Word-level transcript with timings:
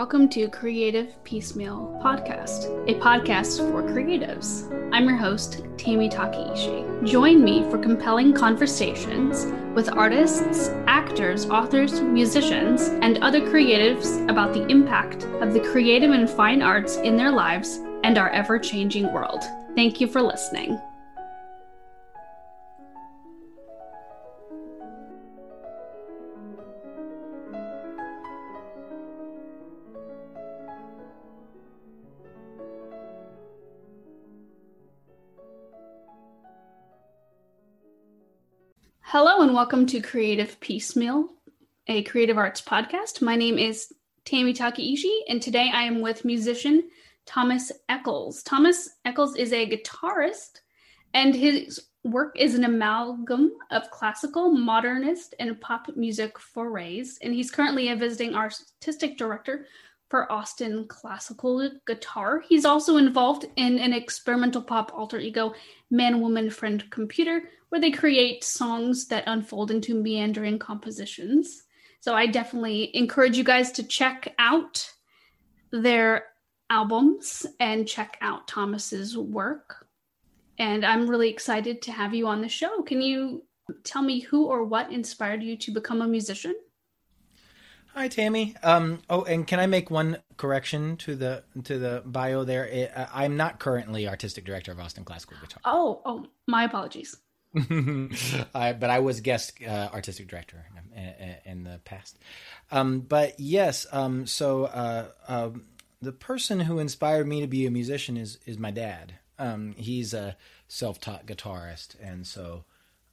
welcome 0.00 0.30
to 0.30 0.48
Creative 0.48 1.22
Piecemeal 1.24 2.00
Podcast, 2.02 2.64
a 2.88 2.98
podcast 3.00 3.58
for 3.70 3.82
creatives. 3.82 4.64
I'm 4.94 5.06
your 5.06 5.18
host, 5.18 5.62
Tammy 5.76 6.08
Takeishi. 6.08 7.06
Join 7.06 7.44
me 7.44 7.64
for 7.64 7.76
compelling 7.76 8.32
conversations 8.32 9.44
with 9.74 9.92
artists, 9.92 10.70
actors, 10.86 11.44
authors, 11.50 12.00
musicians, 12.00 12.88
and 13.02 13.18
other 13.18 13.42
creatives 13.42 14.26
about 14.30 14.54
the 14.54 14.66
impact 14.68 15.24
of 15.42 15.52
the 15.52 15.60
creative 15.60 16.12
and 16.12 16.30
fine 16.30 16.62
arts 16.62 16.96
in 16.96 17.18
their 17.18 17.30
lives 17.30 17.80
and 18.02 18.16
our 18.16 18.30
ever 18.30 18.58
changing 18.58 19.12
world. 19.12 19.42
Thank 19.74 20.00
you 20.00 20.06
for 20.06 20.22
listening. 20.22 20.80
And 39.50 39.56
welcome 39.56 39.84
to 39.86 40.00
Creative 40.00 40.60
Piecemeal, 40.60 41.28
a 41.88 42.04
creative 42.04 42.38
arts 42.38 42.62
podcast. 42.62 43.20
My 43.20 43.34
name 43.34 43.58
is 43.58 43.92
Tammy 44.24 44.54
Takeishi, 44.54 45.22
and 45.28 45.42
today 45.42 45.72
I 45.74 45.82
am 45.82 46.00
with 46.00 46.24
musician 46.24 46.88
Thomas 47.26 47.72
Echols. 47.88 48.44
Thomas 48.44 48.90
Echols 49.04 49.34
is 49.34 49.52
a 49.52 49.68
guitarist, 49.68 50.60
and 51.14 51.34
his 51.34 51.80
work 52.04 52.36
is 52.38 52.54
an 52.54 52.62
amalgam 52.62 53.50
of 53.72 53.90
classical, 53.90 54.52
modernist, 54.52 55.34
and 55.40 55.60
pop 55.60 55.88
music 55.96 56.38
forays. 56.38 57.18
And 57.20 57.34
he's 57.34 57.50
currently 57.50 57.88
a 57.88 57.96
visiting 57.96 58.36
artistic 58.36 59.18
director 59.18 59.66
for 60.10 60.30
Austin 60.30 60.86
Classical 60.88 61.70
Guitar. 61.86 62.40
He's 62.46 62.64
also 62.64 62.96
involved 62.96 63.46
in 63.56 63.78
an 63.78 63.92
experimental 63.92 64.60
pop 64.60 64.92
alter 64.92 65.20
ego, 65.20 65.54
Man 65.90 66.20
Woman 66.20 66.50
Friend 66.50 66.90
Computer, 66.90 67.44
where 67.68 67.80
they 67.80 67.92
create 67.92 68.42
songs 68.42 69.06
that 69.06 69.24
unfold 69.28 69.70
into 69.70 69.94
meandering 69.94 70.58
compositions. 70.58 71.62
So 72.00 72.14
I 72.14 72.26
definitely 72.26 72.94
encourage 72.96 73.38
you 73.38 73.44
guys 73.44 73.70
to 73.72 73.84
check 73.84 74.34
out 74.38 74.90
their 75.70 76.24
albums 76.70 77.46
and 77.60 77.86
check 77.86 78.18
out 78.20 78.48
Thomas's 78.48 79.16
work. 79.16 79.86
And 80.58 80.84
I'm 80.84 81.08
really 81.08 81.30
excited 81.30 81.82
to 81.82 81.92
have 81.92 82.14
you 82.14 82.26
on 82.26 82.40
the 82.40 82.48
show. 82.48 82.82
Can 82.82 83.00
you 83.00 83.44
tell 83.84 84.02
me 84.02 84.20
who 84.20 84.46
or 84.46 84.64
what 84.64 84.90
inspired 84.90 85.42
you 85.42 85.56
to 85.58 85.70
become 85.70 86.02
a 86.02 86.08
musician? 86.08 86.54
Hi, 87.94 88.08
Tammy. 88.08 88.54
Um, 88.62 89.00
oh, 89.10 89.24
and 89.24 89.46
can 89.46 89.58
I 89.58 89.66
make 89.66 89.90
one 89.90 90.18
correction 90.36 90.96
to 90.98 91.16
the 91.16 91.42
to 91.64 91.78
the 91.78 92.02
bio 92.06 92.44
there? 92.44 92.66
It, 92.66 92.92
uh, 92.94 93.06
I'm 93.12 93.36
not 93.36 93.58
currently 93.58 94.08
artistic 94.08 94.44
director 94.44 94.70
of 94.72 94.78
Austin 94.78 95.04
Classical 95.04 95.36
Guitar. 95.40 95.60
Oh, 95.64 96.00
oh, 96.04 96.26
my 96.46 96.64
apologies. 96.64 97.16
I, 98.54 98.72
but 98.74 98.90
I 98.90 99.00
was 99.00 99.20
guest 99.20 99.58
uh, 99.66 99.88
artistic 99.92 100.28
director 100.28 100.64
in, 100.94 101.36
in 101.44 101.64
the 101.64 101.80
past. 101.84 102.16
Um, 102.70 103.00
but 103.00 103.38
yes, 103.40 103.86
um, 103.90 104.26
so 104.26 104.66
uh, 104.66 105.08
uh, 105.26 105.50
the 106.00 106.12
person 106.12 106.60
who 106.60 106.78
inspired 106.78 107.26
me 107.26 107.40
to 107.40 107.48
be 107.48 107.66
a 107.66 107.70
musician 107.70 108.16
is 108.16 108.38
is 108.46 108.56
my 108.56 108.70
dad. 108.70 109.14
Um, 109.38 109.74
he's 109.76 110.14
a 110.14 110.36
self-taught 110.68 111.26
guitarist, 111.26 111.96
and 112.00 112.26
so 112.26 112.64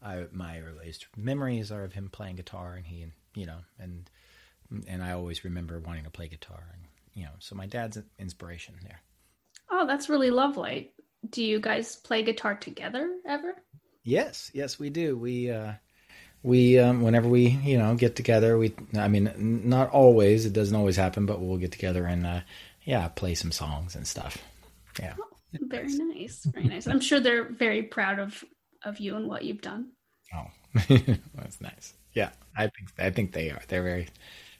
I, 0.03 0.25
my 0.31 0.59
earliest 0.59 1.07
memories 1.15 1.71
are 1.71 1.83
of 1.83 1.93
him 1.93 2.09
playing 2.09 2.35
guitar, 2.35 2.75
and 2.75 2.85
he, 2.85 3.07
you 3.33 3.45
know, 3.45 3.59
and 3.79 4.09
and 4.87 5.03
I 5.03 5.11
always 5.11 5.43
remember 5.43 5.79
wanting 5.79 6.03
to 6.03 6.09
play 6.09 6.27
guitar, 6.27 6.63
and 6.73 6.83
you 7.13 7.23
know, 7.23 7.31
so 7.39 7.55
my 7.55 7.65
dad's 7.65 7.97
an 7.97 8.05
inspiration 8.19 8.75
there. 8.83 9.01
Oh, 9.69 9.85
that's 9.85 10.09
really 10.09 10.31
lovely. 10.31 10.91
Do 11.29 11.43
you 11.43 11.59
guys 11.59 11.95
play 11.95 12.23
guitar 12.23 12.55
together 12.55 13.09
ever? 13.27 13.55
Yes, 14.03 14.51
yes, 14.53 14.79
we 14.79 14.89
do. 14.89 15.17
We 15.17 15.51
uh, 15.51 15.73
we 16.43 16.79
um, 16.79 17.01
whenever 17.01 17.27
we 17.27 17.47
you 17.47 17.77
know 17.77 17.95
get 17.95 18.15
together, 18.15 18.57
we 18.57 18.73
I 18.97 19.07
mean, 19.07 19.31
not 19.65 19.89
always. 19.91 20.45
It 20.45 20.53
doesn't 20.53 20.75
always 20.75 20.95
happen, 20.95 21.25
but 21.25 21.41
we'll 21.41 21.57
get 21.57 21.71
together 21.71 22.05
and 22.05 22.25
uh, 22.25 22.41
yeah, 22.83 23.07
play 23.09 23.35
some 23.35 23.51
songs 23.51 23.95
and 23.95 24.07
stuff. 24.07 24.37
Yeah. 24.99 25.15
Oh, 25.19 25.25
very 25.63 25.93
nice, 25.93 26.45
very 26.45 26.67
nice. 26.67 26.87
I'm 26.87 27.01
sure 27.01 27.19
they're 27.19 27.49
very 27.49 27.83
proud 27.83 28.19
of 28.19 28.43
of 28.83 28.99
you 28.99 29.15
and 29.15 29.27
what 29.27 29.43
you've 29.43 29.61
done. 29.61 29.91
Oh, 30.33 30.47
that's 31.35 31.59
nice. 31.61 31.93
Yeah, 32.13 32.29
I 32.55 32.63
think 32.63 32.91
I 32.97 33.09
think 33.09 33.33
they 33.33 33.49
are. 33.49 33.61
They're 33.67 33.83
very 33.83 34.07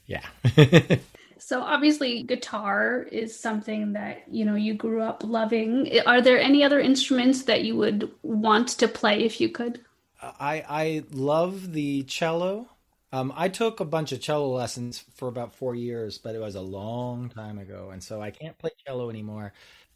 yeah. 0.08 0.26
so 1.38 1.60
obviously 1.60 2.24
guitar 2.24 3.06
is 3.12 3.38
something 3.38 3.92
that, 3.92 4.24
you 4.28 4.44
know, 4.44 4.56
you 4.56 4.74
grew 4.74 5.02
up 5.02 5.22
loving. 5.24 6.00
Are 6.06 6.20
there 6.20 6.40
any 6.40 6.64
other 6.64 6.80
instruments 6.80 7.42
that 7.42 7.62
you 7.62 7.76
would 7.76 8.10
want 8.22 8.68
to 8.68 8.88
play 8.88 9.22
if 9.22 9.40
you 9.40 9.50
could? 9.50 9.84
I 10.20 10.64
I 10.68 11.04
love 11.12 11.72
the 11.72 12.02
cello. 12.04 12.68
Um, 13.12 13.32
I 13.36 13.48
took 13.48 13.80
a 13.80 13.84
bunch 13.84 14.12
of 14.12 14.20
cello 14.20 14.48
lessons 14.48 15.04
for 15.14 15.28
about 15.28 15.54
four 15.54 15.74
years, 15.74 16.18
but 16.18 16.34
it 16.34 16.40
was 16.40 16.56
a 16.56 16.60
long 16.60 17.30
time 17.30 17.58
ago, 17.58 17.90
and 17.92 18.02
so 18.02 18.20
I 18.20 18.30
can't 18.30 18.58
play 18.58 18.70
cello 18.84 19.08
anymore. 19.10 19.52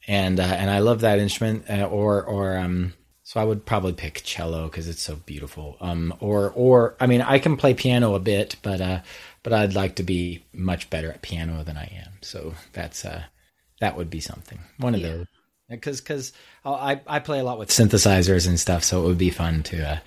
And 0.07 0.39
uh, 0.39 0.45
and 0.45 0.71
I 0.71 0.79
love 0.79 1.01
that 1.01 1.19
instrument. 1.19 1.69
Uh, 1.69 1.85
or 1.85 2.25
or 2.25 2.57
um, 2.57 2.95
so 3.25 3.41
I 3.41 3.45
would 3.45 3.65
probably 3.65 3.93
pick 3.93 4.23
cello 4.25 4.65
because 4.65 4.89
it's 4.89 5.03
so 5.03 5.17
beautiful. 5.17 5.77
Um, 5.81 6.15
or 6.21 6.51
or 6.55 6.97
I 7.01 7.07
mean, 7.07 7.23
I 7.23 7.39
can 7.39 7.57
play 7.57 7.75
piano 7.75 8.15
a 8.15 8.21
bit, 8.21 8.57
but 8.63 8.81
uh, 8.81 9.01
but 9.43 9.53
I'd 9.53 9.75
like 9.75 9.97
to 9.97 10.03
be 10.03 10.45
much 10.53 10.91
better 10.91 11.11
at 11.11 11.23
piano 11.23 11.63
than 11.63 11.77
I 11.77 11.85
am. 12.05 12.13
So 12.21 12.55
that's 12.73 13.05
uh, 13.05 13.23
that 13.81 13.97
would 13.97 14.11
be 14.11 14.21
something. 14.21 14.59
One 14.79 14.95
of 14.95 15.01
yeah. 15.01 15.09
those. 15.09 15.27
Because 15.69 16.01
because 16.01 16.33
I 16.65 17.01
I 17.07 17.21
play 17.21 17.39
a 17.39 17.45
lot 17.45 17.59
with 17.59 17.71
synthesizers 17.71 18.47
and 18.47 18.61
stuff, 18.61 18.85
so 18.85 19.03
it 19.03 19.07
would 19.07 19.19
be 19.19 19.31
fun 19.31 19.63
to 19.65 19.93
uh, 19.93 19.99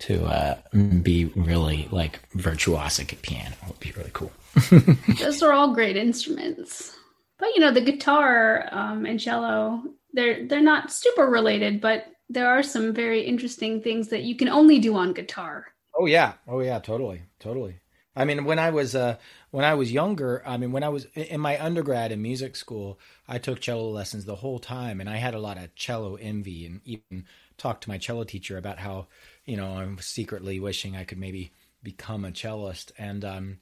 to 0.00 0.24
uh, 0.24 0.58
be 1.02 1.26
really 1.36 1.88
like 1.90 2.20
virtuosic 2.32 3.12
at 3.12 3.22
piano. 3.22 3.54
It 3.62 3.68
would 3.68 3.80
be 3.80 3.92
really 3.92 4.10
cool. 4.12 4.32
those 5.18 5.42
are 5.42 5.52
all 5.52 5.72
great 5.72 5.96
instruments, 5.96 6.94
but 7.38 7.48
you 7.54 7.60
know 7.60 7.70
the 7.70 7.80
guitar 7.80 8.68
um, 8.70 9.06
and 9.06 9.18
cello 9.18 9.82
they're 10.14 10.46
they're 10.46 10.60
not 10.60 10.92
super 10.92 11.26
related, 11.26 11.80
but 11.80 12.06
there 12.28 12.48
are 12.48 12.62
some 12.62 12.92
very 12.92 13.22
interesting 13.22 13.82
things 13.82 14.08
that 14.08 14.22
you 14.22 14.36
can 14.36 14.48
only 14.48 14.78
do 14.78 14.96
on 14.96 15.12
guitar. 15.12 15.66
Oh 15.96 16.06
yeah, 16.06 16.34
oh 16.48 16.60
yeah, 16.60 16.78
totally, 16.78 17.22
totally. 17.38 17.80
I 18.16 18.24
mean, 18.24 18.44
when 18.44 18.58
I 18.58 18.70
was 18.70 18.94
uh, 18.94 19.16
when 19.50 19.64
I 19.64 19.74
was 19.74 19.92
younger, 19.92 20.42
I 20.46 20.56
mean, 20.56 20.72
when 20.72 20.84
I 20.84 20.88
was 20.88 21.06
in 21.14 21.40
my 21.40 21.62
undergrad 21.62 22.12
in 22.12 22.22
music 22.22 22.54
school, 22.56 22.98
I 23.28 23.38
took 23.38 23.60
cello 23.60 23.90
lessons 23.90 24.24
the 24.24 24.36
whole 24.36 24.58
time, 24.58 25.00
and 25.00 25.10
I 25.10 25.16
had 25.16 25.34
a 25.34 25.40
lot 25.40 25.58
of 25.58 25.74
cello 25.74 26.14
envy, 26.16 26.66
and 26.66 26.80
even 26.84 27.26
talked 27.58 27.82
to 27.84 27.88
my 27.88 27.98
cello 27.98 28.24
teacher 28.24 28.56
about 28.56 28.78
how 28.78 29.08
you 29.44 29.56
know 29.56 29.76
I'm 29.78 29.98
secretly 29.98 30.60
wishing 30.60 30.96
I 30.96 31.04
could 31.04 31.18
maybe 31.18 31.52
become 31.82 32.24
a 32.24 32.30
cellist. 32.30 32.92
And 32.98 33.24
um, 33.24 33.58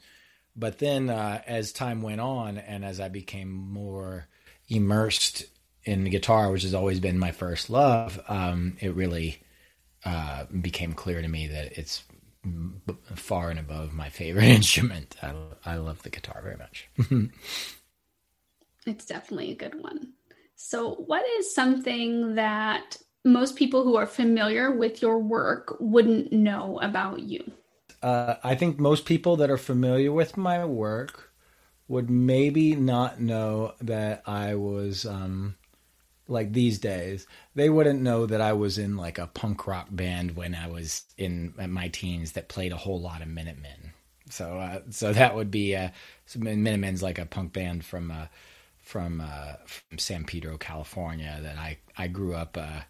but 0.54 0.78
then 0.78 1.08
uh, 1.08 1.42
as 1.46 1.72
time 1.72 2.02
went 2.02 2.20
on, 2.20 2.58
and 2.58 2.84
as 2.84 3.00
I 3.00 3.08
became 3.08 3.50
more 3.50 4.28
immersed 4.68 5.46
in 5.84 6.04
guitar, 6.04 6.50
which 6.50 6.62
has 6.62 6.75
always 6.75 7.00
been 7.00 7.19
my 7.19 7.32
first 7.32 7.70
love, 7.70 8.20
um, 8.28 8.76
it 8.81 8.94
really 8.94 9.43
uh, 10.04 10.44
became 10.60 10.93
clear 10.93 11.22
to 11.22 11.28
me 11.28 11.47
that 11.48 11.78
it's 11.78 12.04
far 13.15 13.50
and 13.50 13.59
above 13.59 13.92
my 13.92 14.09
favorite 14.09 14.44
instrument. 14.48 15.16
I, 15.22 15.34
I 15.65 15.76
love 15.76 16.03
the 16.03 16.10
guitar 16.10 16.41
very 16.42 16.56
much. 16.56 16.88
it's 18.87 19.06
definitely 19.06 19.53
a 19.53 19.56
good 19.56 19.82
one. 19.82 20.12
So, 20.54 20.94
what 20.94 21.25
is 21.38 21.54
something 21.54 22.34
that 22.36 22.97
most 23.24 23.56
people 23.56 23.84
who 23.84 23.97
are 23.97 24.06
familiar 24.06 24.71
with 24.71 25.03
your 25.03 25.18
work 25.18 25.77
wouldn't 25.80 26.33
know 26.33 26.78
about 26.83 27.21
you? 27.21 27.53
Uh, 28.03 28.36
I 28.42 28.54
think 28.54 28.78
most 28.78 29.04
people 29.04 29.36
that 29.36 29.51
are 29.51 29.59
familiar 29.59 30.12
with 30.12 30.36
my 30.36 30.65
work 30.65 31.33
would 31.89 32.10
maybe 32.10 32.74
not 32.74 33.21
know 33.21 33.74
that 33.80 34.22
I 34.27 34.54
was 34.54 35.04
um, 35.06 35.56
like 36.32 36.52
these 36.52 36.78
days, 36.78 37.26
they 37.54 37.68
wouldn't 37.68 38.00
know 38.00 38.26
that 38.26 38.40
I 38.40 38.52
was 38.54 38.78
in 38.78 38.96
like 38.96 39.18
a 39.18 39.26
punk 39.28 39.66
rock 39.66 39.88
band 39.90 40.36
when 40.36 40.54
I 40.54 40.66
was 40.68 41.02
in 41.16 41.54
my 41.68 41.88
teens 41.88 42.32
that 42.32 42.48
played 42.48 42.72
a 42.72 42.76
whole 42.76 43.00
lot 43.00 43.22
of 43.22 43.28
Minutemen. 43.28 43.92
So, 44.30 44.58
uh, 44.58 44.80
so 44.90 45.12
that 45.12 45.34
would 45.34 45.50
be 45.50 45.76
uh, 45.76 45.90
Minutemen's 46.36 47.02
like 47.02 47.18
a 47.18 47.26
punk 47.26 47.52
band 47.52 47.84
from 47.84 48.10
uh, 48.10 48.26
from 48.80 49.20
uh, 49.20 49.54
from 49.66 49.98
San 49.98 50.24
Pedro, 50.24 50.56
California. 50.56 51.38
That 51.42 51.58
I 51.58 51.78
I 51.96 52.08
grew 52.08 52.34
up 52.34 52.56
uh, 52.58 52.80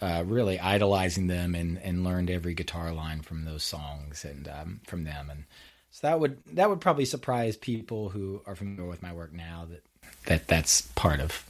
uh, 0.00 0.24
really 0.26 0.60
idolizing 0.60 1.26
them 1.26 1.54
and 1.54 1.78
and 1.78 2.04
learned 2.04 2.30
every 2.30 2.54
guitar 2.54 2.92
line 2.92 3.22
from 3.22 3.44
those 3.44 3.62
songs 3.62 4.24
and 4.24 4.48
um, 4.48 4.80
from 4.86 5.04
them. 5.04 5.30
And 5.30 5.44
so 5.90 6.06
that 6.06 6.20
would 6.20 6.38
that 6.52 6.68
would 6.68 6.80
probably 6.80 7.06
surprise 7.06 7.56
people 7.56 8.10
who 8.10 8.42
are 8.46 8.54
familiar 8.54 8.88
with 8.88 9.02
my 9.02 9.12
work 9.12 9.32
now 9.32 9.66
that 9.70 9.82
that 10.26 10.46
that's 10.46 10.82
part 10.94 11.20
of 11.20 11.44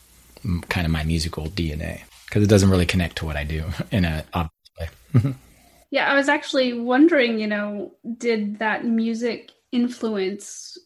kind 0.68 0.86
of 0.86 0.92
my 0.92 1.04
musical 1.04 1.46
DNA 1.46 2.02
because 2.26 2.42
it 2.42 2.48
doesn't 2.48 2.70
really 2.70 2.86
connect 2.86 3.16
to 3.16 3.26
what 3.26 3.36
I 3.36 3.44
do 3.44 3.64
in 3.90 4.04
a 4.04 4.24
obvious 4.32 4.52
way. 4.80 5.34
yeah, 5.90 6.10
I 6.10 6.14
was 6.14 6.28
actually 6.28 6.72
wondering, 6.72 7.38
you 7.38 7.46
know, 7.46 7.92
did 8.18 8.58
that 8.58 8.84
music 8.84 9.52
influence 9.72 10.78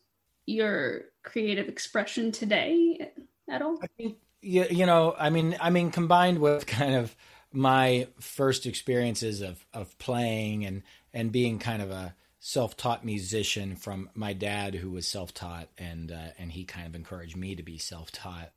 your 0.46 1.02
creative 1.22 1.68
expression 1.68 2.32
today 2.32 3.10
at 3.48 3.62
all? 3.62 3.78
I 3.82 3.86
think 3.96 4.16
you, 4.42 4.66
you 4.70 4.86
know, 4.86 5.14
I 5.18 5.30
mean, 5.30 5.56
I 5.60 5.70
mean, 5.70 5.90
combined 5.90 6.38
with 6.38 6.66
kind 6.66 6.94
of 6.94 7.14
my 7.52 8.06
first 8.20 8.66
experiences 8.66 9.40
of 9.42 9.64
of 9.74 9.98
playing 9.98 10.64
and 10.64 10.82
and 11.12 11.32
being 11.32 11.58
kind 11.58 11.82
of 11.82 11.90
a 11.90 12.14
self-taught 12.38 13.04
musician 13.04 13.76
from 13.76 14.08
my 14.14 14.32
dad 14.32 14.74
who 14.74 14.90
was 14.90 15.06
self-taught 15.06 15.68
and 15.76 16.10
uh, 16.10 16.28
and 16.38 16.52
he 16.52 16.64
kind 16.64 16.86
of 16.86 16.94
encouraged 16.94 17.36
me 17.36 17.54
to 17.54 17.62
be 17.62 17.76
self-taught 17.76 18.50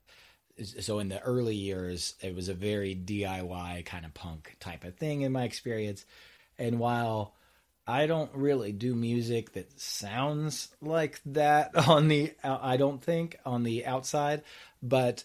so 0.62 0.98
in 0.98 1.08
the 1.08 1.20
early 1.22 1.54
years 1.54 2.14
it 2.20 2.34
was 2.34 2.48
a 2.48 2.54
very 2.54 2.94
diy 2.94 3.84
kind 3.84 4.04
of 4.04 4.14
punk 4.14 4.56
type 4.60 4.84
of 4.84 4.96
thing 4.96 5.22
in 5.22 5.32
my 5.32 5.44
experience. 5.44 6.04
And 6.58 6.78
while 6.78 7.34
i 7.86 8.06
don't 8.06 8.30
really 8.34 8.72
do 8.72 8.94
music 8.94 9.52
that 9.52 9.78
sounds 9.78 10.68
like 10.80 11.20
that 11.26 11.76
on 11.88 12.08
the 12.08 12.32
i 12.42 12.78
don't 12.78 13.02
think 13.02 13.38
on 13.44 13.62
the 13.62 13.84
outside 13.84 14.42
but 14.82 15.22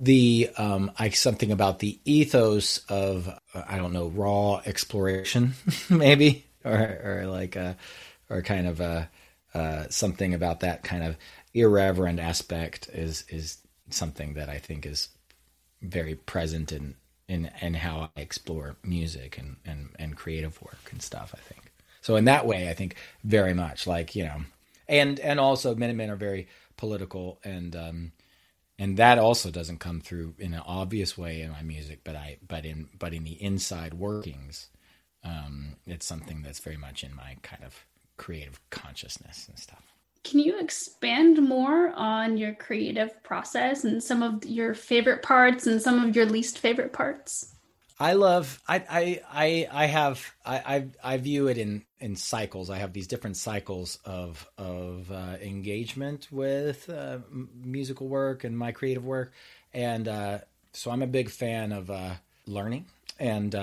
the 0.00 0.50
um 0.56 0.90
I 0.98 1.10
something 1.10 1.52
about 1.52 1.78
the 1.78 2.00
ethos 2.04 2.78
of 2.88 3.28
I 3.54 3.76
don't 3.76 3.92
know 3.92 4.08
raw 4.08 4.62
exploration 4.64 5.52
maybe 5.90 6.46
or 6.64 7.00
or 7.04 7.26
like 7.26 7.54
a 7.56 7.76
or 8.30 8.42
kind 8.42 8.66
of 8.66 8.80
a 8.80 9.10
uh, 9.52 9.86
something 9.90 10.32
about 10.32 10.60
that 10.60 10.84
kind 10.84 11.02
of 11.02 11.16
irreverent 11.52 12.18
aspect 12.18 12.88
is 12.92 13.24
is 13.28 13.58
something 13.94 14.34
that 14.34 14.48
I 14.48 14.58
think 14.58 14.86
is 14.86 15.08
very 15.82 16.14
present 16.14 16.72
in 16.72 16.96
in 17.28 17.50
in 17.62 17.74
how 17.74 18.10
I 18.16 18.20
explore 18.20 18.76
music 18.84 19.38
and 19.38 19.56
and 19.66 19.90
and 19.98 20.16
creative 20.16 20.60
work 20.62 20.90
and 20.92 21.02
stuff. 21.02 21.34
I 21.36 21.40
think 21.40 21.72
so. 22.02 22.16
In 22.16 22.26
that 22.26 22.46
way, 22.46 22.68
I 22.70 22.74
think 22.74 22.96
very 23.24 23.54
much 23.54 23.86
like 23.86 24.16
you 24.16 24.24
know, 24.24 24.42
and 24.88 25.20
and 25.20 25.40
also 25.40 25.74
Minutemen 25.74 26.10
are 26.10 26.16
very 26.16 26.48
political 26.76 27.40
and 27.44 27.76
um, 27.76 28.12
and 28.78 28.96
that 28.96 29.18
also 29.18 29.50
doesn't 29.50 29.78
come 29.80 30.00
through 30.00 30.34
in 30.38 30.54
an 30.54 30.62
obvious 30.66 31.16
way 31.18 31.42
in 31.42 31.50
my 31.52 31.62
music 31.62 32.00
but 32.04 32.16
i 32.16 32.38
but 32.46 32.64
in 32.66 32.88
but 32.98 33.14
in 33.14 33.24
the 33.24 33.42
inside 33.42 33.94
workings 33.94 34.68
um, 35.24 35.76
it's 35.86 36.06
something 36.06 36.42
that's 36.42 36.60
very 36.60 36.78
much 36.78 37.04
in 37.04 37.14
my 37.14 37.36
kind 37.42 37.64
of 37.64 37.86
creative 38.18 38.60
consciousness 38.70 39.46
and 39.48 39.58
stuff 39.58 39.89
can 40.22 40.40
you 40.40 40.58
expand 40.60 41.40
more 41.40 41.90
on 41.90 42.36
your 42.36 42.54
creative 42.54 43.22
process 43.22 43.84
and 43.84 44.02
some 44.02 44.22
of 44.22 44.44
your 44.44 44.74
favorite 44.74 45.22
parts 45.22 45.66
and 45.66 45.80
some 45.80 46.04
of 46.04 46.14
your 46.14 46.26
least 46.26 46.58
favorite 46.58 46.92
parts 46.92 47.54
I 48.00 48.14
love 48.14 48.62
I 48.66 48.76
I 48.88 49.20
I 49.30 49.82
I 49.84 49.86
have 49.86 50.32
I 50.44 50.56
I, 50.56 51.12
I 51.14 51.16
view 51.18 51.48
it 51.48 51.58
in 51.58 51.84
in 52.00 52.16
cycles. 52.16 52.70
I 52.70 52.78
have 52.78 52.94
these 52.94 53.06
different 53.06 53.36
cycles 53.36 53.98
of 54.06 54.48
of 54.56 55.12
uh, 55.12 55.36
engagement 55.42 56.28
with 56.30 56.88
uh, 56.88 57.18
musical 57.62 58.08
work 58.08 58.44
and 58.44 58.56
my 58.56 58.72
creative 58.72 59.04
work, 59.04 59.34
and 59.74 60.08
uh, 60.08 60.38
so 60.72 60.90
I'm 60.90 61.02
a 61.02 61.06
big 61.06 61.28
fan 61.28 61.72
of 61.72 61.90
uh, 61.90 62.14
learning 62.46 62.86
and. 63.18 63.54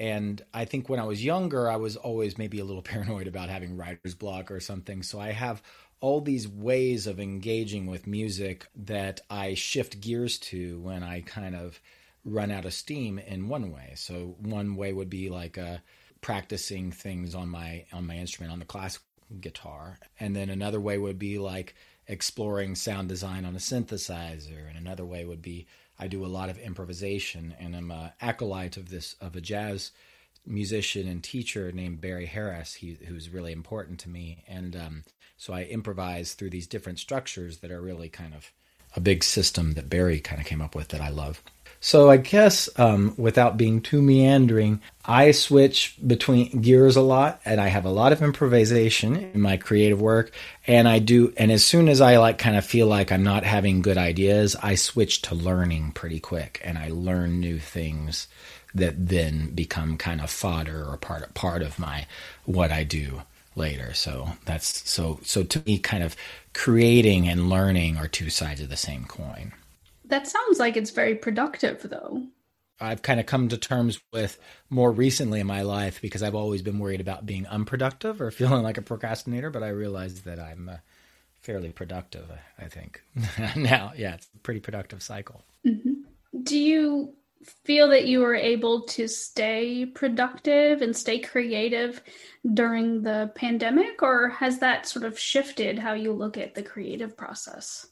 And 0.00 0.42
I 0.54 0.64
think 0.64 0.88
when 0.88 0.98
I 0.98 1.04
was 1.04 1.22
younger, 1.22 1.70
I 1.70 1.76
was 1.76 1.94
always 1.94 2.38
maybe 2.38 2.58
a 2.58 2.64
little 2.64 2.82
paranoid 2.92 3.26
about 3.26 3.50
having 3.50 3.76
writer's 3.76 4.14
block 4.14 4.50
or 4.50 4.58
something. 4.58 5.02
So 5.02 5.20
I 5.20 5.32
have 5.32 5.62
all 6.00 6.22
these 6.22 6.48
ways 6.48 7.06
of 7.06 7.20
engaging 7.20 7.86
with 7.86 8.06
music 8.06 8.66
that 8.74 9.20
I 9.28 9.52
shift 9.52 10.00
gears 10.00 10.38
to 10.38 10.80
when 10.80 11.02
I 11.02 11.20
kind 11.20 11.54
of 11.54 11.78
run 12.24 12.50
out 12.50 12.64
of 12.64 12.72
steam 12.72 13.18
in 13.18 13.50
one 13.50 13.70
way. 13.70 13.92
So 13.96 14.36
one 14.40 14.74
way 14.76 14.94
would 14.94 15.10
be 15.10 15.28
like 15.28 15.58
uh, 15.58 15.76
practicing 16.22 16.90
things 16.90 17.34
on 17.34 17.50
my 17.50 17.84
on 17.92 18.06
my 18.06 18.16
instrument 18.16 18.52
on 18.52 18.58
the 18.58 18.64
classical 18.64 19.06
guitar, 19.40 19.98
and 20.18 20.34
then 20.34 20.48
another 20.48 20.80
way 20.80 20.96
would 20.98 21.18
be 21.18 21.38
like 21.38 21.74
exploring 22.08 22.74
sound 22.74 23.08
design 23.08 23.44
on 23.44 23.54
a 23.54 23.58
synthesizer, 23.58 24.68
and 24.68 24.78
another 24.78 25.04
way 25.04 25.24
would 25.24 25.42
be 25.42 25.66
I 26.00 26.08
do 26.08 26.24
a 26.24 26.28
lot 26.28 26.48
of 26.48 26.58
improvisation, 26.58 27.54
and 27.60 27.76
I'm 27.76 27.90
a 27.90 28.14
acolyte 28.20 28.78
of 28.78 28.88
this 28.88 29.14
of 29.20 29.36
a 29.36 29.40
jazz 29.40 29.92
musician 30.46 31.06
and 31.06 31.22
teacher 31.22 31.70
named 31.70 32.00
Barry 32.00 32.24
Harris, 32.26 32.74
he, 32.74 32.96
who's 33.06 33.28
really 33.28 33.52
important 33.52 34.00
to 34.00 34.08
me, 34.08 34.42
and 34.48 34.74
um, 34.74 35.04
so 35.36 35.52
I 35.52 35.64
improvise 35.64 36.32
through 36.32 36.50
these 36.50 36.66
different 36.66 36.98
structures 36.98 37.58
that 37.58 37.70
are 37.70 37.82
really 37.82 38.08
kind 38.08 38.34
of 38.34 38.50
a 38.96 39.00
big 39.00 39.22
system 39.22 39.74
that 39.74 39.90
Barry 39.90 40.20
kind 40.20 40.40
of 40.40 40.46
came 40.46 40.62
up 40.62 40.74
with 40.74 40.88
that 40.88 41.00
I 41.00 41.10
love. 41.10 41.42
So 41.82 42.10
I 42.10 42.18
guess 42.18 42.68
um, 42.76 43.14
without 43.16 43.56
being 43.56 43.80
too 43.80 44.02
meandering, 44.02 44.82
I 45.02 45.30
switch 45.30 45.96
between 46.06 46.60
gears 46.60 46.94
a 46.94 47.00
lot, 47.00 47.40
and 47.46 47.58
I 47.58 47.68
have 47.68 47.86
a 47.86 47.90
lot 47.90 48.12
of 48.12 48.20
improvisation 48.20 49.16
in 49.16 49.40
my 49.40 49.56
creative 49.56 50.00
work. 50.00 50.30
And 50.66 50.86
I 50.86 50.98
do, 50.98 51.32
and 51.38 51.50
as 51.50 51.64
soon 51.64 51.88
as 51.88 52.02
I 52.02 52.18
like 52.18 52.36
kind 52.36 52.56
of 52.56 52.66
feel 52.66 52.86
like 52.86 53.10
I'm 53.10 53.22
not 53.22 53.44
having 53.44 53.80
good 53.80 53.96
ideas, 53.96 54.56
I 54.62 54.74
switch 54.74 55.22
to 55.22 55.34
learning 55.34 55.92
pretty 55.92 56.20
quick, 56.20 56.60
and 56.62 56.76
I 56.76 56.90
learn 56.90 57.40
new 57.40 57.58
things 57.58 58.28
that 58.74 59.08
then 59.08 59.50
become 59.54 59.96
kind 59.96 60.20
of 60.20 60.30
fodder 60.30 60.84
or 60.84 60.96
part 60.98 61.32
part 61.34 61.62
of 61.62 61.78
my 61.78 62.06
what 62.44 62.70
I 62.70 62.84
do 62.84 63.22
later. 63.56 63.94
So 63.94 64.32
that's 64.44 64.88
so 64.88 65.18
so 65.22 65.42
to 65.44 65.62
me, 65.64 65.78
kind 65.78 66.04
of 66.04 66.14
creating 66.52 67.26
and 67.26 67.48
learning 67.48 67.96
are 67.96 68.06
two 68.06 68.28
sides 68.28 68.60
of 68.60 68.68
the 68.68 68.76
same 68.76 69.06
coin. 69.06 69.52
That 70.10 70.26
sounds 70.26 70.58
like 70.58 70.76
it's 70.76 70.90
very 70.90 71.14
productive, 71.14 71.82
though. 71.88 72.26
I've 72.80 73.02
kind 73.02 73.20
of 73.20 73.26
come 73.26 73.48
to 73.48 73.58
terms 73.58 74.00
with 74.12 74.38
more 74.70 74.90
recently 74.90 75.40
in 75.40 75.46
my 75.46 75.62
life 75.62 76.00
because 76.00 76.22
I've 76.22 76.34
always 76.34 76.62
been 76.62 76.78
worried 76.78 77.00
about 77.00 77.26
being 77.26 77.46
unproductive 77.46 78.20
or 78.20 78.30
feeling 78.30 78.62
like 78.62 78.78
a 78.78 78.82
procrastinator, 78.82 79.50
but 79.50 79.62
I 79.62 79.68
realized 79.68 80.24
that 80.24 80.38
I'm 80.38 80.68
uh, 80.68 80.76
fairly 81.40 81.70
productive, 81.70 82.30
I 82.58 82.68
think. 82.68 83.02
now, 83.56 83.92
yeah, 83.96 84.14
it's 84.14 84.28
a 84.34 84.38
pretty 84.38 84.60
productive 84.60 85.02
cycle. 85.02 85.44
Mm-hmm. 85.66 86.42
Do 86.42 86.58
you 86.58 87.14
feel 87.64 87.88
that 87.88 88.06
you 88.06 88.20
were 88.20 88.34
able 88.34 88.82
to 88.82 89.08
stay 89.08 89.86
productive 89.86 90.82
and 90.82 90.94
stay 90.96 91.18
creative 91.18 92.02
during 92.52 93.02
the 93.02 93.30
pandemic, 93.34 94.02
or 94.02 94.28
has 94.28 94.58
that 94.58 94.86
sort 94.86 95.04
of 95.04 95.18
shifted 95.18 95.78
how 95.78 95.94
you 95.94 96.12
look 96.12 96.36
at 96.36 96.54
the 96.54 96.62
creative 96.62 97.16
process? 97.16 97.86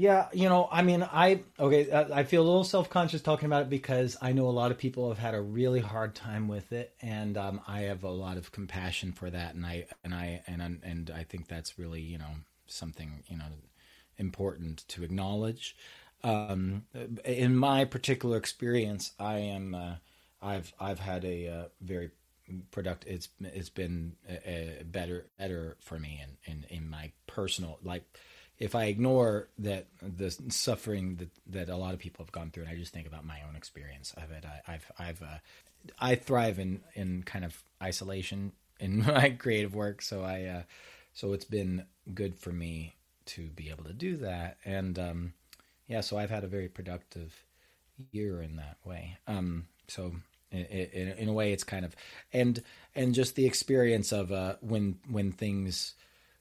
Yeah, 0.00 0.28
you 0.32 0.48
know, 0.48 0.66
I 0.72 0.80
mean, 0.80 1.02
I 1.02 1.42
okay, 1.58 1.90
uh, 1.90 2.06
I 2.10 2.22
feel 2.24 2.40
a 2.40 2.48
little 2.48 2.64
self-conscious 2.64 3.20
talking 3.20 3.44
about 3.44 3.64
it 3.64 3.68
because 3.68 4.16
I 4.22 4.32
know 4.32 4.48
a 4.48 4.50
lot 4.50 4.70
of 4.70 4.78
people 4.78 5.10
have 5.10 5.18
had 5.18 5.34
a 5.34 5.42
really 5.42 5.80
hard 5.80 6.14
time 6.14 6.48
with 6.48 6.72
it 6.72 6.94
and 7.02 7.36
um, 7.36 7.60
I 7.68 7.80
have 7.80 8.02
a 8.02 8.08
lot 8.08 8.38
of 8.38 8.50
compassion 8.50 9.12
for 9.12 9.28
that 9.28 9.54
and 9.54 9.66
I 9.66 9.84
and 10.02 10.14
I 10.14 10.42
and 10.46 10.80
and 10.82 11.10
I 11.14 11.24
think 11.24 11.48
that's 11.48 11.78
really, 11.78 12.00
you 12.00 12.16
know, 12.16 12.30
something, 12.66 13.24
you 13.28 13.36
know, 13.36 13.44
important 14.16 14.88
to 14.88 15.04
acknowledge. 15.04 15.76
Um, 16.24 16.86
in 17.26 17.54
my 17.54 17.84
particular 17.84 18.38
experience, 18.38 19.12
I 19.20 19.40
am 19.40 19.74
uh, 19.74 19.96
I've 20.40 20.72
I've 20.80 21.00
had 21.00 21.26
a 21.26 21.46
uh, 21.48 21.64
very 21.82 22.10
productive 22.70 23.12
it's 23.12 23.28
it's 23.40 23.68
been 23.68 24.16
a, 24.26 24.78
a 24.80 24.84
better 24.84 25.26
better 25.38 25.76
for 25.78 25.98
me 25.98 26.22
in, 26.24 26.52
in 26.52 26.64
in 26.78 26.88
my 26.88 27.12
personal 27.26 27.78
like 27.84 28.04
if 28.60 28.74
I 28.74 28.84
ignore 28.84 29.48
that 29.58 29.86
the 30.02 30.30
suffering 30.48 31.16
that, 31.16 31.30
that 31.46 31.68
a 31.70 31.76
lot 31.76 31.94
of 31.94 31.98
people 31.98 32.24
have 32.24 32.30
gone 32.30 32.50
through, 32.50 32.64
and 32.64 32.72
I 32.72 32.76
just 32.76 32.92
think 32.92 33.08
about 33.08 33.24
my 33.24 33.40
own 33.48 33.56
experience 33.56 34.14
of 34.16 34.30
it, 34.30 34.44
I, 34.44 34.72
have 34.72 34.84
I've 34.98 35.22
uh, 35.22 35.38
I 35.98 36.14
thrive 36.14 36.58
in 36.58 36.82
in 36.94 37.22
kind 37.22 37.44
of 37.44 37.60
isolation 37.82 38.52
in 38.78 38.98
my 39.06 39.30
creative 39.30 39.74
work, 39.74 40.02
so 40.02 40.22
I 40.22 40.44
uh, 40.44 40.62
so 41.14 41.32
it's 41.32 41.46
been 41.46 41.86
good 42.14 42.36
for 42.36 42.52
me 42.52 42.94
to 43.26 43.48
be 43.48 43.70
able 43.70 43.84
to 43.84 43.94
do 43.94 44.18
that, 44.18 44.58
and 44.64 44.98
um, 44.98 45.32
yeah, 45.88 46.02
so 46.02 46.18
I've 46.18 46.30
had 46.30 46.44
a 46.44 46.48
very 46.48 46.68
productive 46.68 47.34
year 48.12 48.42
in 48.42 48.56
that 48.56 48.76
way. 48.84 49.16
Um, 49.26 49.66
so 49.88 50.12
in, 50.52 50.64
in, 50.64 51.08
in, 51.12 51.28
a 51.28 51.32
way, 51.32 51.52
it's 51.52 51.64
kind 51.64 51.86
of 51.86 51.96
and 52.30 52.62
and 52.94 53.14
just 53.14 53.36
the 53.36 53.46
experience 53.46 54.12
of 54.12 54.30
uh, 54.32 54.56
when 54.60 54.98
when 55.08 55.32
things 55.32 55.94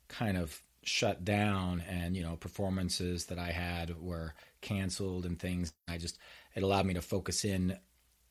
kind 0.09 0.37
of 0.37 0.61
shut 0.89 1.23
down 1.23 1.83
and 1.87 2.17
you 2.17 2.23
know 2.23 2.35
performances 2.35 3.25
that 3.27 3.39
I 3.39 3.51
had 3.51 4.01
were 4.01 4.33
canceled 4.61 5.25
and 5.25 5.39
things. 5.39 5.71
I 5.87 5.97
just 5.97 6.17
it 6.55 6.63
allowed 6.63 6.85
me 6.85 6.95
to 6.95 7.01
focus 7.01 7.45
in 7.45 7.77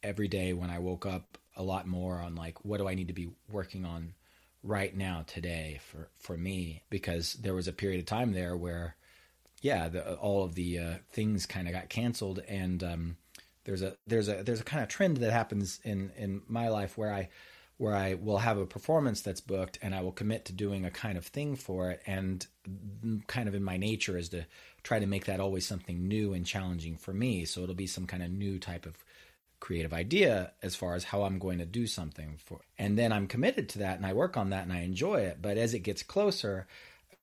every 0.03 0.29
day 0.29 0.53
when 0.53 0.71
I 0.71 0.79
woke 0.79 1.07
up 1.07 1.38
a 1.57 1.62
lot 1.62 1.87
more 1.87 2.21
on 2.21 2.35
like 2.35 2.65
what 2.65 2.79
do 2.79 2.88
I 2.88 2.95
need 2.95 3.09
to 3.09 3.15
be 3.15 3.31
working 3.50 3.85
on 3.85 4.15
right 4.62 4.95
now 4.97 5.25
today 5.27 5.81
for 5.91 6.11
for 6.17 6.37
me 6.37 6.83
because 6.91 7.35
there 7.35 7.55
was 7.55 7.69
a 7.69 7.73
period 7.73 8.00
of 8.00 8.07
time 8.07 8.33
there 8.33 8.57
where 8.57 8.97
yeah 9.62 9.88
the, 9.88 10.15
all 10.17 10.45
of 10.45 10.55
the 10.55 10.79
uh, 10.79 10.95
things 11.11 11.47
kind 11.47 11.69
of 11.69 11.75
got 11.75 11.88
canceled 11.88 12.41
and 12.49 12.83
um, 12.83 13.17
there's 13.65 13.83
a 13.83 13.97
there's 14.07 14.29
a 14.29 14.43
there's 14.43 14.61
a 14.61 14.65
kind 14.65 14.83
of 14.83 14.88
trend 14.88 15.19
that 15.19 15.33
happens 15.33 15.81
in 15.85 16.11
in 16.17 16.43
my 16.49 16.69
life 16.69 16.99
where 16.99 17.12
I 17.12 17.29
where 17.78 17.94
I 17.94 18.14
will 18.14 18.38
have 18.38 18.58
a 18.58 18.66
performance 18.66 19.20
that's 19.20 19.40
booked 19.40 19.78
and 19.82 19.94
I 19.94 20.02
will 20.02 20.12
commit 20.12 20.44
to 20.47 20.52
doing 20.52 20.85
a 20.85 20.90
kind 20.90 21.16
of 21.16 21.26
thing 21.26 21.56
for 21.56 21.90
it. 21.90 22.02
And 22.06 22.47
kind 23.26 23.49
of 23.49 23.54
in 23.54 23.62
my 23.62 23.76
nature 23.76 24.18
is 24.18 24.28
to 24.30 24.44
try 24.82 24.99
to 24.99 25.06
make 25.06 25.25
that 25.26 25.40
always 25.40 25.66
something 25.66 26.06
new 26.06 26.35
and 26.35 26.44
challenging 26.44 26.97
for 26.97 27.14
me. 27.14 27.44
So 27.44 27.62
it'll 27.62 27.75
be 27.75 27.87
some 27.87 28.06
kind 28.06 28.23
of 28.23 28.30
new 28.30 28.58
type 28.58 28.85
of 28.85 29.04
creative 29.61 29.92
idea 29.92 30.52
as 30.62 30.76
far 30.76 30.94
as 30.94 31.04
how 31.04 31.23
I'm 31.23 31.38
going 31.38 31.58
to 31.58 31.66
do 31.66 31.87
something 31.87 32.37
for. 32.44 32.61
And 32.78 32.99
then 32.99 33.12
I'm 33.12 33.26
committed 33.26 33.68
to 33.70 33.78
that 33.80 33.97
and 33.97 34.06
I 34.06 34.12
work 34.12 34.37
on 34.37 34.50
that 34.50 34.64
and 34.64 34.73
I 34.73 34.80
enjoy 34.80 35.20
it. 35.23 35.38
But 35.40 35.56
as 35.56 35.73
it 35.73 35.80
gets 35.80 36.02
closer, 36.02 36.66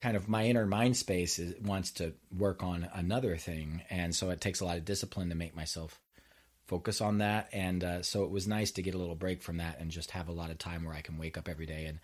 kind 0.01 0.15
of 0.15 0.29
my 0.29 0.45
inner 0.45 0.65
mind 0.65 0.95
space 0.95 1.39
is, 1.39 1.59
wants 1.62 1.91
to 1.91 2.13
work 2.38 2.63
on 2.63 2.88
another 2.93 3.38
thing, 3.38 3.81
and 3.89 4.15
so 4.15 4.29
it 4.29 4.39
takes 4.41 4.59
a 4.59 4.65
lot 4.65 4.77
of 4.77 4.85
discipline 4.85 5.29
to 5.29 5.35
make 5.35 5.55
myself 5.55 6.00
focus 6.67 7.01
on 7.01 7.19
that. 7.19 7.50
And 7.53 7.84
uh, 7.84 8.01
so 8.01 8.24
it 8.24 8.31
was 8.31 8.48
nice 8.48 8.72
to 8.72 8.81
get 8.81 8.95
a 8.95 8.98
little 8.98 9.15
break 9.15 9.41
from 9.41 9.57
that 9.57 9.79
and 9.79 9.91
just 9.91 10.12
have 10.12 10.27
a 10.27 10.34
lot 10.34 10.50
of 10.50 10.57
time 10.57 10.84
where 10.84 10.95
I 10.95 11.01
can 11.01 11.17
wake 11.17 11.38
up 11.38 11.48
every 11.48 11.65
day 11.65 11.86
and 11.86 12.00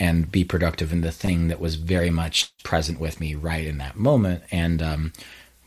and 0.00 0.30
be 0.30 0.44
productive 0.44 0.92
in 0.92 1.00
the 1.00 1.10
thing 1.10 1.48
that 1.48 1.58
was 1.58 1.74
very 1.74 2.10
much 2.10 2.56
present 2.62 3.00
with 3.00 3.20
me 3.20 3.34
right 3.34 3.66
in 3.66 3.78
that 3.78 3.96
moment. 3.96 4.44
And 4.52 4.80
um, 4.80 5.12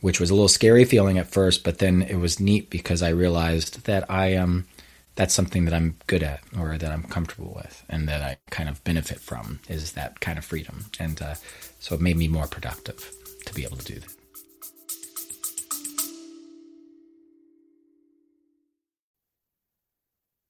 which 0.02 0.18
was 0.18 0.30
a 0.30 0.34
little 0.34 0.48
scary 0.48 0.84
feeling 0.84 1.16
at 1.16 1.28
first, 1.28 1.64
but 1.64 1.78
then 1.78 2.02
it 2.02 2.16
was 2.16 2.40
neat 2.40 2.68
because 2.68 3.02
I 3.02 3.08
realized 3.10 3.84
that 3.84 4.10
I 4.10 4.36
um 4.36 4.66
that's 5.14 5.34
something 5.34 5.64
that 5.66 5.74
I'm 5.74 5.96
good 6.06 6.22
at 6.22 6.40
or 6.58 6.78
that 6.78 6.90
I'm 6.90 7.04
comfortable 7.04 7.52
with 7.54 7.84
and 7.88 8.08
that 8.08 8.22
I 8.22 8.38
kind 8.50 8.68
of 8.68 8.82
benefit 8.82 9.20
from 9.20 9.60
is 9.68 9.92
that 9.92 10.20
kind 10.20 10.38
of 10.38 10.44
freedom. 10.44 10.86
And 10.98 11.20
uh, 11.20 11.34
so 11.80 11.94
it 11.94 12.00
made 12.00 12.16
me 12.16 12.28
more 12.28 12.46
productive 12.46 13.12
to 13.44 13.54
be 13.54 13.64
able 13.64 13.76
to 13.76 13.84
do 13.84 14.00
that. 14.00 14.21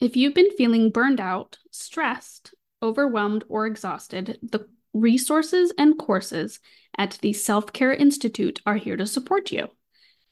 If 0.03 0.17
you've 0.17 0.35
been 0.35 0.51
feeling 0.57 0.91
burned 0.91 1.21
out, 1.21 1.59
stressed, 1.71 2.55
overwhelmed, 2.83 3.45
or 3.49 3.69
exhausted, 3.69 4.37
the 4.43 4.67
resources 4.93 5.73
and 5.79 5.97
courses 5.97 6.59
at 6.99 7.21
the 7.23 7.33
Self 7.33 7.73
Care 7.73 7.95
Institute 7.95 8.61
are 8.67 8.75
here 8.75 8.97
to 8.97 9.07
support 9.07 9.53
you. 9.53 9.69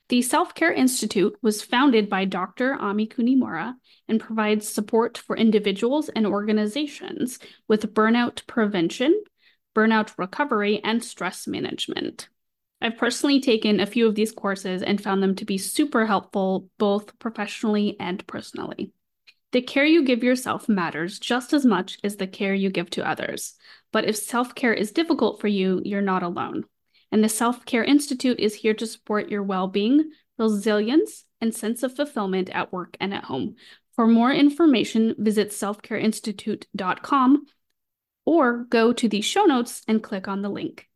The 0.09 0.23
Self 0.23 0.57
Care 0.57 0.73
Institute 0.73 1.37
was 1.41 1.63
founded 1.63 2.09
by 2.09 2.25
Dr. 2.25 2.75
Ami 2.75 3.07
Kunimura 3.07 3.75
and 4.09 4.19
provides 4.19 4.69
support 4.69 5.17
for 5.19 5.37
individuals 5.37 6.09
and 6.09 6.27
organizations 6.27 7.39
with 7.69 7.95
burnout 7.95 8.45
prevention, 8.49 9.23
burnout 9.73 10.19
recovery, 10.19 10.81
and 10.83 11.05
stress 11.05 11.47
management. 11.47 12.29
I've 12.81 12.99
personally 12.99 13.41
taken 13.41 13.79
a 13.79 13.87
few 13.87 14.09
of 14.09 14.17
these 14.17 14.33
courses 14.33 14.83
and 14.83 15.01
found 15.01 15.23
them 15.23 15.37
to 15.37 15.45
be 15.45 15.59
super 15.59 16.07
helpful 16.07 16.69
both 16.77 17.17
professionally 17.21 17.97
and 18.01 18.27
personally. 18.27 18.93
The 19.53 19.63
care 19.63 19.85
you 19.85 20.05
give 20.05 20.23
yourself 20.23 20.69
matters 20.69 21.19
just 21.19 21.53
as 21.53 21.65
much 21.65 21.99
as 22.05 22.17
the 22.17 22.27
care 22.27 22.55
you 22.55 22.71
give 22.71 22.91
to 22.91 23.09
others. 23.09 23.55
But 23.93 24.05
if 24.05 24.17
self 24.17 24.55
care 24.55 24.75
is 24.75 24.93
difficult 24.93 25.41
for 25.41 25.49
you, 25.49 25.83
you're 25.85 26.01
not 26.01 26.23
alone. 26.23 26.65
And 27.13 27.25
the 27.25 27.29
Self 27.29 27.65
Care 27.65 27.83
Institute 27.83 28.39
is 28.39 28.55
here 28.55 28.75
to 28.75 28.87
support 28.87 29.29
your 29.29 29.43
well 29.43 29.67
being, 29.67 30.13
resilience, 30.39 31.25
and 31.41 31.55
sense 31.55 31.83
of 31.83 31.97
fulfillment 31.97 32.51
at 32.51 32.73
work 32.73 32.97
and 33.01 33.13
at 33.13 33.25
home. 33.25 33.57
For 33.97 34.07
more 34.07 34.33
information, 34.33 35.17
visit 35.19 35.49
selfcareinstitute.com 35.51 37.47
or 38.25 38.65
go 38.65 38.93
to 38.93 39.09
the 39.09 39.21
show 39.21 39.45
notes 39.45 39.83
and 39.89 40.03
click 40.03 40.29
on 40.29 40.43
the 40.43 40.49
link. 40.49 40.89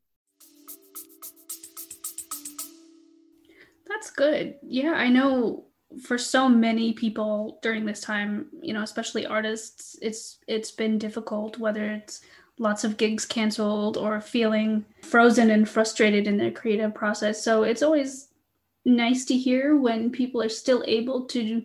That's 3.88 4.10
good. 4.10 4.54
Yeah, 4.62 4.92
I 4.92 5.08
know 5.08 5.66
for 6.02 6.18
so 6.18 6.48
many 6.48 6.92
people 6.92 7.58
during 7.62 7.84
this 7.84 8.00
time, 8.00 8.46
you 8.60 8.72
know, 8.72 8.82
especially 8.82 9.26
artists, 9.26 9.96
it's 10.02 10.38
it's 10.46 10.70
been 10.70 10.98
difficult 10.98 11.58
whether 11.58 11.90
it's 11.92 12.22
lots 12.58 12.84
of 12.84 12.96
gigs 12.96 13.24
canceled 13.24 13.96
or 13.96 14.20
feeling 14.20 14.84
frozen 15.02 15.50
and 15.50 15.68
frustrated 15.68 16.26
in 16.26 16.36
their 16.36 16.50
creative 16.50 16.94
process. 16.94 17.42
So 17.42 17.62
it's 17.64 17.82
always 17.82 18.28
nice 18.84 19.24
to 19.26 19.36
hear 19.36 19.76
when 19.76 20.10
people 20.10 20.42
are 20.42 20.48
still 20.48 20.84
able 20.86 21.26
to 21.26 21.62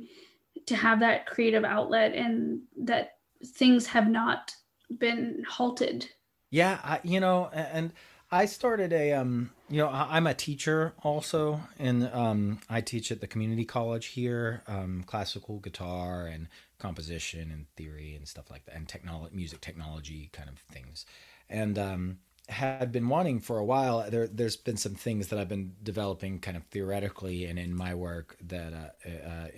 to 0.66 0.76
have 0.76 1.00
that 1.00 1.26
creative 1.26 1.64
outlet 1.64 2.14
and 2.14 2.62
that 2.78 3.18
things 3.44 3.88
have 3.88 4.10
not 4.10 4.54
been 4.98 5.44
halted. 5.48 6.08
Yeah, 6.52 6.80
I, 6.84 7.00
you 7.04 7.20
know, 7.20 7.50
and 7.54 7.92
I 8.32 8.46
started 8.46 8.94
a 8.94 9.14
um 9.14 9.52
you 9.70 9.78
know 9.78 9.90
I'm 9.90 10.28
a 10.28 10.34
teacher 10.34 10.94
also 11.04 11.62
and 11.78 12.10
um 12.14 12.60
I 12.70 12.82
teach 12.82 13.12
at 13.12 13.22
the 13.22 13.28
community 13.28 13.66
college 13.66 14.08
here 14.08 14.64
um 14.68 15.04
classical 15.06 15.60
guitar 15.60 16.26
and 16.26 16.48
composition 16.80 17.52
and 17.52 17.66
theory 17.76 18.16
and 18.16 18.28
stuff 18.28 18.50
like 18.50 18.66
that 18.66 18.76
and 18.76 18.88
technology 18.88 19.36
music 19.36 19.62
technology 19.62 20.30
kind 20.34 20.50
of 20.50 20.58
things. 20.58 21.06
And 21.50 21.78
um 21.78 22.20
had 22.48 22.92
been 22.92 23.08
wanting 23.08 23.40
for 23.40 23.60
a 23.60 23.64
while 23.64 24.10
there 24.10 24.28
there's 24.28 24.58
been 24.58 24.78
some 24.78 24.96
things 24.96 25.28
that 25.28 25.38
I've 25.38 25.50
been 25.50 25.76
developing 25.84 26.40
kind 26.40 26.58
of 26.58 26.64
theoretically 26.66 27.46
and 27.46 27.60
in 27.60 27.76
my 27.76 27.94
work 27.94 28.38
that 28.48 28.74
uh, 28.74 29.08
uh, 29.08 29.28
uh 29.28 29.50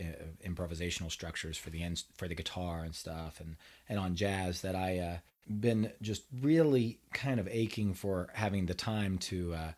improvisational 0.45 1.09
structures 1.09 1.57
for 1.57 1.69
the 1.69 1.83
for 2.17 2.27
the 2.27 2.35
guitar 2.35 2.83
and 2.83 2.93
stuff 2.93 3.39
and 3.39 3.55
and 3.87 3.97
on 3.97 4.15
jazz 4.15 4.61
that 4.61 4.75
I 4.75 4.99
uh 4.99 5.17
been 5.59 5.91
just 6.01 6.23
really 6.41 6.99
kind 7.13 7.39
of 7.39 7.47
aching 7.49 7.93
for 7.93 8.29
having 8.33 8.65
the 8.65 8.73
time 8.73 9.17
to 9.17 9.53
uh, 9.53 9.71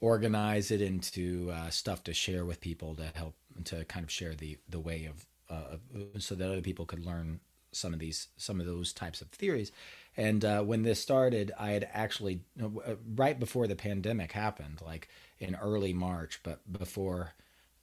organize 0.00 0.70
it 0.70 0.80
into 0.80 1.50
uh, 1.50 1.70
stuff 1.70 2.02
to 2.04 2.14
share 2.14 2.44
with 2.44 2.60
people 2.60 2.94
to 2.94 3.04
help 3.14 3.34
to 3.64 3.84
kind 3.84 4.04
of 4.04 4.10
share 4.10 4.34
the 4.34 4.58
the 4.68 4.80
way 4.80 5.06
of 5.06 5.26
uh, 5.50 5.76
so 6.18 6.34
that 6.34 6.50
other 6.50 6.60
people 6.60 6.86
could 6.86 7.04
learn 7.04 7.40
some 7.72 7.92
of 7.92 7.98
these 7.98 8.28
some 8.36 8.60
of 8.60 8.66
those 8.66 8.92
types 8.92 9.20
of 9.20 9.28
theories 9.28 9.72
and 10.16 10.44
uh, 10.44 10.62
when 10.62 10.82
this 10.82 11.00
started 11.00 11.52
i 11.58 11.70
had 11.70 11.88
actually 11.92 12.40
uh, 12.62 12.94
right 13.14 13.40
before 13.40 13.66
the 13.66 13.76
pandemic 13.76 14.32
happened 14.32 14.80
like 14.84 15.08
in 15.38 15.54
early 15.56 15.92
march 15.92 16.40
but 16.42 16.60
before 16.72 17.32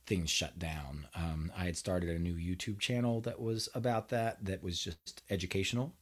things 0.05 0.29
shut 0.29 0.57
down 0.57 1.07
um, 1.15 1.51
i 1.57 1.65
had 1.65 1.77
started 1.77 2.09
a 2.09 2.19
new 2.19 2.35
youtube 2.35 2.79
channel 2.79 3.19
that 3.21 3.39
was 3.39 3.67
about 3.75 4.09
that 4.09 4.43
that 4.43 4.63
was 4.63 4.79
just 4.79 5.21
educational 5.29 5.93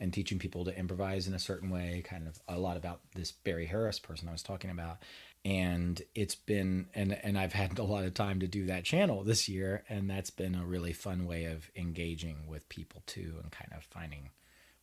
and 0.00 0.12
teaching 0.12 0.38
people 0.38 0.64
to 0.64 0.76
improvise 0.78 1.26
in 1.26 1.34
a 1.34 1.38
certain 1.38 1.70
way, 1.70 2.02
kind 2.04 2.26
of 2.26 2.40
a 2.48 2.58
lot 2.58 2.76
about 2.76 3.00
this 3.14 3.32
Barry 3.32 3.66
Harris 3.66 3.98
person 3.98 4.28
I 4.28 4.32
was 4.32 4.42
talking 4.42 4.70
about. 4.70 4.98
And 5.44 6.02
it's 6.14 6.34
been 6.34 6.88
and 6.94 7.18
and 7.22 7.38
I've 7.38 7.52
had 7.52 7.78
a 7.78 7.84
lot 7.84 8.04
of 8.04 8.14
time 8.14 8.40
to 8.40 8.46
do 8.46 8.66
that 8.66 8.84
channel 8.84 9.22
this 9.24 9.48
year, 9.48 9.84
and 9.88 10.10
that's 10.10 10.30
been 10.30 10.54
a 10.54 10.66
really 10.66 10.92
fun 10.92 11.26
way 11.26 11.44
of 11.44 11.70
engaging 11.76 12.46
with 12.46 12.68
people 12.68 13.02
too, 13.06 13.36
and 13.42 13.50
kind 13.50 13.72
of 13.74 13.84
finding 13.84 14.30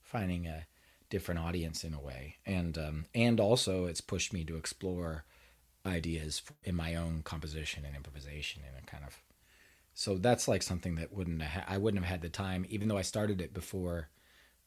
finding 0.01 0.47
a 0.47 0.65
different 1.09 1.39
audience 1.39 1.83
in 1.83 1.93
a 1.93 1.99
way. 1.99 2.37
And 2.45 2.77
um, 2.77 3.05
and 3.13 3.39
also 3.39 3.85
it's 3.85 4.01
pushed 4.01 4.33
me 4.33 4.43
to 4.45 4.57
explore 4.57 5.25
ideas 5.85 6.41
in 6.63 6.75
my 6.75 6.95
own 6.95 7.21
composition 7.23 7.85
and 7.85 7.95
improvisation 7.95 8.63
and 8.67 8.83
a 8.83 8.89
kind 8.89 9.03
of 9.05 9.21
so 9.93 10.17
that's 10.17 10.47
like 10.47 10.61
something 10.61 10.95
that 10.95 11.13
wouldn't 11.13 11.41
ha- 11.41 11.63
I 11.67 11.77
wouldn't 11.77 12.03
have 12.03 12.11
had 12.11 12.21
the 12.21 12.29
time, 12.29 12.65
even 12.69 12.89
though 12.89 12.97
I 12.97 13.01
started 13.01 13.39
it 13.39 13.53
before 13.53 14.09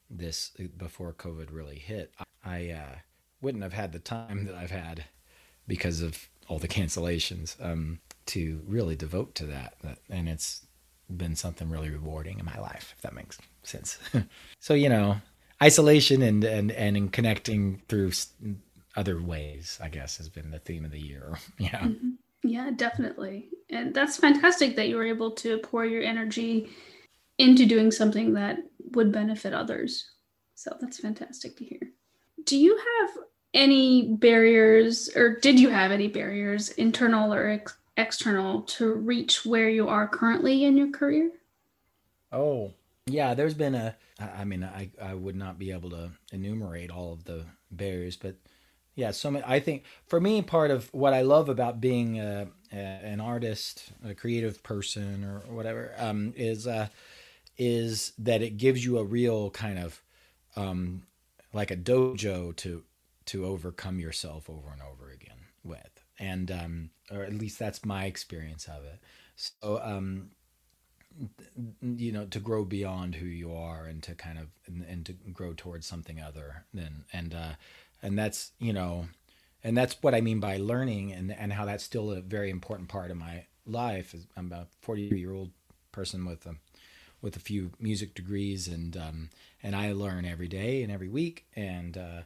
this 0.09 0.51
before 0.75 1.13
COVID 1.13 1.49
really 1.51 1.77
hit, 1.77 2.11
I 2.43 2.71
uh, 2.71 2.95
wouldn't 3.39 3.63
have 3.63 3.73
had 3.73 3.91
the 3.91 3.99
time 3.99 4.45
that 4.45 4.55
I've 4.55 4.71
had 4.71 5.05
because 5.69 6.01
of 6.01 6.27
all 6.49 6.59
the 6.59 6.67
cancellations 6.67 7.55
um, 7.63 7.99
to 8.25 8.61
really 8.67 8.97
devote 8.97 9.35
to 9.35 9.45
that. 9.45 9.75
And 10.09 10.27
it's 10.27 10.65
been 11.15 11.35
something 11.35 11.69
really 11.69 11.89
rewarding 11.89 12.39
in 12.39 12.45
my 12.45 12.59
life, 12.59 12.93
if 12.97 13.01
that 13.03 13.13
makes 13.13 13.37
sense. 13.63 13.97
so 14.59 14.73
you 14.73 14.89
know, 14.89 15.21
isolation 15.63 16.21
and 16.21 16.43
and 16.43 16.71
and 16.73 16.97
in 16.97 17.09
connecting 17.09 17.81
through 17.87 18.11
other 18.97 19.21
ways, 19.21 19.79
I 19.81 19.87
guess, 19.87 20.17
has 20.17 20.27
been 20.27 20.51
the 20.51 20.59
theme 20.59 20.83
of 20.83 20.91
the 20.91 20.99
year. 20.99 21.37
yeah. 21.57 21.79
Mm-hmm. 21.79 22.09
Yeah, 22.43 22.71
definitely. 22.75 23.49
And 23.69 23.93
that's 23.93 24.17
fantastic 24.17 24.75
that 24.75 24.87
you 24.87 24.95
were 24.95 25.05
able 25.05 25.31
to 25.31 25.59
pour 25.59 25.85
your 25.85 26.03
energy 26.03 26.69
into 27.37 27.65
doing 27.65 27.91
something 27.91 28.33
that 28.33 28.59
would 28.93 29.11
benefit 29.11 29.53
others. 29.53 30.09
So 30.55 30.75
that's 30.79 30.99
fantastic 30.99 31.57
to 31.57 31.65
hear. 31.65 31.79
Do 32.45 32.57
you 32.57 32.77
have 32.77 33.09
any 33.53 34.07
barriers, 34.07 35.09
or 35.15 35.39
did 35.39 35.59
you 35.59 35.69
have 35.69 35.91
any 35.91 36.07
barriers, 36.07 36.69
internal 36.69 37.33
or 37.33 37.47
ex- 37.49 37.77
external, 37.97 38.61
to 38.63 38.93
reach 38.93 39.45
where 39.45 39.69
you 39.69 39.87
are 39.87 40.07
currently 40.07 40.65
in 40.65 40.77
your 40.77 40.91
career? 40.91 41.31
Oh, 42.31 42.73
yeah, 43.05 43.33
there's 43.33 43.55
been 43.55 43.75
a, 43.75 43.95
I 44.19 44.43
mean, 44.43 44.63
I, 44.63 44.91
I 45.01 45.13
would 45.13 45.35
not 45.35 45.57
be 45.57 45.71
able 45.71 45.89
to 45.91 46.11
enumerate 46.31 46.91
all 46.91 47.11
of 47.13 47.23
the 47.23 47.45
barriers, 47.71 48.17
but 48.17 48.35
yeah, 48.95 49.11
so 49.11 49.31
many, 49.31 49.45
I 49.47 49.59
think 49.59 49.83
for 50.05 50.19
me, 50.19 50.41
part 50.41 50.71
of 50.71 50.93
what 50.93 51.13
I 51.13 51.21
love 51.21 51.49
about 51.49 51.79
being 51.79 52.19
a, 52.19 52.47
a, 52.71 52.75
an 52.75 53.21
artist, 53.21 53.91
a 54.05 54.13
creative 54.13 54.61
person, 54.61 55.23
or 55.23 55.39
whatever, 55.53 55.93
um, 55.97 56.33
is 56.35 56.67
uh, 56.67 56.87
is 57.57 58.13
that 58.19 58.41
it 58.41 58.57
gives 58.57 58.83
you 58.83 58.97
a 58.97 59.03
real 59.03 59.51
kind 59.51 59.79
of 59.79 60.01
um, 60.55 61.03
like 61.53 61.71
a 61.71 61.77
dojo 61.77 62.55
to 62.57 62.83
to 63.29 63.45
overcome 63.45 63.99
yourself 63.99 64.49
over 64.49 64.71
and 64.71 64.81
over 64.81 65.11
again 65.11 65.37
with, 65.63 66.03
and 66.19 66.51
um, 66.51 66.89
or 67.11 67.23
at 67.23 67.33
least 67.33 67.59
that's 67.59 67.85
my 67.85 68.05
experience 68.05 68.67
of 68.67 68.83
it. 68.85 68.99
So 69.35 69.81
um, 69.83 70.31
you 71.81 72.11
know 72.11 72.25
to 72.25 72.39
grow 72.39 72.63
beyond 72.63 73.15
who 73.15 73.25
you 73.25 73.53
are 73.53 73.85
and 73.85 74.01
to 74.03 74.15
kind 74.15 74.37
of 74.37 74.47
and, 74.67 74.85
and 74.87 75.05
to 75.05 75.13
grow 75.33 75.53
towards 75.53 75.85
something 75.85 76.21
other 76.21 76.65
than 76.73 77.05
and 77.11 77.33
uh, 77.33 77.53
and 78.01 78.17
that's 78.17 78.51
you 78.59 78.73
know 78.73 79.07
and 79.63 79.77
that's 79.77 79.97
what 80.01 80.15
I 80.15 80.21
mean 80.21 80.39
by 80.39 80.57
learning 80.57 81.11
and 81.11 81.31
and 81.31 81.53
how 81.53 81.65
that's 81.65 81.83
still 81.83 82.11
a 82.11 82.21
very 82.21 82.49
important 82.49 82.89
part 82.89 83.11
of 83.11 83.17
my 83.17 83.45
life. 83.65 84.15
I'm 84.37 84.51
a 84.51 84.67
40 84.81 85.01
year 85.01 85.33
old 85.33 85.51
person 85.91 86.25
with 86.25 86.45
a 86.45 86.55
with 87.21 87.35
a 87.35 87.39
few 87.39 87.71
music 87.79 88.13
degrees 88.13 88.67
and 88.67 88.95
um, 88.95 89.29
and 89.61 89.75
I 89.75 89.91
learn 89.91 90.25
every 90.25 90.47
day 90.47 90.83
and 90.83 90.91
every 90.91 91.09
week 91.09 91.45
and 91.55 91.97
uh, 91.97 92.21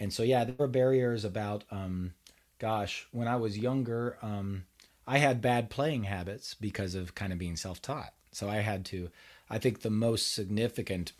and 0.00 0.12
so 0.12 0.22
yeah, 0.22 0.44
there 0.44 0.56
were 0.58 0.68
barriers 0.68 1.24
about. 1.24 1.64
Um, 1.70 2.14
gosh, 2.58 3.06
when 3.12 3.28
I 3.28 3.36
was 3.36 3.58
younger, 3.58 4.16
um, 4.22 4.64
I 5.06 5.18
had 5.18 5.42
bad 5.42 5.70
playing 5.70 6.04
habits 6.04 6.54
because 6.54 6.94
of 6.94 7.14
kind 7.14 7.32
of 7.32 7.38
being 7.38 7.56
self-taught. 7.56 8.12
So 8.32 8.48
I 8.48 8.56
had 8.56 8.84
to. 8.86 9.10
I 9.50 9.58
think 9.58 9.82
the 9.82 9.90
most 9.90 10.32
significant 10.32 11.12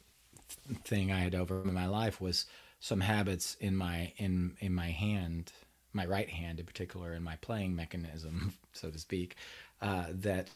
thing 0.85 1.12
I 1.12 1.21
had 1.21 1.35
over 1.35 1.62
in 1.62 1.75
my 1.75 1.87
life 1.87 2.21
was 2.21 2.47
some 2.81 3.00
habits 3.00 3.57
in 3.61 3.76
my 3.76 4.12
in 4.16 4.57
in 4.61 4.75
my 4.75 4.90
hand, 4.90 5.52
my 5.93 6.07
right 6.07 6.28
hand 6.28 6.61
in 6.61 6.66
particular, 6.66 7.14
in 7.14 7.23
my 7.23 7.37
playing 7.37 7.76
mechanism, 7.76 8.54
so 8.73 8.90
to 8.90 8.99
speak, 8.99 9.37
uh, 9.81 10.07
that 10.11 10.49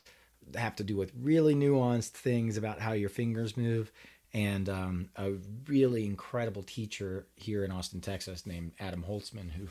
have 0.56 0.76
to 0.76 0.84
do 0.84 0.96
with 0.96 1.12
really 1.20 1.54
nuanced 1.54 2.10
things 2.10 2.56
about 2.56 2.80
how 2.80 2.92
your 2.92 3.10
fingers 3.10 3.56
move. 3.56 3.92
And 4.34 4.68
um, 4.68 5.08
a 5.16 5.32
really 5.66 6.04
incredible 6.04 6.62
teacher 6.62 7.26
here 7.36 7.64
in 7.64 7.72
Austin, 7.72 8.00
Texas, 8.00 8.46
named 8.46 8.72
Adam 8.78 9.04
Holzman, 9.08 9.50
who 9.50 9.68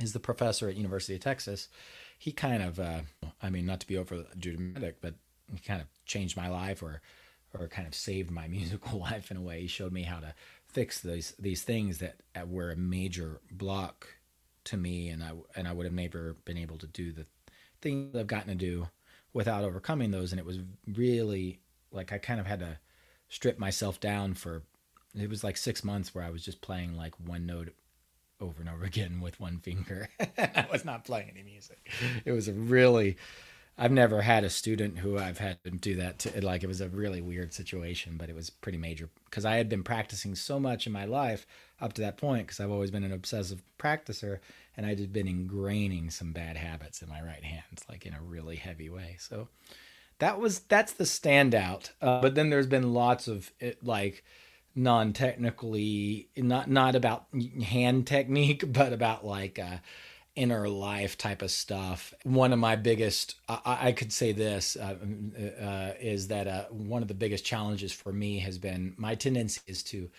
is 0.00 0.12
the 0.12 0.20
professor 0.20 0.68
at 0.68 0.76
University 0.76 1.14
of 1.14 1.20
Texas. 1.20 1.68
He 2.18 2.32
kind 2.32 2.62
of, 2.62 2.78
uh, 2.78 3.00
I 3.42 3.50
mean, 3.50 3.64
not 3.66 3.80
to 3.80 3.86
be 3.86 3.96
over 3.96 4.24
dramatic, 4.38 5.00
but 5.00 5.14
he 5.50 5.58
kind 5.60 5.80
of 5.80 5.86
changed 6.04 6.36
my 6.36 6.48
life, 6.48 6.82
or 6.82 7.00
or 7.58 7.68
kind 7.68 7.86
of 7.86 7.94
saved 7.94 8.30
my 8.30 8.48
musical 8.48 8.98
life 8.98 9.30
in 9.30 9.36
a 9.36 9.42
way. 9.42 9.62
He 9.62 9.66
showed 9.66 9.92
me 9.92 10.02
how 10.02 10.20
to 10.20 10.34
fix 10.68 11.00
these 11.00 11.34
these 11.38 11.62
things 11.62 11.98
that 11.98 12.16
were 12.48 12.70
a 12.70 12.76
major 12.76 13.40
block 13.50 14.08
to 14.64 14.76
me, 14.76 15.08
and 15.08 15.22
I 15.22 15.32
and 15.54 15.66
I 15.66 15.72
would 15.72 15.86
have 15.86 15.94
never 15.94 16.36
been 16.44 16.58
able 16.58 16.78
to 16.78 16.86
do 16.86 17.12
the 17.12 17.26
things 17.80 18.14
I've 18.14 18.26
gotten 18.26 18.48
to 18.48 18.54
do 18.54 18.88
without 19.32 19.64
overcoming 19.64 20.10
those. 20.10 20.32
And 20.32 20.38
it 20.38 20.46
was 20.46 20.58
really 20.86 21.60
like 21.92 22.12
I 22.12 22.18
kind 22.18 22.40
of 22.40 22.46
had 22.46 22.60
to 22.60 22.78
strip 23.28 23.58
myself 23.58 24.00
down 24.00 24.34
for 24.34 24.62
it 25.18 25.30
was 25.30 25.42
like 25.42 25.56
six 25.56 25.82
months 25.82 26.14
where 26.14 26.24
I 26.24 26.30
was 26.30 26.44
just 26.44 26.60
playing 26.60 26.96
like 26.96 27.14
one 27.18 27.46
note 27.46 27.72
over 28.40 28.60
and 28.60 28.68
over 28.68 28.84
again 28.84 29.20
with 29.22 29.40
one 29.40 29.58
finger. 29.58 30.08
I 30.38 30.66
was 30.70 30.84
not 30.84 31.04
playing 31.04 31.30
any 31.30 31.42
music. 31.42 31.90
It 32.24 32.32
was 32.32 32.48
a 32.48 32.52
really 32.52 33.16
I've 33.78 33.92
never 33.92 34.22
had 34.22 34.42
a 34.42 34.48
student 34.48 34.98
who 34.98 35.18
I've 35.18 35.36
had 35.36 35.62
to 35.64 35.70
do 35.70 35.96
that 35.96 36.18
to. 36.20 36.44
Like 36.44 36.62
it 36.62 36.66
was 36.66 36.80
a 36.80 36.88
really 36.88 37.20
weird 37.20 37.52
situation, 37.52 38.16
but 38.16 38.30
it 38.30 38.34
was 38.34 38.48
pretty 38.48 38.78
major 38.78 39.10
because 39.26 39.44
I 39.44 39.56
had 39.56 39.68
been 39.68 39.82
practicing 39.82 40.34
so 40.34 40.58
much 40.58 40.86
in 40.86 40.92
my 40.94 41.04
life 41.04 41.46
up 41.80 41.92
to 41.94 42.02
that 42.02 42.16
point 42.16 42.46
because 42.46 42.58
I've 42.58 42.70
always 42.70 42.90
been 42.90 43.04
an 43.04 43.12
obsessive 43.12 43.62
practicer 43.78 44.38
and 44.76 44.86
I 44.86 44.90
had 44.90 45.12
been 45.12 45.26
ingraining 45.26 46.10
some 46.10 46.32
bad 46.32 46.56
habits 46.56 47.02
in 47.02 47.08
my 47.10 47.20
right 47.20 47.44
hand, 47.44 47.82
like 47.88 48.06
in 48.06 48.14
a 48.14 48.20
really 48.20 48.56
heavy 48.56 48.88
way. 48.88 49.16
So 49.18 49.48
that 50.18 50.38
was 50.40 50.60
that's 50.60 50.92
the 50.92 51.04
standout. 51.04 51.90
Uh, 52.00 52.20
but 52.20 52.34
then 52.34 52.50
there's 52.50 52.66
been 52.66 52.94
lots 52.94 53.28
of 53.28 53.52
it, 53.60 53.84
like 53.84 54.24
non-technically 54.74 56.28
not 56.36 56.68
not 56.68 56.94
about 56.94 57.26
hand 57.64 58.06
technique, 58.06 58.64
but 58.72 58.92
about 58.92 59.24
like. 59.24 59.58
Uh, 59.58 59.78
inner 60.36 60.68
life 60.68 61.16
type 61.16 61.40
of 61.40 61.50
stuff. 61.50 62.12
One 62.22 62.52
of 62.52 62.58
my 62.58 62.76
biggest, 62.76 63.36
I, 63.48 63.78
I 63.80 63.92
could 63.92 64.12
say 64.12 64.32
this, 64.32 64.76
uh, 64.76 64.96
uh, 65.58 65.92
is 65.98 66.28
that 66.28 66.46
uh, 66.46 66.64
one 66.64 67.00
of 67.00 67.08
the 67.08 67.14
biggest 67.14 67.44
challenges 67.44 67.90
for 67.90 68.12
me 68.12 68.38
has 68.40 68.58
been 68.58 68.94
my 68.98 69.14
tendency 69.14 69.62
is 69.66 69.82
to 69.84 70.10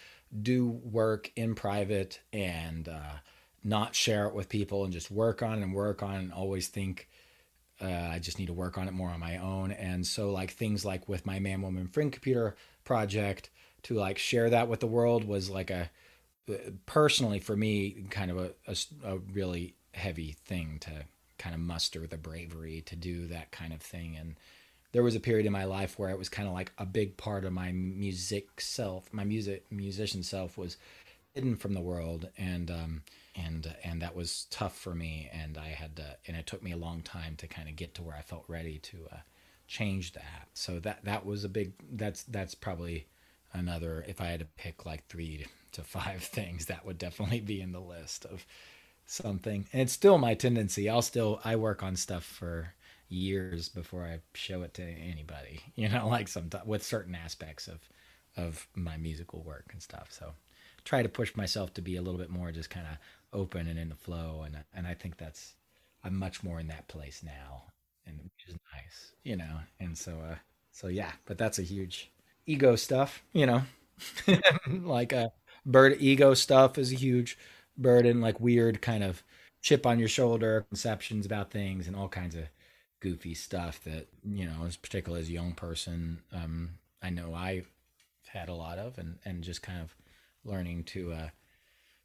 do 0.41 0.67
work 0.69 1.31
in 1.35 1.55
private 1.55 2.19
and 2.33 2.89
uh, 2.89 3.17
not 3.63 3.95
share 3.95 4.25
it 4.25 4.33
with 4.33 4.49
people 4.49 4.83
and 4.83 4.91
just 4.91 5.11
work 5.11 5.41
on 5.41 5.61
and 5.61 5.73
work 5.73 6.03
on 6.03 6.15
and 6.15 6.33
always 6.33 6.67
think 6.67 7.07
uh, 7.81 8.09
I 8.11 8.19
just 8.19 8.39
need 8.39 8.47
to 8.47 8.53
work 8.53 8.77
on 8.77 8.87
it 8.87 8.93
more 8.93 9.09
on 9.09 9.19
my 9.19 9.37
own. 9.37 9.71
And 9.71 10.05
so, 10.05 10.31
like 10.31 10.51
things 10.51 10.83
like 10.83 11.07
with 11.07 11.25
my 11.25 11.39
man, 11.39 11.61
woman, 11.61 11.87
friend 11.87 12.11
computer 12.11 12.55
project, 12.83 13.49
to 13.83 13.93
like 13.95 14.17
share 14.17 14.49
that 14.49 14.67
with 14.67 14.79
the 14.79 14.87
world 14.87 15.23
was 15.23 15.49
like 15.49 15.69
a 15.69 15.89
personally 16.85 17.39
for 17.39 17.55
me 17.55 18.05
kind 18.09 18.31
of 18.31 18.37
a, 18.37 18.51
a, 18.67 18.75
a 19.03 19.17
really 19.33 19.75
heavy 19.93 20.31
thing 20.45 20.77
to 20.79 20.91
kind 21.37 21.53
of 21.53 21.61
muster 21.61 22.07
the 22.07 22.17
bravery 22.17 22.81
to 22.81 22.95
do 22.95 23.27
that 23.27 23.51
kind 23.51 23.73
of 23.73 23.81
thing. 23.81 24.15
And 24.17 24.35
there 24.91 25.03
was 25.03 25.15
a 25.15 25.19
period 25.19 25.45
in 25.45 25.51
my 25.51 25.65
life 25.65 25.99
where 25.99 26.09
it 26.09 26.17
was 26.17 26.29
kind 26.29 26.47
of 26.47 26.53
like 26.53 26.71
a 26.77 26.85
big 26.85 27.17
part 27.17 27.45
of 27.45 27.53
my 27.53 27.71
music 27.71 28.61
self, 28.61 29.11
my 29.11 29.23
music 29.23 29.65
musician 29.69 30.23
self 30.23 30.57
was 30.57 30.77
hidden 31.33 31.55
from 31.55 31.73
the 31.73 31.81
world, 31.81 32.29
and 32.37 32.71
um, 32.71 33.03
and 33.37 33.75
and 33.83 34.01
that 34.01 34.15
was 34.15 34.47
tough 34.49 34.77
for 34.77 34.95
me. 34.95 35.29
And 35.31 35.57
I 35.57 35.69
had 35.69 35.95
to, 35.97 36.17
and 36.27 36.35
it 36.35 36.47
took 36.47 36.63
me 36.63 36.71
a 36.71 36.77
long 36.77 37.01
time 37.01 37.35
to 37.37 37.47
kind 37.47 37.69
of 37.69 37.75
get 37.75 37.93
to 37.95 38.03
where 38.03 38.15
I 38.15 38.21
felt 38.21 38.45
ready 38.47 38.79
to 38.79 38.97
uh, 39.11 39.17
change 39.67 40.13
that. 40.13 40.47
So 40.53 40.79
that 40.79 41.05
that 41.05 41.25
was 41.25 41.43
a 41.43 41.49
big. 41.49 41.73
That's 41.91 42.23
that's 42.23 42.55
probably 42.55 43.07
another. 43.53 44.03
If 44.07 44.19
I 44.19 44.25
had 44.25 44.39
to 44.39 44.47
pick 44.57 44.85
like 44.85 45.07
three 45.07 45.45
to 45.73 45.81
five 45.83 46.23
things, 46.23 46.65
that 46.65 46.85
would 46.85 46.97
definitely 46.97 47.41
be 47.41 47.61
in 47.61 47.71
the 47.71 47.79
list 47.81 48.25
of 48.25 48.45
something. 49.05 49.67
And 49.71 49.81
it's 49.81 49.93
still 49.93 50.17
my 50.17 50.33
tendency. 50.33 50.89
I'll 50.89 51.01
still 51.01 51.39
I 51.45 51.55
work 51.55 51.83
on 51.83 51.95
stuff 51.95 52.23
for 52.23 52.73
years 53.09 53.69
before 53.69 54.03
I 54.03 54.19
show 54.33 54.63
it 54.63 54.73
to 54.75 54.83
anybody. 54.83 55.61
You 55.75 55.89
know, 55.89 56.07
like 56.07 56.27
sometimes 56.27 56.65
with 56.65 56.83
certain 56.83 57.13
aspects 57.13 57.67
of 57.67 57.79
of 58.35 58.67
my 58.75 58.97
musical 58.97 59.41
work 59.43 59.65
and 59.71 59.81
stuff. 59.81 60.07
So 60.11 60.33
try 60.87 61.03
to 61.03 61.09
push 61.09 61.35
myself 61.35 61.73
to 61.73 61.81
be 61.81 61.97
a 61.97 62.01
little 62.01 62.17
bit 62.17 62.29
more 62.29 62.49
just 62.49 62.69
kind 62.69 62.87
of 62.87 62.97
open 63.37 63.67
and 63.67 63.77
in 63.77 63.89
the 63.89 63.95
flow 63.95 64.43
and 64.45 64.55
and 64.73 64.87
I 64.87 64.93
think 64.93 65.17
that's 65.17 65.55
I'm 66.03 66.15
much 66.15 66.43
more 66.43 66.61
in 66.61 66.67
that 66.67 66.87
place 66.87 67.21
now 67.23 67.63
and 68.05 68.17
which 68.23 68.47
is 68.47 68.55
nice, 68.73 69.11
you 69.23 69.35
know. 69.35 69.59
And 69.81 69.97
so 69.97 70.13
uh 70.31 70.35
so 70.71 70.87
yeah, 70.87 71.11
but 71.25 71.37
that's 71.37 71.59
a 71.59 71.63
huge 71.63 72.09
ego 72.45 72.77
stuff, 72.77 73.21
you 73.33 73.45
know. 73.45 73.63
like 74.67 75.11
a 75.11 75.25
uh, 75.25 75.29
bird 75.65 75.97
ego 75.99 76.33
stuff 76.33 76.77
is 76.77 76.93
a 76.93 76.95
huge 76.95 77.37
burden, 77.77 78.21
like 78.21 78.39
weird 78.39 78.81
kind 78.81 79.03
of 79.03 79.23
chip 79.61 79.85
on 79.85 79.99
your 79.99 80.07
shoulder 80.07 80.65
conceptions 80.69 81.25
about 81.25 81.51
things 81.51 81.87
and 81.87 81.95
all 81.97 82.07
kinds 82.07 82.35
of 82.35 82.43
goofy 83.01 83.33
stuff 83.33 83.83
that 83.83 84.07
you 84.23 84.45
know, 84.45 84.65
as 84.65 84.77
particularly 84.77 85.21
as 85.21 85.27
a 85.27 85.33
young 85.33 85.51
person, 85.51 86.19
um, 86.31 86.69
I 87.03 87.09
know 87.09 87.33
I've 87.33 87.69
had 88.27 88.47
a 88.47 88.53
lot 88.53 88.77
of, 88.77 88.97
and 88.97 89.17
and 89.25 89.43
just 89.43 89.61
kind 89.61 89.81
of 89.81 89.93
learning 90.47 90.85
to 90.85 91.13
uh, 91.13 91.29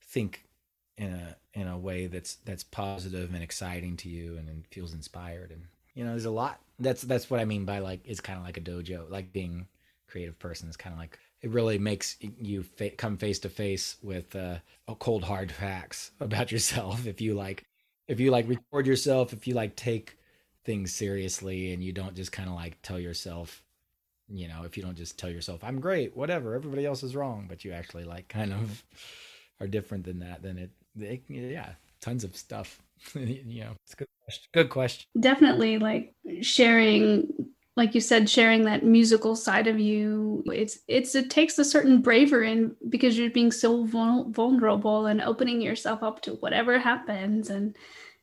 think 0.02 0.44
in 0.98 1.12
a 1.12 1.36
in 1.54 1.68
a 1.68 1.78
way 1.78 2.06
that's 2.06 2.36
that's 2.36 2.64
positive 2.64 3.34
and 3.34 3.42
exciting 3.42 3.96
to 3.98 4.08
you, 4.08 4.36
and, 4.36 4.48
and 4.48 4.66
feels 4.68 4.92
inspired, 4.92 5.50
and 5.50 5.62
you 5.94 6.04
know, 6.04 6.10
there's 6.10 6.24
a 6.24 6.30
lot. 6.30 6.60
That's 6.78 7.02
that's 7.02 7.30
what 7.30 7.40
I 7.40 7.44
mean 7.44 7.64
by 7.64 7.78
like 7.78 8.00
it's 8.04 8.20
kind 8.20 8.38
of 8.38 8.44
like 8.44 8.56
a 8.56 8.60
dojo, 8.60 9.10
like 9.10 9.32
being 9.32 9.66
creative 10.08 10.38
person 10.38 10.68
is 10.68 10.76
kind 10.76 10.92
of 10.92 10.98
like 10.98 11.18
it 11.40 11.50
really 11.50 11.78
makes 11.78 12.16
you 12.38 12.62
fa- 12.62 12.90
come 12.90 13.16
face 13.16 13.38
to 13.40 13.48
face 13.48 13.96
with 14.02 14.36
uh, 14.36 14.56
cold 14.98 15.24
hard 15.24 15.50
facts 15.64 16.10
about 16.20 16.52
yourself 16.52 17.06
if 17.06 17.20
you 17.20 17.34
like 17.34 17.64
if 18.08 18.20
you 18.20 18.30
like 18.30 18.48
record 18.48 18.86
yourself 18.86 19.32
if 19.32 19.46
you 19.46 19.54
like 19.54 19.74
take 19.74 20.18
things 20.64 20.92
seriously 20.92 21.72
and 21.72 21.82
you 21.82 21.92
don't 21.92 22.14
just 22.14 22.30
kind 22.30 22.48
of 22.48 22.54
like 22.54 22.76
tell 22.82 22.98
yourself 22.98 23.62
you 24.32 24.48
know 24.48 24.62
if 24.64 24.76
you 24.76 24.82
don't 24.82 24.96
just 24.96 25.18
tell 25.18 25.30
yourself 25.30 25.62
i'm 25.62 25.80
great 25.80 26.16
whatever 26.16 26.54
everybody 26.54 26.86
else 26.86 27.02
is 27.02 27.14
wrong 27.14 27.46
but 27.48 27.64
you 27.64 27.72
actually 27.72 28.04
like 28.04 28.26
kind 28.28 28.52
of 28.52 28.82
are 29.60 29.66
different 29.66 30.04
than 30.04 30.18
that 30.18 30.42
then 30.42 30.58
it, 30.58 30.70
it 30.98 31.22
yeah 31.28 31.70
tons 32.00 32.24
of 32.24 32.36
stuff 32.36 32.80
you 33.14 33.62
know 33.62 33.72
it's 33.84 33.94
good 33.94 34.08
question. 34.24 34.48
good 34.52 34.70
question 34.70 35.06
definitely 35.20 35.78
like 35.78 36.14
sharing 36.40 37.28
like 37.76 37.94
you 37.94 38.00
said 38.00 38.28
sharing 38.28 38.64
that 38.64 38.84
musical 38.84 39.34
side 39.34 39.66
of 39.66 39.78
you 39.78 40.42
it's 40.46 40.78
it's 40.88 41.14
it 41.14 41.30
takes 41.30 41.58
a 41.58 41.64
certain 41.64 42.02
bravery 42.02 42.50
in 42.50 42.76
because 42.88 43.16
you're 43.16 43.30
being 43.30 43.52
so 43.52 43.84
vulnerable 43.84 45.06
and 45.06 45.20
opening 45.22 45.60
yourself 45.60 46.02
up 46.02 46.20
to 46.20 46.32
whatever 46.34 46.78
happens 46.78 47.50
and 47.50 47.76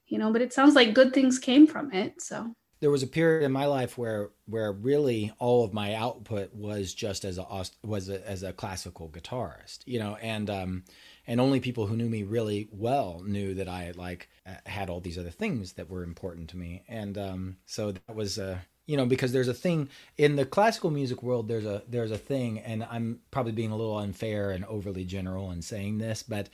you 0.07 0.17
know 0.17 0.31
but 0.31 0.41
it 0.41 0.53
sounds 0.53 0.75
like 0.75 0.93
good 0.93 1.13
things 1.13 1.39
came 1.39 1.65
from 1.65 1.91
it 1.93 2.21
so 2.21 2.53
there 2.81 2.91
was 2.91 3.03
a 3.03 3.07
period 3.07 3.43
in 3.43 3.51
my 3.51 3.65
life 3.65 3.97
where 3.97 4.29
where 4.45 4.71
really 4.71 5.31
all 5.39 5.63
of 5.63 5.73
my 5.73 5.93
output 5.93 6.53
was 6.53 6.93
just 6.93 7.25
as 7.25 7.37
a 7.37 7.65
was 7.83 8.09
a, 8.09 8.27
as 8.27 8.43
a 8.43 8.53
classical 8.53 9.09
guitarist 9.09 9.79
you 9.85 9.99
know 9.99 10.15
and 10.21 10.49
um 10.49 10.83
and 11.27 11.39
only 11.39 11.59
people 11.59 11.85
who 11.85 11.95
knew 11.95 12.09
me 12.09 12.23
really 12.23 12.67
well 12.71 13.21
knew 13.23 13.53
that 13.53 13.67
I 13.67 13.91
like 13.95 14.29
had 14.65 14.89
all 14.89 14.99
these 14.99 15.17
other 15.17 15.29
things 15.29 15.73
that 15.73 15.89
were 15.89 16.03
important 16.03 16.49
to 16.49 16.57
me. 16.57 16.83
And 16.87 17.17
um 17.17 17.57
so 17.65 17.91
that 17.91 18.15
was 18.15 18.37
a 18.37 18.61
you 18.87 18.97
know 18.97 19.05
because 19.05 19.31
there's 19.31 19.47
a 19.47 19.53
thing 19.53 19.89
in 20.17 20.35
the 20.35 20.45
classical 20.45 20.89
music 20.89 21.21
world 21.21 21.47
there's 21.47 21.65
a 21.65 21.83
there's 21.87 22.09
a 22.09 22.17
thing 22.17 22.57
and 22.57 22.83
i'm 22.89 23.19
probably 23.29 23.51
being 23.51 23.69
a 23.69 23.77
little 23.77 23.97
unfair 23.97 24.49
and 24.49 24.65
overly 24.65 25.05
general 25.05 25.51
in 25.51 25.61
saying 25.61 25.99
this 25.99 26.23
but 26.23 26.49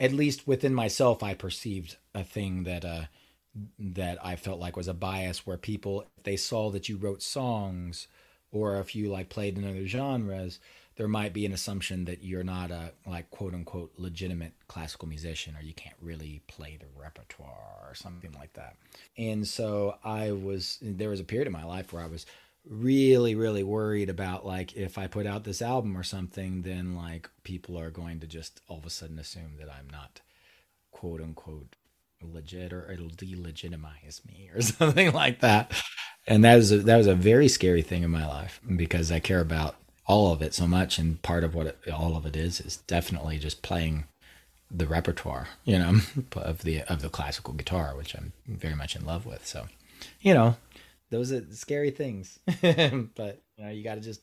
at 0.00 0.12
least 0.12 0.48
within 0.48 0.74
myself 0.74 1.22
i 1.22 1.32
perceived 1.32 1.96
a 2.12 2.24
thing 2.24 2.64
that 2.64 2.84
uh 2.84 3.02
that 3.78 4.24
i 4.24 4.36
felt 4.36 4.60
like 4.60 4.76
was 4.76 4.88
a 4.88 4.94
bias 4.94 5.46
where 5.46 5.56
people 5.56 6.04
if 6.16 6.24
they 6.24 6.36
saw 6.36 6.70
that 6.70 6.88
you 6.88 6.96
wrote 6.96 7.22
songs 7.22 8.06
or 8.52 8.76
if 8.76 8.94
you 8.94 9.08
like 9.08 9.28
played 9.28 9.56
in 9.56 9.68
other 9.68 9.86
genres 9.86 10.58
there 10.96 11.08
might 11.08 11.34
be 11.34 11.44
an 11.44 11.52
assumption 11.52 12.06
that 12.06 12.24
you're 12.24 12.42
not 12.42 12.70
a 12.70 12.92
like 13.06 13.30
quote 13.30 13.54
unquote 13.54 13.92
legitimate 13.98 14.52
classical 14.66 15.06
musician 15.06 15.54
or 15.56 15.62
you 15.62 15.74
can't 15.74 15.96
really 16.00 16.40
play 16.46 16.78
the 16.80 16.86
repertoire 17.00 17.84
or 17.86 17.94
something 17.94 18.32
like 18.32 18.52
that. 18.54 18.76
And 19.16 19.46
so 19.46 19.96
I 20.02 20.32
was 20.32 20.78
there 20.80 21.10
was 21.10 21.20
a 21.20 21.24
period 21.24 21.46
in 21.46 21.52
my 21.52 21.64
life 21.64 21.92
where 21.92 22.02
I 22.02 22.06
was 22.08 22.26
really 22.68 23.34
really 23.34 23.62
worried 23.62 24.10
about 24.10 24.44
like 24.44 24.74
if 24.74 24.98
I 24.98 25.06
put 25.06 25.26
out 25.26 25.44
this 25.44 25.62
album 25.62 25.96
or 25.96 26.02
something 26.02 26.62
then 26.62 26.96
like 26.96 27.30
people 27.44 27.78
are 27.78 27.90
going 27.90 28.18
to 28.20 28.26
just 28.26 28.60
all 28.66 28.78
of 28.78 28.86
a 28.86 28.90
sudden 28.90 29.20
assume 29.20 29.52
that 29.60 29.70
I'm 29.70 29.88
not 29.92 30.20
quote 30.90 31.20
unquote 31.20 31.76
legit 32.22 32.72
or 32.72 32.90
it'll 32.90 33.08
delegitimize 33.08 34.24
me 34.26 34.50
or 34.54 34.60
something 34.62 35.12
like 35.12 35.40
that. 35.40 35.72
And 36.26 36.44
that 36.44 36.56
was 36.56 36.72
a, 36.72 36.78
that 36.78 36.96
was 36.96 37.06
a 37.06 37.14
very 37.14 37.48
scary 37.48 37.82
thing 37.82 38.02
in 38.02 38.10
my 38.10 38.26
life 38.26 38.60
because 38.76 39.12
I 39.12 39.20
care 39.20 39.40
about 39.40 39.76
all 40.06 40.32
of 40.32 40.42
it 40.42 40.54
so 40.54 40.66
much, 40.66 40.98
and 40.98 41.20
part 41.22 41.44
of 41.44 41.54
what 41.54 41.66
it, 41.66 41.78
all 41.92 42.16
of 42.16 42.26
it 42.26 42.36
is 42.36 42.60
is 42.60 42.76
definitely 42.78 43.38
just 43.38 43.62
playing 43.62 44.04
the 44.70 44.86
repertoire, 44.86 45.48
you 45.64 45.78
know, 45.78 46.00
of 46.36 46.62
the 46.62 46.82
of 46.82 47.02
the 47.02 47.08
classical 47.08 47.54
guitar, 47.54 47.94
which 47.96 48.14
I'm 48.14 48.32
very 48.46 48.74
much 48.74 48.96
in 48.96 49.04
love 49.04 49.26
with. 49.26 49.46
So, 49.46 49.66
you 50.20 50.34
know, 50.34 50.56
those 51.10 51.32
are 51.32 51.44
scary 51.52 51.90
things, 51.90 52.38
but 52.46 52.62
you 53.56 53.64
know, 53.64 53.70
you 53.70 53.82
got 53.82 53.96
to 53.96 54.00
just, 54.00 54.20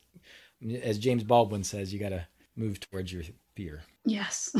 as 0.82 0.98
James 0.98 1.24
Baldwin 1.24 1.64
says, 1.64 1.92
you 1.92 2.00
got 2.00 2.10
to 2.10 2.26
move 2.56 2.80
towards 2.80 3.12
your 3.12 3.22
fear. 3.54 3.82
Yes, 4.04 4.54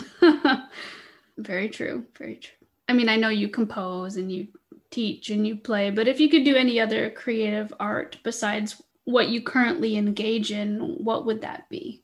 very 1.39 1.69
true, 1.69 2.05
very 2.19 2.37
true. 2.37 2.64
I 2.89 2.93
mean, 2.93 3.09
I 3.09 3.17
know 3.17 3.31
you 3.31 3.49
compose 3.49 4.17
and 4.17 4.31
you 4.31 4.49
teach 4.91 5.31
and 5.31 5.47
you 5.47 5.57
play, 5.57 5.91
but 5.91 6.09
if 6.09 6.21
you 6.21 6.29
could 6.29 6.45
do 6.45 6.57
any 6.57 6.81
other 6.81 7.11
creative 7.11 7.73
art 7.81 8.19
besides 8.23 8.81
what 9.05 9.29
you 9.29 9.43
currently 9.43 9.97
engage 9.97 10.51
in, 10.53 10.79
what 10.79 11.27
would 11.27 11.43
that 11.43 11.69
be? 11.69 12.03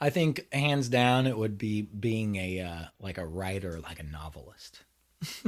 I 0.00 0.10
think 0.10 0.46
hands 0.52 0.88
down 0.88 1.26
it 1.26 1.36
would 1.36 1.58
be 1.58 1.82
being 1.82 2.36
a 2.36 2.60
uh, 2.60 2.84
like 3.00 3.18
a 3.18 3.26
writer, 3.26 3.80
like 3.80 3.98
a 3.98 4.04
novelist. 4.04 4.84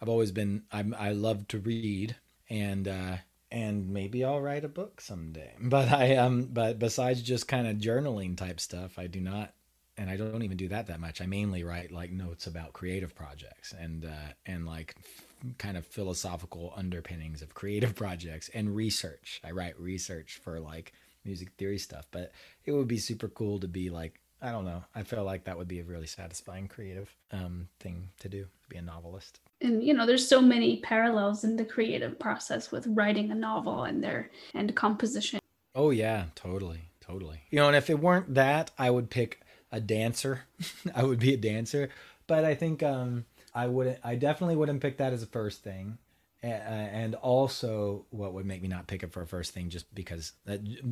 I've 0.00 0.08
always 0.08 0.32
been 0.32 0.64
I'm, 0.72 0.94
I 0.98 1.12
love 1.12 1.46
to 1.48 1.58
read 1.58 2.16
and 2.50 2.88
uh, 2.88 3.16
and 3.50 3.90
maybe 3.90 4.24
I'll 4.24 4.40
write 4.40 4.64
a 4.64 4.68
book 4.68 5.00
someday. 5.00 5.52
But 5.60 5.92
I 5.92 6.16
um 6.16 6.48
but 6.52 6.78
besides 6.78 7.22
just 7.22 7.46
kind 7.46 7.66
of 7.66 7.76
journaling 7.76 8.36
type 8.36 8.58
stuff, 8.58 8.98
I 8.98 9.06
do 9.06 9.20
not 9.20 9.54
and 9.96 10.10
I 10.10 10.16
don't 10.16 10.42
even 10.42 10.56
do 10.56 10.68
that 10.68 10.86
that 10.88 11.00
much. 11.00 11.20
I 11.20 11.26
mainly 11.26 11.64
write 11.64 11.92
like 11.92 12.10
notes 12.10 12.46
about 12.46 12.72
creative 12.72 13.14
projects 13.14 13.72
and 13.72 14.04
uh, 14.04 14.32
and 14.46 14.66
like 14.66 14.94
f- 14.98 15.56
kind 15.58 15.76
of 15.76 15.86
philosophical 15.86 16.72
underpinnings 16.76 17.42
of 17.42 17.54
creative 17.54 17.94
projects 17.96 18.50
and 18.54 18.74
research. 18.74 19.40
I 19.44 19.52
write 19.52 19.78
research 19.78 20.40
for 20.42 20.60
like 20.60 20.92
music 21.24 21.50
theory 21.56 21.78
stuff, 21.78 22.06
but 22.10 22.32
it 22.64 22.72
would 22.72 22.88
be 22.88 22.98
super 22.98 23.28
cool 23.28 23.60
to 23.60 23.68
be 23.68 23.90
like 23.90 24.20
I 24.42 24.52
don't 24.52 24.66
know. 24.66 24.84
I 24.94 25.04
feel 25.04 25.24
like 25.24 25.44
that 25.44 25.56
would 25.56 25.68
be 25.68 25.80
a 25.80 25.84
really 25.84 26.06
satisfying 26.06 26.68
creative 26.68 27.14
um, 27.32 27.68
thing 27.80 28.10
to 28.18 28.28
do, 28.28 28.42
to 28.42 28.68
be 28.68 28.76
a 28.76 28.82
novelist. 28.82 29.40
And 29.62 29.82
you 29.82 29.94
know, 29.94 30.04
there's 30.04 30.28
so 30.28 30.42
many 30.42 30.80
parallels 30.80 31.44
in 31.44 31.56
the 31.56 31.64
creative 31.64 32.18
process 32.18 32.70
with 32.70 32.86
writing 32.88 33.30
a 33.30 33.34
novel 33.34 33.84
and 33.84 34.02
their 34.02 34.30
and 34.52 34.74
composition. 34.74 35.40
Oh 35.74 35.90
yeah, 35.90 36.26
totally, 36.34 36.90
totally. 37.00 37.40
You 37.50 37.60
know, 37.60 37.68
and 37.68 37.76
if 37.76 37.88
it 37.88 38.00
weren't 38.00 38.34
that, 38.34 38.70
I 38.78 38.90
would 38.90 39.08
pick 39.08 39.40
a 39.74 39.80
dancer. 39.80 40.44
I 40.94 41.02
would 41.02 41.18
be 41.18 41.34
a 41.34 41.36
dancer, 41.36 41.90
but 42.26 42.44
I 42.44 42.54
think 42.54 42.82
um, 42.82 43.26
I 43.54 43.66
wouldn't. 43.66 43.98
I 44.02 44.14
definitely 44.14 44.56
wouldn't 44.56 44.80
pick 44.80 44.98
that 44.98 45.12
as 45.12 45.22
a 45.22 45.26
first 45.26 45.62
thing. 45.62 45.98
And 46.42 47.14
also, 47.14 48.04
what 48.10 48.34
would 48.34 48.44
make 48.44 48.60
me 48.60 48.68
not 48.68 48.86
pick 48.86 49.02
it 49.02 49.12
for 49.12 49.22
a 49.22 49.26
first 49.26 49.52
thing, 49.52 49.70
just 49.70 49.92
because, 49.94 50.32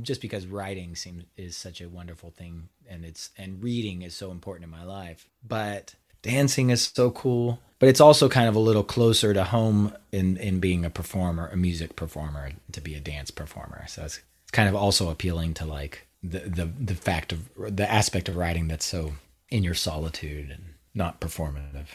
just 0.00 0.22
because 0.22 0.46
writing 0.46 0.96
seems 0.96 1.24
is 1.36 1.58
such 1.58 1.82
a 1.82 1.90
wonderful 1.90 2.30
thing, 2.30 2.70
and 2.88 3.04
it's 3.04 3.28
and 3.36 3.62
reading 3.62 4.00
is 4.00 4.14
so 4.14 4.30
important 4.30 4.64
in 4.64 4.70
my 4.70 4.84
life. 4.84 5.28
But 5.46 5.94
dancing 6.22 6.70
is 6.70 6.90
so 6.94 7.10
cool, 7.10 7.60
but 7.80 7.90
it's 7.90 8.00
also 8.00 8.30
kind 8.30 8.48
of 8.48 8.54
a 8.54 8.60
little 8.60 8.82
closer 8.82 9.34
to 9.34 9.44
home 9.44 9.94
in 10.10 10.38
in 10.38 10.58
being 10.58 10.86
a 10.86 10.90
performer, 10.90 11.48
a 11.48 11.56
music 11.56 11.96
performer, 11.96 12.52
to 12.72 12.80
be 12.80 12.94
a 12.94 13.00
dance 13.00 13.30
performer. 13.30 13.84
So 13.88 14.04
it's 14.04 14.22
kind 14.52 14.70
of 14.70 14.74
also 14.74 15.10
appealing 15.10 15.52
to 15.54 15.66
like 15.66 16.06
the 16.22 16.40
the 16.40 16.66
the 16.66 16.94
fact 16.94 17.32
of 17.32 17.50
the 17.76 17.90
aspect 17.90 18.28
of 18.28 18.36
writing 18.36 18.68
that's 18.68 18.86
so 18.86 19.14
in 19.50 19.64
your 19.64 19.74
solitude 19.74 20.50
and 20.50 20.74
not 20.94 21.20
performative. 21.20 21.86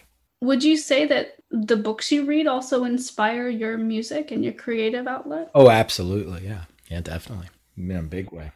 Would 0.42 0.64
you 0.64 0.78
say 0.78 1.06
that 1.06 1.36
the 1.50 1.78
books 1.78 2.12
you 2.12 2.26
read 2.26 2.46
also 2.46 2.84
inspire 2.84 3.50
your 3.50 3.78
music 3.78 4.32
and 4.32 4.44
your 4.44 4.54
creative 4.54 5.08
outlet? 5.08 5.50
Oh, 5.56 5.70
absolutely. 5.70 6.46
Yeah. 6.46 6.64
Yeah, 6.90 7.02
definitely. 7.02 7.48
In 7.78 7.92
a 7.92 8.04
big 8.04 8.32
way. 8.32 8.52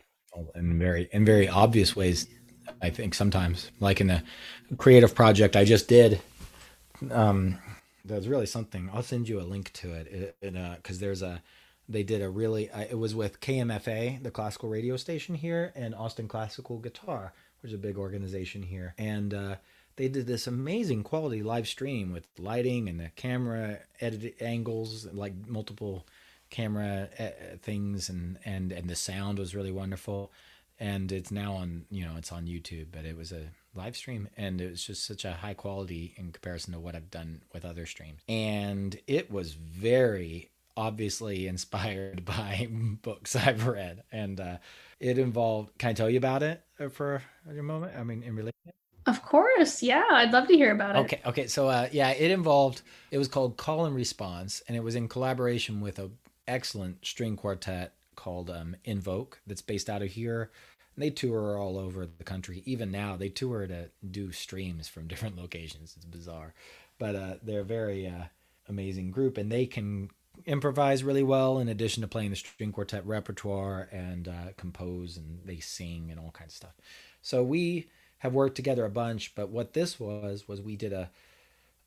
In 0.56 0.78
very 0.80 1.10
in 1.12 1.26
very 1.26 1.48
obvious 1.50 1.96
ways, 1.96 2.28
I 2.82 2.90
think 2.90 3.14
sometimes. 3.14 3.72
Like 3.80 4.00
in 4.00 4.08
the 4.08 4.24
creative 4.78 5.16
project 5.16 5.56
I 5.56 5.66
just 5.66 5.88
did, 5.88 6.22
um 7.10 7.58
there's 8.06 8.28
really 8.28 8.46
something. 8.46 8.90
I'll 8.94 9.04
send 9.04 9.28
you 9.30 9.40
a 9.40 9.44
link 9.44 9.72
to 9.74 9.94
it. 9.94 10.36
It, 10.42 10.56
uh, 10.56 10.76
cuz 10.84 11.00
there's 11.00 11.22
a 11.22 11.42
they 11.92 12.04
did 12.04 12.22
a 12.22 12.30
really 12.30 12.70
uh, 12.70 12.86
it 12.90 12.98
was 12.98 13.14
with 13.14 13.40
KMFA, 13.40 14.22
the 14.24 14.32
classical 14.32 14.70
radio 14.70 14.98
station 14.98 15.36
here, 15.36 15.72
and 15.76 15.94
Austin 15.96 16.28
Classical 16.28 16.78
Guitar, 16.78 17.34
which 17.62 17.72
is 17.72 17.76
a 17.76 17.82
big 17.82 17.98
organization 17.98 18.64
here, 18.64 18.94
and 18.98 19.34
uh, 19.34 19.56
they 19.96 20.08
did 20.08 20.28
this 20.28 20.48
amazing 20.48 21.04
quality 21.04 21.44
live 21.44 21.68
stream 21.68 22.12
with 22.12 22.28
lighting 22.38 22.88
and 22.88 23.00
the 23.00 23.10
camera 23.16 23.80
edit 24.00 24.36
angles, 24.42 25.06
like 25.12 25.34
multiple 25.48 26.08
camera 26.50 27.10
uh, 27.20 27.30
things, 27.62 28.10
and 28.10 28.38
and 28.46 28.72
and 28.72 28.90
the 28.90 28.96
sound 28.96 29.40
was 29.40 29.56
really 29.56 29.72
wonderful. 29.72 30.32
And 30.80 31.12
it's 31.12 31.30
now 31.30 31.54
on, 31.54 31.86
you 31.92 32.04
know, 32.04 32.16
it's 32.18 32.32
on 32.32 32.48
YouTube, 32.48 32.88
but 32.92 33.06
it 33.06 33.16
was 33.16 33.32
a 33.32 33.52
live 33.76 33.96
stream 33.96 34.28
and 34.36 34.60
it 34.60 34.72
was 34.72 34.84
just 34.84 35.06
such 35.06 35.26
a 35.26 35.32
high 35.34 35.54
quality 35.54 36.14
in 36.18 36.32
comparison 36.32 36.74
to 36.74 36.80
what 36.80 36.96
I've 36.96 37.12
done 37.12 37.42
with 37.54 37.64
other 37.64 37.86
streams. 37.86 38.22
And 38.28 39.00
it 39.08 39.32
was 39.32 39.54
very 39.54 40.51
obviously 40.76 41.48
inspired 41.48 42.26
by 42.26 42.68
books 43.02 43.36
I've 43.36 43.68
read, 43.68 44.04
and 44.12 44.40
uh, 44.40 44.58
it 45.00 45.18
involved. 45.18 45.78
Can 45.78 45.90
I 45.90 45.94
tell 45.94 46.10
you 46.10 46.18
about 46.18 46.44
it 46.44 46.62
for 46.92 47.22
a 47.50 47.54
moment? 47.54 47.94
I 47.98 48.04
mean, 48.04 48.24
in 48.24 48.36
relation. 48.36 48.54
Of 49.08 49.24
course, 49.24 49.82
yeah, 49.82 50.06
I'd 50.12 50.32
love 50.32 50.48
to 50.48 50.54
hear 50.54 50.72
about 50.72 50.96
it. 50.96 51.00
Okay, 51.00 51.22
okay, 51.26 51.48
so 51.48 51.68
uh, 51.68 51.90
yeah, 51.92 52.12
it 52.12 52.30
involved. 52.30 52.84
It 53.10 53.18
was 53.18 53.28
called 53.28 53.58
Call 53.58 53.86
and 53.86 53.96
Response, 53.96 54.62
and 54.68 54.78
it 54.78 54.84
was 54.84 54.96
in 54.96 55.08
collaboration 55.08 55.82
with 55.82 55.98
a 55.98 56.12
excellent 56.48 57.06
string 57.06 57.36
quartet 57.36 57.94
called 58.16 58.50
um, 58.50 58.76
Invoke, 58.84 59.42
that's 59.48 59.62
based 59.62 59.90
out 59.90 60.02
of 60.02 60.10
here. 60.10 60.52
And 60.96 61.04
they 61.04 61.10
tour 61.10 61.58
all 61.58 61.80
over 61.80 62.06
the 62.06 62.24
country. 62.24 62.62
Even 62.66 62.92
now, 62.92 63.16
they 63.16 63.30
tour 63.30 63.66
to 63.66 63.90
do 64.10 64.32
streams 64.32 64.88
from 64.88 65.08
different 65.08 65.38
locations. 65.38 65.96
It's 65.96 66.06
bizarre, 66.06 66.54
but 67.00 67.16
uh, 67.16 67.34
they're 67.42 67.62
a 67.62 67.66
very 67.66 68.08
uh, 68.08 68.26
amazing 68.70 69.12
group, 69.12 69.38
and 69.38 69.52
they 69.52 69.66
can 69.66 70.10
improvise 70.46 71.04
really 71.04 71.24
well 71.24 71.60
in 71.60 71.68
addition 71.68 72.02
to 72.02 72.08
playing 72.08 72.30
the 72.30 72.36
string 72.36 72.72
quartet 72.72 73.06
repertoire 73.06 73.88
and 73.92 74.28
uh, 74.28 74.54
compose 74.58 75.18
and 75.18 75.40
they 75.46 75.60
sing 75.60 76.10
and 76.10 76.20
all 76.20 76.32
kinds 76.32 76.54
of 76.54 76.58
stuff. 76.58 76.76
So 77.22 77.44
we 77.44 77.88
have 78.20 78.34
worked 78.34 78.56
together 78.56 78.86
a 78.86 78.90
bunch 78.90 79.34
but 79.36 79.50
what 79.50 79.74
this 79.74 80.00
was 80.00 80.48
was 80.48 80.62
we 80.62 80.76
did 80.76 80.94
a 80.94 81.10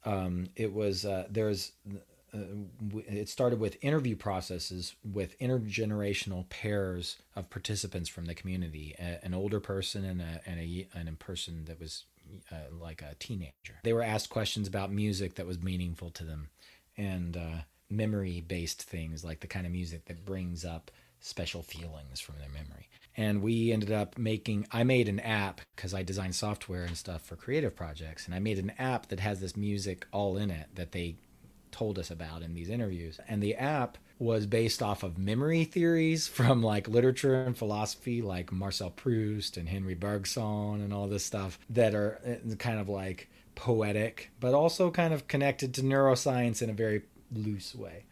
um, 0.05 0.49
it 0.57 0.73
was 0.73 1.05
uh, 1.05 1.27
there's 1.31 1.73
uh, 2.35 2.38
it 3.07 3.29
started 3.29 3.59
with 3.61 3.77
interview 3.81 4.17
processes 4.17 4.95
with 5.05 5.38
intergenerational 5.38 6.49
pairs 6.49 7.17
of 7.37 7.49
participants 7.49 8.09
from 8.09 8.27
the 8.27 8.35
community 8.35 8.95
a, 8.99 9.25
an 9.25 9.35
older 9.35 9.61
person 9.61 10.05
and 10.05 10.21
a, 10.21 10.40
and 10.45 10.61
a, 10.61 10.88
and 10.95 11.09
a 11.09 11.12
person 11.12 11.64
that 11.67 11.81
was 11.81 12.05
uh, 12.51 12.57
like 12.81 13.03
a 13.03 13.14
teenager. 13.19 13.79
They 13.83 13.93
were 13.93 14.03
asked 14.03 14.31
questions 14.31 14.67
about 14.67 14.93
music 14.93 15.35
that 15.37 15.47
was 15.47 15.62
meaningful 15.62 16.11
to 16.11 16.25
them. 16.25 16.49
And 16.97 17.37
uh, 17.37 17.62
memory 17.90 18.40
based 18.40 18.83
things 18.83 19.25
like 19.25 19.40
the 19.40 19.47
kind 19.47 19.66
of 19.66 19.73
music 19.73 20.07
that 20.07 20.25
brings 20.25 20.64
up 20.64 20.90
special 21.20 21.62
feelings 21.62 22.20
from 22.20 22.37
their 22.38 22.51
memory. 22.51 22.88
And 23.16 23.42
we 23.42 23.73
ended 23.73 23.92
up 23.92 24.18
making 24.18 24.66
i 24.73 24.83
made 24.83 25.09
an 25.09 25.20
app 25.20 25.61
because 25.77 25.94
i 25.94 26.03
design 26.03 26.33
software 26.33 26.85
and 26.85 26.97
stuff 26.97 27.23
for 27.23 27.37
creative 27.37 27.75
projects 27.77 28.27
and 28.27 28.35
i 28.35 28.38
made 28.38 28.59
an 28.59 28.73
app 28.79 29.07
that 29.09 29.20
has 29.20 29.40
this 29.40 29.57
music 29.57 30.07
all 30.12 30.37
in 30.37 30.51
it 30.51 30.66
that 30.75 30.92
they 30.92 31.16
told 31.75 31.99
us 31.99 32.11
about 32.11 32.42
in 32.42 32.55
these 32.55 32.70
interviews. 32.70 33.18
And 33.29 33.42
the 33.42 33.57
app 33.57 33.99
was 34.20 34.47
based 34.47 34.81
off 34.81 35.03
of 35.03 35.18
memory 35.18 35.64
theories 35.64 36.29
from 36.38 36.62
like 36.62 36.88
literature 36.88 37.42
and 37.42 37.59
philosophy 37.59 38.23
like 38.23 38.53
marcel 38.53 38.90
proust 38.90 39.57
and 39.57 39.68
henry 39.68 39.94
bergson 39.94 40.81
and 40.81 40.94
all 40.94 41.09
this 41.09 41.25
stuff 41.25 41.59
that 41.68 41.94
are 41.97 42.20
uh, 42.25 42.55
kind 42.55 42.79
of 42.79 42.88
like 42.88 43.29
poetic 43.57 44.31
but 44.38 44.55
also 44.55 44.88
kind 44.90 45.12
of 45.12 45.27
connected 45.27 45.75
to 45.75 45.83
neuroscience 45.83 46.62
in 46.62 46.70
a 46.70 46.73
very 46.73 47.03
loose 47.37 47.75
way 47.75 48.05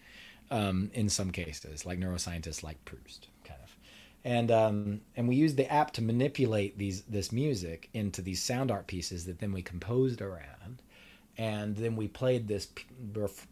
um, 0.50 0.90
in 0.92 1.08
some 1.08 1.30
cases, 1.30 1.86
like 1.86 1.98
neuroscientists 1.98 2.62
like 2.62 2.84
Proust, 2.84 3.28
kind 3.44 3.60
of. 3.62 3.76
And 4.24 4.50
um, 4.50 5.00
and 5.16 5.26
we 5.26 5.34
used 5.34 5.56
the 5.56 5.70
app 5.72 5.92
to 5.92 6.02
manipulate 6.02 6.78
these 6.78 7.02
this 7.02 7.32
music 7.32 7.88
into 7.94 8.22
these 8.22 8.42
sound 8.42 8.70
art 8.70 8.86
pieces 8.86 9.24
that 9.24 9.40
then 9.40 9.52
we 9.52 9.62
composed 9.62 10.20
around, 10.20 10.82
and 11.38 11.76
then 11.76 11.96
we 11.96 12.06
played 12.06 12.46
this 12.48 12.68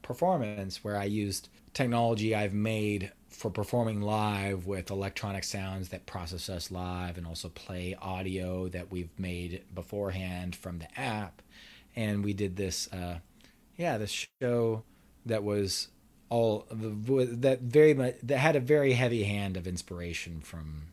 performance 0.03 0.85
where 0.85 0.97
I 0.97 1.05
used 1.05 1.49
technology 1.73 2.35
I've 2.35 2.55
made 2.55 3.13
for 3.29 3.51
performing 3.51 4.03
live 4.03 4.67
with 4.67 4.91
electronic 4.91 5.45
sounds 5.45 5.89
that 5.89 6.05
process 6.05 6.49
us 6.49 6.71
live 6.71 7.17
and 7.17 7.27
also 7.27 7.49
play 7.49 7.97
audio 8.03 8.69
that 8.69 8.91
we've 8.91 9.11
made 9.19 9.63
beforehand 9.73 10.57
from 10.57 10.81
the 10.81 11.01
app 11.01 11.41
and 11.95 12.25
we 12.25 12.33
did 12.33 12.57
this 12.57 12.93
uh, 12.93 13.19
yeah 13.77 13.97
this 13.99 14.27
show 14.43 14.83
that 15.27 15.43
was 15.43 15.89
all 16.29 16.67
that 16.71 17.59
very 17.61 17.93
much 17.93 18.15
that 18.23 18.39
had 18.39 18.57
a 18.57 18.61
very 18.61 18.93
heavy 18.93 19.25
hand 19.25 19.57
of 19.57 19.67
inspiration 19.67 20.41
from 20.41 20.85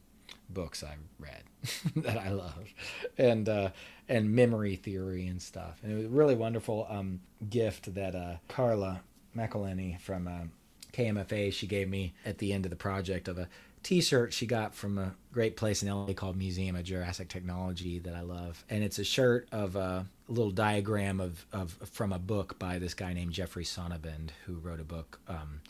books 0.49 0.83
I 0.83 0.95
read 1.19 1.43
that 1.97 2.17
I 2.17 2.29
love, 2.29 2.73
and 3.17 3.47
uh, 3.47 3.69
and 4.09 4.33
memory 4.33 4.75
theory 4.75 5.27
and 5.27 5.41
stuff. 5.41 5.79
And 5.83 5.91
it 5.91 5.95
was 5.95 6.05
a 6.05 6.09
really 6.09 6.35
wonderful 6.35 6.87
um, 6.89 7.21
gift 7.49 7.93
that 7.95 8.15
uh, 8.15 8.37
Carla 8.47 9.01
McElhenney 9.35 9.99
from 10.01 10.27
uh, 10.27 10.45
KMFA 10.93 11.53
she 11.53 11.67
gave 11.67 11.89
me 11.89 12.13
at 12.25 12.39
the 12.39 12.53
end 12.53 12.65
of 12.65 12.69
the 12.69 12.75
project 12.75 13.27
of 13.27 13.37
a 13.37 13.47
T-shirt 13.83 14.33
she 14.33 14.45
got 14.45 14.73
from 14.73 14.97
a 14.97 15.13
great 15.31 15.55
place 15.55 15.83
in 15.83 15.89
LA 15.89 16.13
called 16.13 16.35
Museum 16.35 16.75
of 16.75 16.83
Jurassic 16.83 17.29
Technology 17.29 17.99
that 17.99 18.15
I 18.15 18.21
love, 18.21 18.65
and 18.69 18.83
it's 18.83 18.99
a 18.99 19.03
shirt 19.03 19.47
of 19.51 19.75
a 19.75 20.07
little 20.27 20.51
diagram 20.51 21.19
of, 21.19 21.45
of 21.53 21.71
from 21.91 22.11
a 22.11 22.19
book 22.19 22.59
by 22.59 22.79
this 22.79 22.93
guy 22.93 23.13
named 23.13 23.31
Geoffrey 23.31 23.63
Sonnabend 23.63 24.29
who 24.45 24.55
wrote 24.55 24.79
a 24.79 24.85
book 24.85 25.19
um, 25.27 25.61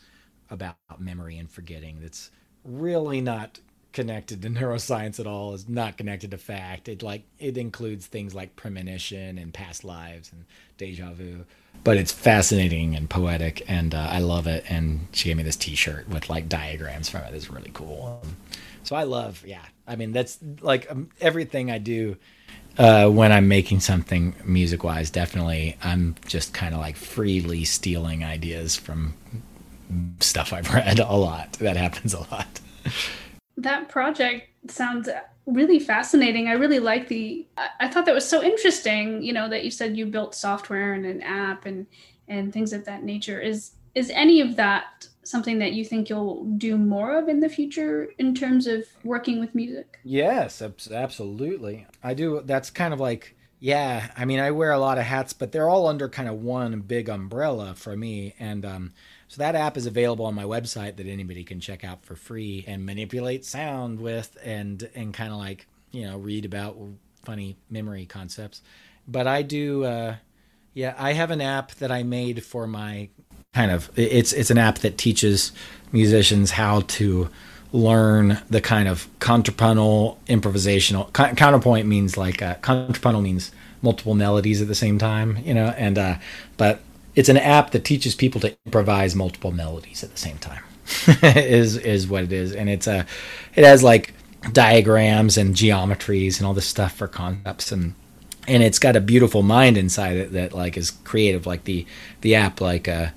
about 0.50 0.76
memory 0.98 1.38
and 1.38 1.50
forgetting. 1.50 1.98
That's 2.00 2.30
really 2.64 3.20
not 3.20 3.60
connected 3.92 4.42
to 4.42 4.50
neuroscience 4.50 5.18
at 5.18 5.26
all 5.26 5.54
is 5.54 5.68
not 5.68 5.96
connected 5.96 6.30
to 6.30 6.38
fact. 6.38 6.88
It 6.88 7.02
like 7.02 7.24
it 7.38 7.56
includes 7.56 8.06
things 8.06 8.34
like 8.34 8.54
premonition 8.56 9.38
and 9.38 9.52
past 9.52 9.84
lives 9.84 10.30
and 10.32 10.44
deja 10.76 11.12
vu 11.12 11.44
but 11.84 11.96
it's 11.96 12.12
fascinating 12.12 12.94
and 12.96 13.08
poetic 13.08 13.62
and 13.68 13.94
uh, 13.94 14.08
i 14.10 14.18
love 14.18 14.46
it. 14.46 14.64
And 14.68 15.06
she 15.12 15.28
gave 15.28 15.36
me 15.36 15.42
this 15.42 15.56
t-shirt 15.56 16.08
with 16.08 16.28
like 16.28 16.48
diagrams 16.48 17.08
from 17.08 17.22
it. 17.24 17.34
It's 17.34 17.50
really 17.50 17.70
cool. 17.72 18.20
Um, 18.22 18.36
so 18.82 18.96
i 18.96 19.04
love 19.04 19.44
yeah. 19.46 19.64
I 19.86 19.96
mean 19.96 20.12
that's 20.12 20.38
like 20.60 20.90
um, 20.90 21.08
everything 21.20 21.70
i 21.70 21.78
do 21.78 22.16
uh, 22.78 23.08
when 23.08 23.32
i'm 23.32 23.48
making 23.48 23.80
something 23.80 24.34
music 24.44 24.84
wise 24.84 25.10
definitely 25.10 25.76
i'm 25.82 26.14
just 26.26 26.54
kind 26.54 26.74
of 26.74 26.80
like 26.80 26.96
freely 26.96 27.64
stealing 27.64 28.24
ideas 28.24 28.76
from 28.76 29.14
stuff 30.20 30.52
i've 30.52 30.72
read 30.74 30.98
a 30.98 31.16
lot 31.16 31.52
that 31.54 31.76
happens 31.76 32.14
a 32.14 32.20
lot 32.30 32.60
that 33.56 33.88
project 33.88 34.48
sounds 34.70 35.08
really 35.48 35.78
fascinating. 35.78 36.48
I 36.48 36.52
really 36.52 36.78
like 36.78 37.08
the. 37.08 37.46
I 37.80 37.88
thought 37.88 38.06
that 38.06 38.14
was 38.14 38.28
so 38.28 38.42
interesting. 38.42 39.22
You 39.22 39.32
know 39.32 39.48
that 39.48 39.64
you 39.64 39.70
said 39.70 39.96
you 39.96 40.06
built 40.06 40.34
software 40.34 40.92
and 40.92 41.04
an 41.04 41.22
app 41.22 41.66
and 41.66 41.86
and 42.28 42.52
things 42.52 42.72
of 42.72 42.84
that 42.84 43.02
nature. 43.02 43.40
Is 43.40 43.72
is 43.94 44.10
any 44.10 44.40
of 44.40 44.56
that 44.56 45.08
something 45.28 45.58
that 45.58 45.72
you 45.72 45.84
think 45.84 46.08
you'll 46.08 46.44
do 46.44 46.76
more 46.76 47.18
of 47.18 47.28
in 47.28 47.40
the 47.40 47.48
future 47.48 48.12
in 48.18 48.34
terms 48.34 48.66
of 48.66 48.84
working 49.04 49.40
with 49.40 49.54
music? 49.54 49.98
Yes, 50.04 50.62
absolutely. 50.62 51.86
I 52.02 52.14
do. 52.14 52.42
That's 52.44 52.70
kind 52.70 52.92
of 52.94 53.00
like 53.00 53.36
yeah. 53.60 54.10
I 54.16 54.24
mean, 54.24 54.38
I 54.40 54.52
wear 54.52 54.70
a 54.70 54.78
lot 54.78 54.98
of 54.98 55.04
hats, 55.04 55.32
but 55.32 55.52
they're 55.52 55.68
all 55.68 55.88
under 55.88 56.08
kind 56.08 56.28
of 56.28 56.36
one 56.36 56.80
big 56.80 57.08
umbrella 57.08 57.74
for 57.74 57.96
me. 57.96 58.34
And 58.38 58.64
um, 58.64 58.92
so 59.26 59.38
that 59.38 59.54
app 59.54 59.76
is 59.76 59.86
available 59.86 60.26
on 60.26 60.34
my 60.34 60.44
website 60.44 60.96
that 60.96 61.06
anybody 61.06 61.44
can 61.44 61.60
check 61.60 61.84
out 61.84 62.04
for 62.04 62.14
free 62.14 62.64
and 62.66 62.86
manipulate 62.86 63.44
sound 63.44 64.00
with 64.00 64.36
and 64.44 64.88
and 64.94 65.12
kind 65.12 65.32
of 65.32 65.38
like, 65.38 65.66
you 65.90 66.04
know, 66.04 66.16
read 66.16 66.44
about 66.44 66.76
funny 67.24 67.56
memory 67.68 68.06
concepts. 68.06 68.62
But 69.06 69.26
I 69.26 69.42
do 69.42 69.84
uh 69.84 70.16
yeah, 70.74 70.94
I 70.96 71.14
have 71.14 71.32
an 71.32 71.40
app 71.40 71.72
that 71.76 71.90
I 71.90 72.04
made 72.04 72.44
for 72.44 72.66
my 72.68 73.08
kind 73.58 73.70
of 73.70 73.90
it's 73.96 74.32
it's 74.32 74.50
an 74.50 74.58
app 74.58 74.78
that 74.78 74.94
teaches 74.98 75.52
musicians 75.92 76.52
how 76.52 76.80
to 76.98 77.28
learn 77.72 78.40
the 78.48 78.60
kind 78.60 78.88
of 78.88 79.06
contrapuntal 79.18 80.18
improvisational 80.26 81.12
counterpoint 81.12 81.86
means 81.86 82.16
like 82.16 82.40
uh, 82.40 82.54
contrapuntal 82.68 83.20
means 83.20 83.50
multiple 83.82 84.14
melodies 84.14 84.62
at 84.62 84.68
the 84.68 84.74
same 84.74 84.98
time 84.98 85.38
you 85.44 85.54
know 85.54 85.68
and 85.76 85.98
uh 85.98 86.14
but 86.56 86.80
it's 87.18 87.28
an 87.28 87.36
app 87.36 87.72
that 87.72 87.84
teaches 87.84 88.14
people 88.14 88.40
to 88.40 88.56
improvise 88.64 89.16
multiple 89.16 89.50
melodies 89.50 90.04
at 90.04 90.12
the 90.12 90.16
same 90.16 90.38
time. 90.38 90.62
is 91.34 91.76
is 91.76 92.06
what 92.06 92.22
it 92.22 92.32
is, 92.32 92.52
and 92.52 92.70
it's 92.70 92.86
a 92.86 93.04
it 93.56 93.64
has 93.64 93.82
like 93.82 94.14
diagrams 94.52 95.36
and 95.36 95.56
geometries 95.56 96.38
and 96.38 96.46
all 96.46 96.54
this 96.54 96.66
stuff 96.66 96.94
for 96.94 97.08
concepts 97.08 97.72
and 97.72 97.94
and 98.46 98.62
it's 98.62 98.78
got 98.78 98.94
a 98.94 99.00
beautiful 99.00 99.42
mind 99.42 99.76
inside 99.76 100.16
it 100.16 100.32
that 100.32 100.54
like 100.54 100.76
is 100.76 100.92
creative 100.92 101.44
like 101.44 101.64
the 101.64 101.84
the 102.20 102.36
app 102.36 102.60
like 102.60 102.86
uh 102.86 103.08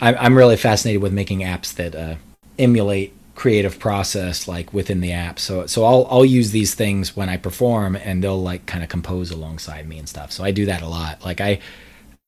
I, 0.00 0.14
i'm 0.14 0.36
really 0.36 0.56
fascinated 0.56 1.02
with 1.02 1.12
making 1.12 1.40
apps 1.40 1.74
that 1.74 1.94
uh 1.94 2.16
emulate 2.58 3.14
creative 3.34 3.78
process 3.78 4.48
like 4.48 4.74
within 4.74 5.00
the 5.00 5.12
app. 5.12 5.38
So 5.38 5.66
so 5.66 5.84
i'll 5.84 6.08
i'll 6.10 6.24
use 6.24 6.50
these 6.50 6.74
things 6.74 7.16
when 7.16 7.28
i 7.28 7.36
perform 7.36 7.94
and 7.94 8.22
they'll 8.22 8.42
like 8.42 8.66
kind 8.66 8.82
of 8.82 8.90
compose 8.90 9.30
alongside 9.30 9.88
me 9.88 9.98
and 9.98 10.08
stuff. 10.08 10.32
So 10.32 10.42
i 10.42 10.50
do 10.50 10.66
that 10.66 10.82
a 10.82 10.88
lot. 10.88 11.24
Like 11.24 11.40
i 11.40 11.60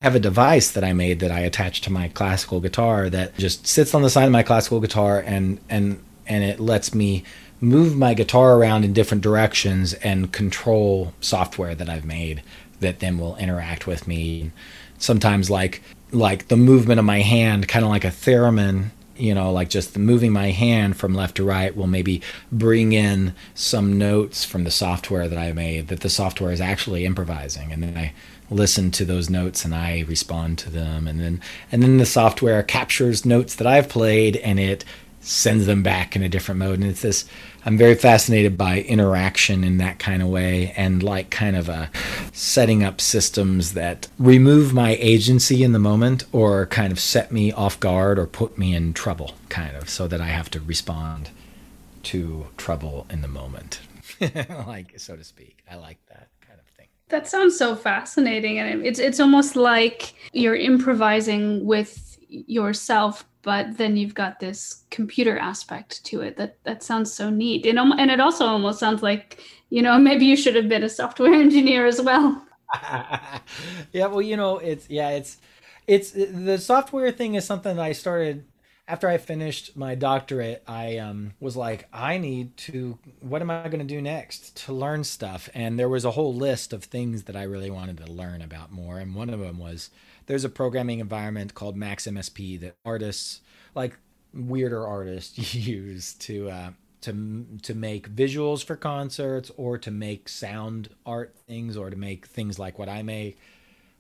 have 0.03 0.15
a 0.15 0.21
device 0.21 0.71
that 0.71 0.83
I 0.85 0.95
made 0.95 1.21
that 1.21 1.31
I 1.31 1.41
attach 1.41 1.83
to 1.83 1.93
my 1.93 2.09
classical 2.09 2.61
guitar 2.61 3.11
that 3.11 3.37
just 3.37 3.67
sits 3.67 3.95
on 3.95 4.01
the 4.03 4.09
side 4.09 4.25
of 4.25 4.33
my 4.33 4.43
classical 4.43 4.81
guitar 4.81 5.23
and 5.27 5.61
and 5.69 6.03
and 6.27 6.45
it 6.45 6.61
lets 6.61 6.95
me 6.95 7.25
move 7.61 7.97
my 7.97 8.15
guitar 8.15 8.57
around 8.57 8.85
in 8.85 8.95
different 8.95 9.23
directions 9.23 9.93
and 9.95 10.33
control 10.33 11.13
software 11.21 11.75
that 11.75 11.91
I've 11.91 12.07
made 12.07 12.43
that 12.81 13.01
then 13.01 13.19
will 13.19 13.37
interact 13.37 13.87
with 13.87 14.09
me. 14.09 14.53
Sometimes 14.97 15.51
like 15.51 15.83
like 16.13 16.49
the 16.49 16.57
movement 16.57 16.99
of 16.99 17.05
my 17.05 17.21
hand, 17.21 17.69
kind 17.69 17.85
of 17.85 17.91
like 17.91 18.05
a 18.05 18.09
theremin, 18.09 18.91
you 19.17 19.35
know, 19.35 19.53
like 19.53 19.69
just 19.69 19.99
moving 19.99 20.33
my 20.33 20.51
hand 20.51 20.97
from 20.97 21.15
left 21.15 21.37
to 21.37 21.45
right 21.45 21.77
will 21.77 21.87
maybe 21.87 22.23
bring 22.51 22.93
in 22.93 23.35
some 23.55 23.99
notes 23.99 24.45
from 24.45 24.65
the 24.65 24.71
software 24.71 25.29
that 25.29 25.39
I 25.39 25.53
made 25.53 25.89
that 25.89 26.01
the 26.01 26.09
software 26.09 26.53
is 26.53 26.61
actually 26.61 27.05
improvising, 27.05 27.73
and 27.73 27.83
then 27.83 27.97
I 27.97 28.13
listen 28.51 28.91
to 28.91 29.05
those 29.05 29.31
notes 29.31 29.65
and 29.65 29.75
I 29.75 30.05
respond 30.09 30.59
to 30.59 30.71
them. 30.71 31.07
And 31.07 31.21
then 31.21 31.41
and 31.71 31.83
then 31.83 31.99
the 31.99 32.07
software 32.07 32.63
captures 32.63 33.25
notes 33.25 33.55
that 33.55 33.67
I've 33.67 33.89
played 33.89 34.37
and 34.39 34.59
it 34.59 34.85
sends 35.21 35.67
them 35.67 35.83
back 35.83 36.17
in 36.17 36.23
a 36.23 36.29
different 36.29 36.59
mode 36.59 36.79
and 36.81 36.89
it's 36.89 37.03
this 37.03 37.27
I'm 37.65 37.77
very 37.77 37.95
fascinated 37.95 38.57
by 38.57 38.81
interaction 38.81 39.65
in 39.65 39.77
that 39.79 39.99
kind 39.99 40.23
of 40.23 40.29
way 40.29 40.73
and 40.77 41.03
like 41.03 41.29
kind 41.29 41.57
of 41.57 41.69
a 41.69 41.91
setting 42.33 42.83
up 42.83 43.01
systems 43.03 43.75
that 43.75 44.09
remove 44.19 44.73
my 44.73 44.97
agency 44.99 45.63
in 45.63 45.73
the 45.73 45.79
moment 45.79 46.25
or 46.33 46.67
kind 46.67 46.91
of 46.91 46.99
set 46.99 47.31
me 47.31 47.53
off 47.53 47.79
guard 47.79 48.19
or 48.19 48.27
put 48.27 48.57
me 48.57 48.75
in 48.75 48.95
trouble 48.95 49.35
kind 49.51 49.77
of 49.77 49.91
so 49.91 50.09
that 50.09 50.21
I 50.23 50.29
have 50.29 50.51
to 50.51 50.61
respond 50.61 51.31
to 52.05 52.47
trouble 52.57 53.07
in 53.11 53.21
the 53.21 53.29
moment 53.29 53.81
like 54.67 54.99
so 54.99 55.17
to 55.17 55.25
speak 55.25 55.63
I 55.71 55.77
like 55.77 55.99
that 56.09 56.29
kind 56.41 56.59
of 56.59 56.67
thing. 56.77 56.89
that 57.09 57.29
sounds 57.29 57.57
so 57.57 57.77
fascinating, 57.77 58.59
and 58.59 58.85
it's 58.85 58.99
it's 58.99 59.21
almost 59.21 59.55
like 59.57 60.15
you're 60.33 60.57
improvising 60.57 61.65
with 61.65 62.19
yourself, 62.29 63.25
but 63.43 63.77
then 63.77 63.97
you've 63.97 64.15
got 64.15 64.41
this 64.41 64.85
computer 64.91 65.39
aspect 65.39 66.05
to 66.07 66.21
it. 66.21 66.37
That 66.37 66.57
that 66.65 66.83
sounds 66.83 67.13
so 67.13 67.31
neat, 67.31 67.67
and 67.67 67.79
and 67.79 68.11
it 68.11 68.21
also 68.21 68.47
almost 68.47 68.79
sounds 68.79 69.03
like 69.03 69.41
you 69.71 69.83
know 69.83 69.99
maybe 70.09 70.27
you 70.27 70.37
should 70.37 70.57
have 70.57 70.69
been 70.69 70.83
a 70.83 70.89
software 70.89 71.35
engineer 71.47 71.87
as 71.87 72.01
well. 72.01 72.45
yeah, 73.93 74.07
well, 74.07 74.23
you 74.23 74.37
know, 74.37 74.59
it's 74.59 74.89
yeah, 74.89 75.11
it's 75.11 75.39
it's 75.87 76.13
the 76.13 76.59
software 76.59 77.11
thing 77.11 77.35
is 77.35 77.45
something 77.45 77.77
that 77.77 77.83
I 77.83 77.93
started 77.93 78.45
after 78.91 79.09
I 79.09 79.19
finished 79.19 79.77
my 79.77 79.95
doctorate, 79.95 80.65
I 80.67 80.99
um, 80.99 81.35
was 81.39 81.57
like, 81.57 81.87
I 81.93 82.19
need 82.19 82.57
to, 82.57 82.99
what 83.21 83.41
am 83.41 83.49
I 83.49 83.69
going 83.69 83.79
to 83.79 83.85
do 83.85 84.03
next 84.03 84.57
to 84.65 84.73
learn 84.73 85.05
stuff? 85.05 85.49
And 85.55 85.79
there 85.79 85.89
was 85.89 86.05
a 86.05 86.11
whole 86.11 86.35
list 86.35 86.73
of 86.73 86.83
things 86.83 87.23
that 87.25 87.37
I 87.37 87.45
really 87.45 87.71
wanted 87.71 87.99
to 87.99 88.11
learn 88.11 88.43
about 88.43 88.73
more. 88.73 88.99
And 88.99 89.15
one 89.15 89.31
of 89.31 89.39
them 89.39 89.61
was 89.61 89.91
there's 90.27 90.45
a 90.45 90.49
programming 90.49 91.01
environment 91.01 91.55
called 91.55 91.77
Max 91.77 92.07
MSP 92.07 92.61
that 92.61 92.77
artists, 92.85 93.41
like 93.75 93.99
weirder 94.33 94.87
artists, 94.87 95.55
use 95.55 96.15
to, 96.15 96.51
uh, 96.51 96.71
to, 97.03 97.47
to 97.63 97.75
make 97.75 98.11
visuals 98.11 98.65
for 98.65 98.77
concerts 98.77 99.51
or 99.57 99.79
to 99.79 99.91
make 99.91 100.29
sound 100.29 100.91
art 101.07 101.35
things 101.47 101.77
or 101.77 101.91
to 101.91 101.97
make 101.97 102.27
things 102.27 102.59
like 102.59 102.79
what 102.79 102.89
I 102.89 103.03
make 103.03 103.39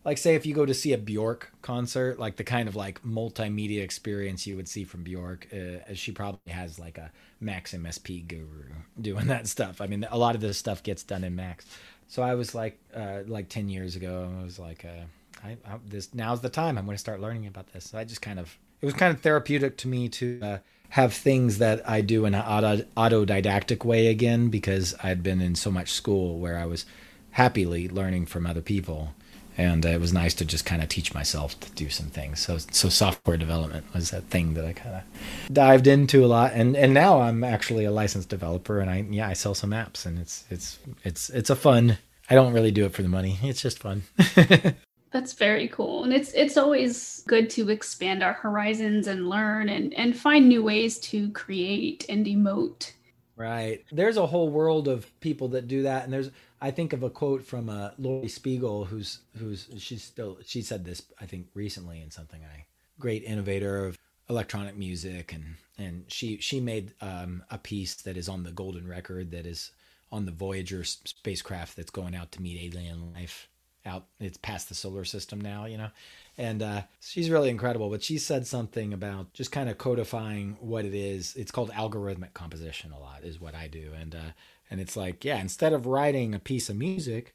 like 0.04 0.18
say 0.18 0.34
if 0.34 0.46
you 0.46 0.54
go 0.54 0.64
to 0.64 0.72
see 0.72 0.92
a 0.92 0.98
Bjork 0.98 1.52
concert, 1.62 2.18
like 2.18 2.36
the 2.36 2.44
kind 2.44 2.68
of 2.68 2.76
like 2.76 3.02
multimedia 3.02 3.82
experience 3.82 4.46
you 4.46 4.56
would 4.56 4.68
see 4.68 4.84
from 4.84 5.02
Bjork, 5.02 5.46
uh, 5.52 5.92
she 5.94 6.12
probably 6.12 6.52
has 6.52 6.78
like 6.78 6.96
a 6.96 7.10
Max 7.40 7.74
MSP 7.74 8.26
guru 8.26 8.70
doing 9.00 9.26
that 9.26 9.46
stuff. 9.46 9.80
I 9.80 9.86
mean, 9.86 10.06
a 10.10 10.16
lot 10.16 10.34
of 10.34 10.40
this 10.40 10.56
stuff 10.56 10.82
gets 10.82 11.02
done 11.02 11.24
in 11.24 11.36
Max. 11.36 11.66
So 12.08 12.22
I 12.22 12.34
was 12.34 12.54
like, 12.54 12.78
uh, 12.94 13.20
like 13.26 13.48
ten 13.48 13.68
years 13.68 13.94
ago, 13.94 14.32
I 14.38 14.42
was 14.42 14.58
like, 14.58 14.84
uh, 14.84 15.04
I, 15.44 15.56
I, 15.64 15.78
this 15.86 16.14
now's 16.14 16.40
the 16.40 16.48
time. 16.48 16.78
I'm 16.78 16.84
going 16.84 16.96
to 16.96 17.00
start 17.00 17.20
learning 17.20 17.46
about 17.46 17.72
this. 17.72 17.90
So 17.90 17.98
I 17.98 18.04
just 18.04 18.22
kind 18.22 18.38
of, 18.38 18.56
it 18.80 18.86
was 18.86 18.94
kind 18.94 19.14
of 19.14 19.20
therapeutic 19.20 19.76
to 19.78 19.88
me 19.88 20.08
to 20.08 20.40
uh, 20.42 20.58
have 20.90 21.14
things 21.14 21.58
that 21.58 21.88
I 21.88 22.00
do 22.00 22.24
in 22.24 22.34
an 22.34 22.42
auto, 22.42 22.82
autodidactic 22.96 23.84
way 23.84 24.08
again 24.08 24.48
because 24.48 24.94
I'd 25.02 25.22
been 25.22 25.40
in 25.40 25.54
so 25.54 25.70
much 25.70 25.90
school 25.92 26.38
where 26.38 26.58
I 26.58 26.66
was 26.66 26.84
happily 27.32 27.88
learning 27.88 28.26
from 28.26 28.46
other 28.46 28.62
people 28.62 29.14
and 29.60 29.84
it 29.84 30.00
was 30.00 30.12
nice 30.12 30.32
to 30.34 30.44
just 30.44 30.64
kind 30.64 30.82
of 30.82 30.88
teach 30.88 31.12
myself 31.12 31.58
to 31.60 31.70
do 31.72 31.90
some 31.90 32.06
things. 32.06 32.40
So 32.40 32.56
so 32.58 32.88
software 32.88 33.36
development 33.36 33.84
was 33.92 34.10
that 34.10 34.24
thing 34.24 34.54
that 34.54 34.64
I 34.64 34.72
kind 34.72 34.96
of 34.96 35.52
dived 35.52 35.86
into 35.86 36.24
a 36.24 36.28
lot, 36.28 36.52
and 36.54 36.74
and 36.76 36.94
now 36.94 37.20
I'm 37.20 37.44
actually 37.44 37.84
a 37.84 37.90
licensed 37.90 38.30
developer, 38.30 38.80
and 38.80 38.90
I 38.90 39.04
yeah 39.10 39.28
I 39.28 39.34
sell 39.34 39.54
some 39.54 39.70
apps, 39.70 40.06
and 40.06 40.18
it's 40.18 40.44
it's 40.50 40.78
it's 41.04 41.28
it's 41.30 41.50
a 41.50 41.56
fun. 41.56 41.98
I 42.30 42.34
don't 42.34 42.54
really 42.54 42.70
do 42.70 42.86
it 42.86 42.92
for 42.92 43.02
the 43.02 43.08
money. 43.08 43.38
It's 43.42 43.60
just 43.60 43.80
fun. 43.80 44.04
That's 45.10 45.32
very 45.32 45.68
cool. 45.68 46.04
And 46.04 46.12
it's 46.12 46.32
it's 46.32 46.56
always 46.56 47.24
good 47.26 47.50
to 47.50 47.68
expand 47.70 48.22
our 48.22 48.32
horizons 48.32 49.06
and 49.06 49.28
learn 49.28 49.68
and 49.68 49.92
and 49.94 50.16
find 50.16 50.48
new 50.48 50.62
ways 50.62 50.98
to 51.00 51.30
create 51.32 52.06
and 52.08 52.26
emote 52.26 52.92
Right. 53.40 53.86
There's 53.90 54.18
a 54.18 54.26
whole 54.26 54.50
world 54.50 54.86
of 54.86 55.18
people 55.20 55.48
that 55.48 55.66
do 55.66 55.84
that, 55.84 56.04
and 56.04 56.12
there's 56.12 56.30
I 56.60 56.70
think 56.72 56.92
of 56.92 57.02
a 57.02 57.08
quote 57.08 57.42
from 57.42 57.70
uh, 57.70 57.92
Laurie 57.96 58.28
Spiegel, 58.28 58.84
who's 58.84 59.20
who's 59.38 59.66
she's 59.78 60.04
still 60.04 60.36
she 60.44 60.60
said 60.60 60.84
this 60.84 61.00
I 61.18 61.24
think 61.24 61.46
recently 61.54 62.02
in 62.02 62.10
something 62.10 62.42
I 62.44 62.66
great 62.98 63.24
innovator 63.24 63.86
of 63.86 63.96
electronic 64.28 64.76
music, 64.76 65.32
and 65.32 65.56
and 65.78 66.04
she 66.08 66.36
she 66.36 66.60
made 66.60 66.92
um, 67.00 67.42
a 67.50 67.56
piece 67.56 67.94
that 68.02 68.18
is 68.18 68.28
on 68.28 68.42
the 68.42 68.52
golden 68.52 68.86
record 68.86 69.30
that 69.30 69.46
is 69.46 69.70
on 70.12 70.26
the 70.26 70.32
Voyager 70.32 70.84
spacecraft 70.84 71.76
that's 71.76 71.90
going 71.90 72.14
out 72.14 72.32
to 72.32 72.42
meet 72.42 72.60
alien 72.60 73.14
life 73.14 73.48
out 73.86 74.06
it's 74.18 74.36
past 74.38 74.68
the 74.68 74.74
solar 74.74 75.04
system 75.04 75.40
now 75.40 75.64
you 75.64 75.78
know? 75.78 75.90
And 76.38 76.62
uh, 76.62 76.82
she's 77.00 77.30
really 77.30 77.50
incredible 77.50 77.90
but 77.90 78.02
she 78.02 78.18
said 78.18 78.46
something 78.46 78.92
about 78.92 79.32
just 79.32 79.52
kind 79.52 79.68
of 79.68 79.78
codifying 79.78 80.56
what 80.60 80.84
it 80.84 80.94
is. 80.94 81.34
It's 81.36 81.50
called 81.50 81.70
algorithmic 81.70 82.34
composition 82.34 82.92
a 82.92 82.98
lot 82.98 83.24
is 83.24 83.40
what 83.40 83.54
i 83.54 83.68
do. 83.68 83.92
And 83.98 84.14
uh, 84.14 84.32
and 84.70 84.80
it's 84.80 84.96
like 84.96 85.24
yeah 85.24 85.40
instead 85.40 85.72
of 85.72 85.86
writing 85.86 86.34
a 86.34 86.38
piece 86.38 86.68
of 86.68 86.76
music 86.76 87.34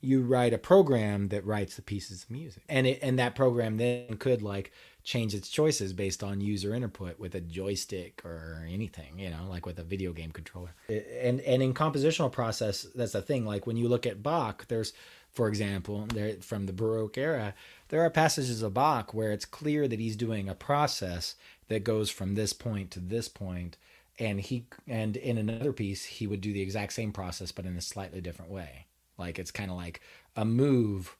you 0.00 0.22
write 0.22 0.52
a 0.52 0.58
program 0.58 1.28
that 1.28 1.44
writes 1.44 1.76
the 1.76 1.82
pieces 1.82 2.24
of 2.24 2.30
music. 2.30 2.62
And 2.68 2.86
it 2.86 2.98
and 3.02 3.18
that 3.18 3.34
program 3.34 3.76
then 3.76 4.16
could 4.18 4.42
like 4.42 4.72
change 5.02 5.34
its 5.34 5.48
choices 5.48 5.92
based 5.92 6.22
on 6.22 6.40
user 6.40 6.74
input 6.74 7.18
with 7.18 7.34
a 7.34 7.40
joystick 7.40 8.24
or 8.24 8.66
anything 8.68 9.18
you 9.20 9.30
know 9.30 9.46
like 9.48 9.64
with 9.64 9.78
a 9.78 9.84
video 9.84 10.12
game 10.12 10.32
controller. 10.32 10.74
And 10.88 11.40
and 11.40 11.62
in 11.62 11.74
compositional 11.74 12.30
process 12.30 12.86
that's 12.94 13.12
the 13.12 13.22
thing 13.22 13.46
like 13.46 13.66
when 13.66 13.76
you 13.76 13.88
look 13.88 14.06
at 14.06 14.22
bach 14.22 14.66
there's 14.68 14.92
for 15.36 15.48
example, 15.48 16.06
there, 16.06 16.36
from 16.40 16.64
the 16.64 16.72
Baroque 16.72 17.18
era, 17.18 17.54
there 17.88 18.00
are 18.00 18.08
passages 18.08 18.62
of 18.62 18.72
Bach 18.72 19.12
where 19.12 19.32
it's 19.32 19.44
clear 19.44 19.86
that 19.86 20.00
he's 20.00 20.16
doing 20.16 20.48
a 20.48 20.54
process 20.54 21.34
that 21.68 21.84
goes 21.84 22.08
from 22.08 22.34
this 22.34 22.54
point 22.54 22.90
to 22.92 23.00
this 23.00 23.28
point, 23.28 23.76
and 24.18 24.40
he 24.40 24.64
and 24.88 25.14
in 25.14 25.36
another 25.36 25.74
piece 25.74 26.06
he 26.06 26.26
would 26.26 26.40
do 26.40 26.54
the 26.54 26.62
exact 26.62 26.94
same 26.94 27.12
process 27.12 27.52
but 27.52 27.66
in 27.66 27.76
a 27.76 27.82
slightly 27.82 28.22
different 28.22 28.50
way. 28.50 28.86
Like 29.18 29.38
it's 29.38 29.50
kind 29.50 29.70
of 29.70 29.76
like 29.76 30.00
a 30.36 30.46
move, 30.46 31.16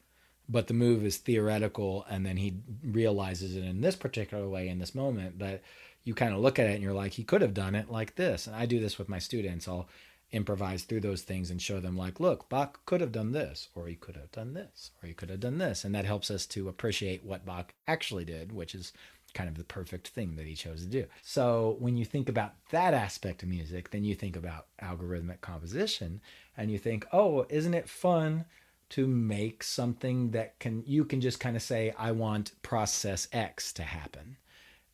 but 0.49 0.67
the 0.67 0.75
move 0.75 1.05
is 1.05 1.19
theoretical, 1.19 2.07
and 2.09 2.25
then 2.25 2.39
he 2.39 2.55
realizes 2.83 3.55
it 3.55 3.65
in 3.65 3.83
this 3.83 3.97
particular 3.97 4.49
way 4.49 4.69
in 4.69 4.79
this 4.79 4.95
moment. 4.95 5.39
But 5.39 5.63
you 6.05 6.15
kind 6.15 6.33
of 6.33 6.41
look 6.41 6.59
at 6.59 6.71
it 6.71 6.75
and 6.75 6.83
you're 6.83 6.95
like, 6.95 7.13
he 7.13 7.23
could 7.23 7.43
have 7.43 7.53
done 7.53 7.75
it 7.75 7.91
like 7.91 8.15
this. 8.15 8.47
And 8.47 8.57
I 8.57 8.65
do 8.65 8.81
this 8.81 8.97
with 8.97 9.11
my 9.11 9.19
students. 9.19 9.69
I'll 9.69 9.89
improvise 10.37 10.83
through 10.83 11.01
those 11.01 11.23
things 11.23 11.51
and 11.51 11.61
show 11.61 11.81
them 11.81 11.97
like 11.97 12.21
look 12.21 12.49
bach 12.49 12.85
could 12.87 13.01
have 13.01 13.13
done 13.13 13.33
this 13.33 13.69
or 13.75 13.87
he 13.87 13.95
could 13.95 14.17
have 14.17 14.31
done 14.31 14.55
this 14.55 14.91
or 15.03 15.09
he 15.09 15.15
could 15.15 15.31
have 15.31 15.41
done 15.41 15.59
this. 15.59 15.85
And 15.85 15.95
that 15.95 16.05
helps 16.05 16.31
us 16.31 16.47
to 16.47 16.69
appreciate 16.69 17.25
what 17.25 17.47
bach 17.47 17.75
actually 17.89 18.25
did 18.25 18.53
which 18.53 18.75
is 18.75 18.93
kind 19.35 19.49
of 19.49 19.57
the 19.57 19.65
perfect 19.65 20.09
thing 20.09 20.37
that 20.37 20.47
he 20.47 20.55
chose 20.55 20.83
to 20.83 20.89
do. 20.89 21.05
So 21.23 21.77
when 21.79 21.97
you 21.97 22.05
think 22.05 22.29
about 22.29 22.55
that 22.71 22.95
aspect 22.95 23.43
of 23.43 23.49
music 23.49 23.91
then 23.91 24.05
you 24.05 24.15
think 24.15 24.37
about 24.37 24.67
algorithmic 24.83 25.41
composition 25.41 26.21
and 26.57 26.71
you 26.71 26.79
think 26.79 27.07
oh 27.13 27.47
isn't 27.49 27.75
it 27.75 27.89
fun 27.89 28.45
to 28.89 29.07
make 29.09 29.65
something 29.65 30.31
that 30.31 30.59
can 30.61 30.85
you 30.87 31.05
can 31.05 31.21
just 31.21 31.41
kind 31.41 31.57
of 31.57 31.63
say 31.63 31.93
i 31.99 32.13
want 32.13 32.53
process 32.63 33.27
x 33.33 33.73
to 33.73 33.83
happen 33.83 34.37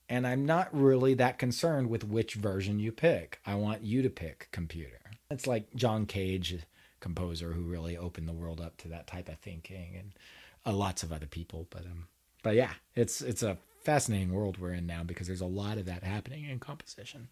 and 0.09 0.27
i'm 0.27 0.47
not 0.47 0.69
really 0.73 1.13
that 1.13 1.39
concerned 1.39 1.91
with 1.91 2.05
which 2.05 2.35
version 2.35 2.79
you 2.79 2.93
pick. 2.93 3.41
I 3.47 3.55
want 3.55 3.83
you 3.83 4.03
to 4.03 4.11
pick 4.11 4.49
computer 4.51 5.02
it's 5.33 5.47
like 5.47 5.75
John 5.75 6.07
Cage, 6.07 6.57
composer 7.01 7.53
who 7.53 7.63
really 7.63 7.97
opened 7.97 8.29
the 8.29 8.33
world 8.33 8.61
up 8.61 8.77
to 8.79 8.89
that 8.89 9.07
type 9.07 9.29
of 9.29 9.39
thinking, 9.39 9.97
and 9.99 10.13
uh, 10.67 10.73
lots 10.73 11.03
of 11.03 11.13
other 11.13 11.27
people. 11.27 11.67
But 11.71 11.83
um, 11.83 12.07
but 12.43 12.55
yeah, 12.55 12.73
it's 12.95 13.21
it's 13.21 13.43
a 13.43 13.59
fascinating 13.85 14.33
world 14.33 14.59
we're 14.59 14.73
in 14.73 14.87
now 14.87 15.03
because 15.03 15.27
there's 15.27 15.41
a 15.41 15.47
lot 15.47 15.79
of 15.79 15.87
that 15.87 16.05
happening 16.05 16.45
in 16.45 16.59
composition. 16.59 17.29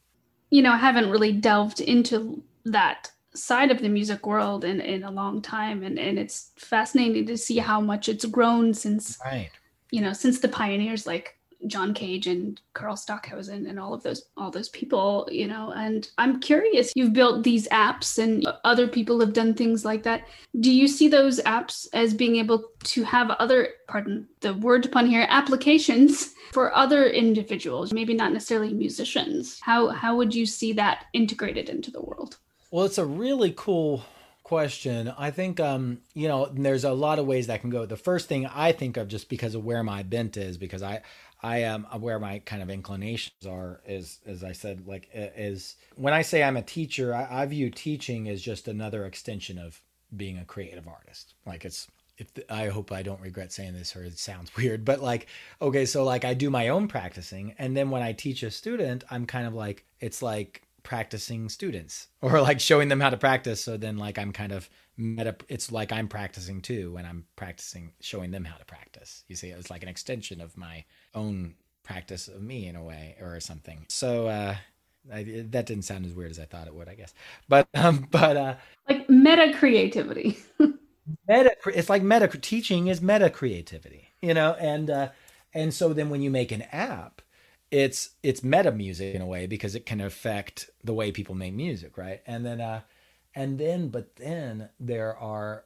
You 0.50 0.62
know, 0.62 0.72
I 0.72 0.78
haven't 0.78 1.10
really 1.10 1.32
delved 1.32 1.80
into 1.80 2.42
that 2.64 3.10
side 3.34 3.70
of 3.70 3.80
the 3.80 3.88
music 3.88 4.26
world 4.26 4.64
in, 4.64 4.80
in 4.80 5.04
a 5.04 5.10
long 5.10 5.40
time 5.40 5.82
and, 5.82 5.98
and 5.98 6.18
it's 6.18 6.50
fascinating 6.56 7.26
to 7.26 7.36
see 7.36 7.58
how 7.58 7.80
much 7.80 8.08
it's 8.08 8.24
grown 8.24 8.74
since 8.74 9.18
right. 9.24 9.50
you 9.92 10.00
know 10.00 10.12
since 10.12 10.40
the 10.40 10.48
pioneers 10.48 11.06
like 11.06 11.36
John 11.66 11.94
Cage 11.94 12.26
and 12.26 12.60
Carl 12.74 12.96
Stockhausen 12.96 13.66
and 13.66 13.78
all 13.78 13.92
of 13.92 14.02
those 14.02 14.24
all 14.36 14.50
those 14.50 14.68
people, 14.68 15.28
you 15.30 15.46
know. 15.46 15.72
And 15.72 16.08
I'm 16.18 16.40
curious, 16.40 16.92
you've 16.94 17.12
built 17.12 17.44
these 17.44 17.68
apps 17.68 18.18
and 18.18 18.46
other 18.64 18.88
people 18.88 19.20
have 19.20 19.32
done 19.32 19.54
things 19.54 19.84
like 19.84 20.02
that. 20.04 20.26
Do 20.58 20.72
you 20.72 20.88
see 20.88 21.08
those 21.08 21.40
apps 21.40 21.86
as 21.92 22.14
being 22.14 22.36
able 22.36 22.64
to 22.84 23.02
have 23.04 23.30
other, 23.30 23.68
pardon 23.88 24.26
the 24.40 24.54
word 24.54 24.90
pun 24.90 25.06
here, 25.06 25.26
applications 25.28 26.34
for 26.52 26.74
other 26.74 27.06
individuals, 27.08 27.92
maybe 27.92 28.14
not 28.14 28.32
necessarily 28.32 28.72
musicians? 28.72 29.60
How 29.60 29.88
how 29.88 30.16
would 30.16 30.34
you 30.34 30.46
see 30.46 30.72
that 30.74 31.06
integrated 31.12 31.68
into 31.68 31.90
the 31.90 32.02
world? 32.02 32.38
Well, 32.70 32.84
it's 32.84 32.98
a 32.98 33.06
really 33.06 33.52
cool 33.56 34.04
question. 34.50 35.14
I 35.16 35.30
think 35.30 35.60
um, 35.60 36.00
you 36.12 36.26
know, 36.26 36.50
there's 36.52 36.82
a 36.82 36.92
lot 36.92 37.20
of 37.20 37.26
ways 37.26 37.46
that 37.46 37.60
can 37.60 37.70
go. 37.70 37.86
The 37.86 37.96
first 37.96 38.28
thing 38.28 38.46
I 38.46 38.72
think 38.72 38.96
of 38.96 39.06
just 39.06 39.28
because 39.28 39.54
of 39.54 39.64
where 39.64 39.84
my 39.84 40.02
bent 40.02 40.36
is 40.36 40.56
because 40.56 40.82
I 40.82 41.02
I 41.42 41.58
am 41.58 41.86
uh, 41.90 41.98
where 41.98 42.18
my 42.18 42.40
kind 42.40 42.62
of 42.62 42.70
inclinations 42.70 43.46
are 43.46 43.80
is 43.86 44.20
as 44.26 44.44
I 44.44 44.52
said 44.52 44.86
like 44.86 45.08
is 45.14 45.76
when 45.96 46.14
I 46.14 46.22
say 46.22 46.42
I'm 46.42 46.56
a 46.56 46.62
teacher 46.62 47.14
I, 47.14 47.42
I 47.42 47.46
view 47.46 47.70
teaching 47.70 48.28
as 48.28 48.42
just 48.42 48.68
another 48.68 49.06
extension 49.06 49.58
of 49.58 49.80
being 50.16 50.38
a 50.38 50.44
creative 50.44 50.86
artist. 50.86 51.34
Like 51.46 51.64
it's 51.64 51.88
if 52.18 52.30
I 52.50 52.66
hope 52.68 52.92
I 52.92 53.02
don't 53.02 53.20
regret 53.20 53.52
saying 53.52 53.72
this 53.74 53.96
or 53.96 54.04
it 54.04 54.18
sounds 54.18 54.54
weird 54.56 54.84
but 54.84 55.00
like 55.00 55.26
okay 55.62 55.86
so 55.86 56.04
like 56.04 56.24
I 56.24 56.34
do 56.34 56.50
my 56.50 56.68
own 56.68 56.88
practicing 56.88 57.54
and 57.58 57.76
then 57.76 57.90
when 57.90 58.02
I 58.02 58.12
teach 58.12 58.42
a 58.42 58.50
student 58.50 59.04
I'm 59.10 59.26
kind 59.26 59.46
of 59.46 59.54
like 59.54 59.84
it's 60.00 60.22
like 60.22 60.62
practicing 60.82 61.48
students 61.48 62.08
or 62.20 62.40
like 62.40 62.60
showing 62.60 62.88
them 62.88 63.00
how 63.00 63.10
to 63.10 63.16
practice. 63.16 63.62
So 63.62 63.76
then 63.76 63.96
like 63.96 64.18
i'm 64.18 64.32
kind 64.32 64.52
of 64.52 64.68
meta 65.00 65.34
it's 65.48 65.72
like 65.72 65.92
i'm 65.92 66.08
practicing 66.08 66.60
too 66.60 66.92
when 66.92 67.06
i'm 67.06 67.24
practicing 67.36 67.92
showing 68.00 68.30
them 68.30 68.44
how 68.44 68.56
to 68.56 68.64
practice 68.64 69.24
you 69.28 69.36
see 69.36 69.48
it's 69.50 69.70
like 69.70 69.82
an 69.82 69.88
extension 69.88 70.40
of 70.40 70.56
my 70.56 70.84
own 71.14 71.54
practice 71.82 72.28
of 72.28 72.42
me 72.42 72.66
in 72.66 72.76
a 72.76 72.84
way 72.84 73.16
or 73.20 73.40
something 73.40 73.84
so 73.88 74.28
uh 74.28 74.54
I, 75.12 75.22
that 75.48 75.66
didn't 75.66 75.84
sound 75.84 76.04
as 76.04 76.12
weird 76.12 76.30
as 76.30 76.38
I 76.38 76.44
thought 76.44 76.66
it 76.66 76.74
would, 76.74 76.88
I 76.88 76.94
guess. 76.94 77.14
But 77.48 77.66
um, 77.74 78.06
but 78.10 78.36
uh, 78.36 78.56
like 78.88 79.08
meta 79.08 79.54
creativity. 79.58 80.38
meta, 81.28 81.56
it's 81.66 81.88
like 81.90 82.02
meta 82.02 82.28
teaching 82.28 82.88
is 82.88 83.00
meta 83.00 83.30
creativity, 83.30 84.08
you 84.20 84.34
know. 84.34 84.54
And 84.60 84.90
uh, 84.90 85.08
and 85.54 85.72
so 85.72 85.92
then 85.92 86.10
when 86.10 86.22
you 86.22 86.30
make 86.30 86.52
an 86.52 86.62
app, 86.72 87.22
it's 87.70 88.10
it's 88.22 88.42
meta 88.42 88.72
music 88.72 89.14
in 89.14 89.22
a 89.22 89.26
way 89.26 89.46
because 89.46 89.74
it 89.74 89.86
can 89.86 90.00
affect 90.00 90.70
the 90.84 90.94
way 90.94 91.12
people 91.12 91.34
make 91.34 91.54
music, 91.54 91.96
right? 91.96 92.20
And 92.26 92.44
then 92.44 92.60
uh 92.60 92.80
and 93.40 93.58
then 93.58 93.88
but 93.88 94.16
then 94.16 94.68
there 94.78 95.16
are 95.16 95.64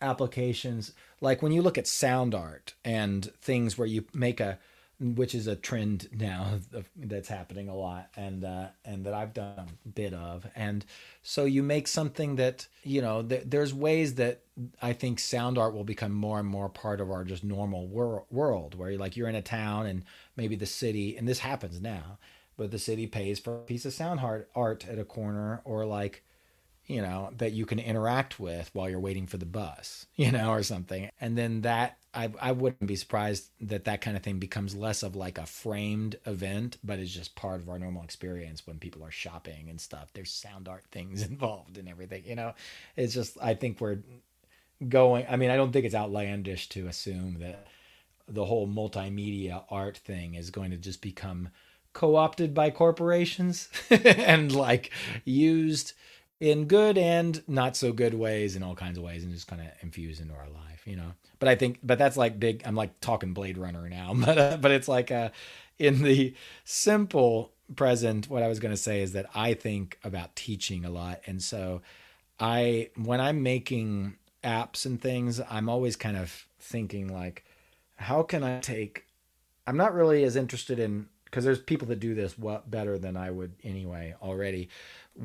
applications 0.00 0.92
like 1.20 1.42
when 1.42 1.52
you 1.52 1.60
look 1.60 1.76
at 1.76 1.86
sound 1.86 2.34
art 2.34 2.74
and 2.84 3.32
things 3.40 3.76
where 3.76 3.88
you 3.88 4.04
make 4.14 4.38
a 4.38 4.58
which 4.98 5.34
is 5.34 5.46
a 5.46 5.56
trend 5.56 6.08
now 6.12 6.58
that's 6.96 7.28
happening 7.28 7.68
a 7.68 7.74
lot 7.74 8.08
and 8.16 8.44
uh, 8.44 8.68
and 8.84 9.04
that 9.04 9.12
I've 9.12 9.34
done 9.34 9.68
a 9.84 9.88
bit 9.88 10.14
of. 10.14 10.46
And 10.56 10.86
so 11.22 11.44
you 11.44 11.62
make 11.62 11.86
something 11.86 12.36
that 12.36 12.66
you 12.82 13.02
know 13.02 13.22
th- 13.22 13.42
there's 13.44 13.74
ways 13.74 14.14
that 14.14 14.42
I 14.80 14.92
think 14.92 15.18
sound 15.18 15.58
art 15.58 15.74
will 15.74 15.84
become 15.84 16.12
more 16.12 16.38
and 16.38 16.48
more 16.48 16.68
part 16.68 17.00
of 17.00 17.10
our 17.10 17.24
just 17.24 17.44
normal 17.44 17.88
wor- 17.88 18.24
world 18.30 18.74
where 18.74 18.90
you're 18.90 19.00
like 19.00 19.16
you're 19.16 19.28
in 19.28 19.34
a 19.34 19.42
town 19.42 19.86
and 19.86 20.04
maybe 20.36 20.56
the 20.56 20.66
city 20.66 21.16
and 21.16 21.28
this 21.28 21.40
happens 21.40 21.80
now 21.80 22.18
but 22.56 22.70
the 22.70 22.78
city 22.78 23.06
pays 23.06 23.38
for 23.38 23.56
a 23.56 23.64
piece 23.64 23.84
of 23.84 23.92
sound 23.92 24.20
art 24.20 24.48
art 24.54 24.88
at 24.88 24.98
a 24.98 25.04
corner 25.04 25.60
or 25.64 25.84
like 25.84 26.22
you 26.86 27.02
know 27.02 27.30
that 27.36 27.52
you 27.52 27.66
can 27.66 27.78
interact 27.78 28.38
with 28.38 28.70
while 28.72 28.88
you're 28.88 29.00
waiting 29.00 29.26
for 29.26 29.36
the 29.36 29.46
bus 29.46 30.06
you 30.16 30.30
know 30.30 30.50
or 30.50 30.62
something 30.62 31.10
and 31.20 31.36
then 31.36 31.62
that 31.62 31.98
I, 32.16 32.32
I 32.40 32.52
wouldn't 32.52 32.86
be 32.86 32.96
surprised 32.96 33.50
that 33.60 33.84
that 33.84 34.00
kind 34.00 34.16
of 34.16 34.22
thing 34.22 34.38
becomes 34.38 34.74
less 34.74 35.02
of 35.02 35.14
like 35.14 35.36
a 35.36 35.44
framed 35.44 36.16
event, 36.24 36.78
but 36.82 36.98
it's 36.98 37.12
just 37.12 37.36
part 37.36 37.60
of 37.60 37.68
our 37.68 37.78
normal 37.78 38.02
experience 38.02 38.66
when 38.66 38.78
people 38.78 39.04
are 39.04 39.10
shopping 39.10 39.68
and 39.68 39.78
stuff. 39.78 40.08
There's 40.14 40.32
sound 40.32 40.66
art 40.66 40.84
things 40.90 41.22
involved 41.22 41.76
and 41.76 41.88
everything, 41.88 42.22
you 42.24 42.34
know. 42.34 42.54
It's 42.96 43.12
just 43.12 43.36
I 43.42 43.52
think 43.52 43.82
we're 43.82 43.98
going. 44.88 45.26
I 45.28 45.36
mean, 45.36 45.50
I 45.50 45.56
don't 45.56 45.72
think 45.72 45.84
it's 45.84 45.94
outlandish 45.94 46.70
to 46.70 46.86
assume 46.86 47.40
that 47.40 47.66
the 48.26 48.46
whole 48.46 48.66
multimedia 48.66 49.64
art 49.70 49.98
thing 49.98 50.34
is 50.34 50.50
going 50.50 50.70
to 50.70 50.78
just 50.78 51.02
become 51.02 51.50
co-opted 51.92 52.54
by 52.54 52.70
corporations 52.70 53.68
and 53.90 54.52
like 54.52 54.90
used 55.24 55.92
in 56.40 56.66
good 56.66 56.98
and 56.98 57.42
not 57.48 57.76
so 57.76 57.92
good 57.92 58.14
ways 58.14 58.56
in 58.56 58.62
all 58.62 58.74
kinds 58.74 58.98
of 58.98 59.04
ways 59.04 59.24
and 59.24 59.32
just 59.32 59.48
kind 59.48 59.62
of 59.62 59.68
infused 59.80 60.20
into 60.20 60.34
our 60.34 60.48
life 60.48 60.66
you 60.86 60.96
know? 60.96 61.12
But 61.38 61.48
i 61.50 61.54
think 61.54 61.80
but 61.82 61.98
that's 61.98 62.16
like 62.16 62.40
big 62.40 62.62
i'm 62.64 62.74
like 62.74 62.98
talking 63.00 63.34
blade 63.34 63.58
runner 63.58 63.88
now 63.90 64.14
but 64.24 64.38
uh, 64.38 64.56
but 64.58 64.70
it's 64.70 64.88
like 64.88 65.10
uh 65.10 65.30
in 65.78 66.02
the 66.02 66.34
simple 66.64 67.52
present 67.74 68.30
what 68.30 68.42
i 68.42 68.48
was 68.48 68.60
going 68.60 68.72
to 68.72 68.80
say 68.80 69.02
is 69.02 69.12
that 69.12 69.26
i 69.34 69.52
think 69.52 69.98
about 70.04 70.34
teaching 70.36 70.84
a 70.84 70.90
lot. 70.90 71.20
And 71.26 71.42
so 71.42 71.82
i 72.40 72.88
when 72.96 73.20
i'm 73.20 73.42
making 73.42 74.16
apps 74.42 74.86
and 74.86 75.00
things 75.00 75.40
i'm 75.50 75.68
always 75.68 75.96
kind 75.96 76.16
of 76.16 76.46
thinking 76.58 77.12
like 77.12 77.44
how 77.96 78.22
can 78.22 78.42
i 78.42 78.60
take 78.60 79.04
i'm 79.66 79.76
not 79.76 79.92
really 79.92 80.22
as 80.24 80.36
interested 80.36 80.78
in 80.78 81.08
because 81.24 81.44
there's 81.44 81.60
people 81.60 81.88
that 81.88 81.98
do 81.98 82.14
this 82.14 82.34
better 82.66 82.98
than 82.98 83.16
i 83.16 83.30
would 83.30 83.52
anyway 83.64 84.14
already 84.22 84.68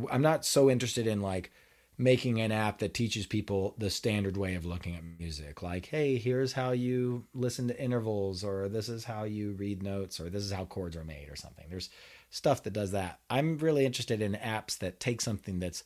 I'm 0.09 0.21
not 0.21 0.45
so 0.45 0.69
interested 0.69 1.07
in 1.07 1.21
like 1.21 1.51
making 1.97 2.41
an 2.41 2.51
app 2.51 2.79
that 2.79 2.93
teaches 2.93 3.25
people 3.25 3.75
the 3.77 3.89
standard 3.89 4.35
way 4.35 4.55
of 4.55 4.65
looking 4.65 4.95
at 4.95 5.03
music. 5.19 5.61
Like, 5.61 5.85
hey, 5.85 6.17
here's 6.17 6.53
how 6.53 6.71
you 6.71 7.25
listen 7.33 7.67
to 7.67 7.79
intervals, 7.79 8.43
or 8.43 8.67
this 8.67 8.89
is 8.89 9.03
how 9.03 9.23
you 9.23 9.51
read 9.51 9.83
notes, 9.83 10.19
or 10.19 10.29
this 10.29 10.43
is 10.43 10.51
how 10.51 10.65
chords 10.65 10.95
are 10.95 11.03
made, 11.03 11.29
or 11.29 11.35
something. 11.35 11.65
There's 11.69 11.89
stuff 12.31 12.63
that 12.63 12.73
does 12.73 12.91
that. 12.91 13.19
I'm 13.29 13.57
really 13.57 13.85
interested 13.85 14.21
in 14.21 14.33
apps 14.33 14.79
that 14.79 14.99
take 14.99 15.21
something 15.21 15.59
that's 15.59 15.83